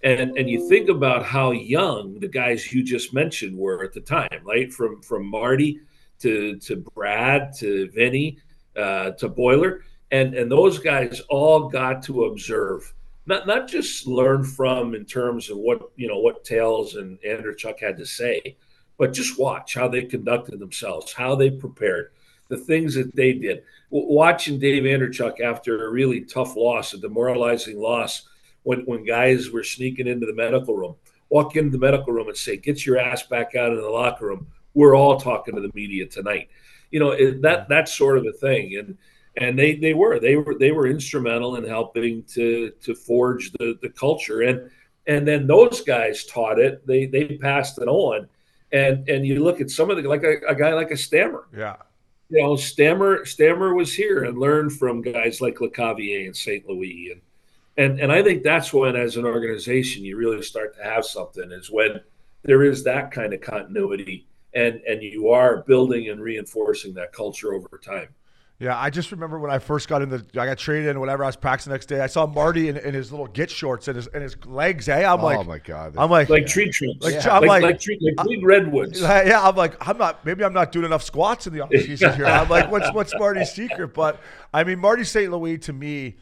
And 0.04 0.38
and 0.38 0.48
you 0.48 0.68
think 0.68 0.88
about 0.88 1.24
how 1.24 1.50
young 1.50 2.20
the 2.20 2.28
guys 2.28 2.72
you 2.72 2.84
just 2.84 3.12
mentioned 3.12 3.56
were 3.56 3.82
at 3.82 3.92
the 3.92 4.00
time, 4.00 4.40
right? 4.44 4.72
From 4.72 5.02
from 5.02 5.26
Marty 5.26 5.80
to 6.20 6.56
to 6.58 6.76
Brad 6.76 7.52
to 7.58 7.90
Vinny 7.90 8.38
uh, 8.76 9.10
to 9.12 9.28
Boiler, 9.28 9.84
and 10.10 10.34
and 10.34 10.50
those 10.50 10.78
guys 10.78 11.20
all 11.28 11.68
got 11.68 12.02
to 12.04 12.24
observe, 12.24 12.94
not 13.26 13.46
not 13.46 13.68
just 13.68 14.06
learn 14.06 14.44
from 14.44 14.94
in 14.94 15.04
terms 15.04 15.50
of 15.50 15.58
what 15.58 15.90
you 15.96 16.08
know 16.08 16.18
what 16.18 16.44
Tails 16.44 16.96
and 16.96 17.18
Andreychuk 17.20 17.80
had 17.80 17.96
to 17.98 18.06
say, 18.06 18.56
but 18.96 19.12
just 19.12 19.38
watch 19.38 19.74
how 19.74 19.88
they 19.88 20.02
conducted 20.02 20.58
themselves, 20.58 21.12
how 21.12 21.34
they 21.34 21.50
prepared, 21.50 22.10
the 22.48 22.56
things 22.56 22.94
that 22.94 23.14
they 23.14 23.32
did. 23.32 23.62
Watching 23.90 24.58
Dave 24.58 24.82
Andreychuk 24.84 25.40
after 25.40 25.86
a 25.86 25.90
really 25.90 26.22
tough 26.22 26.56
loss, 26.56 26.94
a 26.94 26.98
demoralizing 26.98 27.78
loss, 27.78 28.28
when 28.62 28.80
when 28.80 29.04
guys 29.04 29.50
were 29.50 29.64
sneaking 29.64 30.06
into 30.06 30.26
the 30.26 30.34
medical 30.34 30.76
room, 30.76 30.96
walk 31.28 31.56
into 31.56 31.70
the 31.70 31.78
medical 31.78 32.12
room 32.12 32.28
and 32.28 32.36
say, 32.36 32.56
"Get 32.56 32.86
your 32.86 32.98
ass 32.98 33.22
back 33.24 33.54
out 33.54 33.72
in 33.72 33.80
the 33.80 33.88
locker 33.88 34.26
room. 34.26 34.46
We're 34.74 34.96
all 34.96 35.20
talking 35.20 35.54
to 35.54 35.60
the 35.60 35.70
media 35.74 36.06
tonight." 36.06 36.48
You 36.90 37.00
know 37.00 37.10
it, 37.10 37.42
that 37.42 37.68
that 37.68 37.88
sort 37.88 38.18
of 38.18 38.26
a 38.26 38.32
thing, 38.32 38.76
and 38.76 38.96
and 39.38 39.58
they 39.58 39.76
they 39.76 39.94
were 39.94 40.18
they 40.18 40.36
were 40.36 40.56
they 40.58 40.72
were 40.72 40.86
instrumental 40.86 41.56
in 41.56 41.64
helping 41.64 42.24
to 42.24 42.72
to 42.82 42.94
forge 42.94 43.52
the 43.52 43.78
the 43.82 43.88
culture, 43.88 44.42
and 44.42 44.70
and 45.06 45.26
then 45.26 45.46
those 45.46 45.80
guys 45.82 46.24
taught 46.26 46.58
it. 46.58 46.86
They 46.86 47.06
they 47.06 47.38
passed 47.38 47.78
it 47.78 47.88
on, 47.88 48.28
and 48.72 49.08
and 49.08 49.24
you 49.24 49.42
look 49.42 49.60
at 49.60 49.70
some 49.70 49.90
of 49.90 49.96
the 49.96 50.08
like 50.08 50.24
a, 50.24 50.38
a 50.48 50.54
guy 50.54 50.74
like 50.74 50.90
a 50.90 50.96
Stammer 50.96 51.46
yeah. 51.56 51.76
you 52.28 52.42
know, 52.42 52.56
Stammer 52.56 53.24
Stammer 53.24 53.74
was 53.74 53.94
here 53.94 54.24
and 54.24 54.38
learned 54.38 54.72
from 54.72 55.02
guys 55.02 55.40
like 55.40 55.56
Lecavalier 55.56 56.26
and 56.26 56.36
St. 56.36 56.68
Louis, 56.68 57.12
and 57.12 57.22
and 57.76 58.00
and 58.00 58.10
I 58.10 58.24
think 58.24 58.42
that's 58.42 58.72
when, 58.72 58.96
as 58.96 59.16
an 59.16 59.24
organization, 59.24 60.04
you 60.04 60.16
really 60.16 60.42
start 60.42 60.76
to 60.76 60.82
have 60.82 61.04
something. 61.04 61.52
Is 61.52 61.70
when 61.70 62.00
there 62.42 62.64
is 62.64 62.82
that 62.84 63.12
kind 63.12 63.32
of 63.32 63.40
continuity, 63.40 64.26
and 64.52 64.80
and 64.80 65.00
you 65.00 65.28
are 65.28 65.62
building 65.62 66.08
and 66.08 66.20
reinforcing 66.20 66.94
that 66.94 67.12
culture 67.12 67.54
over 67.54 67.80
time. 67.80 68.08
Yeah, 68.60 68.76
I 68.76 68.90
just 68.90 69.12
remember 69.12 69.38
when 69.38 69.52
I 69.52 69.60
first 69.60 69.88
got 69.88 70.02
in 70.02 70.08
the, 70.08 70.24
I 70.32 70.44
got 70.44 70.58
traded 70.58 70.88
in, 70.88 70.98
whatever. 70.98 71.22
I 71.22 71.28
was 71.28 71.36
practicing 71.36 71.70
the 71.70 71.74
next 71.74 71.86
day. 71.86 72.00
I 72.00 72.08
saw 72.08 72.26
Marty 72.26 72.68
in, 72.68 72.76
in 72.76 72.92
his 72.92 73.12
little 73.12 73.28
git 73.28 73.50
shorts 73.52 73.86
and 73.86 73.94
his 73.94 74.08
and 74.08 74.20
his 74.20 74.36
legs. 74.46 74.86
Hey, 74.86 75.04
I'm 75.04 75.20
oh 75.20 75.24
like, 75.24 75.38
oh 75.38 75.44
my 75.44 75.58
god 75.58 75.94
I'm 75.96 76.10
like, 76.10 76.28
Like 76.28 76.46
tree 76.46 76.68
trunks, 76.68 77.04
Like, 77.04 77.14
like, 77.14 77.26
I'm 77.28 77.44
like- 77.44 77.62
like, 77.62 77.80
tree, 77.80 77.98
like 78.16 78.26
big 78.26 78.44
redwoods. 78.44 79.00
yeah, 79.00 79.40
I'm 79.46 79.54
like, 79.54 79.76
I'm 79.86 79.96
not. 79.96 80.26
Maybe 80.26 80.42
I'm 80.42 80.52
not 80.52 80.72
doing 80.72 80.86
enough 80.86 81.04
squats 81.04 81.46
in 81.46 81.52
the 81.52 81.60
off 81.60 81.70
season 81.70 82.14
here. 82.16 82.26
I'm 82.26 82.48
like, 82.48 82.68
what's 82.68 82.92
what's 82.92 83.14
Marty's 83.16 83.52
secret? 83.52 83.94
But 83.94 84.20
I 84.52 84.64
mean, 84.64 84.80
Marty 84.80 85.04
St. 85.04 85.30
Louis 85.30 85.58
to 85.58 85.72
me, 85.72 86.16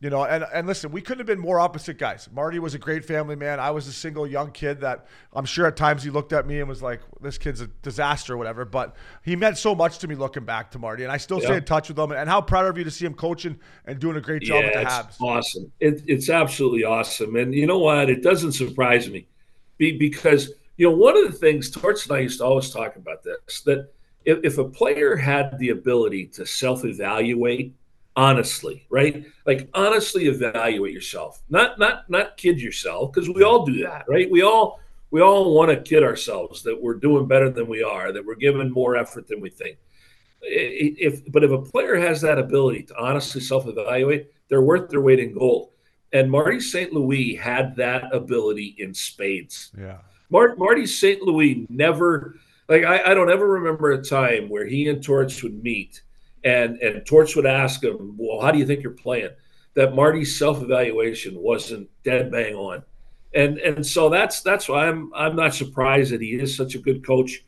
you 0.00 0.10
know, 0.10 0.24
and 0.24 0.44
and 0.52 0.66
listen, 0.66 0.92
we 0.92 1.00
couldn't 1.00 1.18
have 1.18 1.26
been 1.26 1.40
more 1.40 1.58
opposite 1.58 1.98
guys. 1.98 2.28
Marty 2.32 2.60
was 2.60 2.72
a 2.74 2.78
great 2.78 3.04
family 3.04 3.34
man. 3.34 3.58
I 3.58 3.72
was 3.72 3.88
a 3.88 3.92
single 3.92 4.28
young 4.28 4.52
kid 4.52 4.80
that 4.82 5.06
I'm 5.32 5.44
sure 5.44 5.66
at 5.66 5.76
times 5.76 6.04
he 6.04 6.10
looked 6.10 6.32
at 6.32 6.46
me 6.46 6.60
and 6.60 6.68
was 6.68 6.82
like, 6.82 7.00
this 7.20 7.36
kid's 7.36 7.60
a 7.60 7.66
disaster 7.66 8.34
or 8.34 8.36
whatever. 8.36 8.64
But 8.64 8.94
he 9.24 9.34
meant 9.34 9.58
so 9.58 9.74
much 9.74 9.98
to 9.98 10.08
me 10.08 10.14
looking 10.14 10.44
back 10.44 10.70
to 10.72 10.78
Marty, 10.78 11.02
and 11.02 11.10
I 11.10 11.16
still 11.16 11.40
stay 11.40 11.56
in 11.56 11.64
touch 11.64 11.88
with 11.88 11.98
him. 11.98 12.12
And 12.12 12.28
how 12.28 12.40
proud 12.40 12.66
of 12.66 12.78
you 12.78 12.84
to 12.84 12.90
see 12.92 13.06
him 13.06 13.14
coaching 13.14 13.58
and 13.86 13.98
doing 13.98 14.16
a 14.16 14.20
great 14.20 14.42
job 14.42 14.60
yeah, 14.60 14.66
with 14.66 14.74
the 14.74 14.82
it's 14.82 14.92
Habs. 14.92 15.20
awesome. 15.20 15.72
It, 15.80 16.02
it's 16.06 16.30
absolutely 16.30 16.84
awesome. 16.84 17.34
And 17.34 17.52
you 17.52 17.66
know 17.66 17.78
what? 17.78 18.08
It 18.08 18.22
doesn't 18.22 18.52
surprise 18.52 19.10
me 19.10 19.26
Be, 19.78 19.98
because, 19.98 20.52
you 20.76 20.88
know, 20.88 20.96
one 20.96 21.16
of 21.16 21.30
the 21.30 21.36
things, 21.36 21.72
Torts 21.72 22.06
and 22.06 22.16
I 22.16 22.20
used 22.20 22.38
to 22.38 22.44
always 22.44 22.70
talk 22.70 22.94
about 22.94 23.24
this, 23.24 23.62
that 23.62 23.92
if, 24.24 24.38
if 24.44 24.58
a 24.58 24.64
player 24.64 25.16
had 25.16 25.58
the 25.58 25.70
ability 25.70 26.26
to 26.26 26.46
self 26.46 26.84
evaluate 26.84 27.74
honestly, 28.18 28.86
right? 28.90 29.24
Like 29.46 29.68
honestly 29.74 30.26
evaluate 30.26 30.92
yourself, 30.92 31.42
not, 31.48 31.78
not, 31.78 32.10
not 32.10 32.36
kid 32.36 32.60
yourself, 32.60 33.12
because 33.12 33.28
we 33.28 33.42
all 33.42 33.64
do 33.64 33.82
that, 33.84 34.06
right? 34.08 34.30
We 34.30 34.42
all, 34.42 34.80
we 35.10 35.20
all 35.22 35.54
want 35.54 35.70
to 35.70 35.80
kid 35.80 36.02
ourselves 36.02 36.62
that 36.64 36.80
we're 36.80 36.94
doing 36.94 37.26
better 37.26 37.48
than 37.48 37.68
we 37.68 37.82
are, 37.82 38.12
that 38.12 38.24
we're 38.26 38.34
giving 38.34 38.70
more 38.70 38.96
effort 38.96 39.28
than 39.28 39.40
we 39.40 39.50
think 39.50 39.78
if 40.42 41.30
but 41.32 41.44
if 41.44 41.50
a 41.50 41.60
player 41.60 41.96
has 41.96 42.20
that 42.20 42.38
ability 42.38 42.84
to 42.84 42.96
honestly 42.96 43.40
self-evaluate, 43.40 44.30
they're 44.48 44.62
worth 44.62 44.90
their 44.90 45.00
weight 45.00 45.20
in 45.20 45.34
gold. 45.34 45.70
And 46.12 46.30
Marty 46.30 46.60
St. 46.60 46.92
Louis 46.92 47.34
had 47.34 47.76
that 47.76 48.14
ability 48.14 48.76
in 48.78 48.94
spades. 48.94 49.72
Yeah. 49.78 49.98
Mar- 50.30 50.56
Marty 50.56 50.86
St. 50.86 51.22
Louis 51.22 51.66
never 51.68 52.36
like 52.68 52.84
I, 52.84 53.10
I 53.10 53.14
don't 53.14 53.30
ever 53.30 53.46
remember 53.46 53.92
a 53.92 54.02
time 54.02 54.48
where 54.48 54.66
he 54.66 54.88
and 54.88 55.02
Torts 55.02 55.42
would 55.42 55.62
meet 55.62 56.02
and 56.44 56.78
and 56.78 57.04
Torts 57.06 57.36
would 57.36 57.46
ask 57.46 57.82
him, 57.82 58.14
Well, 58.16 58.40
how 58.40 58.50
do 58.50 58.58
you 58.58 58.66
think 58.66 58.82
you're 58.82 58.92
playing? 58.92 59.30
That 59.74 59.94
Marty's 59.94 60.38
self-evaluation 60.38 61.38
wasn't 61.38 61.88
dead 62.04 62.30
bang 62.30 62.54
on. 62.54 62.82
And 63.34 63.58
and 63.58 63.86
so 63.86 64.08
that's 64.08 64.40
that's 64.40 64.68
why 64.68 64.88
I'm 64.88 65.12
I'm 65.14 65.36
not 65.36 65.54
surprised 65.54 66.12
that 66.12 66.22
he 66.22 66.34
is 66.34 66.56
such 66.56 66.74
a 66.74 66.78
good 66.78 67.04
coach. 67.04 67.44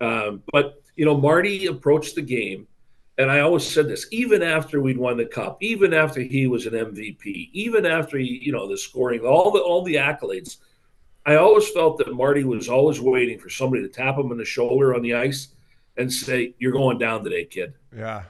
Um, 0.00 0.42
but 0.52 0.82
you 0.96 1.04
know, 1.04 1.16
Marty 1.16 1.66
approached 1.66 2.14
the 2.14 2.22
game, 2.22 2.68
and 3.18 3.30
I 3.30 3.40
always 3.40 3.66
said 3.66 3.88
this: 3.88 4.06
even 4.12 4.42
after 4.42 4.80
we'd 4.80 4.98
won 4.98 5.16
the 5.16 5.26
cup, 5.26 5.58
even 5.60 5.92
after 5.92 6.20
he 6.20 6.46
was 6.46 6.66
an 6.66 6.74
MVP, 6.74 7.50
even 7.52 7.84
after 7.84 8.16
he, 8.18 8.40
you 8.42 8.52
know, 8.52 8.68
the 8.68 8.78
scoring, 8.78 9.20
all 9.20 9.50
the 9.50 9.60
all 9.60 9.82
the 9.82 9.96
accolades, 9.96 10.58
I 11.26 11.36
always 11.36 11.68
felt 11.68 11.98
that 11.98 12.14
Marty 12.14 12.44
was 12.44 12.68
always 12.68 13.00
waiting 13.00 13.38
for 13.38 13.48
somebody 13.48 13.82
to 13.82 13.88
tap 13.88 14.16
him 14.16 14.30
on 14.30 14.36
the 14.36 14.44
shoulder 14.44 14.94
on 14.94 15.02
the 15.02 15.14
ice 15.14 15.48
and 15.96 16.12
say, 16.12 16.54
"You're 16.58 16.72
going 16.72 16.98
down 16.98 17.24
today, 17.24 17.44
kid." 17.44 17.74
Yeah. 17.96 18.24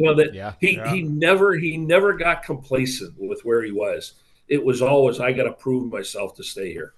You 0.00 0.06
know 0.06 0.14
that 0.14 0.32
Yeah. 0.34 0.54
he 0.60 0.76
Yeah. 0.76 0.92
he 0.94 1.02
never 1.02 1.54
he 1.56 1.76
never 1.76 2.14
got 2.14 2.42
complacent 2.42 3.14
with 3.18 3.42
where 3.44 3.62
he 3.62 3.70
was. 3.70 4.14
It 4.48 4.64
was 4.64 4.80
always 4.80 5.20
I 5.20 5.32
got 5.32 5.44
to 5.44 5.52
prove 5.52 5.92
myself 5.92 6.34
to 6.36 6.42
stay 6.42 6.72
here. 6.72 6.94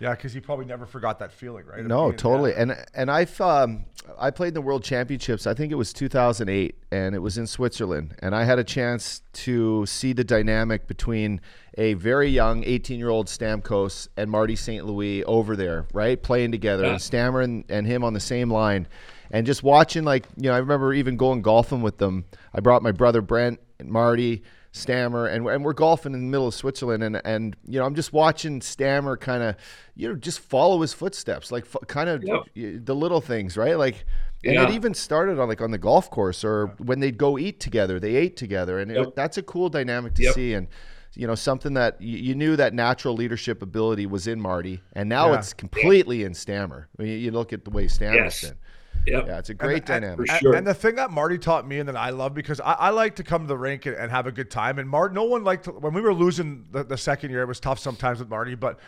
Yeah, 0.00 0.10
because 0.16 0.32
he 0.32 0.40
probably 0.40 0.64
never 0.64 0.84
forgot 0.84 1.20
that 1.20 1.30
feeling, 1.32 1.64
right? 1.64 1.84
No, 1.86 2.10
totally. 2.12 2.50
yeah. 2.50 2.62
And 2.62 2.76
and 2.94 3.10
I've 3.10 3.40
um, 3.40 3.84
I 4.18 4.30
played 4.32 4.48
in 4.48 4.54
the 4.54 4.60
World 4.60 4.82
Championships. 4.84 5.46
I 5.46 5.54
think 5.54 5.70
it 5.72 5.76
was 5.76 5.92
2008, 5.92 6.74
and 6.90 7.14
it 7.14 7.20
was 7.20 7.38
in 7.38 7.46
Switzerland. 7.46 8.16
And 8.18 8.34
I 8.34 8.42
had 8.44 8.58
a 8.58 8.64
chance 8.64 9.22
to 9.44 9.86
see 9.86 10.12
the 10.12 10.24
dynamic 10.24 10.88
between 10.88 11.40
a 11.78 11.94
very 11.94 12.28
young 12.28 12.64
18 12.64 12.98
year 12.98 13.10
old 13.10 13.28
Stamkos 13.28 14.08
and 14.16 14.28
Marty 14.30 14.56
St. 14.56 14.84
Louis 14.84 15.22
over 15.24 15.54
there, 15.56 15.86
right, 15.94 16.20
playing 16.20 16.50
together, 16.50 16.82
Yeah. 16.84 16.90
and 16.90 17.00
Stammer 17.00 17.40
and, 17.40 17.64
and 17.70 17.86
him 17.86 18.02
on 18.04 18.12
the 18.12 18.20
same 18.20 18.50
line, 18.50 18.88
and 19.32 19.44
just 19.46 19.62
watching 19.64 20.04
like 20.04 20.26
you 20.36 20.48
know 20.50 20.54
I 20.54 20.58
remember 20.58 20.94
even 20.94 21.16
going 21.16 21.42
golfing 21.42 21.82
with 21.82 21.98
them. 21.98 22.24
I 22.54 22.60
brought 22.60 22.82
my 22.82 22.92
brother 22.92 23.20
Brent 23.22 23.58
and 23.80 23.88
Marty. 23.90 24.42
Stammer 24.74 25.26
and, 25.26 25.46
and 25.46 25.62
we're 25.62 25.74
golfing 25.74 26.14
in 26.14 26.20
the 26.20 26.26
middle 26.30 26.46
of 26.46 26.54
Switzerland 26.54 27.02
and 27.04 27.20
and 27.26 27.54
you 27.68 27.78
know 27.78 27.84
I'm 27.84 27.94
just 27.94 28.14
watching 28.14 28.62
Stammer 28.62 29.18
kind 29.18 29.42
of 29.42 29.56
you 29.94 30.08
know 30.08 30.14
just 30.14 30.40
follow 30.40 30.80
his 30.80 30.94
footsteps 30.94 31.52
like 31.52 31.64
f- 31.66 31.86
kind 31.88 32.08
of 32.08 32.24
Yep. 32.24 32.84
the 32.86 32.94
little 32.94 33.20
things 33.20 33.58
right 33.58 33.76
like 33.76 34.06
and 34.42 34.54
Yeah. 34.54 34.64
it 34.66 34.70
even 34.70 34.94
started 34.94 35.38
on 35.38 35.46
like 35.46 35.60
on 35.60 35.72
the 35.72 35.76
golf 35.78 36.10
course 36.10 36.42
or 36.42 36.68
when 36.78 37.00
they'd 37.00 37.18
go 37.18 37.36
eat 37.38 37.60
together 37.60 38.00
they 38.00 38.14
ate 38.16 38.34
together 38.38 38.78
and 38.78 38.90
it, 38.90 39.14
that's 39.14 39.36
a 39.36 39.42
cool 39.42 39.68
dynamic 39.68 40.14
to 40.14 40.22
Yep. 40.22 40.34
see 40.36 40.54
and 40.54 40.68
you 41.16 41.26
know 41.26 41.34
something 41.34 41.74
that 41.74 42.00
you, 42.00 42.16
you 42.16 42.34
knew 42.34 42.56
that 42.56 42.72
natural 42.72 43.12
leadership 43.12 43.60
ability 43.60 44.06
was 44.06 44.26
in 44.26 44.40
Marty 44.40 44.80
and 44.94 45.06
now 45.06 45.32
Yeah. 45.32 45.38
it's 45.40 45.52
completely 45.52 46.22
in 46.24 46.32
Stammer 46.32 46.88
I 46.98 47.02
mean, 47.02 47.20
you 47.20 47.30
look 47.30 47.52
at 47.52 47.66
the 47.66 47.70
way 47.70 47.88
Stammer's 47.88 48.16
Yes. 48.16 48.40
been 48.48 48.58
Yep. 49.06 49.26
yeah 49.26 49.38
it's 49.38 49.50
a 49.50 49.54
great 49.54 49.78
and, 49.78 49.86
dynamic 49.86 50.26
For 50.28 50.32
and- 50.32 50.40
sure. 50.40 50.54
And 50.54 50.66
the 50.66 50.74
thing 50.74 50.94
that 50.96 51.10
Marty 51.10 51.38
taught 51.38 51.66
me 51.66 51.78
and 51.78 51.88
that 51.88 51.96
I 51.96 52.10
love 52.10 52.34
because 52.34 52.60
I, 52.60 52.72
I 52.74 52.90
like 52.90 53.16
to 53.16 53.24
come 53.24 53.42
to 53.42 53.48
the 53.48 53.56
rink 53.58 53.86
and, 53.86 53.96
and 53.96 54.10
have 54.10 54.26
a 54.26 54.32
good 54.32 54.50
time. 54.50 54.78
And 54.78 54.88
Marty, 54.88 55.14
no 55.14 55.24
one 55.24 55.42
liked 55.44 55.64
to, 55.64 55.70
when 55.72 55.92
we 55.94 56.00
were 56.00 56.14
losing 56.14 56.66
the, 56.70 56.84
the 56.84 56.96
second 56.96 57.30
year. 57.30 57.42
It 57.42 57.48
was 57.48 57.60
tough 57.60 57.78
sometimes 57.78 58.18
with 58.20 58.28
Marty, 58.28 58.54
but 58.54 58.78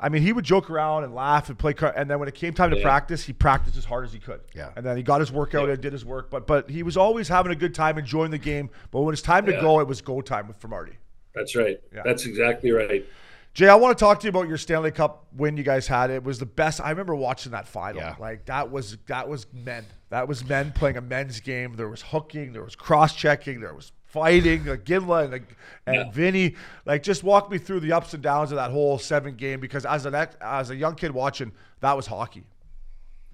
I 0.00 0.08
mean, 0.08 0.22
he 0.22 0.32
would 0.32 0.44
joke 0.44 0.70
around 0.70 1.04
and 1.04 1.14
laugh 1.14 1.48
and 1.50 1.56
play. 1.58 1.72
car- 1.72 1.94
And 1.96 2.10
then 2.10 2.18
when 2.18 2.26
it 2.28 2.34
came 2.34 2.52
time 2.52 2.70
to 2.72 2.76
Yeah. 2.76 2.82
practice, 2.82 3.22
he 3.24 3.32
practiced 3.32 3.76
as 3.76 3.84
hard 3.84 4.04
as 4.04 4.12
he 4.12 4.18
could. 4.18 4.40
Yeah. 4.54 4.70
And 4.76 4.84
then 4.84 4.96
he 4.96 5.04
got 5.04 5.20
his 5.20 5.30
workout 5.30 5.68
and 5.68 5.80
did 5.80 5.92
his 5.92 6.04
work. 6.04 6.30
But 6.30 6.48
but 6.48 6.68
he 6.68 6.82
was 6.82 6.96
always 6.96 7.28
having 7.28 7.52
a 7.52 7.56
good 7.56 7.74
time, 7.74 7.96
enjoying 7.96 8.32
the 8.32 8.38
game. 8.38 8.70
But 8.90 9.02
when 9.02 9.12
it's 9.12 9.22
time 9.22 9.46
to 9.46 9.52
Yeah. 9.52 9.60
go, 9.60 9.78
it 9.80 9.86
was 9.86 10.00
go 10.02 10.20
time 10.20 10.48
with 10.48 10.56
for 10.56 10.66
Marty. 10.68 10.94
That's 11.34 11.54
right. 11.54 11.80
Yeah. 11.94 12.02
That's 12.04 12.26
exactly 12.26 12.72
right. 12.72 13.04
Jay, 13.54 13.68
I 13.68 13.76
want 13.76 13.96
to 13.96 14.04
talk 14.04 14.18
to 14.18 14.24
you 14.24 14.30
about 14.30 14.48
your 14.48 14.58
Stanley 14.58 14.90
Cup 14.90 15.28
win 15.32 15.56
you 15.56 15.62
guys 15.62 15.86
had. 15.86 16.10
It 16.10 16.24
was 16.24 16.40
the 16.40 16.46
best. 16.46 16.80
I 16.80 16.90
remember 16.90 17.14
watching 17.14 17.52
that 17.52 17.68
final. 17.68 18.02
Yeah. 18.02 18.16
Like 18.18 18.46
that 18.46 18.68
was 18.68 18.98
that 19.06 19.28
was 19.28 19.46
men. 19.52 19.86
That 20.10 20.26
was 20.26 20.44
men 20.44 20.72
playing 20.72 20.96
a 20.96 21.00
men's 21.00 21.38
game. 21.38 21.76
There 21.76 21.88
was 21.88 22.02
hooking, 22.02 22.52
there 22.52 22.64
was 22.64 22.74
cross 22.74 23.14
checking, 23.14 23.60
there 23.60 23.72
was 23.72 23.92
fighting. 24.06 24.64
Like 24.64 24.84
Iginla 24.84 25.24
and, 25.26 25.34
and 25.86 25.96
Yeah. 25.96 26.10
Vinny. 26.10 26.56
Like 26.84 27.04
just 27.04 27.22
walk 27.22 27.48
me 27.48 27.58
through 27.58 27.80
the 27.80 27.92
ups 27.92 28.12
and 28.12 28.22
downs 28.22 28.50
of 28.50 28.56
that 28.56 28.72
whole 28.72 28.98
seven 28.98 29.36
game 29.36 29.60
because 29.60 29.86
as 29.86 30.04
an 30.04 30.16
as 30.40 30.70
a 30.70 30.76
young 30.76 30.96
kid 30.96 31.12
watching, 31.12 31.52
that 31.78 31.96
was 31.96 32.08
hockey. 32.08 32.42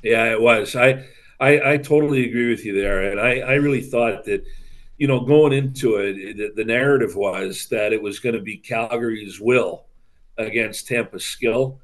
Yeah, 0.03 0.33
it 0.33 0.41
was. 0.41 0.77
I, 0.77 1.07
I, 1.41 1.73
I 1.73 1.77
totally 1.79 2.29
agree 2.29 2.51
with 2.51 2.65
you 2.67 2.79
there, 2.79 3.11
and 3.11 3.21
I, 3.21 3.41
I 3.41 3.55
really 3.55 3.83
thought 3.83 4.25
that, 4.25 4.45
you 4.97 5.07
know, 5.07 5.21
going 5.21 5.53
into 5.53 5.97
it, 5.97 6.37
the, 6.37 6.53
the 6.57 6.65
narrative 6.65 7.17
was 7.17 7.67
that 7.71 7.93
it 7.93 8.03
was 8.03 8.19
going 8.19 8.35
to 8.35 8.41
be 8.41 8.57
Calgary's 8.57 9.41
will 9.41 9.85
against 10.47 10.89
Tampa's 10.89 11.25
skill, 11.25 11.81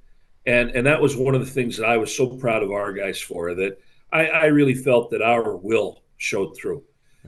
and 0.47 0.71
and 0.71 0.87
that 0.87 1.01
was 1.01 1.17
one 1.17 1.35
of 1.35 1.45
the 1.45 1.51
things 1.51 1.77
that 1.77 1.87
I 1.87 1.97
was 1.97 2.15
so 2.15 2.37
proud 2.37 2.63
of 2.63 2.71
our 2.71 2.93
guys 2.93 3.21
for. 3.21 3.55
That 3.55 3.79
I, 4.13 4.27
I 4.27 4.45
really 4.47 4.75
felt 4.75 5.11
that 5.11 5.23
our 5.23 5.57
will 5.57 6.03
showed 6.17 6.57
through. 6.57 6.83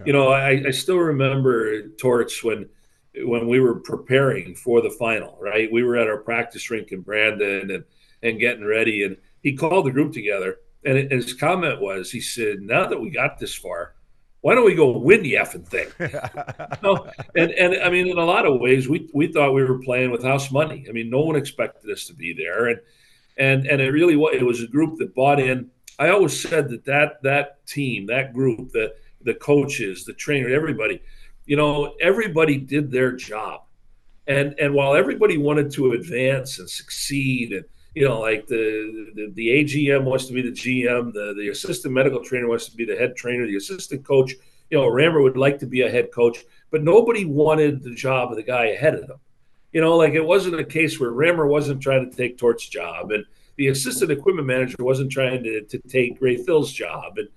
You 0.04 0.12
know, 0.12 0.28
I, 0.28 0.62
I 0.68 0.70
still 0.70 0.98
remember 0.98 1.88
Torts 1.88 2.44
when 2.44 2.68
when 3.24 3.48
we 3.48 3.58
were 3.58 3.80
preparing 3.80 4.54
for 4.54 4.80
the 4.80 4.90
final. 4.90 5.36
Right, 5.40 5.70
we 5.72 5.82
were 5.82 5.96
at 5.96 6.06
our 6.06 6.18
practice 6.18 6.70
rink 6.70 6.92
in 6.92 7.00
Brandon 7.00 7.70
and 7.70 7.84
and 8.22 8.40
getting 8.40 8.64
ready, 8.64 9.02
and 9.02 9.16
he 9.42 9.56
called 9.56 9.86
the 9.86 9.90
group 9.90 10.12
together 10.12 10.58
and 10.84 11.10
his 11.10 11.34
comment 11.34 11.80
was, 11.80 12.10
he 12.10 12.20
said, 12.20 12.60
"Now 12.62 12.86
that 12.86 13.00
we 13.00 13.10
got 13.10 13.38
this 13.38 13.54
far, 13.54 13.94
why 14.40 14.54
don't 14.54 14.64
we 14.64 14.74
go 14.74 14.96
win 14.96 15.22
the 15.22 15.34
effing 15.34 15.66
thing?" 15.66 15.88
No, 16.82 17.10
and 17.34 17.50
and 17.52 17.82
I 17.82 17.90
mean, 17.90 18.08
in 18.08 18.18
a 18.18 18.24
lot 18.24 18.46
of 18.46 18.60
ways, 18.60 18.88
we 18.88 19.08
we 19.12 19.32
thought 19.32 19.52
we 19.52 19.64
were 19.64 19.78
playing 19.80 20.10
with 20.10 20.22
house 20.22 20.50
money. 20.50 20.86
I 20.88 20.92
mean, 20.92 21.10
no 21.10 21.20
one 21.20 21.36
expected 21.36 21.90
us 21.90 22.06
to 22.06 22.14
be 22.14 22.32
there, 22.32 22.68
and 22.68 22.80
and 23.36 23.66
and 23.66 23.80
it 23.80 23.90
really 23.90 24.16
was. 24.16 24.34
It 24.34 24.44
was 24.44 24.62
a 24.62 24.66
group 24.66 24.98
that 24.98 25.14
bought 25.14 25.40
in. 25.40 25.70
I 25.98 26.10
always 26.10 26.38
said 26.38 26.68
that 26.70 26.84
that 26.84 27.22
that 27.22 27.66
team, 27.66 28.06
that 28.06 28.32
group, 28.32 28.70
the 28.72 28.94
the 29.22 29.34
coaches, 29.34 30.04
the 30.04 30.12
trainer, 30.12 30.48
everybody, 30.48 31.02
you 31.46 31.56
know, 31.56 31.94
everybody 32.00 32.56
did 32.56 32.90
their 32.90 33.12
job, 33.12 33.62
and 34.26 34.54
and 34.60 34.74
while 34.74 34.94
everybody 34.94 35.36
wanted 35.36 35.72
to 35.72 35.92
advance 35.92 36.58
and 36.58 36.70
succeed 36.70 37.52
and 37.52 37.64
you 37.94 38.06
know, 38.06 38.20
like 38.20 38.46
the, 38.46 39.10
the 39.14 39.32
the 39.34 39.48
AGM 39.48 40.04
wants 40.04 40.26
to 40.26 40.32
be 40.32 40.42
the 40.42 40.50
GM, 40.50 41.12
the 41.12 41.34
the 41.36 41.48
assistant 41.48 41.94
medical 41.94 42.22
trainer 42.22 42.48
wants 42.48 42.68
to 42.68 42.76
be 42.76 42.84
the 42.84 42.96
head 42.96 43.16
trainer, 43.16 43.46
the 43.46 43.56
assistant 43.56 44.04
coach. 44.04 44.34
You 44.70 44.78
know, 44.78 44.88
Rammer 44.88 45.22
would 45.22 45.36
like 45.36 45.58
to 45.60 45.66
be 45.66 45.82
a 45.82 45.90
head 45.90 46.12
coach, 46.12 46.44
but 46.70 46.82
nobody 46.82 47.24
wanted 47.24 47.82
the 47.82 47.94
job 47.94 48.30
of 48.30 48.36
the 48.36 48.42
guy 48.42 48.66
ahead 48.66 48.94
of 48.94 49.06
them. 49.06 49.18
You 49.72 49.80
know, 49.80 49.96
like 49.96 50.12
it 50.12 50.24
wasn't 50.24 50.60
a 50.60 50.64
case 50.64 51.00
where 51.00 51.10
Rammer 51.10 51.46
wasn't 51.46 51.82
trying 51.82 52.08
to 52.08 52.16
take 52.16 52.38
Tort's 52.38 52.68
job, 52.68 53.10
and 53.10 53.24
the 53.56 53.68
assistant 53.68 54.10
equipment 54.10 54.46
manager 54.46 54.76
wasn't 54.78 55.10
trying 55.10 55.42
to, 55.42 55.62
to 55.62 55.78
take 55.88 56.20
Ray 56.20 56.36
Thill's 56.36 56.72
job, 56.72 57.18
and 57.18 57.28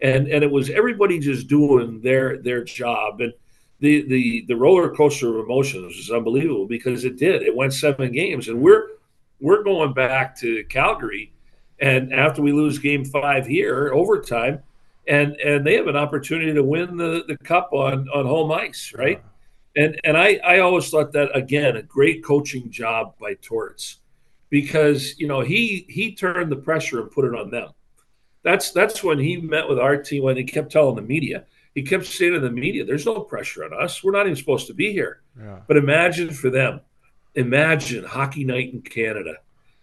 and 0.00 0.28
and 0.28 0.44
it 0.44 0.50
was 0.50 0.70
everybody 0.70 1.18
just 1.18 1.48
doing 1.48 2.00
their 2.00 2.38
their 2.38 2.64
job, 2.64 3.20
and 3.20 3.32
the 3.80 4.02
the 4.02 4.44
the 4.48 4.56
roller 4.56 4.94
coaster 4.94 5.28
of 5.28 5.44
emotions 5.44 5.96
was 5.96 6.10
unbelievable 6.10 6.66
because 6.66 7.04
it 7.04 7.18
did. 7.18 7.42
It 7.42 7.54
went 7.54 7.74
seven 7.74 8.12
games, 8.12 8.48
and 8.48 8.60
we're 8.60 8.88
we're 9.40 9.62
going 9.62 9.92
back 9.92 10.38
to 10.40 10.64
Calgary, 10.64 11.32
and 11.80 12.12
after 12.12 12.42
we 12.42 12.52
lose 12.52 12.78
Game 12.78 13.04
Five 13.04 13.46
here, 13.46 13.92
overtime, 13.92 14.62
and 15.06 15.36
and 15.36 15.66
they 15.66 15.74
have 15.74 15.86
an 15.86 15.96
opportunity 15.96 16.52
to 16.52 16.62
win 16.62 16.96
the, 16.96 17.24
the 17.28 17.36
cup 17.38 17.72
on 17.72 18.08
on 18.08 18.26
home 18.26 18.52
ice, 18.52 18.92
right? 18.96 19.22
And 19.76 20.00
and 20.04 20.16
I 20.16 20.40
I 20.44 20.58
always 20.60 20.88
thought 20.88 21.12
that 21.12 21.36
again 21.36 21.76
a 21.76 21.82
great 21.82 22.24
coaching 22.24 22.70
job 22.70 23.14
by 23.20 23.34
Torts, 23.34 23.98
because 24.50 25.18
you 25.18 25.28
know 25.28 25.40
he 25.40 25.86
he 25.88 26.14
turned 26.14 26.50
the 26.50 26.56
pressure 26.56 27.00
and 27.00 27.10
put 27.10 27.24
it 27.24 27.34
on 27.34 27.50
them. 27.50 27.70
That's 28.42 28.70
that's 28.70 29.02
when 29.02 29.18
he 29.18 29.36
met 29.36 29.68
with 29.68 29.78
our 29.78 29.96
team 29.96 30.22
when 30.22 30.36
he 30.36 30.44
kept 30.44 30.72
telling 30.72 30.96
the 30.96 31.02
media. 31.02 31.44
He 31.74 31.82
kept 31.82 32.06
saying 32.06 32.32
to 32.32 32.40
the 32.40 32.50
media, 32.50 32.84
"There's 32.84 33.04
no 33.04 33.20
pressure 33.20 33.64
on 33.64 33.74
us. 33.74 34.02
We're 34.02 34.12
not 34.12 34.26
even 34.26 34.36
supposed 34.36 34.66
to 34.68 34.74
be 34.74 34.92
here." 34.92 35.20
Yeah. 35.38 35.60
But 35.68 35.76
imagine 35.76 36.30
for 36.30 36.48
them, 36.48 36.80
imagine 37.36 38.04
hockey 38.04 38.44
night 38.44 38.72
in 38.72 38.82
Canada. 38.82 39.34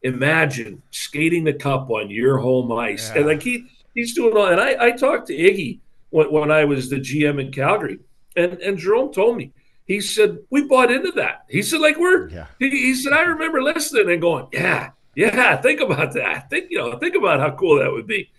Imagine 0.01 0.81
skating 0.91 1.45
the 1.45 1.53
cup 1.53 1.89
on 1.89 2.09
your 2.09 2.37
home 2.39 2.71
ice. 2.73 3.09
Yeah. 3.09 3.19
And 3.19 3.27
like 3.27 3.41
he 3.41 3.65
he's 3.93 4.13
doing 4.13 4.35
all 4.35 4.47
and 4.47 4.59
I, 4.59 4.87
I 4.87 4.91
talked 4.91 5.27
to 5.27 5.33
Iggy 5.33 5.79
when, 6.09 6.31
when 6.31 6.51
I 6.51 6.65
was 6.65 6.89
the 6.89 6.97
GM 6.97 7.39
in 7.39 7.51
Calgary. 7.51 7.99
And 8.35 8.53
and 8.59 8.77
Jarome 8.77 9.13
told 9.13 9.37
me, 9.37 9.53
he 9.85 10.01
said, 10.01 10.39
We 10.49 10.63
bought 10.67 10.91
into 10.91 11.11
that. 11.13 11.45
He 11.49 11.61
said, 11.61 11.79
like 11.79 11.97
we're 11.97 12.29
Yeah. 12.29 12.47
he, 12.59 12.69
he 12.69 12.95
said, 12.95 13.13
I 13.13 13.21
remember 13.21 13.61
listening 13.61 14.11
and 14.11 14.21
going, 14.21 14.47
Yeah, 14.51 14.89
yeah, 15.15 15.55
think 15.61 15.79
about 15.79 16.13
that. 16.13 16.49
Think, 16.49 16.67
you 16.69 16.79
know, 16.79 16.97
think 16.97 17.15
about 17.15 17.39
how 17.39 17.51
cool 17.55 17.79
that 17.79 17.91
would 17.91 18.07
be. 18.07 18.29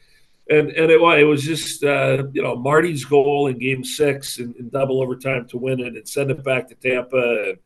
And 0.51 0.69
and 0.73 0.91
it, 0.91 1.01
it 1.01 1.25
was 1.25 1.43
just 1.43 1.83
uh, 1.83 2.25
you 2.35 2.43
know 2.43 2.57
Marty's 2.57 3.07
goal 3.07 3.47
in 3.47 3.59
Game 3.59 3.83
Six 3.83 4.39
in, 4.39 4.55
in 4.59 4.69
double 4.69 5.01
overtime 5.01 5.49
to 5.49 5.57
win 5.57 5.81
it 5.81 5.95
and 5.95 6.07
send 6.07 6.31
it 6.31 6.45
back 6.45 6.69
to 6.69 6.75
Tampa, 6.75 7.45
and 7.49 7.59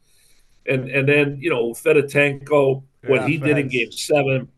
and, 0.69 0.89
and 0.91 1.09
then 1.09 1.39
you 1.41 1.51
know 1.51 1.71
Fedotenko 1.73 2.83
what 3.07 3.23
Yeah, 3.23 3.27
he 3.29 3.37
did 3.39 3.59
in 3.59 3.69
Game 3.69 3.93
Seven, 3.93 4.49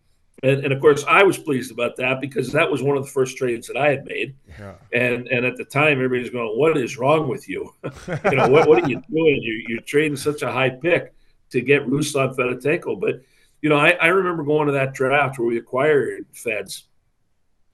and 0.42 0.64
and 0.64 0.72
of 0.72 0.80
course 0.80 1.04
I 1.08 1.22
was 1.22 1.38
pleased 1.38 1.70
about 1.70 1.96
that 1.96 2.20
because 2.20 2.52
that 2.52 2.70
was 2.70 2.82
one 2.82 2.96
of 2.96 3.04
the 3.04 3.10
first 3.10 3.36
trades 3.36 3.66
that 3.68 3.76
I 3.76 3.90
had 3.90 4.04
made, 4.04 4.34
Yeah. 4.58 4.74
and 4.92 5.28
and 5.28 5.44
at 5.44 5.56
the 5.56 5.64
time 5.64 5.92
everybody's 5.92 6.30
going, 6.30 6.58
what 6.58 6.76
is 6.76 6.96
wrong 6.98 7.28
with 7.28 7.48
you? 7.48 7.72
you 7.84 8.36
know 8.36 8.48
what 8.48 8.68
what 8.68 8.82
are 8.82 8.88
you 8.88 9.02
doing? 9.10 9.40
You 9.42 9.64
you're 9.68 9.80
trading 9.82 10.16
such 10.16 10.42
a 10.42 10.50
high 10.50 10.70
pick 10.70 11.14
to 11.50 11.60
get 11.60 11.86
Ruslan 11.86 12.34
Fedotenko, 12.36 13.00
but 13.00 13.22
you 13.62 13.68
know 13.68 13.76
I, 13.76 13.90
I 14.00 14.06
remember 14.08 14.42
going 14.42 14.66
to 14.66 14.72
that 14.72 14.94
draft 14.94 15.38
where 15.38 15.48
we 15.48 15.58
acquired 15.58 16.26
Feds. 16.32 16.84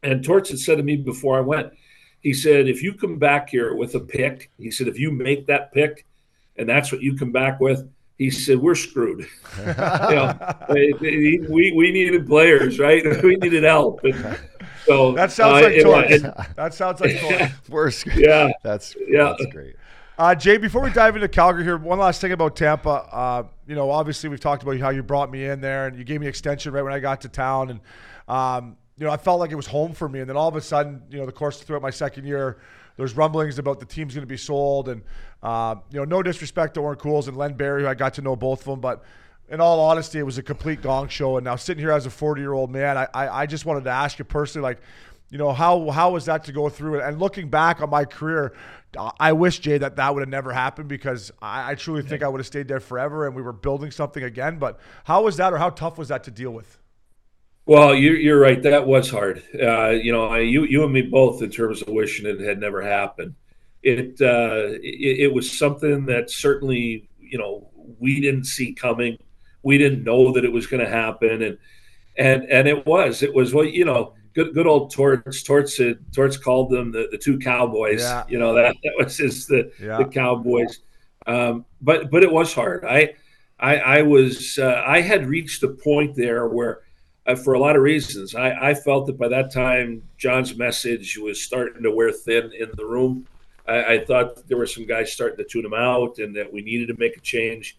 And 0.03 0.23
Torts 0.23 0.51
had 0.51 0.59
said 0.61 0.77
to 0.77 0.85
me 0.85 0.97
before 0.97 1.37
I 1.37 1.41
went, 1.41 1.73
he 2.21 2.33
said, 2.33 2.69
if 2.69 2.83
you 2.83 2.93
come 2.93 3.19
back 3.19 3.49
here 3.51 3.75
with 3.75 3.95
a 3.97 4.01
pick, 4.01 4.51
he 4.59 4.71
said, 4.71 4.87
if 4.89 4.99
you 4.99 5.11
make 5.11 5.47
that 5.47 5.73
pick 5.73 6.07
and 6.57 6.69
that's 6.69 6.93
what 6.93 7.03
you 7.03 7.17
come 7.17 7.33
back 7.33 7.59
with, 7.61 7.89
he 8.19 8.31
said, 8.31 8.59
we're 8.59 8.75
screwed. 8.75 9.21
you 9.59 9.65
know, 9.67 10.39
we, 10.71 11.73
we, 11.75 11.93
needed 11.93 12.27
players, 12.27 12.79
right? 12.79 13.05
We 13.23 13.37
needed 13.37 13.65
help. 13.65 14.03
And 14.05 14.39
so 14.87 15.13
That 15.13 15.33
sounds 15.33 15.65
uh, 15.65 15.69
like 15.69 15.83
Torts. 15.83 16.55
That 16.57 16.75
sounds 16.75 17.01
like 17.01 17.19
Torts. 17.21 17.69
Worst. 17.69 18.07
yeah, 18.15 18.53
That's 18.63 18.97
Yeah. 19.07 19.35
That's 19.39 19.53
great. 19.53 19.77
Uh, 20.19 20.35
Jay, 20.35 20.57
before 20.57 20.81
we 20.81 20.91
dive 20.91 21.15
into 21.15 21.29
Calgary 21.29 21.63
here, 21.63 21.77
one 21.77 21.99
last 21.99 22.23
thing 22.23 22.33
about 22.33 22.57
Tampa. 22.57 22.89
Uh, 22.89 23.43
you 23.67 23.75
know, 23.75 23.91
obviously 23.91 24.31
we've 24.31 24.41
talked 24.41 24.63
about 24.63 24.79
how 24.79 24.89
you 24.89 25.03
brought 25.03 25.31
me 25.31 25.45
in 25.45 25.61
there 25.61 25.89
and 25.89 25.99
you 25.99 26.05
gave 26.05 26.23
me 26.23 26.27
extension 26.27 26.73
right 26.73 26.83
when 26.83 26.95
I 26.95 27.01
got 27.01 27.21
to 27.23 27.29
town, 27.29 27.69
and 27.69 27.81
um, 28.27 28.79
you 28.97 29.05
know 29.05 29.13
I 29.13 29.19
felt 29.19 29.41
like 29.41 29.51
it 29.51 29.57
was 29.57 29.67
home 29.67 29.93
for 29.93 30.09
me. 30.09 30.21
And 30.21 30.29
then 30.29 30.37
all 30.37 30.49
of 30.49 30.57
a 30.57 30.61
sudden, 30.63 31.03
you 31.11 31.19
know, 31.19 31.27
the 31.27 31.33
course 31.33 31.61
throughout 31.61 31.83
my 31.83 31.91
second 31.91 32.25
year, 32.25 32.57
there's 32.97 33.17
rumblings 33.17 33.59
about 33.59 33.81
the 33.81 33.87
team's 33.87 34.15
going 34.15 34.23
to 34.23 34.27
be 34.27 34.37
sold, 34.37 34.89
and 34.89 35.03
uh, 35.43 35.77
you 35.91 35.99
know, 35.99 36.05
no 36.05 36.23
disrespect 36.23 36.75
to 36.75 36.81
Oren 36.81 36.99
Koules 36.99 37.29
and 37.29 37.37
Len 37.37 37.55
Barrie, 37.55 37.83
who 37.83 37.89
I 37.89 37.95
got 37.95 38.15
to 38.15 38.23
know 38.23 38.37
both 38.37 38.61
of 38.61 38.67
them, 38.67 38.81
but 38.81 39.05
in 39.49 39.61
all 39.61 39.81
honesty, 39.81 40.19
it 40.19 40.25
was 40.25 40.39
a 40.39 40.43
complete 40.43 40.83
gong 40.83 41.09
show. 41.09 41.37
And 41.37 41.45
now 41.45 41.57
sitting 41.57 41.81
here 41.81 41.93
as 41.93 42.07
a 42.07 42.11
40 42.11 42.41
year 42.41 42.53
old 42.53 42.71
man, 42.71 42.99
I, 42.99 43.07
I, 43.15 43.43
I 43.43 43.47
just 43.47 43.65
wanted 43.65 43.85
to 43.85 43.91
ask 43.91 44.19
you 44.19 44.25
personally, 44.25 44.65
like, 44.65 44.81
you 45.31 45.39
know, 45.39 45.53
how 45.53 45.91
how 45.91 46.13
was 46.13 46.27
that 46.27 46.45
to 46.45 46.53
go 46.53 46.69
through? 46.69 47.01
And 47.01 47.19
looking 47.19 47.49
back 47.49 47.83
on 47.83 47.91
my 47.91 48.05
career, 48.05 48.55
I 49.19 49.33
wish 49.33 49.59
Jay 49.59 49.79
that 49.79 49.97
that 49.97 50.15
would 50.15 50.21
have 50.21 50.29
never 50.29 50.53
happened 50.53 50.89
because 50.89 51.33
I, 51.43 51.73
I 51.73 51.75
truly 51.75 52.03
think 52.03 52.23
I 52.23 52.29
would 52.29 52.39
have 52.39 52.47
stayed 52.47 52.69
there 52.69 52.81
forever 52.81 53.27
and 53.27 53.35
we 53.35 53.43
were 53.43 53.53
building 53.53 53.91
something 53.91 54.23
again. 54.23 54.59
But 54.59 54.79
how 55.05 55.25
was 55.25 55.37
that, 55.37 55.53
or 55.53 55.59
how 55.59 55.71
tough 55.71 55.99
was 55.99 56.09
that 56.09 56.25
to 56.25 56.31
deal 56.31 56.53
with? 56.53 56.79
Well, 57.67 57.97
you're, 57.97 58.17
you're 58.17 58.39
right. 58.39 58.63
That 58.63 58.87
was 58.87 59.11
hard. 59.11 59.43
Uh, 59.61 59.91
you 59.91 60.13
know, 60.13 60.29
I, 60.29 60.39
you 60.39 60.65
you 60.65 60.85
and 60.85 60.93
me 60.93 61.03
both 61.03 61.43
in 61.43 61.51
terms 61.51 61.83
of 61.83 61.89
wishing 61.89 62.25
it 62.25 62.41
had 62.41 62.61
never 62.61 62.81
happened. 62.81 63.35
It, 63.83 64.21
uh, 64.21 64.79
it 64.83 65.21
it 65.21 65.35
was 65.35 65.59
something 65.59 66.07
that 66.07 66.31
certainly 66.31 67.09
you 67.19 67.39
know 67.39 67.69
we 67.99 68.21
didn't 68.21 68.45
see 68.45 68.73
coming. 68.73 69.19
We 69.65 69.79
didn't 69.79 70.05
know 70.05 70.33
that 70.33 70.45
it 70.45 70.53
was 70.53 70.69
going 70.69 70.85
to 70.85 70.89
happen, 70.89 71.43
and 71.43 71.59
and 72.17 72.45
and 72.45 72.69
it 72.69 72.87
was. 72.87 73.25
It 73.25 73.35
was 73.35 73.53
what 73.53 73.73
you 73.73 73.85
know 73.85 74.15
good 74.33 74.55
good 74.55 74.69
old 74.69 74.93
Torts. 74.93 75.43
Torts 75.43 75.77
said, 75.77 75.99
Torts 76.15 76.37
called 76.37 76.71
them 76.71 76.93
the, 76.93 77.09
the 77.11 77.19
two 77.19 77.37
cowboys. 77.37 78.03
Yeah. 78.03 78.23
You 78.29 78.39
know 78.39 78.55
that 78.55 78.77
that 78.85 78.93
was 78.97 79.17
just 79.17 79.49
the 79.49 79.73
yeah. 79.83 79.99
the 79.99 80.05
cowboys. 80.05 80.79
Um, 81.27 81.65
but 81.83 82.13
but 82.13 82.23
it 82.23 82.31
was 82.31 82.55
hard. 82.55 82.85
I 82.85 83.15
I, 83.59 83.77
I 83.79 84.03
was 84.03 84.57
uh, 84.57 84.85
I 84.87 85.01
had 85.01 85.27
reached 85.27 85.65
a 85.65 85.69
point 85.69 86.15
there 86.15 86.47
where. 86.47 86.83
Uh, 87.27 87.35
for 87.35 87.55
a 87.55 87.59
lot 87.59 87.77
of 87.77 87.83
reasons, 87.83 88.35
I, 88.35 88.71
I, 88.71 88.75
felt 88.75 89.07
that 89.07 89.19
by 89.19 89.27
that 89.29 89.53
time 89.53 90.03
John's 90.17 90.57
message 90.57 91.19
was 91.19 91.43
starting 91.43 91.83
to 91.83 91.91
wear 91.91 92.13
thin 92.13 92.53
in 92.53 92.71
the 92.77 92.85
room. 92.85 93.27
I, 93.67 93.95
I 93.95 94.05
thought 94.05 94.47
there 94.47 94.57
were 94.57 94.67
some 94.67 94.87
guys 94.87 95.13
starting 95.13 95.37
to 95.39 95.45
tune 95.45 95.65
him 95.65 95.75
out, 95.75 96.19
and 96.19 96.37
that 96.37 96.53
we 96.53 96.63
needed 96.63 96.87
to 96.89 96.97
make 96.99 97.17
a 97.17 97.21
change. 97.21 97.79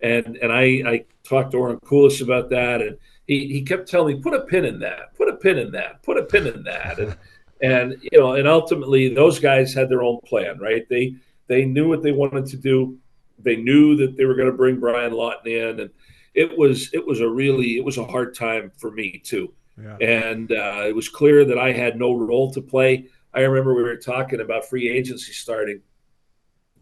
And 0.00 0.36
and 0.36 0.50
I, 0.50 0.64
I 0.86 1.04
talked 1.24 1.50
to 1.50 1.58
Oren 1.58 1.78
Koules 1.80 2.22
about 2.22 2.48
that, 2.50 2.80
and 2.80 2.96
he, 3.26 3.48
he 3.48 3.62
kept 3.62 3.88
telling 3.88 4.16
me, 4.16 4.22
put 4.22 4.34
a 4.34 4.42
pin 4.42 4.64
in 4.64 4.78
that, 4.80 5.14
put 5.16 5.28
a 5.28 5.36
pin 5.36 5.58
in 5.58 5.72
that, 5.72 6.02
put 6.02 6.16
a 6.16 6.22
pin 6.22 6.46
in 6.46 6.62
that. 6.64 6.98
And, 6.98 7.16
and, 7.62 7.96
you 8.02 8.18
know, 8.18 8.34
and 8.34 8.46
ultimately 8.46 9.12
those 9.12 9.38
guys 9.38 9.72
had 9.74 9.88
their 9.88 10.02
own 10.02 10.20
plan, 10.20 10.58
right? 10.58 10.86
They, 10.88 11.16
they 11.46 11.64
knew 11.64 11.88
what 11.88 12.02
they 12.02 12.12
wanted 12.12 12.46
to 12.46 12.56
do. 12.56 12.98
They 13.38 13.56
knew 13.56 13.96
that 13.96 14.16
they 14.16 14.24
were 14.24 14.34
going 14.34 14.50
to 14.50 14.56
bring 14.56 14.78
Brian 14.78 15.12
Lawton 15.12 15.50
in. 15.50 15.80
And 15.80 15.90
it 16.36 16.56
was, 16.56 16.90
it 16.92 17.04
was 17.04 17.20
a 17.20 17.28
really, 17.28 17.76
it 17.76 17.84
was 17.84 17.98
a 17.98 18.04
hard 18.04 18.34
time 18.34 18.70
for 18.76 18.90
me 18.90 19.20
too. 19.24 19.52
Yeah. 19.82 19.96
And 19.96 20.52
uh, 20.52 20.84
it 20.86 20.94
was 20.94 21.08
clear 21.08 21.44
that 21.44 21.58
I 21.58 21.72
had 21.72 21.98
no 21.98 22.14
role 22.14 22.50
to 22.52 22.62
play. 22.62 23.08
I 23.34 23.40
remember 23.40 23.74
we 23.74 23.82
were 23.82 23.96
talking 23.96 24.40
about 24.40 24.64
free 24.64 24.88
agency 24.88 25.32
starting 25.32 25.82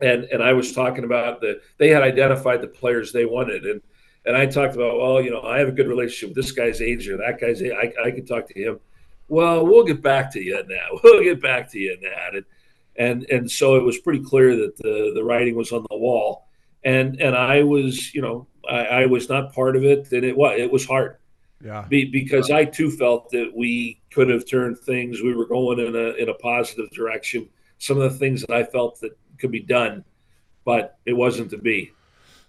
and, 0.01 0.25
and 0.25 0.43
I 0.43 0.53
was 0.53 0.73
talking 0.73 1.05
about 1.05 1.41
the, 1.41 1.61
they 1.79 1.89
had 1.89 2.03
identified 2.03 2.61
the 2.61 2.69
players 2.69 3.13
they 3.13 3.25
wanted. 3.25 3.65
And, 3.65 3.81
and 4.27 4.37
I 4.37 4.47
talked 4.47 4.75
about, 4.75 4.99
well, 4.99 5.21
you 5.21 5.31
know, 5.31 5.43
I 5.43 5.59
have 5.59 5.69
a 5.69 5.73
good 5.73 5.87
relationship 5.87 6.31
with 6.31 6.45
this 6.45 6.53
guy's 6.53 6.81
agent, 6.81 7.21
that 7.21 7.41
guy's 7.41 7.63
age. 7.63 7.73
I, 7.73 7.93
I 8.07 8.11
can 8.11 8.27
talk 8.27 8.49
to 8.49 8.61
him. 8.61 8.81
Well, 9.29 9.67
we'll 9.67 9.85
get 9.85 10.03
back 10.03 10.33
to 10.33 10.43
you 10.43 10.57
on 10.57 10.69
that. 10.69 11.01
We'll 11.03 11.23
get 11.23 11.41
back 11.41 11.71
to 11.73 11.79
you 11.79 11.93
on 11.93 12.03
that. 12.03 12.35
And, 12.35 12.45
and, 12.97 13.31
and 13.31 13.51
so 13.51 13.77
it 13.77 13.83
was 13.83 13.99
pretty 13.99 14.23
clear 14.23 14.57
that 14.57 14.77
the, 14.77 15.13
the 15.15 15.25
writing 15.25 15.57
was 15.57 15.73
on 15.73 15.87
the 15.89 15.97
wall. 15.97 16.49
And, 16.85 17.21
and 17.21 17.37
I 17.37 17.63
was, 17.63 18.15
you 18.15 18.23
know, 18.23 18.47
I, 18.69 18.87
I 18.87 19.07
was 19.07 19.29
not 19.29 19.53
part 19.53 19.77
of 19.77 19.85
it. 19.85 20.13
And 20.13 20.25
it 20.25 20.37
was, 20.37 20.59
it 20.59 20.71
was 20.71 20.87
hard. 20.87 21.17
Yeah. 21.65 21.87
Be, 21.89 22.05
because 22.05 22.51
I 22.51 22.67
too 22.67 22.91
felt 22.91 23.31
that 23.31 23.53
we 23.57 24.03
could 24.11 24.29
have 24.29 24.47
turned 24.47 24.79
things. 24.79 25.23
We 25.23 25.35
were 25.35 25.47
going 25.47 25.79
in 25.79 25.97
a, 25.97 26.11
in 26.21 26.29
a 26.29 26.35
positive 26.35 26.91
direction. 26.91 27.49
Some 27.79 28.01
of 28.01 28.13
the 28.13 28.19
things 28.19 28.43
that 28.43 28.51
I 28.51 28.65
felt 28.65 29.01
that 29.01 29.17
could 29.39 29.51
be 29.51 29.61
done, 29.61 30.05
but 30.65 30.99
it 31.07 31.15
wasn't 31.15 31.51
to 31.51 31.59
be. 31.59 31.91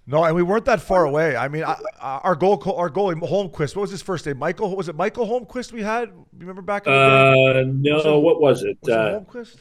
No, 0.07 0.23
and 0.23 0.35
we 0.35 0.43
weren't 0.43 0.65
that 0.65 0.81
far 0.81 1.05
away. 1.05 1.35
I 1.35 1.47
mean, 1.47 1.63
I, 1.63 1.77
our 1.99 2.35
goal, 2.35 2.61
our 2.77 2.91
goalie 2.91 3.19
Holmqvist. 3.19 3.75
What 3.75 3.81
was 3.81 3.91
his 3.91 4.03
first 4.03 4.25
name? 4.27 4.37
Michael. 4.37 4.75
Was 4.75 4.87
it 4.87 4.95
Michael 4.95 5.25
Holmqvist? 5.25 5.71
We 5.71 5.81
had. 5.81 6.11
Remember 6.37 6.61
back? 6.61 6.85
In 6.85 6.93
the 6.93 6.99
uh, 6.99 7.63
no. 7.65 7.95
Was 7.95 8.05
it, 8.05 8.19
what 8.21 8.41
was 8.41 8.63
it? 8.63 8.77
Was 8.83 8.91
uh, 8.91 8.99
it 8.99 9.27
Holmqvist. 9.27 9.55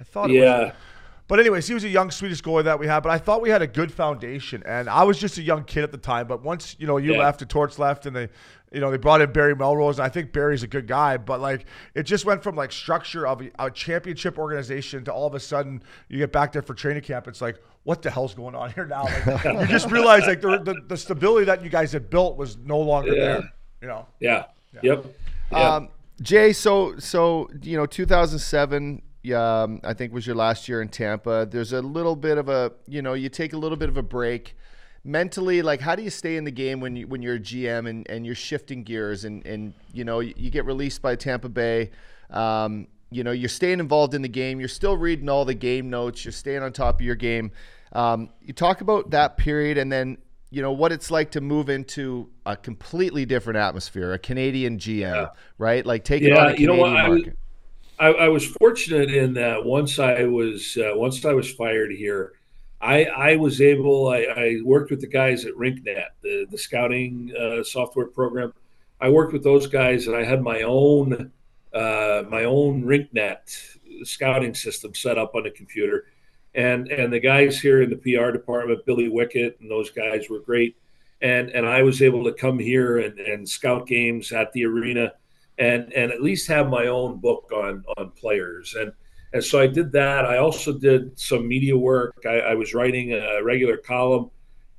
I 0.00 0.02
thought. 0.02 0.30
Yeah. 0.30 0.58
Was, 0.58 0.72
but 1.28 1.38
anyways, 1.38 1.68
he 1.68 1.74
was 1.74 1.84
a 1.84 1.88
young 1.90 2.10
Swedish 2.10 2.40
goalie 2.40 2.64
that 2.64 2.80
we 2.80 2.86
had. 2.86 3.00
But 3.00 3.10
I 3.10 3.18
thought 3.18 3.42
we 3.42 3.50
had 3.50 3.60
a 3.60 3.66
good 3.66 3.92
foundation, 3.92 4.62
and 4.64 4.88
I 4.88 5.04
was 5.04 5.18
just 5.18 5.36
a 5.36 5.42
young 5.42 5.62
kid 5.64 5.84
at 5.84 5.92
the 5.92 5.98
time. 5.98 6.26
But 6.26 6.42
once 6.42 6.74
you 6.78 6.86
know 6.86 6.96
you 6.96 7.12
yeah. 7.12 7.18
left, 7.18 7.40
the 7.40 7.46
Torts 7.46 7.78
left, 7.78 8.06
and 8.06 8.16
they, 8.16 8.28
you 8.72 8.80
know, 8.80 8.90
they 8.90 8.96
brought 8.96 9.20
in 9.20 9.30
Barry 9.30 9.54
Melrose, 9.54 9.98
and 9.98 10.06
I 10.06 10.08
think 10.08 10.32
Barry's 10.32 10.62
a 10.62 10.66
good 10.66 10.86
guy. 10.86 11.18
But 11.18 11.42
like, 11.42 11.66
it 11.94 12.04
just 12.04 12.24
went 12.24 12.42
from 12.42 12.56
like 12.56 12.72
structure 12.72 13.26
of 13.26 13.42
a, 13.42 13.50
a 13.58 13.70
championship 13.70 14.38
organization 14.38 15.04
to 15.04 15.12
all 15.12 15.26
of 15.26 15.34
a 15.34 15.40
sudden 15.40 15.82
you 16.08 16.16
get 16.16 16.32
back 16.32 16.50
there 16.50 16.62
for 16.62 16.72
training 16.72 17.02
camp. 17.02 17.28
It's 17.28 17.42
like, 17.42 17.62
what 17.84 18.00
the 18.00 18.10
hell's 18.10 18.32
going 18.32 18.54
on 18.54 18.72
here 18.74 18.86
now? 18.86 19.04
Like, 19.04 19.44
you 19.44 19.66
just 19.66 19.90
realize 19.90 20.26
like 20.26 20.40
the, 20.40 20.58
the, 20.58 20.80
the 20.88 20.96
stability 20.96 21.44
that 21.44 21.62
you 21.62 21.68
guys 21.68 21.92
had 21.92 22.08
built 22.08 22.38
was 22.38 22.56
no 22.56 22.78
longer 22.78 23.14
yeah. 23.14 23.24
there. 23.24 23.52
You 23.82 23.88
know. 23.88 24.06
Yeah. 24.18 24.44
yeah. 24.72 24.80
Yep. 24.82 25.06
Yeah. 25.52 25.74
Um, 25.74 25.88
Jay, 26.22 26.54
so 26.54 26.98
so 26.98 27.50
you 27.62 27.76
know, 27.76 27.84
2007. 27.84 29.02
Um, 29.34 29.80
I 29.84 29.94
think 29.94 30.12
was 30.12 30.26
your 30.26 30.36
last 30.36 30.68
year 30.68 30.80
in 30.80 30.88
Tampa. 30.88 31.46
There's 31.50 31.72
a 31.72 31.82
little 31.82 32.16
bit 32.16 32.38
of 32.38 32.48
a, 32.48 32.72
you 32.86 33.02
know, 33.02 33.14
you 33.14 33.28
take 33.28 33.52
a 33.52 33.58
little 33.58 33.76
bit 33.76 33.88
of 33.88 33.96
a 33.96 34.02
break 34.02 34.56
mentally 35.04 35.62
like 35.62 35.80
how 35.80 35.94
do 35.94 36.02
you 36.02 36.10
stay 36.10 36.36
in 36.36 36.44
the 36.44 36.50
game 36.50 36.80
when 36.80 36.96
you 36.96 37.06
when 37.06 37.22
you're 37.22 37.36
a 37.36 37.40
GM 37.40 37.88
and, 37.88 38.06
and 38.10 38.26
you're 38.26 38.34
shifting 38.34 38.82
gears 38.82 39.24
and 39.24 39.46
and 39.46 39.72
you 39.92 40.04
know 40.04 40.18
you, 40.18 40.50
get 40.50 40.66
released 40.66 41.00
by 41.00 41.14
Tampa 41.14 41.48
Bay 41.48 41.90
um, 42.30 42.86
you 43.10 43.22
know 43.22 43.30
you're 43.30 43.48
staying 43.48 43.80
involved 43.80 44.12
in 44.12 44.22
the 44.22 44.28
game 44.28 44.58
you're 44.58 44.68
still 44.68 44.96
reading 44.96 45.28
all 45.28 45.44
the 45.44 45.54
game 45.54 45.88
notes 45.88 46.24
you're 46.24 46.32
staying 46.32 46.62
on 46.62 46.72
top 46.72 46.96
of 46.96 47.00
your 47.00 47.14
game 47.14 47.52
um, 47.92 48.28
you 48.42 48.52
talk 48.52 48.80
about 48.80 49.10
that 49.10 49.36
period 49.36 49.78
and 49.78 49.90
then 49.90 50.18
you 50.50 50.62
know 50.62 50.72
what 50.72 50.92
it's 50.92 51.10
like 51.10 51.30
to 51.32 51.40
move 51.40 51.68
into 51.68 52.30
a 52.46 52.56
completely 52.56 53.26
different 53.26 53.58
atmosphere, 53.58 54.14
a 54.14 54.18
Canadian 54.18 54.78
GM, 54.78 55.00
yeah. 55.00 55.26
right? 55.58 55.84
Like 55.84 56.04
taking 56.04 56.30
yeah, 56.30 56.40
on 56.40 56.46
a 56.48 56.54
Canadian 56.54 56.70
you 56.70 56.76
know 56.76 56.82
what? 56.82 56.92
market. 56.92 57.28
I, 57.28 57.47
I, 58.06 58.28
was 58.28 58.46
fortunate 58.46 59.10
in 59.12 59.34
that 59.34 59.64
once 59.64 59.98
I 59.98 60.24
was 60.24 60.76
uh, 60.76 60.92
once 60.94 61.24
I 61.24 61.32
was 61.32 61.52
fired 61.52 61.90
here, 61.92 62.34
I, 62.80 63.04
I 63.04 63.36
was 63.36 63.60
able. 63.60 64.08
I, 64.08 64.18
I, 64.22 64.56
worked 64.64 64.90
with 64.90 65.00
the 65.00 65.08
guys 65.08 65.44
at 65.44 65.54
RinkNet, 65.54 66.06
the 66.22 66.46
the 66.50 66.58
scouting 66.58 67.32
uh, 67.36 67.62
software 67.64 68.06
program. 68.06 68.52
I 69.00 69.10
worked 69.10 69.32
with 69.32 69.44
those 69.44 69.66
guys, 69.66 70.06
and 70.06 70.16
I 70.16 70.24
had 70.24 70.42
my 70.42 70.62
own 70.62 71.32
uh, 71.72 72.24
my 72.28 72.44
own 72.44 72.84
RinkNet 72.84 73.76
scouting 74.04 74.54
system 74.54 74.94
set 74.94 75.18
up 75.18 75.34
on 75.34 75.42
the 75.42 75.50
computer 75.50 76.06
and 76.54 76.88
and 76.88 77.12
the 77.12 77.20
guys 77.20 77.60
here 77.60 77.82
in 77.82 77.90
the 77.90 77.96
PR 77.96 78.30
department, 78.30 78.84
Billy 78.84 79.08
Wickett 79.08 79.60
and 79.60 79.70
those 79.70 79.90
guys 79.90 80.28
were 80.28 80.40
great. 80.40 80.76
And 81.20 81.50
and 81.50 81.66
I 81.66 81.82
was 81.82 82.02
able 82.02 82.24
to 82.24 82.32
come 82.32 82.58
here 82.58 82.98
and, 82.98 83.18
and 83.18 83.48
scout 83.48 83.86
games 83.86 84.32
at 84.32 84.52
the 84.52 84.64
arena 84.64 85.12
and 85.58 85.92
and 85.92 86.12
at 86.12 86.22
least 86.22 86.46
have 86.48 86.68
my 86.68 86.86
own 86.86 87.18
book 87.18 87.50
on 87.54 87.84
on 87.96 88.10
players. 88.12 88.74
And 88.78 88.92
and 89.32 89.44
so 89.44 89.60
I 89.60 89.66
did 89.66 89.92
that. 89.92 90.24
I 90.24 90.38
also 90.38 90.72
did 90.72 91.18
some 91.18 91.46
media 91.46 91.76
work. 91.76 92.24
I, 92.26 92.40
I 92.40 92.54
was 92.54 92.72
writing 92.72 93.12
a 93.12 93.42
regular 93.42 93.76
column 93.76 94.30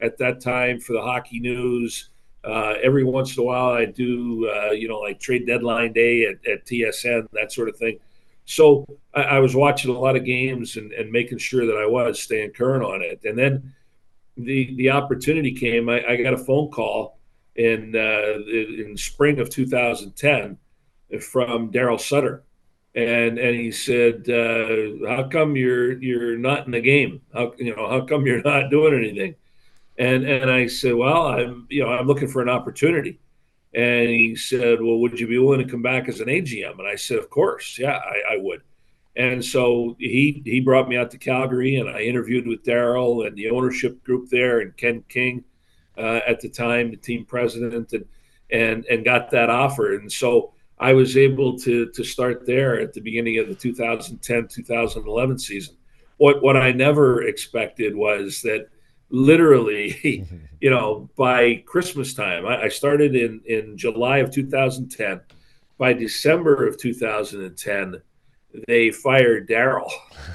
at 0.01 0.17
that 0.17 0.41
time 0.41 0.79
for 0.79 0.93
the 0.93 1.01
Hockey 1.01 1.39
News. 1.39 2.09
Uh, 2.43 2.75
every 2.81 3.03
once 3.03 3.35
in 3.35 3.43
a 3.43 3.45
while, 3.45 3.71
I 3.71 3.85
do, 3.85 4.49
uh, 4.49 4.71
you 4.71 4.87
know, 4.87 4.99
like 4.99 5.19
trade 5.19 5.45
deadline 5.45 5.91
day 5.91 6.25
at, 6.25 6.35
at 6.49 6.65
TSN, 6.65 7.27
that 7.33 7.51
sort 7.51 7.67
of 7.67 7.75
thing. 7.75 7.99
So 8.45 8.85
I, 9.13 9.23
I, 9.23 9.39
was 9.39 9.55
watching 9.57 9.93
a 9.93 9.99
lot 9.99 10.15
of 10.15 10.23
games 10.23 10.77
and, 10.77 10.93
and 10.93 11.11
making 11.11 11.37
sure 11.37 11.65
that 11.65 11.75
I 11.75 11.85
was 11.85 12.19
staying 12.19 12.53
current 12.53 12.83
on 12.83 13.01
it. 13.01 13.19
And 13.25 13.37
then 13.37 13.73
the 14.37 14.73
the 14.77 14.89
opportunity 14.89 15.51
came. 15.51 15.89
I, 15.89 16.03
I 16.07 16.15
got 16.15 16.33
a 16.33 16.37
phone 16.37 16.71
call 16.71 17.19
in 17.55 17.93
uh, 17.95 18.39
in 18.47 18.95
spring 18.95 19.39
of 19.39 19.49
2010 19.49 20.57
from 21.21 21.71
Darryl 21.71 21.99
Sutter, 21.99 22.43
and 22.95 23.37
and 23.37 23.55
he 23.55 23.71
said, 23.71 24.29
uh, 24.29 25.07
"How 25.07 25.27
come 25.29 25.55
you're 25.55 26.01
you're 26.01 26.37
not 26.37 26.65
in 26.65 26.71
the 26.71 26.81
game? 26.81 27.21
How 27.33 27.53
you 27.57 27.75
know 27.75 27.89
how 27.89 28.05
come 28.05 28.25
you're 28.25 28.41
not 28.41 28.69
doing 28.69 28.93
anything?" 28.93 29.35
And 29.97 30.25
and 30.25 30.51
I 30.51 30.67
said, 30.67 30.95
"Well, 30.95 31.27
I'm 31.27 31.67
you 31.69 31.83
know 31.83 31.89
I'm 31.89 32.07
looking 32.07 32.27
for 32.29 32.41
an 32.41 32.49
opportunity." 32.49 33.19
And 33.73 34.09
he 34.09 34.35
said, 34.35 34.81
Well, 34.81 34.97
would 34.99 35.19
you 35.19 35.27
be 35.27 35.37
willing 35.37 35.65
to 35.65 35.71
come 35.71 35.81
back 35.81 36.09
as 36.09 36.19
an 36.21 36.27
AGM? 36.27 36.79
And 36.79 36.87
I 36.87 36.95
said, 36.95 37.19
Of 37.19 37.29
course. 37.29 37.77
Yeah, 37.77 37.97
I, 37.97 38.33
I 38.33 38.37
would. 38.37 38.61
And 39.15 39.43
so 39.43 39.95
he 39.99 40.41
he 40.45 40.59
brought 40.59 40.87
me 40.87 40.95
out 40.95 41.11
to 41.11 41.17
Calgary, 41.17 41.75
and 41.75 41.89
I 41.89 42.01
interviewed 42.01 42.47
with 42.47 42.63
Darryl 42.63 43.27
and 43.27 43.35
the 43.35 43.49
ownership 43.49 44.03
group 44.03 44.29
there, 44.29 44.59
and 44.61 44.75
Ken 44.77 45.03
King 45.09 45.43
uh, 45.97 46.21
at 46.25 46.39
the 46.39 46.49
time, 46.49 46.91
the 46.91 46.97
team 46.97 47.25
president, 47.25 47.91
and 47.91 48.05
and 48.49 48.85
and 48.85 49.03
got 49.03 49.31
that 49.31 49.49
offer. 49.49 49.95
And 49.95 50.11
so 50.11 50.53
I 50.79 50.93
was 50.93 51.17
able 51.17 51.57
to 51.59 51.89
to 51.89 52.03
start 52.03 52.45
there 52.45 52.79
at 52.79 52.93
the 52.93 53.01
beginning 53.01 53.37
of 53.39 53.47
the 53.47 53.55
2010 53.55 54.47
2011 54.47 55.39
season. 55.39 55.75
what 56.17 56.41
what 56.41 56.55
I 56.57 56.71
never 56.71 57.23
expected 57.23 57.95
was 57.95 58.41
that 58.41 58.69
literally, 59.09 60.25
you 60.61 60.69
know, 60.69 61.09
by 61.17 61.63
Christmas 61.65 62.13
time, 62.13 62.45
I, 62.45 62.63
I 62.63 62.67
started 62.69 63.15
in 63.15 63.41
in 63.45 63.77
July 63.77 64.17
of 64.19 64.31
2010. 64.31 65.21
By 65.77 65.93
December 65.93 66.67
of 66.67 66.77
2010, 66.77 68.01
they 68.67 68.91
fired 68.91 69.47
Darryl 69.47 69.89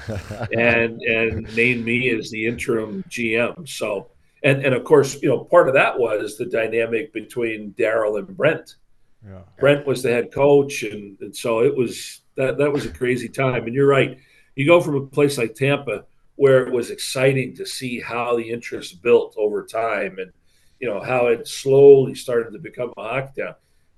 and 0.57 1.01
and 1.01 1.55
named 1.55 1.85
me 1.85 2.09
as 2.11 2.29
the 2.29 2.45
interim 2.45 3.03
GM. 3.09 3.67
So 3.67 4.09
and 4.43 4.63
and 4.65 4.75
of 4.75 4.83
course, 4.83 5.21
you 5.21 5.29
know, 5.29 5.43
part 5.43 5.67
of 5.67 5.73
that 5.73 5.97
was 5.97 6.37
the 6.37 6.45
dynamic 6.45 7.13
between 7.13 7.73
Darryl 7.73 8.19
and 8.19 8.35
Brent. 8.35 8.75
Yeah. 9.23 9.41
Brent 9.59 9.85
was 9.85 10.03
the 10.03 10.11
head 10.11 10.31
coach, 10.31 10.83
and, 10.83 11.17
and 11.21 11.35
so 11.35 11.61
it 11.61 11.75
was 11.75 12.21
that 12.35 12.57
that 12.57 12.71
was 12.71 12.85
a 12.85 12.91
crazy 12.91 13.29
time. 13.29 13.65
And 13.65 13.73
you're 13.73 13.87
right, 13.87 14.17
you 14.55 14.65
go 14.65 14.81
from 14.81 14.95
a 14.95 15.05
place 15.05 15.37
like 15.37 15.55
Tampa 15.55 16.05
where 16.35 16.67
it 16.67 16.73
was 16.73 16.89
exciting 16.89 17.55
to 17.55 17.65
see 17.65 18.01
how 18.01 18.35
the 18.35 18.49
interest 18.49 19.01
built 19.01 19.35
over 19.37 19.65
time, 19.65 20.19
and 20.19 20.31
you 20.79 20.87
know 20.87 21.01
how 21.01 21.27
it 21.27 21.47
slowly 21.47 22.15
started 22.15 22.51
to 22.51 22.59
become 22.59 22.93
a 22.97 23.03
hockey 23.03 23.41
town. 23.41 23.55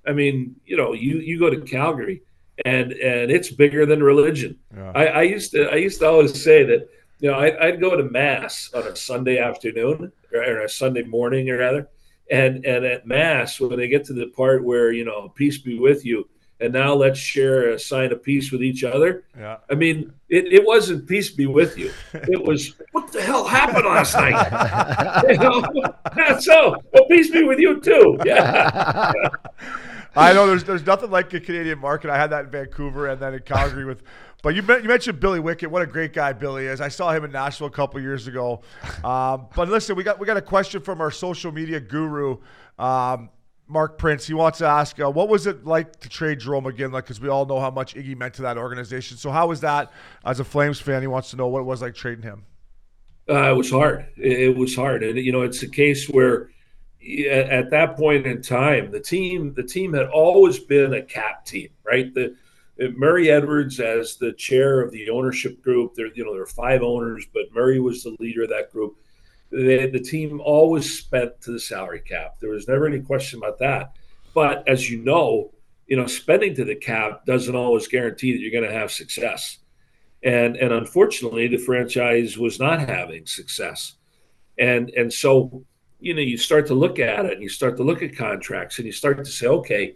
I 0.08 0.14
mean, 0.14 0.56
you 0.66 0.78
know, 0.78 0.94
you 0.94 1.18
you 1.18 1.40
go 1.40 1.50
to 1.50 1.62
Calgary, 1.62 2.22
and 2.66 2.94
and 2.94 3.32
it's 3.32 3.52
bigger 3.52 3.86
than 3.86 4.02
religion. 4.02 4.58
Yeah. 4.74 4.92
I, 4.96 5.06
I, 5.06 5.22
used 5.24 5.52
to 5.52 5.70
I 5.70 5.76
used 5.76 6.00
to 6.00 6.08
always 6.08 6.42
say 6.42 6.64
that 6.64 6.90
you 7.20 7.30
know 7.30 7.38
I, 7.38 7.72
would 7.72 7.82
go 7.82 7.96
to 7.96 8.04
mass 8.04 8.70
on 8.74 8.84
a 8.84 8.96
Sunday 8.96 9.38
afternoon 9.38 10.12
or, 10.34 10.40
or 10.44 10.62
a 10.62 10.70
Sunday 10.70 11.04
morning 11.04 11.50
or 11.50 11.58
rather, 11.58 11.90
and 12.32 12.66
and 12.66 12.86
at 12.86 13.08
mass 13.08 13.60
when 13.60 13.78
they 13.78 13.88
get 13.88 14.06
to 14.06 14.14
the 14.14 14.28
part 14.28 14.64
where 14.64 14.92
you 14.92 15.06
know 15.06 15.30
peace 15.30 15.58
be 15.58 15.80
with 15.80 16.06
you 16.06 16.28
and 16.60 16.74
now 16.74 16.94
let's 16.94 17.20
share 17.20 17.70
a 17.72 17.80
sign 17.80 18.12
of 18.12 18.24
peace 18.24 18.52
with 18.52 18.64
each 18.64 18.84
other. 18.84 19.24
Yeah. 19.38 19.58
I 19.70 19.76
mean, 19.76 20.12
it, 20.28 20.52
it 20.52 20.66
wasn't 20.66 21.08
peace 21.08 21.30
be 21.30 21.46
with 21.46 21.78
you. 21.78 21.92
It 22.14 22.44
was 22.44 22.74
what 22.92 23.12
the 23.12 23.22
hell 23.22 23.46
happened 23.46 23.86
last 23.86 24.16
night? 24.16 25.24
you 25.30 25.38
know? 25.38 26.40
so, 26.40 26.76
well, 26.94 27.06
peace 27.10 27.30
be 27.30 27.44
with 27.44 27.60
you 27.60 27.80
too. 27.80 28.18
Yeah. 28.26 29.12
I 30.16 30.34
know 30.34 30.48
there's 30.48 30.64
there's 30.64 30.86
nothing 30.86 31.12
like 31.12 31.32
a 31.34 31.40
Canadian 31.40 31.78
market. 31.78 32.10
I 32.10 32.18
had 32.18 32.32
that 32.32 32.46
in 32.46 32.52
Vancouver 32.52 33.08
and 33.08 33.22
then 33.22 33.36
in 33.36 33.42
Calgary 33.42 33.86
with. 33.86 34.02
But 34.44 34.56
you, 34.56 34.62
you 34.62 34.88
mentioned 34.88 35.20
Billy 35.20 35.40
Wickett. 35.40 35.68
What 35.68 35.82
a 35.82 35.88
great 35.88 36.14
guy 36.14 36.32
Billy 36.32 36.68
is. 36.68 36.80
I 36.80 36.90
saw 36.90 37.12
him 37.12 37.24
in 37.26 37.32
Nashville 37.32 37.68
a 37.68 37.72
couple 37.72 38.00
years 38.00 38.28
ago. 38.28 38.62
Um, 39.04 39.48
but 39.56 39.68
listen, 39.68 39.96
we 39.96 40.04
got 40.04 40.20
we 40.20 40.26
got 40.26 40.38
a 40.38 40.42
question 40.42 40.82
from 40.82 41.02
our 41.02 41.12
social 41.12 41.52
media 41.52 41.80
guru. 41.80 42.38
Um, 42.78 43.30
Mark 43.70 43.98
Prince, 43.98 44.26
he 44.26 44.34
wants 44.34 44.60
to 44.60 44.66
ask, 44.66 44.98
uh, 45.00 45.10
what 45.10 45.28
was 45.28 45.46
it 45.46 45.66
like 45.66 46.00
to 46.00 46.08
trade 46.08 46.40
Jarome 46.40 46.72
Iginla? 46.72 46.94
Like, 46.94 47.04
because 47.04 47.20
we 47.20 47.28
all 47.28 47.46
know 47.46 47.60
how 47.60 47.70
much 47.70 47.96
Iggy 47.96 48.16
meant 48.16 48.36
to 48.36 48.44
that 48.44 48.58
organization. 48.58 49.18
So, 49.18 49.30
how 49.30 49.48
was 49.48 49.60
that 49.62 49.92
as 50.24 50.40
a 50.40 50.46
Flames 50.46 50.80
fan? 50.80 51.02
He 51.02 51.08
wants 51.08 51.32
to 51.32 51.36
know 51.36 51.48
what 51.48 51.60
it 51.60 51.66
was 51.66 51.82
like 51.82 51.94
trading 51.94 52.24
him. 52.24 52.46
Uh, 53.30 53.52
it 53.52 53.58
was 53.58 53.70
hard. 53.70 54.06
It, 54.16 54.56
was 54.56 54.74
hard, 54.74 55.04
and 55.04 55.18
you 55.18 55.34
know, 55.34 55.42
it's 55.42 55.62
a 55.64 55.68
case 55.68 56.08
where 56.08 56.50
at 57.30 57.70
that 57.72 57.98
point 57.98 58.26
in 58.26 58.42
time, 58.42 58.90
the 58.92 59.02
team 59.02 59.54
the 59.54 59.64
team 59.64 59.94
had 59.94 60.08
always 60.08 60.60
been 60.60 60.94
a 60.94 61.02
cap 61.02 61.46
team, 61.46 61.70
right? 61.84 62.14
The 62.14 62.38
Uh, 62.82 62.88
Murray 62.96 63.30
Edwards 63.30 63.80
as 63.80 64.18
the 64.18 64.34
chair 64.34 64.82
of 64.82 64.92
the 64.92 65.10
ownership 65.10 65.62
group. 65.62 65.96
There, 65.96 66.14
you 66.14 66.26
know, 66.26 66.34
there 66.34 66.44
are 66.44 66.48
five 66.48 66.82
owners, 66.82 67.26
but 67.34 67.54
Murray 67.54 67.80
was 67.80 68.04
the 68.04 68.16
leader 68.20 68.44
of 68.44 68.50
that 68.50 68.72
group 68.72 68.98
they, 69.52 69.88
the 69.88 70.00
team 70.00 70.42
always 70.44 71.00
spent 71.00 71.42
to 71.42 71.52
the 71.52 71.60
salary 71.60 72.02
cap. 72.02 72.36
There 72.40 72.50
was 72.50 72.68
never 72.68 72.88
any 72.88 73.00
question 73.00 73.40
about 73.40 73.60
that. 73.60 73.94
But 74.34 74.68
as 74.68 74.90
you 74.90 75.02
know, 75.02 75.54
you 75.88 75.96
know, 75.96 76.06
spending 76.06 76.54
to 76.56 76.66
the 76.66 76.76
cap 76.76 77.26
doesn't 77.26 77.56
always 77.56 77.88
guarantee 77.88 78.34
that 78.34 78.40
you're 78.40 78.52
going 78.52 78.70
to 78.70 78.78
have 78.78 78.92
success. 78.92 79.60
And 80.24 80.58
and 80.58 80.74
unfortunately, 80.74 81.48
the 81.48 81.58
franchise 81.58 82.38
was 82.38 82.60
not 82.60 82.82
having 82.82 83.26
success. 83.26 83.94
And 84.60 84.90
and 84.90 85.14
so, 85.14 85.64
you 86.00 86.14
know, 86.14 86.22
you 86.22 86.38
start 86.38 86.68
to 86.68 86.74
look 86.74 87.00
at 87.00 87.26
it 87.26 87.34
and 87.34 87.42
you 87.42 87.50
start 87.50 87.78
to 87.78 87.84
look 87.84 88.02
at 88.02 88.16
contracts 88.16 88.80
and 88.80 88.86
you 88.86 88.92
start 88.92 89.18
to 89.24 89.32
say, 89.32 89.48
okay, 89.48 89.96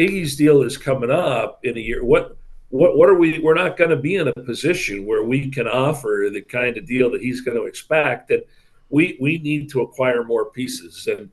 Iggy's 0.00 0.36
deal 0.36 0.62
is 0.62 0.78
coming 0.78 1.10
up 1.10 1.60
in 1.62 1.76
a 1.76 1.80
year. 1.80 2.02
What 2.04 2.36
what 2.70 2.96
what 2.96 3.08
are 3.08 3.18
we 3.18 3.38
we're 3.40 3.54
not 3.54 3.76
going 3.76 3.90
to 3.90 3.96
be 3.96 4.16
in 4.16 4.28
a 4.28 4.32
position 4.32 5.06
where 5.06 5.24
we 5.24 5.50
can 5.50 5.68
offer 5.68 6.28
the 6.32 6.40
kind 6.40 6.76
of 6.78 6.86
deal 6.86 7.10
that 7.10 7.20
he's 7.20 7.42
going 7.42 7.56
to 7.56 7.64
expect 7.64 8.30
and 8.30 8.42
we 8.88 9.18
we 9.20 9.38
need 9.38 9.70
to 9.70 9.82
acquire 9.82 10.24
more 10.24 10.50
pieces. 10.50 11.06
And 11.06 11.30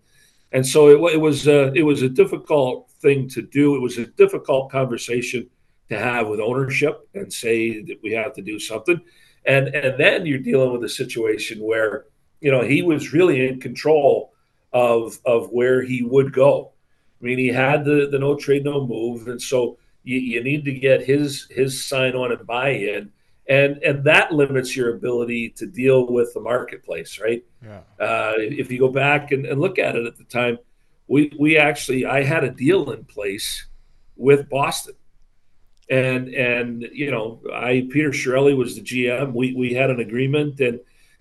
and 0.52 0.66
so 0.66 0.90
it, 0.90 1.14
it 1.14 1.18
was 1.18 1.48
a, 1.48 1.74
it 1.74 1.84
was 1.84 2.02
a 2.02 2.10
difficult 2.10 2.90
thing 3.02 3.28
to 3.30 3.42
do. 3.42 3.76
It 3.76 3.82
was 3.82 3.98
a 3.98 4.06
difficult 4.06 4.72
conversation 4.72 5.50
to 5.90 5.98
have 5.98 6.28
with 6.28 6.40
ownership 6.40 7.08
and 7.14 7.32
say 7.32 7.82
that 7.84 8.00
we 8.04 8.12
have 8.12 8.34
to 8.34 8.42
do 8.42 8.60
something. 8.60 9.00
And 9.46 9.70
and 9.70 10.00
then 10.00 10.26
you're 10.26 10.40
dealing 10.40 10.74
with 10.74 10.84
a 10.84 10.90
situation 10.90 11.60
where 11.60 12.06
you 12.42 12.52
know 12.52 12.62
he 12.62 12.82
was 12.82 13.14
really 13.14 13.48
in 13.48 13.62
control 13.62 14.34
of 14.74 15.20
of 15.26 15.50
where 15.52 15.82
he 15.82 16.04
would 16.04 16.34
go 16.34 16.74
i 17.22 17.26
mean 17.26 17.38
he 17.38 17.48
had 17.48 17.86
the 17.86 18.08
the 18.12 18.20
no 18.20 18.36
trade 18.36 18.64
no 18.64 18.86
move 18.86 19.28
and 19.28 19.42
so 19.42 19.78
you, 20.04 20.18
you 20.18 20.44
need 20.44 20.66
to 20.66 20.74
get 20.74 21.06
his 21.06 21.48
his 21.50 21.86
sign 21.86 22.16
on 22.16 22.32
and 22.32 22.46
buy 22.48 22.70
in 22.70 23.12
and 23.48 23.78
and 23.84 24.04
that 24.04 24.32
limits 24.32 24.76
your 24.76 24.94
ability 24.94 25.50
to 25.50 25.66
deal 25.66 26.08
with 26.08 26.34
the 26.34 26.40
marketplace, 26.40 27.20
right? 27.20 27.44
Yeah. 27.64 27.80
Uh, 28.00 28.34
if 28.38 28.72
you 28.72 28.80
go 28.80 28.90
back 28.90 29.32
and, 29.32 29.46
and 29.46 29.60
look 29.60 29.80
at 29.80 29.96
it 29.96 30.06
at 30.06 30.18
the 30.18 30.26
time, 30.26 30.60
we 31.08 31.32
we 31.40 31.58
actually 31.58 32.06
I 32.06 32.24
had 32.24 32.44
a 32.44 32.52
deal 32.52 32.92
in 32.92 33.06
place 33.06 33.68
with 34.18 34.50
Boston, 34.50 34.96
and 35.90 36.28
and 36.30 36.88
you 36.92 37.10
know 37.10 37.42
I 37.54 37.88
Peter 37.90 38.10
Chiarelli 38.10 38.56
was 38.56 38.76
the 38.76 38.82
GM. 38.82 39.34
We 39.34 39.54
we 39.54 39.74
had 39.74 39.90
an 39.90 40.00
agreement 40.00 40.60
and. 40.60 40.80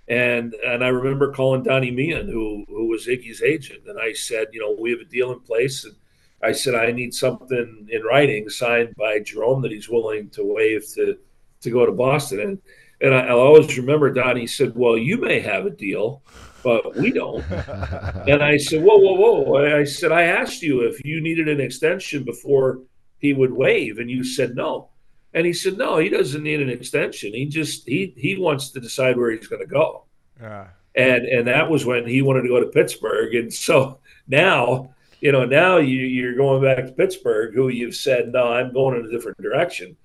And 0.08 0.54
and 0.64 0.84
I 0.84 0.88
remember 0.88 1.32
calling 1.32 1.64
Donnie 1.64 1.90
Meehan, 1.90 2.28
who 2.28 2.64
who 2.68 2.86
was 2.86 3.06
Iggy's 3.06 3.42
agent, 3.42 3.88
and 3.88 3.98
I 3.98 4.12
said, 4.12 4.48
you 4.52 4.60
know, 4.60 4.76
we 4.78 4.90
have 4.90 5.00
a 5.00 5.04
deal 5.04 5.32
in 5.32 5.40
place, 5.40 5.84
and 5.84 5.94
I 6.42 6.52
said 6.52 6.74
I 6.74 6.92
need 6.92 7.12
something 7.12 7.88
in 7.90 8.02
writing 8.02 8.48
signed 8.48 8.94
by 8.96 9.18
Jarome 9.18 9.62
that 9.62 9.72
he's 9.72 9.88
willing 9.88 10.30
to 10.30 10.44
waive 10.44 10.86
to 10.94 11.18
to 11.62 11.70
go 11.70 11.84
to 11.84 11.92
Boston. 11.92 12.40
And 12.40 12.58
and 13.00 13.14
I, 13.14 13.34
will 13.34 13.40
always 13.40 13.76
remember 13.76 14.12
Donnie 14.12 14.46
said, 14.46 14.76
"Well, 14.76 14.96
you 14.96 15.18
may 15.18 15.40
have 15.40 15.66
a 15.66 15.70
deal, 15.70 16.22
but 16.62 16.94
we 16.96 17.10
don't." 17.10 17.44
and 17.50 18.42
I 18.42 18.58
said, 18.58 18.82
"Whoa, 18.82 18.98
whoa, 18.98 19.14
whoa!" 19.14 19.80
I 19.80 19.84
said, 19.84 20.12
"I 20.12 20.22
asked 20.22 20.62
you 20.62 20.82
if 20.82 21.04
you 21.04 21.20
needed 21.20 21.48
an 21.48 21.60
extension 21.60 22.22
before 22.22 22.80
he 23.18 23.32
would 23.32 23.52
waive, 23.52 23.98
and 23.98 24.10
you 24.10 24.22
said 24.22 24.54
no." 24.54 24.90
And 25.34 25.46
he 25.46 25.52
said, 25.52 25.76
"No, 25.76 25.98
he 25.98 26.08
doesn't 26.08 26.42
need 26.42 26.60
an 26.60 26.70
extension. 26.70 27.34
He 27.34 27.46
just 27.46 27.86
he 27.86 28.14
he 28.16 28.36
wants 28.36 28.70
to 28.70 28.80
decide 28.80 29.16
where 29.16 29.30
he's 29.30 29.48
going 29.48 29.62
to 29.62 29.66
go." 29.66 30.04
Yeah. 30.40 30.68
And 30.94 31.26
and 31.26 31.46
that 31.46 31.68
was 31.70 31.84
when 31.84 32.06
he 32.06 32.22
wanted 32.22 32.42
to 32.42 32.48
go 32.48 32.60
to 32.60 32.66
Pittsburgh, 32.66 33.34
and 33.34 33.52
so 33.52 33.98
now 34.28 34.94
you 35.20 35.32
know 35.32 35.44
now 35.44 35.76
you, 35.76 36.00
you're 36.00 36.36
going 36.36 36.62
back 36.62 36.86
to 36.86 36.92
Pittsburgh, 36.92 37.54
who 37.54 37.68
you've 37.68 37.96
said, 37.96 38.32
"No, 38.32 38.52
I'm 38.52 38.72
going 38.72 38.98
in 38.98 39.06
a 39.06 39.10
different 39.10 39.38
direction." 39.38 39.96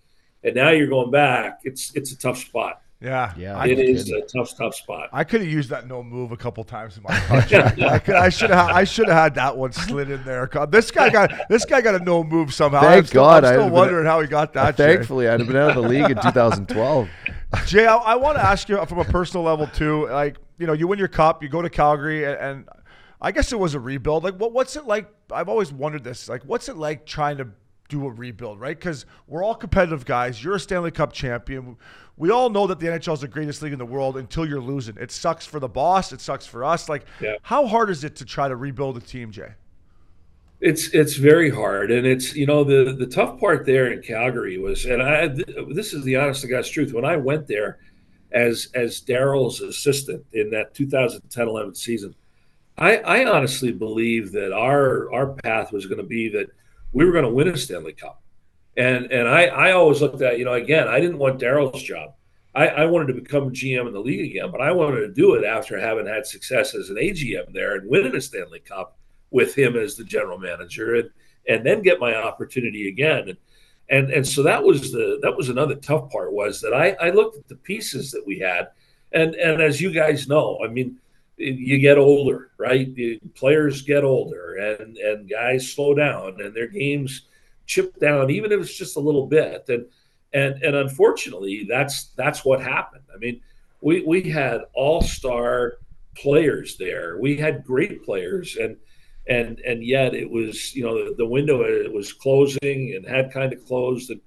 and 0.44 0.56
now 0.56 0.70
you're 0.70 0.88
going 0.88 1.12
back. 1.12 1.62
It's 1.64 1.94
it's 1.96 2.12
a 2.12 2.18
tough 2.18 2.38
spot. 2.38 2.82
Yeah, 3.02 3.34
yeah, 3.36 3.66
it 3.66 3.80
is 3.80 4.12
a 4.12 4.22
tough, 4.22 4.56
tough 4.56 4.76
spot. 4.76 5.10
I 5.12 5.24
could 5.24 5.42
have 5.42 5.50
used 5.50 5.72
that 5.72 5.88
no 5.88 6.04
move 6.04 6.32
a 6.32 6.38
couple 6.38 6.64
times 6.64 6.98
in 6.98 7.04
my 7.04 7.20
contract. 7.28 7.82
I, 7.82 7.98
could, 7.98 8.14
I 8.14 8.30
should 8.30 8.52
have, 8.52 8.70
I 8.70 8.84
should 8.84 9.08
have 9.08 9.18
had 9.18 9.36
that 9.36 9.58
one 9.58 9.72
slid 9.72 10.12
in 10.12 10.24
there. 10.24 10.48
This 10.70 10.92
guy 10.92 11.10
got, 11.10 11.50
this 11.50 11.66
guy 11.66 11.82
got 11.82 11.96
a 11.96 12.00
no 12.00 12.24
move 12.24 12.54
somehow. 12.54 12.82
Thank 12.82 12.98
I'm 12.98 13.06
still, 13.08 13.24
God, 13.24 13.44
I'm 13.44 13.56
still 13.56 13.70
wondering 13.72 14.06
how 14.06 14.22
he 14.22 14.28
got 14.28 14.54
that. 14.54 14.78
thankfully, 14.78 15.28
I'd 15.28 15.40
have 15.40 15.48
been 15.48 15.58
out 15.58 15.76
of 15.76 15.82
the 15.82 15.90
league 15.90 16.12
in 16.12 16.18
2012. 16.22 17.10
Jay, 17.66 17.88
I, 17.88 17.96
I 17.96 18.16
want 18.18 18.38
to 18.38 18.44
ask 18.44 18.70
you 18.70 18.86
from 18.86 19.00
a 19.00 19.06
personal 19.06 19.44
level 19.44 19.66
too. 19.66 20.08
Like, 20.08 20.38
you 20.60 20.68
know, 20.68 20.74
you 20.74 20.88
win 20.88 21.00
your 21.00 21.08
cup, 21.08 21.42
you 21.42 21.50
go 21.50 21.64
to 21.64 21.72
Calgary, 21.72 22.24
and, 22.26 22.38
and 22.38 22.70
I 23.20 23.32
guess 23.32 23.52
it 23.52 23.58
was 23.58 23.74
a 23.74 23.80
rebuild. 23.80 24.24
Like, 24.24 24.36
what, 24.36 24.54
what's 24.54 24.76
it 24.76 24.86
like? 24.86 25.12
I've 25.32 25.50
always 25.50 25.74
wondered 25.74 26.04
this. 26.04 26.30
Like, 26.30 26.44
what's 26.44 26.70
it 26.70 26.78
like 26.78 27.08
trying 27.08 27.38
to 27.38 27.48
do 27.92 28.06
a 28.08 28.10
rebuild, 28.10 28.60
right? 28.60 28.78
Because 28.78 29.06
we're 29.28 29.44
all 29.44 29.54
competitive 29.54 30.06
guys. 30.06 30.44
You're 30.44 30.56
a 30.56 30.60
Stanley 30.60 30.92
Cup 30.92 31.14
champion. 31.14 31.78
We 32.22 32.30
all 32.30 32.52
know 32.52 32.68
that 32.68 32.80
the 32.80 32.86
NHL 32.86 33.16
is 33.16 33.22
the 33.22 33.28
greatest 33.28 33.64
league 33.64 33.74
in 33.74 33.80
the 33.80 33.86
world 33.86 34.16
until 34.16 34.46
you're 34.46 34.62
losing. 34.62 34.96
It 34.98 35.10
sucks 35.10 35.44
for 35.44 35.60
the 35.60 35.68
boss. 35.68 36.14
It 36.14 36.22
sucks 36.22 36.46
for 36.46 36.64
us. 36.64 36.88
Like, 36.88 37.04
yeah. 37.20 37.38
how 37.42 37.66
hard 37.66 37.90
is 37.90 38.04
it 38.04 38.16
to 38.18 38.26
try 38.26 38.48
to 38.48 38.56
rebuild 38.56 38.96
a 38.98 39.00
team, 39.00 39.32
Jay? 39.32 39.54
It's 40.60 40.90
it's 40.90 41.16
very 41.16 41.50
hard, 41.50 41.90
and 41.90 42.06
it's 42.06 42.36
you 42.36 42.46
know 42.46 42.64
the 42.64 42.94
the 42.94 43.08
tough 43.08 43.40
part 43.40 43.66
there 43.66 43.92
in 43.92 44.04
Calgary 44.04 44.60
was, 44.60 44.86
and 44.86 45.02
I 45.02 45.30
this 45.74 45.96
is 45.96 46.04
the 46.04 46.16
honest 46.18 46.42
to 46.42 46.48
God's 46.48 46.70
truth. 46.70 46.94
When 46.94 47.06
I 47.06 47.18
went 47.18 47.48
there 47.48 47.80
as 48.32 48.68
as 48.76 49.02
Darryl's 49.02 49.62
assistant 49.62 50.24
in 50.32 50.52
that 50.52 50.76
2010-11 50.76 51.76
season, 51.76 52.14
I, 52.78 52.98
I 52.98 53.26
honestly 53.26 53.72
believe 53.72 54.32
that 54.34 54.54
our 54.54 55.12
our 55.12 55.34
path 55.34 55.72
was 55.72 55.88
going 55.88 55.98
to 55.98 56.04
be 56.04 56.30
that 56.30 56.52
we 56.94 57.04
were 57.04 57.14
going 57.14 57.26
to 57.26 57.32
win 57.32 57.48
a 57.48 57.58
Stanley 57.58 57.94
Cup. 57.94 58.21
And 58.78 59.12
and 59.12 59.28
I, 59.28 59.46
I 59.46 59.72
always 59.72 60.02
looked 60.02 60.22
at, 60.22 60.40
you 60.40 60.46
know, 60.46 60.54
again, 60.54 60.88
I 60.88 61.00
didn't 61.00 61.18
want 61.18 61.40
Darryl's 61.40 61.84
job. 61.84 62.14
I, 62.54 62.68
I 62.68 62.86
wanted 62.86 63.08
to 63.08 63.22
become 63.22 63.52
GM 63.52 63.88
in 63.88 63.94
the 63.94 64.00
league 64.00 64.30
again, 64.30 64.52
but 64.52 64.62
I 64.62 64.72
wanted 64.72 65.02
to 65.02 65.14
do 65.14 65.36
it 65.36 65.46
after 65.46 65.80
having 65.80 66.06
had 66.06 66.26
success 66.26 66.76
as 66.76 66.90
an 66.90 66.98
AGM 66.98 67.54
there 67.54 67.76
and 67.76 67.90
winning 67.90 68.16
a 68.16 68.22
Stanley 68.22 68.60
Cup 68.60 68.98
with 69.30 69.56
him 69.58 69.78
as 69.78 69.96
the 69.96 70.04
general 70.04 70.38
manager 70.38 70.96
and 70.96 71.10
and 71.48 71.66
then 71.66 71.82
get 71.82 72.00
my 72.00 72.16
opportunity 72.16 72.88
again. 72.88 73.30
And 73.30 73.38
and 73.90 74.12
and 74.12 74.28
so 74.28 74.44
that 74.44 74.64
was 74.64 74.92
the 74.92 75.20
that 75.22 75.36
was 75.36 75.50
another 75.50 75.76
tough 75.76 76.10
part 76.10 76.34
was 76.34 76.62
that 76.62 76.74
I 76.74 76.92
I 77.02 77.12
looked 77.12 77.38
at 77.38 77.48
the 77.48 77.56
pieces 77.56 78.12
that 78.12 78.26
we 78.26 78.40
had, 78.40 78.70
and 79.12 79.36
and 79.36 79.62
as 79.62 79.82
you 79.82 79.92
guys 79.92 80.28
know, 80.28 80.60
I 80.64 80.68
mean, 80.68 80.98
you 81.38 81.78
get 81.80 81.98
older, 81.98 82.52
right? 82.58 82.94
The 82.96 83.20
players 83.36 83.82
get 83.82 84.04
older, 84.04 84.56
and 84.56 84.98
and 84.98 85.30
guys 85.30 85.72
slow 85.72 85.94
down, 85.94 86.40
and 86.42 86.54
their 86.54 86.68
games 86.68 87.24
chip 87.72 87.98
down, 88.00 88.30
even 88.30 88.52
if 88.52 88.60
it's 88.60 88.78
just 88.78 88.98
a 88.98 89.00
little 89.00 89.26
bit, 89.26 89.64
and 89.70 89.86
and 90.34 90.62
and 90.62 90.76
unfortunately, 90.76 91.66
that's 91.70 92.08
that's 92.18 92.44
what 92.44 92.62
happened. 92.62 93.04
I 93.14 93.18
mean, 93.18 93.40
we 93.80 94.02
we 94.02 94.24
had 94.24 94.62
all 94.74 95.02
star 95.02 95.78
players 96.16 96.78
there. 96.78 97.18
We 97.18 97.38
had 97.38 97.64
great 97.64 98.04
players, 98.04 98.58
and 98.58 98.76
and 99.28 99.60
and 99.62 99.84
yet 99.84 100.14
it 100.14 100.30
was 100.30 100.76
you 100.76 100.84
know 100.84 101.14
the, 101.14 101.26
window 101.26 101.62
it 101.62 101.94
was 101.94 102.12
closing 102.12 102.94
and 102.96 103.06
had 103.06 103.32
kind 103.32 103.54
of 103.54 103.66
closed. 103.66 104.10
And 104.10 104.22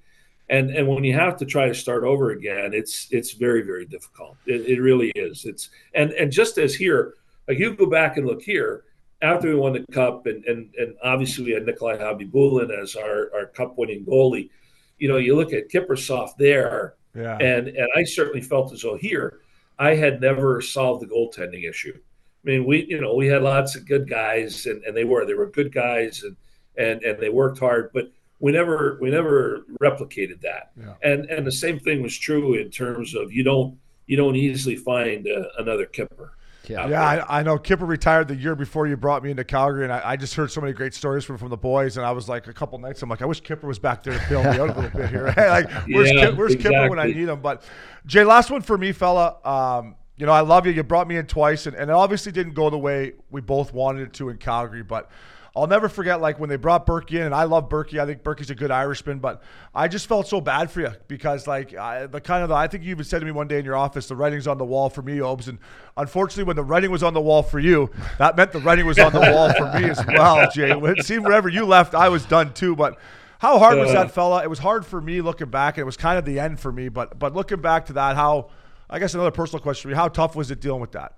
and 0.49 0.71
and 0.71 0.89
when 0.89 1.05
you 1.05 1.13
have 1.13 1.37
to 1.39 1.45
try 1.45 1.69
to 1.69 1.75
start 1.75 2.05
over 2.05 2.31
again 2.31 2.73
it's 2.75 3.09
it's 3.11 3.33
very 3.33 3.63
very 3.63 3.85
difficult. 3.87 4.37
It, 4.47 4.63
it 4.67 4.81
really 4.81 5.11
is. 5.15 5.45
It's 5.45 5.71
and 5.95 6.13
and 6.13 6.31
just 6.33 6.59
as 6.59 6.75
here 6.75 7.15
like 7.49 7.59
you 7.59 7.75
go 7.75 7.87
back 7.87 8.17
and 8.17 8.27
look 8.27 8.43
here 8.43 8.85
after 9.25 9.49
we 9.49 9.55
won 9.55 9.73
the 9.73 9.85
cup 9.93 10.27
and 10.27 10.45
and, 10.45 10.73
and 10.77 10.95
obviously 11.03 11.45
we 11.45 11.53
had 11.53 11.67
Nikolai 11.67 11.97
Khabibulin 11.97 12.71
as 12.71 12.95
our 12.97 13.31
our 13.35 13.47
cup 13.47 13.77
winning 13.77 14.05
goalie 14.05 14.51
you 14.99 15.09
know 15.09 15.17
you 15.17 15.35
look 15.35 15.53
at 15.53 15.69
Kiprusoff 15.69 16.37
there 16.39 16.95
yeah. 17.15 17.37
and 17.39 17.69
and 17.69 17.89
I 17.97 18.05
certainly 18.05 18.41
felt 18.41 18.73
as 18.73 18.83
though 18.83 18.97
here 18.97 19.41
I 19.79 19.95
had 19.95 20.21
never 20.21 20.61
solved 20.61 21.03
the 21.03 21.07
goaltending 21.07 21.69
issue 21.69 21.99
I 22.45 22.51
mean, 22.51 22.65
we 22.65 22.85
you 22.85 23.01
know 23.01 23.15
we 23.15 23.27
had 23.27 23.43
lots 23.43 23.75
of 23.75 23.87
good 23.87 24.09
guys, 24.09 24.67
and, 24.67 24.83
and 24.85 24.97
they 24.97 25.05
were 25.05 25.25
they 25.25 25.35
were 25.35 25.47
good 25.47 25.73
guys, 25.73 26.23
and 26.23 26.37
and 26.77 27.03
and 27.03 27.19
they 27.19 27.31
worked 27.31 27.59
hard, 27.59 27.91
but 27.95 28.11
we 28.39 28.53
never 28.53 28.99
we 29.01 29.11
never 29.11 29.65
replicated 29.81 30.41
that. 30.43 30.73
Yeah. 30.79 30.95
And 31.03 31.25
and 31.27 31.47
the 31.47 31.53
same 31.53 31.79
thing 31.79 32.03
was 32.03 32.17
true 32.17 32.55
in 32.55 32.71
terms 32.71 33.15
of 33.15 33.33
you 33.33 33.43
don't 33.43 33.79
you 34.07 34.17
don't 34.17 34.37
easily 34.37 34.77
find 34.77 35.27
uh, 35.27 35.49
another 35.59 35.87
Kipper. 35.87 36.37
Yeah, 36.69 36.89
yeah 36.89 37.03
I, 37.03 37.41
I, 37.41 37.43
know 37.43 37.59
Kipper 37.59 37.85
retired 37.85 38.29
the 38.29 38.37
year 38.37 38.55
before 38.55 38.87
you 38.87 38.97
brought 38.97 39.23
me 39.23 39.31
into 39.31 39.45
Calgary, 39.45 39.85
and 39.85 39.93
I, 39.93 40.01
I, 40.05 40.17
just 40.17 40.35
heard 40.35 40.51
so 40.51 40.61
many 40.61 40.73
great 40.73 40.95
stories 40.95 41.25
from, 41.25 41.39
from 41.39 41.51
the 41.51 41.57
boys. 41.57 41.97
And 41.97 42.07
I 42.07 42.13
was 42.13 42.29
like, 42.29 42.47
a 42.47 42.53
couple 42.53 42.79
nights, 42.79 43.03
I'm 43.03 43.09
like, 43.09 43.23
I 43.23 43.27
wish 43.27 43.41
Kipper 43.41 43.67
was 43.67 43.79
back 43.79 44.03
there 44.03 44.19
to 44.19 44.29
bail 44.29 44.43
me 44.43 44.59
out 44.59 44.71
a 44.71 44.81
little 44.81 44.91
bit 44.91 45.11
here. 45.11 45.27
like, 45.37 45.71
where's, 45.89 46.11
yeah, 46.11 46.27
Kip, 46.27 46.37
where's 46.37 46.55
exactly. 46.55 46.79
Kipper 46.79 46.91
when 46.91 46.99
I 46.99 47.07
need 47.07 47.29
him? 47.29 47.41
But 47.41 47.63
Jay, 48.07 48.25
last 48.25 48.51
one 48.51 48.63
for 48.63 48.79
me, 48.79 48.93
fella. 48.93 49.37
Um, 49.45 49.97
you 50.17 50.27
know, 50.27 50.33
I 50.33 50.41
love 50.41 50.67
you. 50.67 50.73
You 50.73 50.83
brought 50.83 51.09
me 51.09 51.17
in 51.17 51.27
twice, 51.27 51.67
and, 51.67 51.77
and 51.77 51.91
it 51.91 51.95
obviously 51.95 52.33
didn't 52.33 52.55
go 52.55 52.71
the 52.71 52.79
way 52.79 53.15
we 53.31 53.41
both 53.41 53.73
wanted 53.73 54.03
it 54.03 54.13
to 54.15 54.29
in 54.29 54.39
Calgary. 54.39 54.83
But 54.83 55.11
I'll 55.57 55.69
never 55.69 55.89
forget, 55.89 56.21
like, 56.21 56.41
when 56.41 56.51
they 56.51 56.57
brought 56.57 56.85
Burkie 56.85 57.19
in, 57.19 57.27
and 57.27 57.35
I 57.35 57.45
love 57.45 57.69
Burkie. 57.69 58.01
I 58.01 58.07
think 58.07 58.25
Burkie's 58.25 58.51
a 58.51 58.57
good 58.57 58.73
Irishman, 58.73 59.21
but 59.21 59.41
I 59.73 59.87
just 59.87 60.09
felt 60.09 60.27
so 60.27 60.41
bad 60.41 60.69
for 60.69 60.81
you 60.81 60.91
because, 61.07 61.47
like, 61.47 61.73
I, 61.77 62.07
the 62.07 62.21
kind 62.21 62.43
of, 62.43 62.49
the, 62.49 62.57
I 62.57 62.67
think 62.67 62.83
you 62.83 62.91
even 62.91 63.05
said 63.05 63.21
to 63.21 63.25
me 63.25 63.31
one 63.31 63.47
day 63.47 63.61
in 63.61 63.65
your 63.65 63.77
office, 63.77 64.09
the 64.09 64.17
writing's 64.17 64.49
on 64.49 64.59
the 64.59 64.65
wall 64.65 64.91
for 64.91 65.03
me, 65.03 65.21
Obes. 65.21 65.47
And 65.47 65.61
unfortunately, 65.97 66.43
when 66.43 66.57
the 66.57 66.65
writing 66.65 66.91
was 66.91 67.05
on 67.05 67.15
the 67.15 67.21
wall 67.21 67.45
for 67.45 67.61
you, 67.61 67.89
that 68.19 68.37
meant 68.37 68.51
the 68.51 68.59
writing 68.59 68.85
was 68.85 68.99
on 68.99 69.13
the 69.13 69.21
wall 69.21 69.53
for 69.53 69.67
me 69.79 69.89
as 69.91 70.05
well, 70.09 70.51
Jay. 70.55 70.73
It 70.73 71.05
seemed 71.05 71.25
wherever 71.25 71.49
you 71.49 71.65
left, 71.65 71.95
I 71.95 72.09
was 72.09 72.25
done 72.27 72.53
too. 72.53 72.75
But 72.75 72.99
how 73.39 73.61
hard 73.61 73.79
was 73.79 73.93
that, 73.93 74.11
fella? 74.11 74.43
It 74.43 74.51
was 74.51 74.59
hard 74.59 74.85
for 74.85 75.01
me 75.01 75.21
looking 75.21 75.51
back, 75.51 75.77
and 75.77 75.83
it 75.83 75.87
was 75.87 75.97
kind 75.97 76.19
of 76.19 76.25
the 76.25 76.41
end 76.41 76.59
for 76.59 76.73
me. 76.73 76.89
But, 76.89 77.17
but 77.17 77.33
looking 77.33 77.61
back 77.61 77.87
to 77.87 77.93
that, 77.93 78.17
how, 78.17 78.51
I 78.91 78.99
guess 78.99 79.15
another 79.15 79.31
personal 79.31 79.63
question 79.63 79.83
for 79.83 79.91
you: 79.91 79.97
How 79.97 80.09
tough 80.09 80.35
was 80.35 80.51
it 80.51 80.61
dealing 80.61 80.81
with 80.81 80.93
that? 80.93 81.15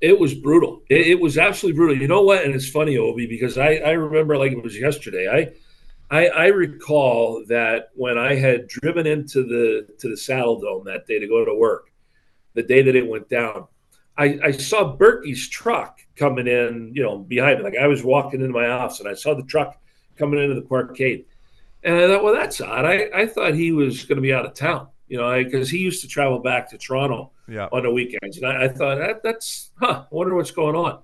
It 0.00 0.18
was 0.18 0.34
brutal. 0.34 0.82
It, 0.90 1.06
it, 1.06 1.20
was 1.20 1.38
absolutely 1.38 1.78
brutal. 1.78 2.00
You 2.00 2.08
know 2.08 2.22
what? 2.22 2.44
And 2.44 2.54
it's 2.54 2.68
funny, 2.68 2.98
Obi, 2.98 3.26
because 3.26 3.56
I, 3.56 3.76
I 3.76 3.92
remember 3.92 4.36
like 4.36 4.52
it 4.52 4.62
was 4.62 4.78
yesterday. 4.78 5.28
I, 5.28 6.16
I, 6.16 6.26
I 6.28 6.46
recall 6.46 7.44
that 7.48 7.88
when 7.94 8.18
I 8.18 8.34
had 8.34 8.68
driven 8.68 9.06
into 9.06 9.42
the 9.44 9.86
to 9.98 10.08
the 10.08 10.14
Saddledome 10.14 10.84
that 10.84 11.06
day 11.06 11.18
to 11.18 11.26
go 11.26 11.44
to 11.44 11.54
work, 11.54 11.90
the 12.52 12.62
day 12.62 12.82
that 12.82 12.96
it 12.96 13.06
went 13.06 13.28
down, 13.28 13.66
I, 14.18 14.38
I 14.44 14.50
saw 14.50 14.96
Burkie's 14.96 15.48
truck 15.48 16.00
coming 16.16 16.46
in, 16.46 16.92
you 16.94 17.02
know, 17.02 17.18
behind 17.18 17.58
me. 17.58 17.64
Like 17.64 17.78
I 17.80 17.86
was 17.86 18.04
walking 18.04 18.40
into 18.40 18.52
my 18.52 18.68
office 18.68 19.00
and 19.00 19.08
I 19.08 19.14
saw 19.14 19.34
the 19.34 19.42
truck 19.44 19.80
coming 20.16 20.42
into 20.42 20.54
the 20.54 20.62
parkade. 20.62 21.24
And 21.82 21.96
I 21.96 22.06
thought, 22.06 22.24
well, 22.24 22.34
that's 22.34 22.60
odd. 22.60 22.84
I, 22.84 23.08
I 23.14 23.26
thought 23.26 23.54
he 23.54 23.72
was 23.72 24.04
going 24.04 24.16
to 24.16 24.22
be 24.22 24.32
out 24.32 24.46
of 24.46 24.54
town 24.54 24.88
you 25.08 25.18
know, 25.18 25.42
because 25.42 25.70
he 25.70 25.78
used 25.78 26.02
to 26.02 26.08
travel 26.08 26.38
back 26.38 26.68
to 26.70 26.78
Toronto 26.78 27.30
yeah. 27.48 27.68
on 27.72 27.82
the 27.82 27.90
weekends, 27.90 28.38
and 28.38 28.46
I, 28.46 28.64
I 28.64 28.68
thought 28.68 28.98
that, 28.98 29.22
that's, 29.22 29.72
huh, 29.78 30.04
I 30.10 30.14
wonder 30.14 30.34
what's 30.34 30.50
going 30.50 30.76
on, 30.76 31.00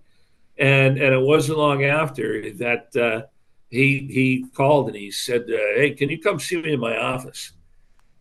and 0.58 0.98
and 0.98 1.14
it 1.14 1.20
wasn't 1.20 1.58
long 1.58 1.84
after 1.84 2.50
that 2.52 2.96
uh, 2.96 3.26
he 3.68 4.08
he 4.10 4.46
called 4.54 4.88
and 4.88 4.96
he 4.96 5.10
said, 5.10 5.42
uh, 5.42 5.56
"Hey, 5.76 5.94
can 5.96 6.10
you 6.10 6.20
come 6.20 6.38
see 6.38 6.60
me 6.60 6.72
in 6.74 6.80
my 6.80 6.96
office?" 6.96 7.52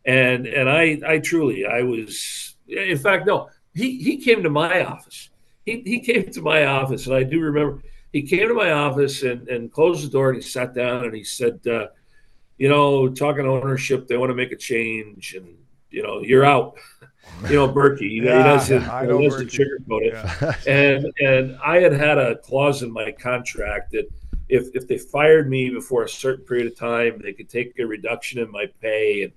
And 0.06 0.48
and 0.48 0.70
I 0.70 1.00
I 1.06 1.20
truly 1.20 1.66
I 1.66 1.84
was, 1.84 2.56
in 2.68 2.98
fact, 2.98 3.28
no, 3.28 3.50
he 3.74 4.02
he 4.02 4.18
came 4.18 4.44
to 4.44 4.50
my 4.50 4.86
office. 4.86 5.30
He 5.66 5.82
he 5.82 6.00
came 6.00 6.32
to 6.32 6.42
my 6.42 6.66
office, 6.66 7.08
and 7.08 7.16
I 7.16 7.24
do 7.24 7.40
remember 7.42 7.82
he 8.14 8.24
came 8.24 8.48
to 8.48 8.54
my 8.54 8.72
office 8.72 9.24
and 9.24 9.48
and 9.50 9.72
closed 9.72 10.06
the 10.06 10.10
door 10.10 10.30
and 10.30 10.42
he 10.42 10.48
sat 10.48 10.74
down 10.74 11.06
and 11.06 11.16
he 11.16 11.24
said. 11.24 11.60
Uh, 11.68 11.88
you 12.60 12.68
know, 12.68 13.08
talking 13.08 13.48
ownership, 13.48 14.08
they 14.08 14.18
want 14.18 14.30
to 14.30 14.36
make 14.36 14.52
a 14.52 14.56
change, 14.58 15.34
and 15.34 15.48
you 15.90 16.04
know, 16.04 16.22
you're 16.22 16.46
out. 16.46 16.78
You 17.48 17.56
know, 17.56 17.68
Burkie, 17.68 18.08
you 18.08 18.24
know, 18.24 18.32
yeah, 18.32 18.38
he 18.38 18.44
doesn't, 18.44 18.82
he 18.82 19.28
doesn't 19.28 19.48
sugarcoat 19.48 20.02
it. 20.02 20.14
Yeah. 20.14 20.54
and 20.68 21.14
and 21.20 21.58
I 21.64 21.80
had 21.80 21.94
had 21.94 22.18
a 22.18 22.38
clause 22.38 22.82
in 22.82 22.92
my 22.92 23.12
contract 23.12 23.92
that 23.92 24.10
if 24.50 24.68
if 24.74 24.88
they 24.88 24.98
fired 24.98 25.50
me 25.50 25.70
before 25.70 26.04
a 26.04 26.10
certain 26.10 26.46
period 26.46 26.68
of 26.68 26.78
time, 26.78 27.22
they 27.24 27.34
could 27.34 27.50
take 27.50 27.78
a 27.80 27.86
reduction 27.86 28.40
in 28.40 28.52
my 28.52 28.66
pay. 28.82 29.24
And 29.24 29.34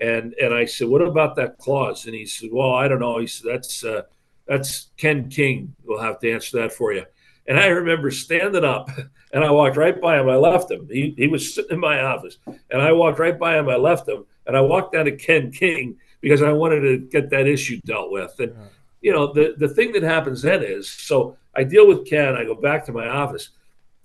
and 0.00 0.34
and 0.34 0.54
I 0.54 0.64
said, 0.64 0.88
what 0.88 1.02
about 1.02 1.36
that 1.36 1.58
clause? 1.58 2.06
And 2.06 2.14
he 2.14 2.26
said, 2.26 2.50
well, 2.52 2.72
I 2.72 2.88
don't 2.88 3.00
know. 3.00 3.18
He 3.18 3.26
said, 3.26 3.52
that's 3.52 3.84
uh, 3.84 4.02
that's 4.46 4.88
Ken 4.96 5.28
King. 5.28 5.74
will 5.84 6.00
have 6.00 6.18
to 6.20 6.32
answer 6.32 6.60
that 6.62 6.72
for 6.72 6.92
you. 6.92 7.04
And 7.46 7.58
I 7.58 7.66
remember 7.66 8.10
standing 8.10 8.64
up 8.64 8.88
and 9.32 9.44
I 9.44 9.50
walked 9.50 9.76
right 9.76 10.00
by 10.00 10.18
him. 10.18 10.28
I 10.28 10.36
left 10.36 10.70
him. 10.70 10.88
He, 10.90 11.14
he 11.16 11.26
was 11.26 11.54
sitting 11.54 11.72
in 11.72 11.80
my 11.80 12.00
office. 12.00 12.38
And 12.70 12.80
I 12.80 12.92
walked 12.92 13.18
right 13.18 13.38
by 13.38 13.58
him. 13.58 13.68
I 13.68 13.76
left 13.76 14.08
him. 14.08 14.24
And 14.46 14.56
I 14.56 14.60
walked 14.60 14.92
down 14.92 15.04
to 15.06 15.16
Ken 15.16 15.50
King 15.50 15.96
because 16.20 16.42
I 16.42 16.52
wanted 16.52 16.80
to 16.80 16.98
get 16.98 17.30
that 17.30 17.46
issue 17.46 17.80
dealt 17.84 18.10
with. 18.10 18.34
And, 18.38 18.52
yeah. 18.54 18.64
you 19.02 19.12
know, 19.12 19.32
the, 19.32 19.54
the 19.58 19.68
thing 19.68 19.92
that 19.92 20.02
happens 20.02 20.42
then 20.42 20.62
is 20.62 20.88
so 20.88 21.36
I 21.54 21.64
deal 21.64 21.86
with 21.86 22.08
Ken, 22.08 22.34
I 22.34 22.44
go 22.44 22.54
back 22.54 22.84
to 22.86 22.92
my 22.92 23.08
office. 23.08 23.50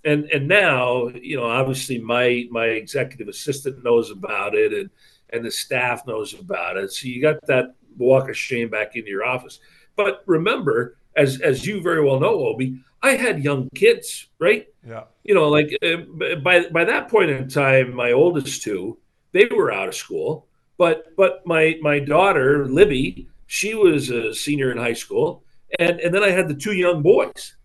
And 0.04 0.24
and 0.30 0.48
now, 0.48 1.08
you 1.08 1.36
know, 1.36 1.44
obviously 1.44 1.98
my 1.98 2.46
my 2.50 2.66
executive 2.66 3.28
assistant 3.28 3.84
knows 3.84 4.10
about 4.10 4.54
it 4.54 4.72
and 4.72 4.90
and 5.32 5.44
the 5.44 5.50
staff 5.50 6.06
knows 6.06 6.32
about 6.34 6.76
it. 6.76 6.92
So 6.92 7.08
you 7.08 7.20
got 7.20 7.46
that 7.46 7.74
walk 7.96 8.28
of 8.28 8.36
shame 8.36 8.68
back 8.68 8.96
into 8.96 9.10
your 9.10 9.24
office. 9.24 9.60
But 9.96 10.22
remember, 10.26 10.96
as 11.16 11.40
as 11.40 11.66
you 11.66 11.80
very 11.80 12.04
well 12.04 12.20
know, 12.20 12.46
Obi, 12.46 12.80
I 13.02 13.12
had 13.12 13.42
young 13.42 13.68
kids, 13.74 14.28
right? 14.38 14.66
Yeah. 14.86 15.04
You 15.24 15.34
know, 15.34 15.48
like 15.48 15.76
uh, 15.82 16.36
by 16.36 16.68
by 16.68 16.84
that 16.84 17.08
point 17.08 17.30
in 17.30 17.48
time, 17.48 17.94
my 17.94 18.12
oldest 18.12 18.62
two, 18.62 18.98
they 19.32 19.46
were 19.46 19.72
out 19.72 19.88
of 19.88 19.94
school. 19.94 20.46
But 20.78 21.14
but 21.16 21.46
my 21.46 21.78
my 21.82 21.98
daughter 21.98 22.66
Libby, 22.66 23.28
she 23.46 23.74
was 23.74 24.10
a 24.10 24.34
senior 24.34 24.72
in 24.72 24.78
high 24.78 24.94
school, 24.94 25.44
and 25.78 26.00
and 26.00 26.14
then 26.14 26.22
I 26.22 26.30
had 26.30 26.48
the 26.48 26.54
two 26.54 26.72
young 26.72 27.02
boys, 27.02 27.56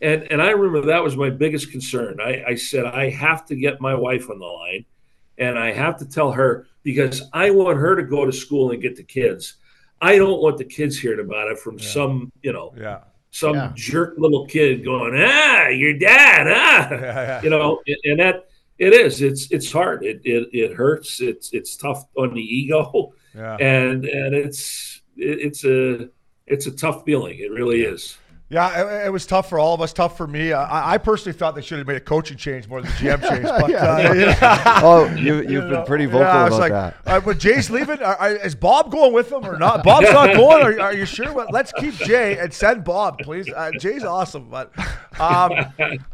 and 0.00 0.22
and 0.30 0.42
I 0.42 0.50
remember 0.50 0.86
that 0.88 1.02
was 1.02 1.16
my 1.16 1.30
biggest 1.30 1.70
concern. 1.70 2.20
I, 2.20 2.44
I 2.48 2.54
said 2.54 2.86
I 2.86 3.10
have 3.10 3.44
to 3.46 3.56
get 3.56 3.80
my 3.80 3.94
wife 3.94 4.30
on 4.30 4.38
the 4.38 4.46
line, 4.46 4.84
and 5.38 5.58
I 5.58 5.72
have 5.72 5.98
to 5.98 6.08
tell 6.08 6.32
her 6.32 6.66
because 6.82 7.22
I 7.32 7.50
want 7.50 7.78
her 7.78 7.96
to 7.96 8.02
go 8.02 8.24
to 8.24 8.32
school 8.32 8.70
and 8.70 8.82
get 8.82 8.96
the 8.96 9.02
kids. 9.02 9.56
I 10.00 10.16
don't 10.16 10.40
want 10.40 10.58
the 10.58 10.64
kids 10.64 10.98
hearing 10.98 11.20
about 11.20 11.50
it 11.50 11.58
from 11.58 11.78
yeah. 11.78 11.88
some 11.88 12.32
you 12.42 12.52
know 12.52 12.74
yeah 12.76 13.00
some 13.30 13.54
yeah. 13.54 13.72
jerk 13.74 14.14
little 14.18 14.46
kid 14.46 14.84
going, 14.84 15.14
ah, 15.16 15.68
your 15.68 15.94
dad, 15.94 16.48
ah, 16.48 16.88
yeah, 16.90 16.98
yeah. 17.00 17.42
you 17.42 17.50
know, 17.50 17.80
and 18.04 18.18
that 18.18 18.48
it 18.78 18.92
is. 18.92 19.22
It's 19.22 19.50
it's 19.50 19.70
hard. 19.70 20.04
It 20.04 20.20
it, 20.24 20.48
it 20.52 20.74
hurts. 20.74 21.20
It's 21.20 21.52
it's 21.52 21.76
tough 21.76 22.06
on 22.16 22.34
the 22.34 22.40
ego, 22.40 23.12
yeah. 23.34 23.56
and 23.56 24.04
and 24.04 24.34
it's 24.34 25.02
it, 25.16 25.40
it's 25.40 25.64
a 25.64 26.08
it's 26.46 26.66
a 26.66 26.72
tough 26.72 27.04
feeling. 27.04 27.38
It 27.38 27.52
really 27.52 27.82
is. 27.82 28.16
Yeah, 28.50 29.02
it, 29.02 29.06
it, 29.06 29.10
was 29.10 29.26
tough 29.26 29.48
for 29.48 29.60
all 29.60 29.74
of 29.74 29.80
us. 29.80 29.92
Tough 29.92 30.16
for 30.16 30.26
me. 30.26 30.52
I, 30.52 30.94
I, 30.94 30.98
personally 30.98 31.38
thought 31.38 31.54
they 31.54 31.62
should 31.62 31.78
have 31.78 31.86
made 31.86 31.98
a 31.98 32.00
coaching 32.00 32.36
change 32.36 32.66
more 32.66 32.82
than 32.82 32.90
a 32.90 32.94
GM 32.94 33.20
change. 33.28 33.44
But 33.44 33.70
yeah. 33.70 33.78
Uh, 33.78 34.12
yeah. 34.12 34.80
oh, 34.82 35.04
you, 35.14 35.36
you've 35.36 35.50
you 35.50 35.60
been 35.60 35.86
pretty 35.86 36.06
vocal 36.06 36.22
yeah, 36.22 36.46
about 36.48 36.58
like, 36.58 36.72
that. 36.72 36.96
Uh, 37.06 37.20
but 37.20 37.38
Jay's 37.38 37.70
leaving. 37.70 38.02
Are, 38.02 38.16
are, 38.16 38.32
is 38.32 38.56
Bob 38.56 38.90
going 38.90 39.12
with 39.12 39.30
them 39.30 39.46
or 39.46 39.56
not? 39.56 39.84
Bob's 39.84 40.10
not 40.10 40.34
going. 40.36 40.64
Are, 40.64 40.80
are 40.80 40.92
you 40.92 41.06
sure? 41.06 41.32
Well, 41.32 41.46
let's 41.52 41.70
keep 41.78 41.94
Jay 41.94 42.38
and 42.38 42.52
send 42.52 42.82
Bob, 42.82 43.20
please. 43.20 43.48
Uh, 43.48 43.70
Jay's 43.78 44.02
awesome. 44.02 44.50
But 44.50 44.72
um, 45.20 45.52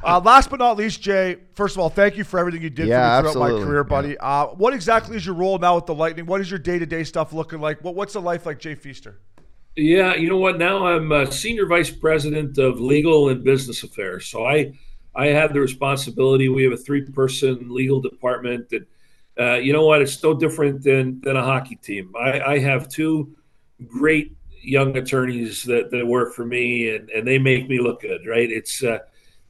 uh, 0.04 0.20
last 0.22 0.50
but 0.50 0.58
not 0.58 0.76
least, 0.76 1.00
Jay. 1.00 1.38
First 1.54 1.76
of 1.76 1.80
all, 1.80 1.88
thank 1.88 2.18
you 2.18 2.24
for 2.24 2.38
everything 2.38 2.60
you 2.60 2.68
did 2.68 2.86
yeah, 2.86 3.18
for 3.18 3.28
me 3.28 3.32
throughout 3.32 3.44
absolutely. 3.44 3.60
my 3.60 3.66
career, 3.66 3.84
buddy. 3.84 4.18
Uh, 4.18 4.46
what 4.48 4.74
exactly 4.74 5.16
is 5.16 5.24
your 5.24 5.36
role 5.36 5.56
now 5.56 5.76
with 5.76 5.86
the 5.86 5.94
Lightning? 5.94 6.26
What 6.26 6.42
is 6.42 6.50
your 6.50 6.58
day 6.58 6.78
to 6.78 6.84
day 6.84 7.02
stuff 7.02 7.32
looking 7.32 7.62
like? 7.62 7.82
What, 7.82 7.94
what's 7.94 8.12
the 8.12 8.20
life 8.20 8.44
like, 8.44 8.58
Jay 8.58 8.74
Feaster? 8.74 9.20
Yeah, 9.76 10.14
you 10.14 10.28
know 10.28 10.38
what? 10.38 10.58
Now 10.58 10.86
I'm 10.86 11.12
a 11.12 11.30
senior 11.30 11.66
vice 11.66 11.90
president 11.90 12.56
of 12.56 12.80
legal 12.80 13.28
and 13.28 13.44
business 13.44 13.82
affairs. 13.82 14.26
So 14.26 14.46
I 14.46 14.72
I 15.14 15.26
have 15.28 15.52
the 15.52 15.60
responsibility. 15.60 16.48
We 16.48 16.64
have 16.64 16.72
a 16.72 16.78
three 16.78 17.02
person 17.02 17.66
legal 17.68 18.00
department 18.00 18.70
that 18.70 18.88
uh, 19.38 19.56
you 19.56 19.74
know 19.74 19.84
what? 19.84 20.00
It's 20.00 20.22
no 20.22 20.32
different 20.32 20.82
than 20.82 21.20
than 21.20 21.36
a 21.36 21.42
hockey 21.42 21.76
team. 21.76 22.12
I, 22.18 22.40
I 22.40 22.58
have 22.58 22.88
two 22.88 23.36
great 23.86 24.34
young 24.62 24.96
attorneys 24.96 25.62
that, 25.64 25.90
that 25.90 26.06
work 26.06 26.34
for 26.34 26.46
me, 26.46 26.94
and, 26.94 27.10
and 27.10 27.26
they 27.26 27.38
make 27.38 27.68
me 27.68 27.78
look 27.78 28.00
good. 28.00 28.26
Right? 28.26 28.50
It's 28.50 28.82
uh, 28.82 29.00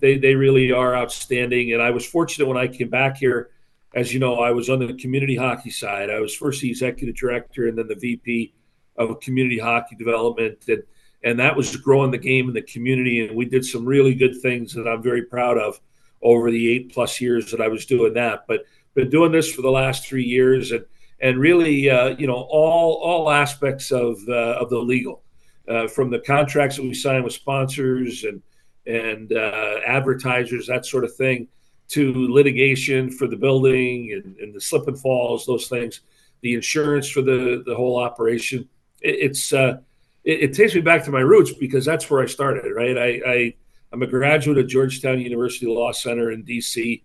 they 0.01 0.19
they 0.19 0.35
really 0.35 0.73
are 0.73 0.97
outstanding. 0.97 1.73
And 1.73 1.81
I 1.81 1.91
was 1.91 2.05
fortunate 2.05 2.47
when 2.47 2.59
I 2.59 2.67
came 2.67 2.91
back 2.91 3.17
here. 3.19 3.51
As 3.95 4.13
you 4.13 4.19
know, 4.19 4.41
I 4.41 4.51
was 4.51 4.69
on 4.69 4.81
the 4.81 4.93
community 4.95 5.37
hockey 5.37 5.71
side. 5.71 6.11
I 6.11 6.19
was 6.21 6.35
first 6.35 6.61
the 6.61 6.69
executive 6.69 7.17
director 7.17 7.69
and 7.69 7.79
then 7.79 7.87
the 7.87 7.95
VP 7.95 8.53
of 8.99 9.21
community 9.21 9.59
hockey 9.59 9.97
development, 9.97 10.59
and 10.69 10.83
and 11.25 11.39
that 11.41 11.57
was 11.57 11.77
growing 11.77 12.11
the 12.11 12.19
game 12.19 12.49
in 12.49 12.55
the 12.55 12.63
community. 12.63 13.27
And 13.27 13.37
we 13.37 13.47
did 13.47 13.65
some 13.65 13.85
really 13.85 14.15
good 14.15 14.41
things 14.41 14.73
that 14.75 14.87
I'm 14.87 15.03
very 15.03 15.23
proud 15.23 15.59
of 15.59 15.81
over 16.23 16.51
the 16.51 16.69
eight 16.69 16.93
plus 16.93 17.21
years 17.21 17.51
that 17.51 17.61
I 17.61 17.69
was 17.69 17.87
doing 17.87 18.15
that. 18.15 18.45
But 18.47 18.65
been 18.95 19.11
doing 19.11 19.33
this 19.33 19.53
for 19.53 19.63
the 19.63 19.71
last 19.71 20.07
three 20.07 20.25
years, 20.25 20.73
and 20.73 20.85
and 21.21 21.39
really, 21.39 21.89
uh, 21.89 22.17
you 22.19 22.27
know, 22.27 22.47
all 22.51 22.95
all 23.03 23.31
aspects 23.31 23.93
of 23.93 24.19
uh, 24.29 24.59
of 24.61 24.71
the 24.71 24.79
legal, 24.79 25.23
uh, 25.69 25.87
from 25.87 26.11
the 26.11 26.19
contracts 26.21 26.77
that 26.77 26.83
we 26.83 26.95
sign 26.95 27.23
with 27.23 27.33
sponsors 27.33 28.25
and 28.25 28.43
and 28.87 29.33
uh, 29.33 29.81
advertisers, 29.87 30.67
that 30.67 30.87
sort 30.87 31.05
of 31.05 31.15
thing, 31.15 31.49
to 31.89 32.33
litigation 32.33 33.11
for 33.11 33.27
the 33.27 33.37
building 33.37 34.13
and, 34.13 34.37
and, 34.37 34.55
the 34.55 34.61
slip 34.61 34.87
and 34.87 35.01
falls, 35.01 35.45
those 35.45 35.67
things, 35.67 36.03
the 36.41 36.55
insurance 36.55 37.09
for 37.09 37.23
the 37.23 37.63
the 37.67 37.75
whole 37.75 37.99
operation. 37.99 38.69
It, 39.07 39.31
it's 39.31 39.53
uh, 39.53 39.79
it, 40.25 40.43
it, 40.43 40.55
takes 40.55 40.75
me 40.75 40.81
back 40.81 41.05
to 41.05 41.11
my 41.11 41.21
roots 41.21 41.53
because 41.53 41.85
that's 41.85 42.11
where 42.11 42.23
I 42.23 42.27
started. 42.27 42.71
Right, 42.75 42.97
I, 42.97 43.21
I 43.27 43.55
I'm 43.93 44.03
a 44.03 44.07
graduate 44.07 44.59
of 44.59 44.69
Georgetown 44.69 45.21
University 45.21 45.67
Law 45.67 45.93
Center 45.93 46.33
in 46.33 46.43
D.C 46.43 47.03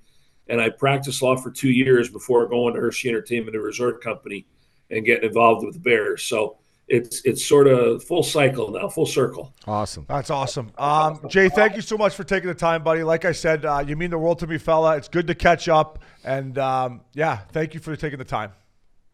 and 0.51 0.59
I 0.61 0.69
practiced 0.69 1.21
law 1.21 1.37
for 1.37 1.49
two 1.49 1.71
years 1.71 2.09
before 2.09 2.47
going 2.47 2.73
to 2.75 2.79
Hershey 2.81 3.09
Entertainment 3.09 3.55
and 3.55 3.63
Resort 3.63 4.03
Company 4.03 4.45
and 4.89 5.05
getting 5.05 5.29
involved 5.29 5.65
with 5.65 5.75
the 5.75 5.79
Bears. 5.79 6.23
So 6.23 6.57
it's 6.89 7.21
it's 7.23 7.47
sort 7.47 7.67
of 7.67 8.03
full 8.03 8.21
cycle 8.21 8.69
now, 8.69 8.89
full 8.89 9.05
circle. 9.05 9.53
Awesome. 9.65 10.05
That's 10.09 10.29
awesome. 10.29 10.71
Um, 10.77 11.21
Jay, 11.29 11.47
thank 11.47 11.77
you 11.77 11.81
so 11.81 11.97
much 11.97 12.15
for 12.15 12.25
taking 12.25 12.49
the 12.49 12.53
time, 12.53 12.83
buddy. 12.83 13.01
Like 13.01 13.23
I 13.23 13.31
said, 13.31 13.65
uh, 13.65 13.83
you 13.85 13.95
mean 13.95 14.09
the 14.09 14.17
world 14.17 14.39
to 14.39 14.47
me, 14.47 14.57
fella. 14.57 14.97
It's 14.97 15.07
good 15.07 15.27
to 15.27 15.35
catch 15.35 15.69
up, 15.69 15.99
and 16.25 16.57
um, 16.57 17.01
yeah, 17.13 17.37
thank 17.53 17.73
you 17.73 17.79
for 17.79 17.95
taking 17.95 18.19
the 18.19 18.25
time. 18.25 18.51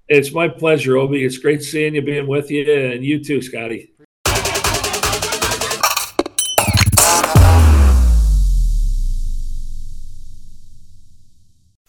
It's 0.09 0.31
my 0.33 0.47
pleasure, 0.47 0.97
Obi. 0.97 1.25
It's 1.25 1.37
great 1.37 1.63
seeing 1.63 1.95
you, 1.95 2.01
being 2.01 2.27
with 2.27 2.49
you, 2.49 2.71
and 2.71 3.03
you 3.03 3.23
too, 3.23 3.41
Scotty. 3.41 3.89